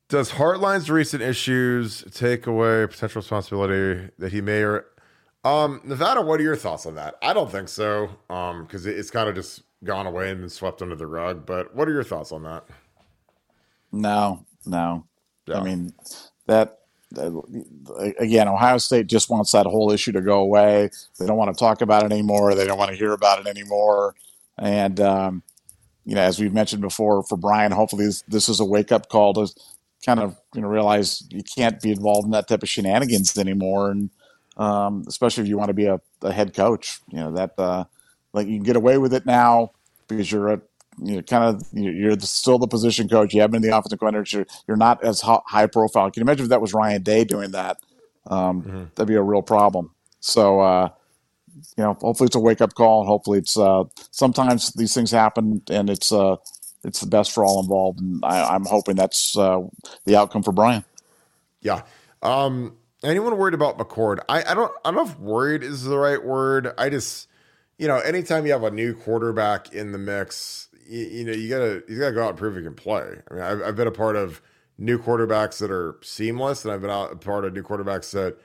does 0.09 0.31
Hartline's 0.31 0.89
recent 0.89 1.21
issues 1.21 2.03
take 2.13 2.47
away 2.47 2.88
potential 2.88 3.19
responsibility 3.19 4.09
that 4.17 4.31
he 4.31 4.41
may 4.41 4.63
or 4.63 4.85
um 5.43 5.81
Nevada, 5.83 6.21
what 6.21 6.39
are 6.39 6.43
your 6.43 6.55
thoughts 6.55 6.85
on 6.85 6.95
that? 6.95 7.15
I 7.21 7.33
don't 7.33 7.51
think 7.51 7.69
so. 7.69 8.09
Um, 8.29 8.63
because 8.63 8.85
it, 8.85 8.97
it's 8.97 9.11
kind 9.11 9.29
of 9.29 9.35
just 9.35 9.61
gone 9.84 10.07
away 10.07 10.32
and 10.32 10.41
been 10.41 10.49
swept 10.49 10.82
under 10.82 10.95
the 10.95 11.07
rug. 11.07 11.45
But 11.45 11.75
what 11.75 11.88
are 11.88 11.93
your 11.93 12.03
thoughts 12.03 12.32
on 12.32 12.43
that? 12.43 12.65
No, 13.91 14.45
no. 14.65 15.05
I 15.53 15.61
mean, 15.61 15.93
that, 16.47 16.80
that- 17.11 18.13
again, 18.19 18.47
Ohio 18.47 18.78
State 18.80 19.07
just 19.07 19.30
wants 19.30 19.51
that 19.53 19.65
whole 19.65 19.91
issue 19.91 20.11
to 20.11 20.21
go 20.21 20.39
away. 20.39 20.89
They 21.19 21.25
don't 21.25 21.38
want 21.38 21.53
to 21.55 21.59
talk 21.59 21.82
about 21.82 22.03
it 22.03 22.11
anymore. 22.11 22.53
They 22.55 22.65
don't 22.65 22.78
want 22.78 22.91
to 22.91 22.97
hear 22.97 23.13
about 23.13 23.39
it 23.39 23.47
anymore. 23.47 24.15
And, 24.57 24.99
um, 24.99 25.43
you 26.05 26.15
know, 26.15 26.21
as 26.21 26.39
we've 26.39 26.53
mentioned 26.53 26.82
before, 26.82 27.23
for 27.23 27.38
Brian, 27.38 27.71
hopefully 27.71 28.05
this, 28.05 28.23
this 28.28 28.49
is 28.49 28.59
a 28.59 28.65
wake 28.65 28.91
up 28.91 29.09
call 29.09 29.34
to 29.36 29.47
kind 30.05 30.19
of 30.19 30.38
you 30.55 30.61
know 30.61 30.67
realize 30.67 31.23
you 31.30 31.43
can't 31.43 31.82
be 31.82 31.91
involved 31.91 32.25
in 32.25 32.32
that 32.32 32.47
type 32.47 32.63
of 32.63 32.69
shenanigans 32.69 33.38
anymore, 33.38 33.91
and 33.91 34.09
um, 34.55 35.03
especially 35.07 35.43
if 35.43 35.49
you 35.49 35.57
want 35.57 35.67
to 35.67 35.73
be 35.73 35.86
a, 35.86 35.99
a 36.21 36.32
head 36.32 36.53
coach. 36.53 36.99
You 37.09 37.19
know 37.19 37.32
that 37.34 37.53
uh, 37.57 37.84
like 38.34 38.47
you 38.47 38.55
can 38.55 38.63
get 38.63 38.75
away 38.75 38.97
with 38.97 39.13
it 39.13 39.25
now 39.25 39.71
because 40.07 40.32
you're 40.32 40.49
a 40.49 40.61
you 41.01 41.17
know, 41.17 41.21
kind 41.21 41.43
of 41.43 41.63
you're 41.73 42.15
the, 42.15 42.25
still 42.25 42.57
the 42.57 42.67
position 42.67 43.07
coach. 43.07 43.34
You 43.34 43.41
have 43.41 43.51
been 43.51 43.61
the 43.61 43.75
offensive 43.75 43.99
coordinator. 43.99 44.38
You're, 44.38 44.47
you're 44.67 44.78
not 44.78 45.03
as 45.03 45.21
high 45.21 45.67
profile. 45.67 46.09
Can 46.09 46.21
you 46.21 46.25
imagine 46.25 46.45
if 46.45 46.49
that 46.49 46.61
was 46.61 46.73
Ryan 46.73 47.03
Day 47.03 47.23
doing 47.23 47.51
that? 47.51 47.78
Um, 48.25 48.91
That'd 48.95 49.07
be 49.07 49.15
a 49.15 49.21
real 49.21 49.41
problem. 49.41 49.91
So, 50.19 50.59
uh, 50.59 50.89
you 51.78 51.84
know, 51.84 51.93
hopefully 51.93 52.28
it's 52.28 52.36
a 52.36 52.39
wake 52.39 52.61
up 52.61 52.73
call. 52.73 53.05
Hopefully 53.05 53.39
it's 53.39 53.57
uh, 53.57 53.84
sometimes 54.11 54.73
these 54.73 54.93
things 54.93 55.11
happen 55.11 55.61
and 55.69 55.89
it's 55.89 56.11
uh, 56.11 56.38
it's 56.84 56.99
the 56.99 57.07
best 57.07 57.32
for 57.32 57.45
all 57.45 57.61
involved. 57.61 57.99
And 57.99 58.23
I, 58.23 58.55
I'm 58.55 58.65
hoping 58.65 58.95
that's 58.95 59.38
uh, 59.38 59.61
the 60.05 60.15
outcome 60.15 60.43
for 60.43 60.51
Brian. 60.51 60.84
Yeah. 61.61 61.84
Um, 62.21 62.78
anyone 63.03 63.38
worried 63.38 63.53
about 63.53 63.78
McCord? 63.78 64.19
I, 64.30 64.43
I 64.43 64.53
don't 64.53 64.71
I 64.84 64.91
don't 64.91 64.95
know 64.95 65.11
if 65.11 65.19
worried 65.19 65.63
is 65.63 65.84
the 65.84 65.97
right 65.97 66.23
word. 66.23 66.73
I 66.78 66.89
just 66.89 67.28
you 67.78 67.88
know, 67.88 67.97
anytime 67.97 68.45
you 68.45 68.51
have 68.51 68.63
a 68.63 68.71
new 68.71 68.93
quarterback 68.93 69.73
in 69.73 69.91
the 69.91 69.97
mix, 69.97 70.69
you, 70.88 71.05
you 71.05 71.23
know, 71.25 71.32
you 71.32 71.49
gotta 71.49 71.84
you 71.88 71.99
gotta 71.99 72.13
go 72.13 72.23
out 72.23 72.30
and 72.30 72.38
prove 72.38 72.55
you 72.55 72.63
can 72.63 72.73
play. 72.73 73.21
I 73.30 73.34
mean, 73.34 73.43
I've, 73.43 73.61
I've 73.61 73.75
been 73.75 73.88
a 73.88 73.91
part 73.91 74.15
of 74.15 74.41
new 74.78 74.97
quarterbacks 74.97 75.59
that 75.59 75.71
are 75.71 75.97
seamless, 76.01 76.65
and 76.65 76.73
I've 76.73 76.82
been 76.82 76.89
out, 76.89 77.11
a 77.11 77.15
part 77.15 77.45
of 77.45 77.53
new 77.53 77.63
quarterbacks 77.63 78.11
that 78.11 78.38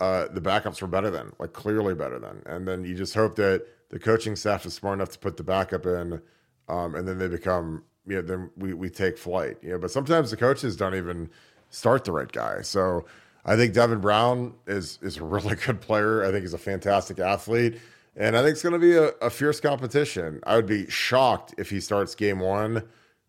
uh, 0.00 0.28
the 0.32 0.40
backups 0.40 0.80
were 0.80 0.88
better 0.88 1.10
than, 1.10 1.32
like 1.38 1.52
clearly 1.52 1.94
better 1.94 2.18
than, 2.18 2.42
and 2.46 2.66
then 2.66 2.84
you 2.84 2.94
just 2.94 3.14
hope 3.14 3.36
that 3.36 3.66
the 3.90 3.98
coaching 3.98 4.36
staff 4.36 4.64
is 4.64 4.74
smart 4.74 4.98
enough 4.98 5.10
to 5.10 5.18
put 5.18 5.36
the 5.36 5.44
backup 5.44 5.84
in, 5.84 6.20
um, 6.68 6.94
and 6.94 7.06
then 7.06 7.18
they 7.18 7.28
become, 7.28 7.84
you 8.06 8.16
know, 8.16 8.22
then 8.22 8.50
we 8.56 8.72
we 8.72 8.88
take 8.88 9.18
flight, 9.18 9.58
you 9.62 9.70
know. 9.70 9.78
But 9.78 9.90
sometimes 9.90 10.30
the 10.30 10.36
coaches 10.36 10.76
don't 10.76 10.94
even 10.94 11.30
start 11.70 12.04
the 12.04 12.12
right 12.12 12.30
guy, 12.30 12.62
so. 12.62 13.04
I 13.44 13.56
think 13.56 13.72
Devin 13.72 14.00
Brown 14.00 14.52
is 14.66 14.98
is 15.00 15.16
a 15.16 15.24
really 15.24 15.54
good 15.54 15.80
player. 15.80 16.22
I 16.22 16.30
think 16.30 16.42
he's 16.42 16.52
a 16.52 16.58
fantastic 16.58 17.18
athlete. 17.18 17.80
And 18.18 18.36
I 18.36 18.42
think 18.42 18.52
it's 18.54 18.62
going 18.62 18.72
to 18.72 18.80
be 18.80 18.96
a, 18.96 19.10
a, 19.24 19.30
fierce 19.30 19.60
competition. 19.60 20.40
I 20.44 20.56
would 20.56 20.66
be 20.66 20.90
shocked 20.90 21.54
if 21.56 21.70
he 21.70 21.78
starts 21.78 22.16
game 22.16 22.40
one, 22.40 22.82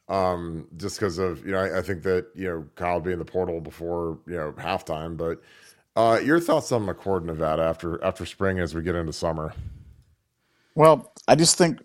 um, 0.07 0.67
just 0.77 0.99
because 0.99 1.19
of 1.19 1.45
you 1.45 1.51
know 1.51 1.59
I, 1.59 1.77
I, 1.77 1.81
think 1.83 2.01
that 2.03 2.25
you 2.33 2.49
know 2.49 2.65
Kyle 2.75 2.95
will 2.95 3.01
be 3.01 3.11
in 3.11 3.19
the 3.19 3.25
portal 3.25 3.61
before 3.61 4.17
you 4.25 4.35
know 4.35 4.51
halftime. 4.53 5.15
But 5.15 5.41
uh, 5.95 6.19
your 6.19 6.39
thoughts 6.39 6.71
on 6.71 6.87
McCord 6.87 7.23
Nevada 7.23 7.61
after 7.61 8.03
after 8.03 8.25
spring 8.25 8.57
as 8.57 8.73
we 8.73 8.81
get 8.81 8.95
into 8.95 9.13
summer? 9.13 9.53
Well, 10.73 11.13
I 11.27 11.35
just 11.35 11.55
think 11.55 11.79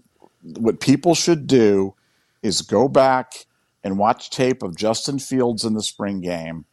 what 0.57 0.81
people 0.81 1.15
should 1.15 1.47
do 1.47 1.95
is 2.43 2.63
go 2.63 2.89
back 2.89 3.45
and 3.83 3.99
watch 3.99 4.31
tape 4.31 4.63
of 4.63 4.77
Justin 4.77 5.19
Fields 5.19 5.63
in 5.63 5.75
the 5.75 5.83
spring 5.83 6.23
game, 6.23 6.65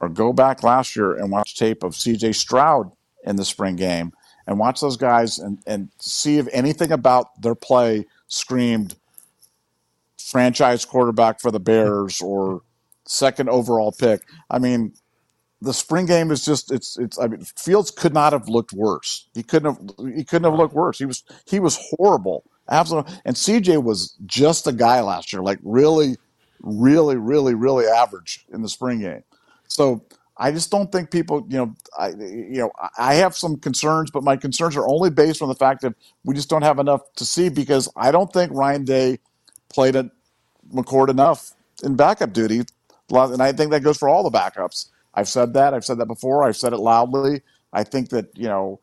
or 0.00 0.08
go 0.08 0.32
back 0.32 0.62
last 0.62 0.96
year 0.96 1.14
and 1.14 1.30
watch 1.30 1.54
tape 1.54 1.82
of 1.82 1.94
C.J. 1.94 2.32
Stroud 2.32 2.90
in 3.24 3.36
the 3.36 3.44
spring 3.44 3.76
game 3.76 4.12
and 4.46 4.58
watch 4.58 4.80
those 4.80 4.96
guys 4.96 5.38
and, 5.38 5.58
and 5.66 5.88
see 5.98 6.38
if 6.38 6.46
anything 6.52 6.92
about 6.92 7.40
their 7.40 7.54
play 7.54 8.06
screamed 8.28 8.96
franchise 10.18 10.84
quarterback 10.84 11.40
for 11.40 11.50
the 11.50 11.60
Bears 11.60 12.20
or 12.20 12.62
second 13.04 13.48
overall 13.48 13.92
pick. 13.92 14.22
I 14.50 14.58
mean, 14.58 14.92
the 15.62 15.72
spring 15.72 16.06
game 16.06 16.30
is 16.30 16.44
just 16.44 16.70
it's 16.70 16.98
it's 16.98 17.18
I 17.18 17.28
mean 17.28 17.40
Fields 17.56 17.90
could 17.90 18.12
not 18.12 18.32
have 18.32 18.48
looked 18.48 18.72
worse. 18.72 19.28
He 19.34 19.42
couldn't 19.42 19.74
have 19.74 20.14
he 20.14 20.24
couldn't 20.24 20.50
have 20.50 20.58
looked 20.58 20.74
worse. 20.74 20.98
He 20.98 21.06
was 21.06 21.24
he 21.46 21.60
was 21.60 21.78
horrible. 21.90 22.44
Absolutely. 22.68 23.12
And 23.24 23.36
CJ 23.36 23.82
was 23.82 24.16
just 24.26 24.66
a 24.66 24.72
guy 24.72 25.00
last 25.00 25.32
year, 25.32 25.42
like 25.42 25.58
really, 25.62 26.16
really, 26.60 27.16
really, 27.16 27.54
really 27.54 27.86
average 27.86 28.44
in 28.52 28.62
the 28.62 28.68
spring 28.68 29.00
game. 29.00 29.22
So 29.68 30.04
I 30.38 30.52
just 30.52 30.70
don't 30.70 30.92
think 30.92 31.10
people, 31.10 31.46
you 31.48 31.58
know, 31.58 31.74
I, 31.98 32.08
you 32.10 32.58
know, 32.58 32.72
I 32.98 33.14
have 33.14 33.36
some 33.36 33.56
concerns, 33.58 34.10
but 34.10 34.24
my 34.24 34.36
concerns 34.36 34.76
are 34.76 34.86
only 34.88 35.10
based 35.10 35.42
on 35.42 35.48
the 35.48 35.54
fact 35.54 35.82
that 35.82 35.94
we 36.24 36.34
just 36.34 36.50
don't 36.50 36.62
have 36.62 36.78
enough 36.78 37.02
to 37.16 37.24
see 37.24 37.48
because 37.48 37.88
I 37.96 38.10
don't 38.12 38.32
think 38.32 38.52
Ryan 38.52 38.84
Day 38.84 39.18
played 39.70 39.96
at 39.96 40.06
McCord 40.72 41.08
enough 41.10 41.52
in 41.84 41.96
backup 41.96 42.32
duty, 42.32 42.62
and 43.10 43.42
I 43.42 43.52
think 43.52 43.70
that 43.72 43.82
goes 43.82 43.98
for 43.98 44.08
all 44.08 44.28
the 44.28 44.36
backups. 44.36 44.90
I've 45.14 45.28
said 45.28 45.54
that. 45.54 45.74
I've 45.74 45.84
said 45.84 45.98
that 45.98 46.06
before. 46.06 46.44
I've 46.44 46.56
said 46.56 46.72
it 46.72 46.78
loudly. 46.78 47.42
I 47.72 47.84
think 47.84 48.10
that 48.10 48.28
you 48.36 48.48
know, 48.48 48.80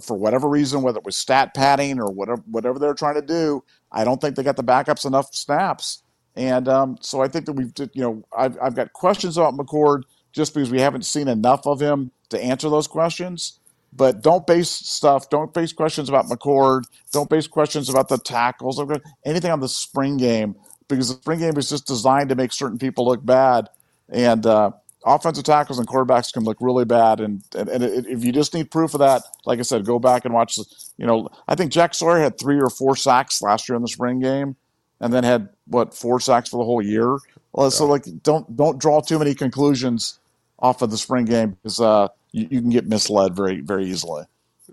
for 0.00 0.16
whatever 0.16 0.48
reason, 0.48 0.82
whether 0.82 0.98
it 0.98 1.04
was 1.04 1.16
stat 1.16 1.54
padding 1.54 2.00
or 2.00 2.10
whatever, 2.10 2.42
whatever 2.50 2.78
they're 2.78 2.94
trying 2.94 3.16
to 3.16 3.22
do, 3.22 3.64
I 3.92 4.04
don't 4.04 4.20
think 4.20 4.36
they 4.36 4.42
got 4.42 4.56
the 4.56 4.64
backups 4.64 5.06
enough 5.06 5.34
snaps, 5.34 6.02
and 6.36 6.68
um, 6.68 6.98
so 7.00 7.22
I 7.22 7.28
think 7.28 7.46
that 7.46 7.52
we've, 7.54 7.72
you 7.94 8.02
know, 8.02 8.24
I've, 8.36 8.58
I've 8.62 8.74
got 8.76 8.92
questions 8.92 9.36
about 9.38 9.54
McCord 9.54 10.02
just 10.36 10.52
because 10.52 10.70
we 10.70 10.80
haven't 10.80 11.06
seen 11.06 11.28
enough 11.28 11.66
of 11.66 11.80
him 11.80 12.10
to 12.28 12.38
answer 12.38 12.68
those 12.68 12.86
questions. 12.86 13.58
But 13.92 14.22
don't 14.22 14.46
base 14.46 14.68
stuff, 14.68 15.30
don't 15.30 15.54
base 15.54 15.72
questions 15.72 16.10
about 16.10 16.26
McCord, 16.26 16.82
don't 17.12 17.30
base 17.30 17.46
questions 17.46 17.88
about 17.88 18.10
the 18.10 18.18
tackles, 18.18 18.78
anything 19.24 19.50
on 19.50 19.60
the 19.60 19.68
spring 19.68 20.18
game, 20.18 20.54
because 20.88 21.08
the 21.08 21.14
spring 21.14 21.38
game 21.38 21.56
is 21.56 21.70
just 21.70 21.86
designed 21.86 22.28
to 22.28 22.34
make 22.34 22.52
certain 22.52 22.76
people 22.76 23.06
look 23.06 23.24
bad. 23.24 23.70
And 24.10 24.44
uh, 24.44 24.72
offensive 25.06 25.44
tackles 25.44 25.78
and 25.78 25.88
quarterbacks 25.88 26.30
can 26.30 26.44
look 26.44 26.58
really 26.60 26.84
bad. 26.84 27.20
And, 27.20 27.42
and, 27.56 27.70
and 27.70 27.82
if 28.06 28.22
you 28.22 28.32
just 28.32 28.52
need 28.52 28.70
proof 28.70 28.92
of 28.92 29.00
that, 29.00 29.22
like 29.46 29.58
I 29.58 29.62
said, 29.62 29.86
go 29.86 29.98
back 29.98 30.26
and 30.26 30.34
watch. 30.34 30.58
You 30.98 31.06
know, 31.06 31.30
I 31.48 31.54
think 31.54 31.72
Jack 31.72 31.94
Sawyer 31.94 32.18
had 32.18 32.38
three 32.38 32.60
or 32.60 32.68
four 32.68 32.96
sacks 32.96 33.40
last 33.40 33.66
year 33.66 33.76
in 33.76 33.82
the 33.82 33.88
spring 33.88 34.20
game, 34.20 34.56
and 35.00 35.14
then 35.14 35.24
had 35.24 35.48
what 35.68 35.94
four 35.94 36.20
sacks 36.20 36.50
for 36.50 36.58
the 36.58 36.64
whole 36.64 36.82
year. 36.82 37.16
Well, 37.52 37.70
so 37.70 37.86
like 37.86 38.04
don't 38.22 38.54
don't 38.54 38.78
draw 38.78 39.00
too 39.00 39.18
many 39.18 39.34
conclusions 39.34 40.18
off 40.58 40.82
of 40.82 40.90
the 40.90 40.98
spring 40.98 41.24
game 41.24 41.50
because 41.50 41.80
uh, 41.80 42.08
you, 42.32 42.48
you, 42.50 42.60
can 42.60 42.70
get 42.70 42.86
misled 42.86 43.34
very 43.34 43.60
very 43.60 43.86
easily. 43.86 44.24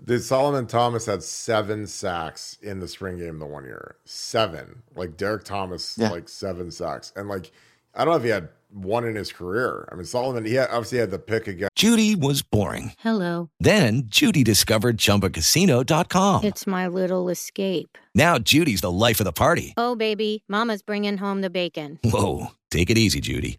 Did 0.04 0.22
Solomon 0.22 0.66
Thomas 0.66 1.06
had 1.06 1.22
seven 1.22 1.86
sacks 1.86 2.58
in 2.60 2.80
the 2.80 2.88
spring 2.88 3.18
game 3.18 3.38
the 3.38 3.46
one 3.46 3.64
year? 3.64 3.96
Seven, 4.04 4.82
like 4.96 5.16
Derrick 5.16 5.44
Thomas, 5.44 5.96
yeah. 5.96 6.10
like 6.10 6.28
seven 6.28 6.70
sacks, 6.70 7.12
and 7.16 7.28
like 7.28 7.52
I 7.94 8.04
don't 8.04 8.12
know 8.12 8.18
if 8.18 8.24
he 8.24 8.30
had 8.30 8.48
one 8.74 9.04
in 9.04 9.14
his 9.14 9.32
career. 9.32 9.88
I 9.90 9.94
mean, 9.94 10.04
Solomon, 10.04 10.44
he 10.44 10.54
had, 10.54 10.68
obviously 10.70 10.98
had 10.98 11.10
the 11.10 11.18
pick 11.18 11.46
again. 11.46 11.68
Judy 11.76 12.16
was 12.16 12.42
boring. 12.42 12.92
Hello. 12.98 13.50
Then 13.60 14.04
Judy 14.06 14.42
discovered 14.42 14.98
ChumbaCasino.com. 14.98 16.44
It's 16.44 16.66
my 16.66 16.88
little 16.88 17.28
escape. 17.28 17.96
Now 18.14 18.38
Judy's 18.38 18.80
the 18.80 18.90
life 18.90 19.20
of 19.20 19.24
the 19.24 19.32
party. 19.32 19.74
Oh 19.76 19.94
baby, 19.94 20.44
Mama's 20.48 20.82
bringing 20.82 21.18
home 21.18 21.40
the 21.40 21.50
bacon. 21.50 21.98
Whoa, 22.04 22.48
take 22.70 22.90
it 22.90 22.98
easy, 22.98 23.20
Judy. 23.20 23.58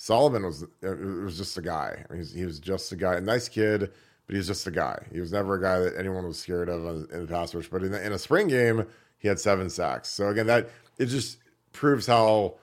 Solomon 0.00 0.44
was 0.44 0.62
uh, 0.62 0.92
it 0.92 1.24
was 1.24 1.36
just 1.36 1.58
a 1.58 1.60
guy. 1.60 2.04
I 2.08 2.14
mean, 2.14 2.24
he 2.24 2.44
was 2.44 2.60
just 2.60 2.92
a 2.92 2.96
guy, 2.96 3.16
a 3.16 3.20
nice 3.20 3.48
kid, 3.48 3.80
but 3.80 4.32
he 4.32 4.36
was 4.36 4.46
just 4.46 4.64
a 4.68 4.70
guy. 4.70 4.96
He 5.12 5.18
was 5.18 5.32
never 5.32 5.56
a 5.56 5.60
guy 5.60 5.80
that 5.80 5.98
anyone 5.98 6.24
was 6.24 6.38
scared 6.38 6.68
of 6.68 7.10
in 7.10 7.22
the 7.22 7.26
pass 7.26 7.52
rush. 7.52 7.66
But 7.66 7.82
in, 7.82 7.90
the, 7.90 8.06
in 8.06 8.12
a 8.12 8.18
spring 8.18 8.46
game, 8.46 8.86
he 9.18 9.26
had 9.26 9.40
seven 9.40 9.68
sacks. 9.68 10.08
So 10.08 10.28
again, 10.28 10.46
that 10.46 10.70
it 10.98 11.06
just 11.06 11.38
proves 11.72 12.06
how 12.06 12.54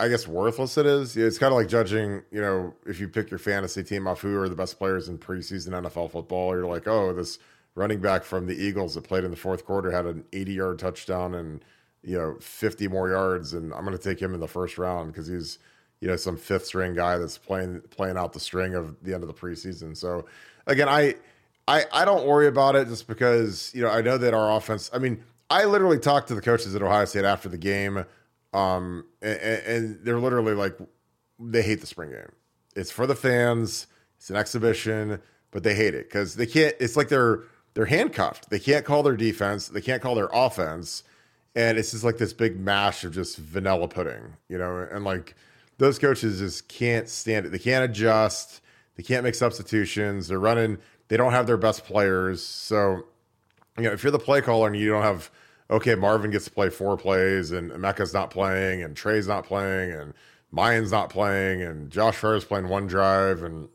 I 0.00 0.08
guess 0.08 0.26
worthless 0.26 0.76
it 0.76 0.84
is. 0.84 1.16
It's 1.16 1.38
kind 1.38 1.52
of 1.52 1.58
like 1.58 1.68
judging, 1.68 2.22
you 2.32 2.40
know, 2.40 2.74
if 2.86 2.98
you 2.98 3.06
pick 3.06 3.30
your 3.30 3.38
fantasy 3.38 3.84
team 3.84 4.08
off 4.08 4.20
who 4.20 4.36
are 4.36 4.48
the 4.48 4.56
best 4.56 4.78
players 4.78 5.08
in 5.08 5.18
preseason 5.18 5.68
NFL 5.68 6.10
football, 6.10 6.56
you're 6.56 6.66
like, 6.66 6.88
oh, 6.88 7.12
this 7.12 7.38
running 7.76 8.00
back 8.00 8.24
from 8.24 8.48
the 8.48 8.56
Eagles 8.56 8.96
that 8.96 9.04
played 9.04 9.22
in 9.22 9.30
the 9.30 9.36
fourth 9.36 9.64
quarter 9.64 9.92
had 9.92 10.06
an 10.06 10.24
80 10.32 10.52
yard 10.54 10.78
touchdown 10.80 11.36
and 11.36 11.64
you 12.02 12.18
know 12.18 12.36
50 12.40 12.88
more 12.88 13.10
yards, 13.10 13.54
and 13.54 13.72
I'm 13.72 13.84
going 13.84 13.96
to 13.96 14.02
take 14.02 14.20
him 14.20 14.34
in 14.34 14.40
the 14.40 14.48
first 14.48 14.76
round 14.76 15.12
because 15.12 15.28
he's 15.28 15.60
you 16.02 16.08
know 16.08 16.16
some 16.16 16.36
fifth 16.36 16.66
string 16.66 16.94
guy 16.94 17.16
that's 17.16 17.38
playing 17.38 17.80
playing 17.90 18.18
out 18.18 18.32
the 18.32 18.40
string 18.40 18.74
of 18.74 18.96
the 19.04 19.14
end 19.14 19.22
of 19.22 19.28
the 19.28 19.34
preseason. 19.34 19.96
So 19.96 20.26
again, 20.66 20.88
I 20.88 21.14
I 21.68 21.84
I 21.92 22.04
don't 22.04 22.26
worry 22.26 22.48
about 22.48 22.74
it 22.74 22.88
just 22.88 23.06
because 23.06 23.70
you 23.72 23.82
know 23.82 23.88
I 23.88 24.02
know 24.02 24.18
that 24.18 24.34
our 24.34 24.56
offense. 24.56 24.90
I 24.92 24.98
mean, 24.98 25.22
I 25.48 25.64
literally 25.64 26.00
talked 26.00 26.26
to 26.28 26.34
the 26.34 26.40
coaches 26.40 26.74
at 26.74 26.82
Ohio 26.82 27.04
State 27.04 27.24
after 27.24 27.48
the 27.48 27.56
game, 27.56 28.04
um, 28.52 29.04
and, 29.22 29.38
and 29.40 29.98
they're 30.02 30.18
literally 30.18 30.54
like 30.54 30.76
they 31.38 31.62
hate 31.62 31.80
the 31.80 31.86
spring 31.86 32.10
game. 32.10 32.32
It's 32.74 32.90
for 32.90 33.06
the 33.06 33.14
fans. 33.14 33.86
It's 34.16 34.28
an 34.28 34.34
exhibition, 34.34 35.20
but 35.52 35.62
they 35.62 35.76
hate 35.76 35.94
it 35.94 36.08
because 36.08 36.34
they 36.34 36.46
can't. 36.46 36.74
It's 36.80 36.96
like 36.96 37.10
they're 37.10 37.44
they're 37.74 37.86
handcuffed. 37.86 38.50
They 38.50 38.58
can't 38.58 38.84
call 38.84 39.04
their 39.04 39.16
defense. 39.16 39.68
They 39.68 39.80
can't 39.80 40.02
call 40.02 40.16
their 40.16 40.30
offense, 40.32 41.04
and 41.54 41.78
it's 41.78 41.92
just 41.92 42.02
like 42.02 42.18
this 42.18 42.32
big 42.32 42.58
mash 42.58 43.04
of 43.04 43.14
just 43.14 43.36
vanilla 43.36 43.86
pudding, 43.86 44.36
you 44.48 44.58
know, 44.58 44.88
and 44.90 45.04
like 45.04 45.36
those 45.82 45.98
coaches 45.98 46.38
just 46.38 46.68
can't 46.68 47.08
stand 47.08 47.44
it. 47.44 47.48
They 47.48 47.58
can't 47.58 47.84
adjust. 47.84 48.60
They 48.94 49.02
can't 49.02 49.24
make 49.24 49.34
substitutions. 49.34 50.28
They're 50.28 50.38
running. 50.38 50.78
They 51.08 51.16
don't 51.16 51.32
have 51.32 51.48
their 51.48 51.56
best 51.56 51.84
players. 51.84 52.40
So, 52.40 53.06
you 53.76 53.82
know, 53.84 53.90
if 53.90 54.04
you're 54.04 54.12
the 54.12 54.18
play 54.20 54.42
caller 54.42 54.68
and 54.68 54.76
you 54.76 54.88
don't 54.90 55.02
have, 55.02 55.28
okay, 55.70 55.96
Marvin 55.96 56.30
gets 56.30 56.44
to 56.44 56.52
play 56.52 56.70
four 56.70 56.96
plays 56.96 57.50
and 57.50 57.76
Mecca's 57.80 58.14
not 58.14 58.30
playing 58.30 58.84
and 58.84 58.96
Trey's 58.96 59.26
not 59.26 59.44
playing 59.44 59.90
and 59.90 60.14
Miyan's 60.54 60.92
not 60.92 61.10
playing 61.10 61.62
and 61.62 61.90
Josh 61.90 62.14
Fryar's 62.14 62.44
playing 62.44 62.68
one 62.68 62.86
drive 62.86 63.42
and, 63.42 63.68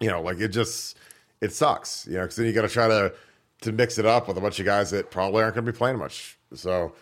you 0.00 0.08
know, 0.08 0.22
like 0.22 0.40
it 0.40 0.48
just, 0.48 0.96
it 1.42 1.52
sucks, 1.52 2.06
you 2.06 2.14
know, 2.14 2.22
because 2.22 2.36
then 2.36 2.46
you 2.46 2.54
got 2.54 2.62
to 2.62 2.68
try 2.68 2.88
to 2.88 3.12
to 3.60 3.72
mix 3.72 3.98
it 3.98 4.06
up 4.06 4.26
with 4.26 4.38
a 4.38 4.40
bunch 4.40 4.58
of 4.58 4.64
guys 4.64 4.90
that 4.90 5.10
probably 5.10 5.42
aren't 5.42 5.54
going 5.54 5.66
to 5.66 5.72
be 5.72 5.76
playing 5.76 5.98
much. 5.98 6.38
So 6.54 6.94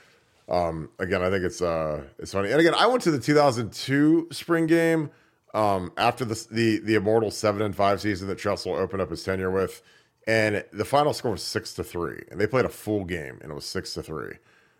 um, 0.48 0.90
again, 0.98 1.22
I 1.22 1.30
think 1.30 1.44
it's 1.44 1.62
uh, 1.62 2.04
it's 2.18 2.32
funny. 2.32 2.50
And 2.50 2.60
again, 2.60 2.74
I 2.74 2.86
went 2.86 3.02
to 3.04 3.10
the 3.10 3.18
2002 3.18 4.28
spring 4.30 4.66
game 4.66 5.10
um, 5.54 5.92
after 5.96 6.24
the, 6.24 6.46
the 6.50 6.78
the 6.80 6.94
immortal 6.96 7.30
seven 7.30 7.62
and 7.62 7.74
five 7.74 8.00
season 8.00 8.28
that 8.28 8.38
Tressel 8.38 8.74
opened 8.74 9.00
up 9.00 9.10
his 9.10 9.24
tenure 9.24 9.50
with, 9.50 9.82
and 10.26 10.64
the 10.72 10.84
final 10.84 11.12
score 11.12 11.30
was 11.32 11.42
six 11.42 11.72
to 11.74 11.84
three, 11.84 12.22
and 12.30 12.40
they 12.40 12.46
played 12.46 12.64
a 12.64 12.70
full 12.70 13.04
game, 13.04 13.38
and 13.42 13.50
it 13.50 13.54
was 13.54 13.64
six 13.64 13.94
to 13.94 14.02
three. 14.02 14.34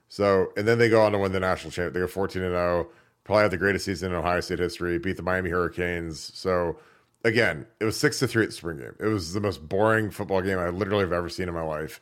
So, 0.08 0.52
and 0.56 0.68
then 0.68 0.78
they 0.78 0.88
go 0.88 1.02
on 1.02 1.12
to 1.12 1.18
win 1.18 1.32
the 1.32 1.40
national 1.40 1.70
championship. 1.70 1.94
They 1.94 2.00
go 2.00 2.06
14 2.06 2.42
and 2.42 2.52
0, 2.52 2.88
probably 3.24 3.42
had 3.42 3.50
the 3.50 3.56
greatest 3.56 3.86
season 3.86 4.12
in 4.12 4.18
Ohio 4.18 4.40
State 4.40 4.58
history, 4.58 4.98
beat 4.98 5.16
the 5.16 5.22
Miami 5.22 5.50
Hurricanes. 5.50 6.30
So, 6.34 6.76
again, 7.24 7.66
it 7.80 7.84
was 7.84 7.98
6 7.98 8.20
to 8.20 8.28
3 8.28 8.44
at 8.44 8.50
the 8.50 8.54
spring 8.54 8.76
game. 8.78 8.94
It 9.00 9.06
was 9.06 9.32
the 9.32 9.40
most 9.40 9.68
boring 9.68 10.10
football 10.10 10.42
game 10.42 10.58
I 10.58 10.68
literally 10.68 11.02
have 11.02 11.12
ever 11.12 11.28
seen 11.28 11.48
in 11.48 11.54
my 11.54 11.62
life. 11.62 12.00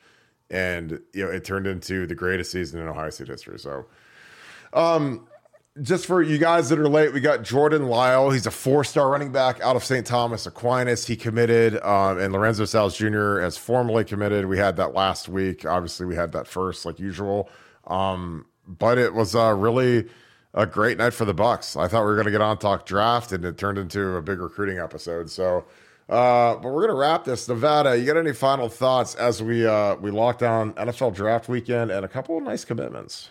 And, 0.52 1.00
you 1.12 1.24
know, 1.24 1.30
it 1.30 1.44
turned 1.44 1.66
into 1.66 2.06
the 2.06 2.14
greatest 2.14 2.52
season 2.52 2.80
in 2.80 2.86
Ohio 2.86 3.10
State 3.10 3.28
history. 3.28 3.58
So, 3.58 3.86
um, 4.74 5.26
just 5.80 6.04
for 6.04 6.20
you 6.20 6.36
guys 6.36 6.68
that 6.68 6.78
are 6.78 6.88
late, 6.88 7.14
we 7.14 7.20
got 7.20 7.42
Jordan 7.42 7.86
Lyle. 7.86 8.30
He's 8.30 8.46
a 8.46 8.50
four-star 8.50 9.08
running 9.08 9.32
back 9.32 9.58
out 9.62 9.74
of 9.74 9.82
St. 9.82 10.06
Thomas 10.06 10.46
Aquinas. 10.46 11.06
He 11.06 11.16
committed, 11.16 11.82
um, 11.82 12.18
and 12.18 12.32
Lorenzo 12.32 12.66
Styles 12.66 12.96
Jr. 12.96 13.40
has 13.40 13.56
formally 13.56 14.04
committed. 14.04 14.44
We 14.44 14.58
had 14.58 14.76
that 14.76 14.92
last 14.92 15.30
week. 15.30 15.64
Obviously, 15.64 16.04
we 16.04 16.14
had 16.14 16.32
that 16.32 16.46
first, 16.46 16.84
like 16.84 17.00
usual. 17.00 17.48
Um, 17.86 18.44
but 18.68 18.98
it 18.98 19.14
was 19.14 19.34
uh, 19.34 19.54
really 19.54 20.08
a 20.52 20.66
great 20.66 20.98
night 20.98 21.14
for 21.14 21.24
the 21.24 21.32
Bucks. 21.32 21.74
I 21.74 21.88
thought 21.88 22.02
we 22.02 22.08
were 22.08 22.16
going 22.16 22.26
to 22.26 22.32
get 22.32 22.42
on 22.42 22.58
talk 22.58 22.84
draft, 22.84 23.32
and 23.32 23.42
it 23.42 23.56
turned 23.56 23.78
into 23.78 24.16
a 24.16 24.22
big 24.22 24.40
recruiting 24.40 24.78
episode. 24.78 25.30
So, 25.30 25.64
uh, 26.08 26.56
but 26.56 26.72
we're 26.72 26.86
to 26.86 26.94
wrap 26.94 27.24
this. 27.24 27.48
Nevada, 27.48 27.96
you 27.96 28.04
got 28.04 28.16
any 28.16 28.32
final 28.32 28.68
thoughts 28.68 29.14
as 29.14 29.42
we 29.42 29.66
uh, 29.66 29.96
we 29.96 30.10
lock 30.10 30.38
down 30.38 30.72
NFL 30.74 31.14
draft 31.14 31.48
weekend 31.48 31.90
and 31.90 32.04
a 32.04 32.08
couple 32.08 32.36
of 32.36 32.44
nice 32.44 32.64
commitments? 32.64 33.30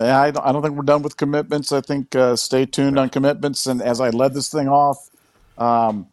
Yeah, 0.00 0.20
I 0.20 0.26
I 0.26 0.52
don't 0.52 0.62
think 0.62 0.74
we're 0.74 0.82
done 0.82 1.02
with 1.02 1.16
commitments. 1.16 1.72
I 1.72 1.80
think 1.80 2.14
uh, 2.14 2.36
stay 2.36 2.66
tuned 2.66 2.98
on 2.98 3.08
commitments. 3.08 3.66
And 3.66 3.80
as 3.80 4.00
I 4.00 4.10
led 4.10 4.34
this 4.34 4.48
thing 4.48 4.68
off, 4.68 5.08
um, 5.56 6.08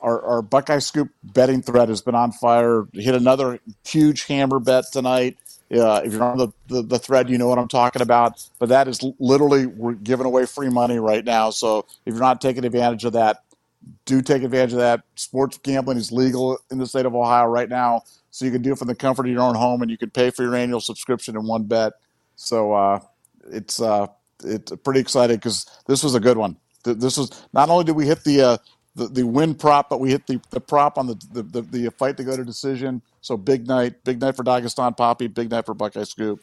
our, 0.00 0.20
our 0.22 0.42
Buckeye 0.42 0.78
Scoop 0.78 1.10
betting 1.22 1.62
thread 1.62 1.88
has 1.88 2.02
been 2.02 2.14
on 2.14 2.32
fire. 2.32 2.86
Hit 2.92 3.14
another 3.14 3.58
huge 3.84 4.24
hammer 4.24 4.58
bet 4.58 4.84
tonight. 4.92 5.38
Uh, 5.70 6.00
if 6.04 6.12
you're 6.12 6.22
on 6.22 6.38
the, 6.38 6.48
the, 6.68 6.82
the, 6.82 6.98
thread, 6.98 7.28
you 7.28 7.38
know 7.38 7.48
what 7.48 7.58
I'm 7.58 7.66
talking 7.66 8.00
about. 8.00 8.40
But 8.60 8.68
that 8.68 8.86
is 8.86 9.02
literally, 9.18 9.66
we're 9.66 9.94
giving 9.94 10.26
away 10.26 10.46
free 10.46 10.68
money 10.68 10.98
right 11.00 11.24
now. 11.24 11.50
So 11.50 11.86
if 12.04 12.12
you're 12.12 12.20
not 12.20 12.40
taking 12.40 12.64
advantage 12.64 13.04
of 13.04 13.14
that, 13.14 13.42
do 14.04 14.22
take 14.22 14.42
advantage 14.42 14.72
of 14.72 14.78
that. 14.78 15.02
Sports 15.14 15.58
gambling 15.58 15.98
is 15.98 16.12
legal 16.12 16.58
in 16.70 16.78
the 16.78 16.86
state 16.86 17.06
of 17.06 17.14
Ohio 17.14 17.46
right 17.46 17.68
now. 17.68 18.02
So 18.30 18.44
you 18.44 18.50
can 18.50 18.62
do 18.62 18.72
it 18.72 18.78
from 18.78 18.88
the 18.88 18.94
comfort 18.94 19.26
of 19.26 19.32
your 19.32 19.42
own 19.42 19.54
home 19.54 19.82
and 19.82 19.90
you 19.90 19.96
can 19.96 20.10
pay 20.10 20.30
for 20.30 20.42
your 20.42 20.54
annual 20.54 20.80
subscription 20.80 21.36
in 21.36 21.46
one 21.46 21.64
bet. 21.64 21.94
So 22.36 22.72
uh, 22.72 23.00
it's 23.50 23.80
uh, 23.80 24.08
it's 24.44 24.72
pretty 24.84 25.00
exciting 25.00 25.36
because 25.36 25.66
this 25.86 26.02
was 26.02 26.14
a 26.14 26.20
good 26.20 26.36
one. 26.36 26.56
This 26.84 27.16
was 27.16 27.46
not 27.52 27.68
only 27.68 27.84
did 27.84 27.96
we 27.96 28.06
hit 28.06 28.22
the 28.24 28.42
uh, 28.42 28.56
the, 28.94 29.08
the 29.08 29.22
win 29.24 29.54
prop, 29.54 29.88
but 29.88 30.00
we 30.00 30.10
hit 30.10 30.26
the, 30.26 30.40
the 30.50 30.60
prop 30.60 30.98
on 30.98 31.06
the, 31.06 31.14
the, 31.32 31.42
the, 31.42 31.62
the 31.62 31.90
fight 31.90 32.16
to 32.16 32.24
go 32.24 32.36
to 32.36 32.44
decision. 32.44 33.02
So 33.20 33.36
big 33.36 33.68
night, 33.68 34.02
big 34.04 34.20
night 34.20 34.36
for 34.36 34.42
Dagestan 34.42 34.96
Poppy, 34.96 35.26
big 35.26 35.50
night 35.50 35.66
for 35.66 35.74
Buckeye 35.74 36.04
Scoop. 36.04 36.42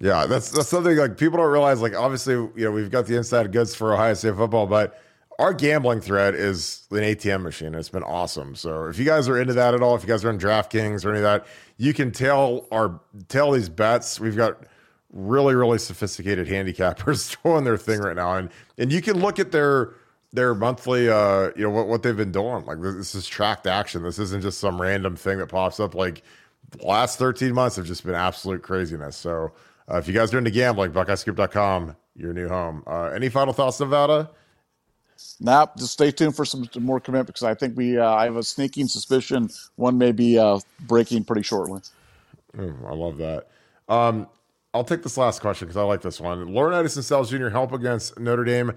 Yeah, 0.00 0.26
that's 0.26 0.50
that's 0.50 0.68
something 0.68 0.96
like 0.96 1.18
people 1.18 1.38
don't 1.38 1.50
realize. 1.50 1.82
Like 1.82 1.94
obviously, 1.94 2.34
you 2.34 2.52
know, 2.56 2.70
we've 2.70 2.90
got 2.90 3.06
the 3.06 3.16
inside 3.16 3.52
goods 3.52 3.74
for 3.74 3.92
Ohio 3.92 4.14
State 4.14 4.36
football, 4.36 4.66
but 4.66 4.98
our 5.40 5.54
gambling 5.54 6.02
thread 6.02 6.34
is 6.34 6.86
an 6.90 6.98
ATM 6.98 7.42
machine. 7.42 7.74
It's 7.74 7.88
been 7.88 8.02
awesome. 8.02 8.54
So 8.54 8.84
if 8.84 8.98
you 8.98 9.06
guys 9.06 9.26
are 9.26 9.40
into 9.40 9.54
that 9.54 9.72
at 9.72 9.82
all, 9.82 9.96
if 9.96 10.02
you 10.02 10.08
guys 10.08 10.22
are 10.22 10.30
in 10.30 10.38
DraftKings 10.38 11.04
or 11.04 11.10
any 11.10 11.18
of 11.18 11.22
that, 11.22 11.46
you 11.78 11.94
can 11.94 12.12
tell 12.12 12.68
our 12.70 13.00
tell 13.28 13.52
these 13.52 13.70
bets. 13.70 14.20
We've 14.20 14.36
got 14.36 14.64
really 15.12 15.54
really 15.54 15.78
sophisticated 15.78 16.46
handicappers 16.46 17.36
doing 17.42 17.64
their 17.64 17.78
thing 17.78 18.00
right 18.00 18.14
now, 18.14 18.36
and 18.36 18.50
and 18.76 18.92
you 18.92 19.00
can 19.00 19.18
look 19.18 19.38
at 19.38 19.50
their 19.50 19.94
their 20.32 20.54
monthly 20.54 21.08
uh 21.08 21.50
you 21.56 21.62
know 21.62 21.70
what, 21.70 21.88
what 21.88 22.02
they've 22.02 22.16
been 22.16 22.32
doing. 22.32 22.66
Like 22.66 22.82
this 22.82 23.14
is 23.14 23.26
tracked 23.26 23.66
action. 23.66 24.02
This 24.02 24.18
isn't 24.18 24.42
just 24.42 24.60
some 24.60 24.80
random 24.80 25.16
thing 25.16 25.38
that 25.38 25.46
pops 25.46 25.80
up. 25.80 25.94
Like 25.94 26.22
the 26.70 26.86
last 26.86 27.18
13 27.18 27.54
months 27.54 27.76
have 27.76 27.86
just 27.86 28.04
been 28.04 28.14
absolute 28.14 28.62
craziness. 28.62 29.16
So 29.16 29.52
uh, 29.90 29.96
if 29.96 30.06
you 30.06 30.12
guys 30.12 30.34
are 30.34 30.38
into 30.38 30.50
gambling 30.50 30.92
buckeyescoop.com 30.92 31.96
your 32.14 32.32
new 32.34 32.48
home. 32.48 32.82
Uh, 32.86 33.04
any 33.04 33.28
final 33.28 33.54
thoughts 33.54 33.80
nevada 33.80 34.30
Nah, 35.40 35.66
just 35.76 35.92
stay 35.92 36.10
tuned 36.10 36.36
for 36.36 36.44
some 36.44 36.68
more 36.80 37.00
commitment 37.00 37.28
because 37.28 37.42
I 37.42 37.54
think 37.54 37.76
we. 37.76 37.98
Uh, 37.98 38.10
I 38.10 38.24
have 38.24 38.36
a 38.36 38.42
sneaking 38.42 38.88
suspicion 38.88 39.48
one 39.76 39.96
may 39.96 40.12
be 40.12 40.38
uh, 40.38 40.58
breaking 40.80 41.24
pretty 41.24 41.42
shortly. 41.42 41.80
Mm, 42.56 42.86
I 42.86 42.94
love 42.94 43.16
that. 43.18 43.48
Um, 43.88 44.28
I'll 44.74 44.84
take 44.84 45.02
this 45.02 45.16
last 45.16 45.40
question 45.40 45.66
because 45.66 45.78
I 45.78 45.82
like 45.82 46.02
this 46.02 46.20
one. 46.20 46.48
Laurinaitis 46.48 46.96
and 46.96 47.04
Styles 47.04 47.30
Jr. 47.30 47.48
help 47.48 47.72
against 47.72 48.18
Notre 48.18 48.44
Dame. 48.44 48.72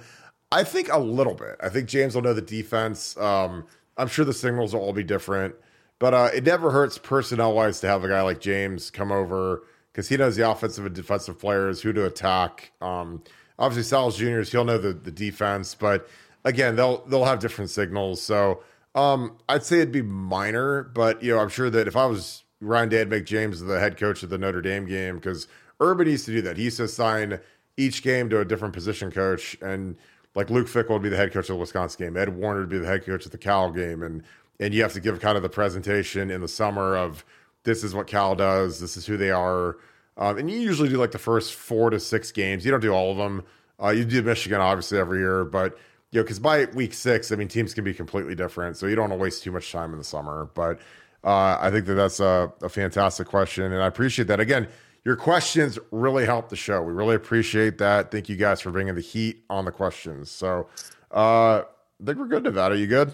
I 0.51 0.63
think 0.63 0.89
a 0.91 0.99
little 0.99 1.33
bit. 1.33 1.55
I 1.61 1.69
think 1.69 1.89
James 1.89 2.15
will 2.15 2.21
know 2.21 2.33
the 2.33 2.41
defense. 2.41 3.17
Um, 3.17 3.65
I'm 3.97 4.07
sure 4.07 4.23
the 4.23 4.33
signals 4.33 4.73
will 4.73 4.81
all 4.81 4.93
be 4.93 5.03
different, 5.03 5.55
but 5.99 6.13
uh, 6.13 6.29
it 6.33 6.43
never 6.43 6.71
hurts 6.71 6.97
personnel 6.97 7.53
wise 7.53 7.79
to 7.81 7.87
have 7.87 8.03
a 8.03 8.07
guy 8.07 8.21
like 8.21 8.39
James 8.39 8.89
come 8.89 9.11
over 9.11 9.63
because 9.91 10.09
he 10.09 10.17
knows 10.17 10.35
the 10.35 10.49
offensive 10.49 10.85
and 10.85 10.95
defensive 10.95 11.39
players, 11.39 11.81
who 11.81 11.93
to 11.93 12.05
attack. 12.05 12.71
Um, 12.81 13.21
obviously, 13.59 13.83
Styles 13.83 14.17
Jr. 14.17 14.41
he'll 14.41 14.65
know 14.65 14.79
the, 14.79 14.93
the 14.93 15.11
defense, 15.11 15.75
but 15.75 16.07
again, 16.45 16.75
they'll 16.75 17.05
they'll 17.05 17.25
have 17.25 17.39
different 17.39 17.69
signals. 17.69 18.21
So 18.21 18.63
um, 18.95 19.37
I'd 19.49 19.63
say 19.63 19.77
it'd 19.77 19.91
be 19.91 20.01
minor, 20.01 20.83
but 20.83 21.21
you 21.23 21.33
know, 21.33 21.39
I'm 21.39 21.49
sure 21.49 21.69
that 21.69 21.87
if 21.87 21.95
I 21.95 22.05
was 22.05 22.43
Ryan 22.61 22.89
Day, 22.89 23.01
I'd 23.01 23.09
make 23.09 23.25
James 23.25 23.61
the 23.61 23.79
head 23.79 23.97
coach 23.97 24.23
of 24.23 24.29
the 24.29 24.37
Notre 24.37 24.61
Dame 24.61 24.85
game 24.85 25.15
because 25.15 25.47
Urban 25.79 26.07
needs 26.07 26.25
to 26.25 26.31
do 26.31 26.41
that. 26.43 26.57
He 26.57 26.65
used 26.65 26.77
to 26.77 26.83
assign 26.83 27.39
each 27.75 28.03
game 28.03 28.29
to 28.29 28.39
a 28.39 28.45
different 28.45 28.73
position 28.73 29.11
coach 29.11 29.57
and 29.61 29.95
like 30.35 30.49
Luke 30.49 30.67
Fickell 30.67 30.91
would 30.91 31.01
be 31.01 31.09
the 31.09 31.17
head 31.17 31.31
coach 31.31 31.49
of 31.49 31.55
the 31.55 31.59
Wisconsin 31.59 32.05
game. 32.05 32.17
Ed 32.17 32.29
Warinner 32.29 32.61
would 32.61 32.69
be 32.69 32.79
the 32.79 32.87
head 32.87 33.05
coach 33.05 33.25
of 33.25 33.31
the 33.31 33.37
Cal 33.37 33.71
game, 33.71 34.01
and 34.01 34.23
and 34.59 34.73
you 34.73 34.81
have 34.81 34.93
to 34.93 34.99
give 34.99 35.19
kind 35.19 35.37
of 35.37 35.43
the 35.43 35.49
presentation 35.49 36.31
in 36.31 36.41
the 36.41 36.47
summer 36.47 36.95
of 36.95 37.25
this 37.63 37.83
is 37.83 37.95
what 37.95 38.07
Cal 38.07 38.35
does, 38.35 38.79
this 38.79 38.97
is 38.97 39.05
who 39.05 39.17
they 39.17 39.31
are, 39.31 39.77
um, 40.17 40.37
and 40.37 40.49
you 40.49 40.59
usually 40.59 40.89
do 40.89 40.97
like 40.97 41.11
the 41.11 41.19
first 41.19 41.53
four 41.53 41.89
to 41.89 41.99
six 41.99 42.31
games. 42.31 42.65
You 42.65 42.71
don't 42.71 42.81
do 42.81 42.91
all 42.91 43.11
of 43.11 43.17
them. 43.17 43.43
Uh, 43.81 43.89
you 43.89 44.05
do 44.05 44.21
Michigan 44.21 44.61
obviously 44.61 44.97
every 44.97 45.19
year, 45.19 45.43
but 45.45 45.77
you 46.13 46.19
know 46.19 46.23
because 46.23 46.39
by 46.39 46.65
week 46.73 46.93
six, 46.93 47.31
I 47.31 47.35
mean 47.35 47.49
teams 47.49 47.73
can 47.73 47.83
be 47.83 47.93
completely 47.93 48.35
different, 48.35 48.77
so 48.77 48.87
you 48.87 48.95
don't 48.95 49.09
want 49.09 49.19
to 49.19 49.21
waste 49.21 49.43
too 49.43 49.51
much 49.51 49.71
time 49.71 49.91
in 49.91 49.97
the 49.97 50.03
summer. 50.05 50.49
But 50.53 50.79
uh, 51.23 51.57
I 51.59 51.69
think 51.71 51.85
that 51.87 51.95
that's 51.95 52.21
a, 52.21 52.53
a 52.61 52.69
fantastic 52.69 53.27
question, 53.27 53.73
and 53.73 53.83
I 53.83 53.87
appreciate 53.87 54.27
that 54.29 54.39
again 54.39 54.67
your 55.05 55.15
questions 55.15 55.77
really 55.91 56.25
help 56.25 56.49
the 56.49 56.55
show. 56.55 56.81
We 56.81 56.93
really 56.93 57.15
appreciate 57.15 57.77
that. 57.79 58.11
Thank 58.11 58.29
you 58.29 58.35
guys 58.35 58.61
for 58.61 58.71
bringing 58.71 58.95
the 58.95 59.01
heat 59.01 59.43
on 59.49 59.65
the 59.65 59.71
questions. 59.71 60.31
So, 60.31 60.67
uh, 61.11 61.63
I 62.01 62.05
think 62.05 62.17
we're 62.17 62.27
good, 62.27 62.43
Nevada. 62.43 62.77
You 62.77 62.87
good? 62.87 63.13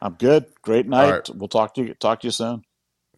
I'm 0.00 0.14
good. 0.14 0.46
Great 0.62 0.86
night. 0.86 1.10
Right. 1.10 1.30
We'll 1.34 1.48
talk 1.48 1.74
to 1.74 1.84
you. 1.84 1.94
Talk 1.94 2.20
to 2.20 2.26
you 2.26 2.30
soon. 2.30 2.64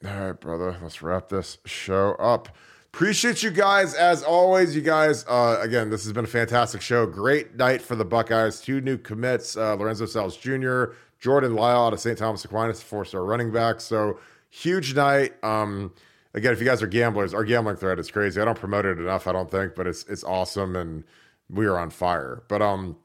All 0.05 0.20
right, 0.20 0.40
brother. 0.40 0.77
Let's 0.82 1.01
wrap 1.03 1.28
this 1.28 1.59
show 1.65 2.12
up. 2.19 2.49
Appreciate 2.94 3.43
you 3.43 3.51
guys 3.51 3.94
as 3.94 4.23
always. 4.23 4.77
You 4.77 4.82
guys, 4.82 5.24
uh, 5.27 5.59
again, 5.62 5.89
this 5.89 6.05
has 6.05 6.12
been 6.12 6.24
a 6.24 6.28
fantastic 6.28 6.82
show. 6.82 7.06
Great 7.06 7.56
night 7.56 7.81
for 7.81 7.97
the 7.97 8.05
Buckeyes. 8.05 8.60
Two 8.60 8.82
new 8.82 8.98
commits: 8.98 9.56
uh, 9.56 9.74
Lorenzo 9.77 10.05
Styles 10.05 10.36
Jr., 10.36 10.85
Jordan 11.19 11.55
Lyle 11.55 11.86
out 11.86 11.94
of 11.94 12.01
St. 12.01 12.19
Thomas 12.19 12.44
Aquinas, 12.44 12.82
four-star 12.82 13.24
running 13.24 13.51
back. 13.51 13.81
So 13.81 14.20
huge 14.51 14.94
night. 14.94 15.32
Um, 15.43 15.94
again, 16.35 16.52
if 16.52 16.60
you 16.60 16.66
guys 16.66 16.82
are 16.82 16.86
gamblers, 16.86 17.32
our 17.32 17.44
gambling 17.44 17.77
thread 17.77 17.98
is 17.98 18.10
crazy. 18.10 18.40
I 18.40 18.44
don't 18.44 18.59
promote 18.59 18.85
it 18.85 18.98
enough, 18.98 19.27
I 19.27 19.32
don't 19.32 19.51
think, 19.51 19.74
but 19.74 19.86
it's 19.86 20.05
it's 20.05 20.23
awesome 20.23 20.77
and 20.77 21.05
we 21.48 21.66
are 21.66 21.78
on 21.78 21.89
fire. 21.89 22.43
But 22.48 22.60
um 22.60 22.97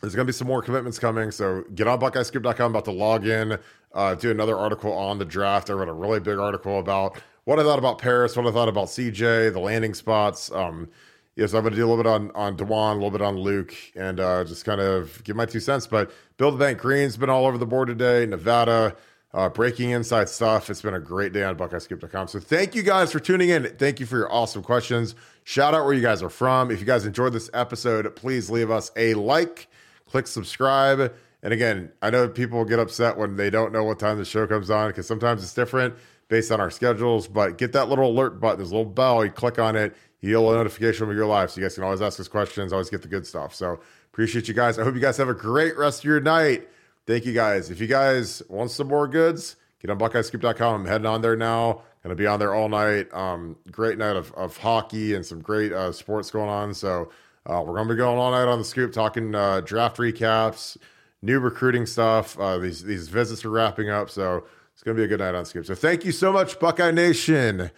there's 0.00 0.14
gonna 0.14 0.26
be 0.26 0.32
some 0.32 0.48
more 0.48 0.62
commitments 0.62 0.98
coming. 0.98 1.30
So 1.30 1.64
get 1.74 1.86
on 1.86 2.00
BuckeyeScoop.com 2.00 2.70
about 2.72 2.84
to 2.86 2.92
log 2.92 3.26
in, 3.26 3.58
uh, 3.92 4.14
do 4.14 4.30
another 4.30 4.56
article 4.56 4.92
on 4.92 5.18
the 5.18 5.24
draft. 5.24 5.70
I 5.70 5.74
wrote 5.74 5.88
a 5.88 5.94
really 5.94 6.20
big 6.20 6.38
article 6.38 6.78
about 6.78 7.18
what 7.44 7.58
I 7.58 7.62
thought 7.62 7.78
about 7.78 7.98
Paris, 7.98 8.36
what 8.36 8.46
I 8.46 8.50
thought 8.50 8.68
about 8.68 8.88
CJ, 8.88 9.52
the 9.52 9.60
landing 9.60 9.94
spots. 9.94 10.50
Um 10.52 10.88
Yes, 11.36 11.52
I'm 11.52 11.62
going 11.62 11.72
to 11.72 11.76
do 11.76 11.84
a 11.84 11.90
little 11.90 12.02
bit 12.02 12.08
on 12.08 12.30
on 12.36 12.56
Dawand, 12.56 12.92
a 12.92 12.94
little 12.94 13.10
bit 13.10 13.20
on 13.20 13.36
Luke, 13.36 13.74
and 13.96 14.20
uh, 14.20 14.44
just 14.44 14.64
kind 14.64 14.80
of 14.80 15.22
give 15.24 15.34
my 15.34 15.46
two 15.46 15.58
cents. 15.58 15.84
But 15.86 16.12
Bill 16.36 16.52
the 16.52 16.58
Bank 16.58 16.78
Green's 16.78 17.16
been 17.16 17.28
all 17.28 17.44
over 17.44 17.58
the 17.58 17.66
board 17.66 17.88
today. 17.88 18.24
Nevada, 18.24 18.94
uh, 19.32 19.48
breaking 19.48 19.90
inside 19.90 20.28
stuff. 20.28 20.70
It's 20.70 20.80
been 20.80 20.94
a 20.94 21.00
great 21.00 21.32
day 21.32 21.42
on 21.42 21.56
BuckeyeScoop.com. 21.56 22.28
So 22.28 22.38
thank 22.38 22.76
you 22.76 22.84
guys 22.84 23.10
for 23.10 23.18
tuning 23.18 23.48
in. 23.48 23.64
Thank 23.78 23.98
you 23.98 24.06
for 24.06 24.16
your 24.16 24.32
awesome 24.32 24.62
questions. 24.62 25.16
Shout 25.42 25.74
out 25.74 25.84
where 25.84 25.94
you 25.94 26.02
guys 26.02 26.22
are 26.22 26.30
from. 26.30 26.70
If 26.70 26.78
you 26.78 26.86
guys 26.86 27.04
enjoyed 27.04 27.32
this 27.32 27.50
episode, 27.52 28.14
please 28.14 28.48
leave 28.48 28.70
us 28.70 28.92
a 28.96 29.14
like, 29.14 29.66
click 30.08 30.28
subscribe. 30.28 31.12
And 31.42 31.52
again, 31.52 31.90
I 32.00 32.10
know 32.10 32.28
people 32.28 32.64
get 32.64 32.78
upset 32.78 33.18
when 33.18 33.36
they 33.36 33.50
don't 33.50 33.72
know 33.72 33.82
what 33.82 33.98
time 33.98 34.18
the 34.18 34.24
show 34.24 34.46
comes 34.46 34.70
on 34.70 34.90
because 34.90 35.08
sometimes 35.08 35.42
it's 35.42 35.52
different 35.52 35.94
based 36.28 36.50
on 36.52 36.60
our 36.60 36.70
schedules. 36.70 37.28
But 37.28 37.58
get 37.58 37.72
that 37.72 37.88
little 37.88 38.10
alert 38.10 38.40
button, 38.40 38.58
there's 38.58 38.70
a 38.70 38.76
little 38.76 38.90
bell. 38.90 39.24
You 39.24 39.30
click 39.30 39.58
on 39.58 39.76
it, 39.76 39.96
you 40.20 40.30
get 40.30 40.38
a 40.38 40.42
notification 40.42 41.08
of 41.08 41.14
your 41.14 41.26
live. 41.26 41.50
So 41.50 41.60
you 41.60 41.66
guys 41.66 41.74
can 41.74 41.84
always 41.84 42.02
ask 42.02 42.18
us 42.20 42.28
questions, 42.28 42.72
always 42.72 42.90
get 42.90 43.02
the 43.02 43.08
good 43.08 43.26
stuff. 43.26 43.54
So 43.54 43.80
appreciate 44.12 44.48
you 44.48 44.54
guys. 44.54 44.78
I 44.78 44.84
hope 44.84 44.94
you 44.94 45.00
guys 45.00 45.16
have 45.16 45.28
a 45.28 45.34
great 45.34 45.76
rest 45.76 46.00
of 46.00 46.04
your 46.04 46.20
night. 46.20 46.68
Thank 47.06 47.26
you 47.26 47.34
guys. 47.34 47.70
If 47.70 47.80
you 47.80 47.86
guys 47.86 48.42
want 48.48 48.70
some 48.70 48.88
more 48.88 49.06
goods, 49.06 49.56
get 49.80 49.90
on 49.90 49.98
BuckeyeScoop.com. 49.98 50.80
I'm 50.80 50.86
heading 50.86 51.06
on 51.06 51.22
there 51.22 51.36
now. 51.36 51.82
To 52.08 52.14
be 52.14 52.26
on 52.26 52.38
there 52.38 52.52
all 52.52 52.68
night. 52.68 53.12
Um, 53.14 53.56
great 53.70 53.96
night 53.96 54.14
of, 54.14 54.30
of 54.32 54.58
hockey 54.58 55.14
and 55.14 55.24
some 55.24 55.40
great 55.40 55.72
uh, 55.72 55.90
sports 55.90 56.30
going 56.30 56.50
on. 56.50 56.74
So 56.74 57.10
uh, 57.46 57.62
we're 57.66 57.82
to 57.82 57.94
be 57.94 57.96
going 57.96 58.18
all 58.18 58.30
night 58.30 58.46
on 58.46 58.58
the 58.58 58.64
scoop, 58.64 58.92
talking 58.92 59.34
uh, 59.34 59.60
draft 59.60 59.96
recaps, 59.96 60.76
new 61.22 61.40
recruiting 61.40 61.86
stuff. 61.86 62.38
Uh, 62.38 62.58
these 62.58 62.82
these 62.82 63.08
visits 63.08 63.44
are 63.46 63.50
wrapping 63.50 63.88
up, 63.88 64.10
so 64.10 64.44
it's 64.74 64.82
going 64.82 64.96
to 64.96 65.00
be 65.00 65.04
a 65.04 65.08
good 65.08 65.20
night 65.20 65.34
on 65.34 65.44
Scoop. 65.44 65.64
So 65.66 65.74
thank 65.74 66.04
you 66.04 66.12
so 66.12 66.32
much, 66.32 66.58
Buckeye 66.58 66.90
Nation. 66.90 67.70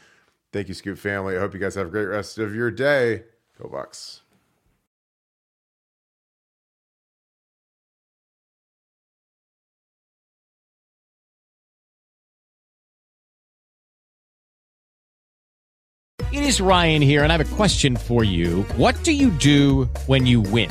Thank 0.52 0.68
you, 0.68 0.74
Scoop 0.74 0.98
family. 0.98 1.36
I 1.36 1.40
hope 1.40 1.52
you 1.52 1.60
guys 1.60 1.74
have 1.74 1.89
a 1.89 1.90
great 1.90 2.06
rest 2.06 2.39
of 2.39 2.55
your 2.55 2.70
day. 2.70 3.24
Go 3.60 3.68
Bucks. 3.68 4.23
It 16.32 16.43
is 16.43 16.60
Ryan 16.60 17.02
here, 17.02 17.23
and 17.23 17.32
I 17.32 17.36
have 17.36 17.52
a 17.52 17.56
question 17.56 17.97
for 17.97 18.24
you. 18.24 18.62
What 18.77 19.02
do 19.05 19.12
you 19.12 19.31
do 19.31 19.85
when 20.06 20.27
you 20.27 20.40
win? 20.40 20.70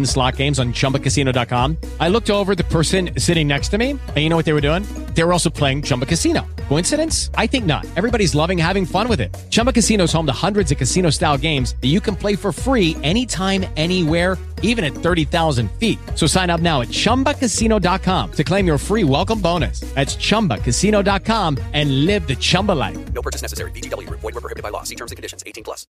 slot 0.05 0.35
games 0.35 0.59
on 0.59 0.73
ChumbaCasino.com. 0.73 1.77
I 1.99 2.09
looked 2.09 2.29
over 2.29 2.55
the 2.55 2.63
person 2.65 3.11
sitting 3.17 3.47
next 3.47 3.69
to 3.69 3.77
me, 3.77 3.91
and 3.91 4.17
you 4.17 4.27
know 4.29 4.35
what 4.35 4.45
they 4.45 4.53
were 4.53 4.61
doing? 4.61 4.83
They 5.13 5.23
were 5.23 5.33
also 5.33 5.49
playing 5.49 5.83
Chumba 5.83 6.05
Casino. 6.05 6.45
Coincidence? 6.69 7.29
I 7.35 7.47
think 7.47 7.65
not. 7.65 7.85
Everybody's 7.95 8.33
loving 8.33 8.57
having 8.57 8.85
fun 8.85 9.07
with 9.09 9.19
it. 9.19 9.35
Chumba 9.49 9.73
Casino 9.73 10.05
is 10.05 10.13
home 10.13 10.25
to 10.25 10.31
hundreds 10.31 10.71
of 10.71 10.77
casino-style 10.77 11.37
games 11.37 11.75
that 11.81 11.87
you 11.87 11.99
can 11.99 12.15
play 12.15 12.35
for 12.35 12.51
free 12.51 12.95
anytime, 13.03 13.65
anywhere, 13.77 14.37
even 14.61 14.85
at 14.85 14.93
30,000 14.93 15.69
feet. 15.73 15.99
So 16.15 16.27
sign 16.27 16.49
up 16.49 16.61
now 16.61 16.81
at 16.81 16.87
ChumbaCasino.com 16.87 18.31
to 18.31 18.43
claim 18.43 18.65
your 18.65 18.77
free 18.77 19.03
welcome 19.03 19.41
bonus. 19.41 19.81
That's 19.95 20.15
ChumbaCasino.com 20.15 21.57
and 21.73 22.05
live 22.05 22.25
the 22.25 22.35
Chumba 22.35 22.71
life. 22.71 23.13
No 23.13 23.21
purchase 23.21 23.41
necessary. 23.41 23.71
Group. 23.71 24.21
Void 24.21 24.33
prohibited 24.33 24.63
by 24.63 24.69
law. 24.69 24.83
See 24.83 24.95
terms 24.95 25.11
and 25.11 25.17
conditions. 25.17 25.43
18 25.45 25.63
plus. 25.63 25.85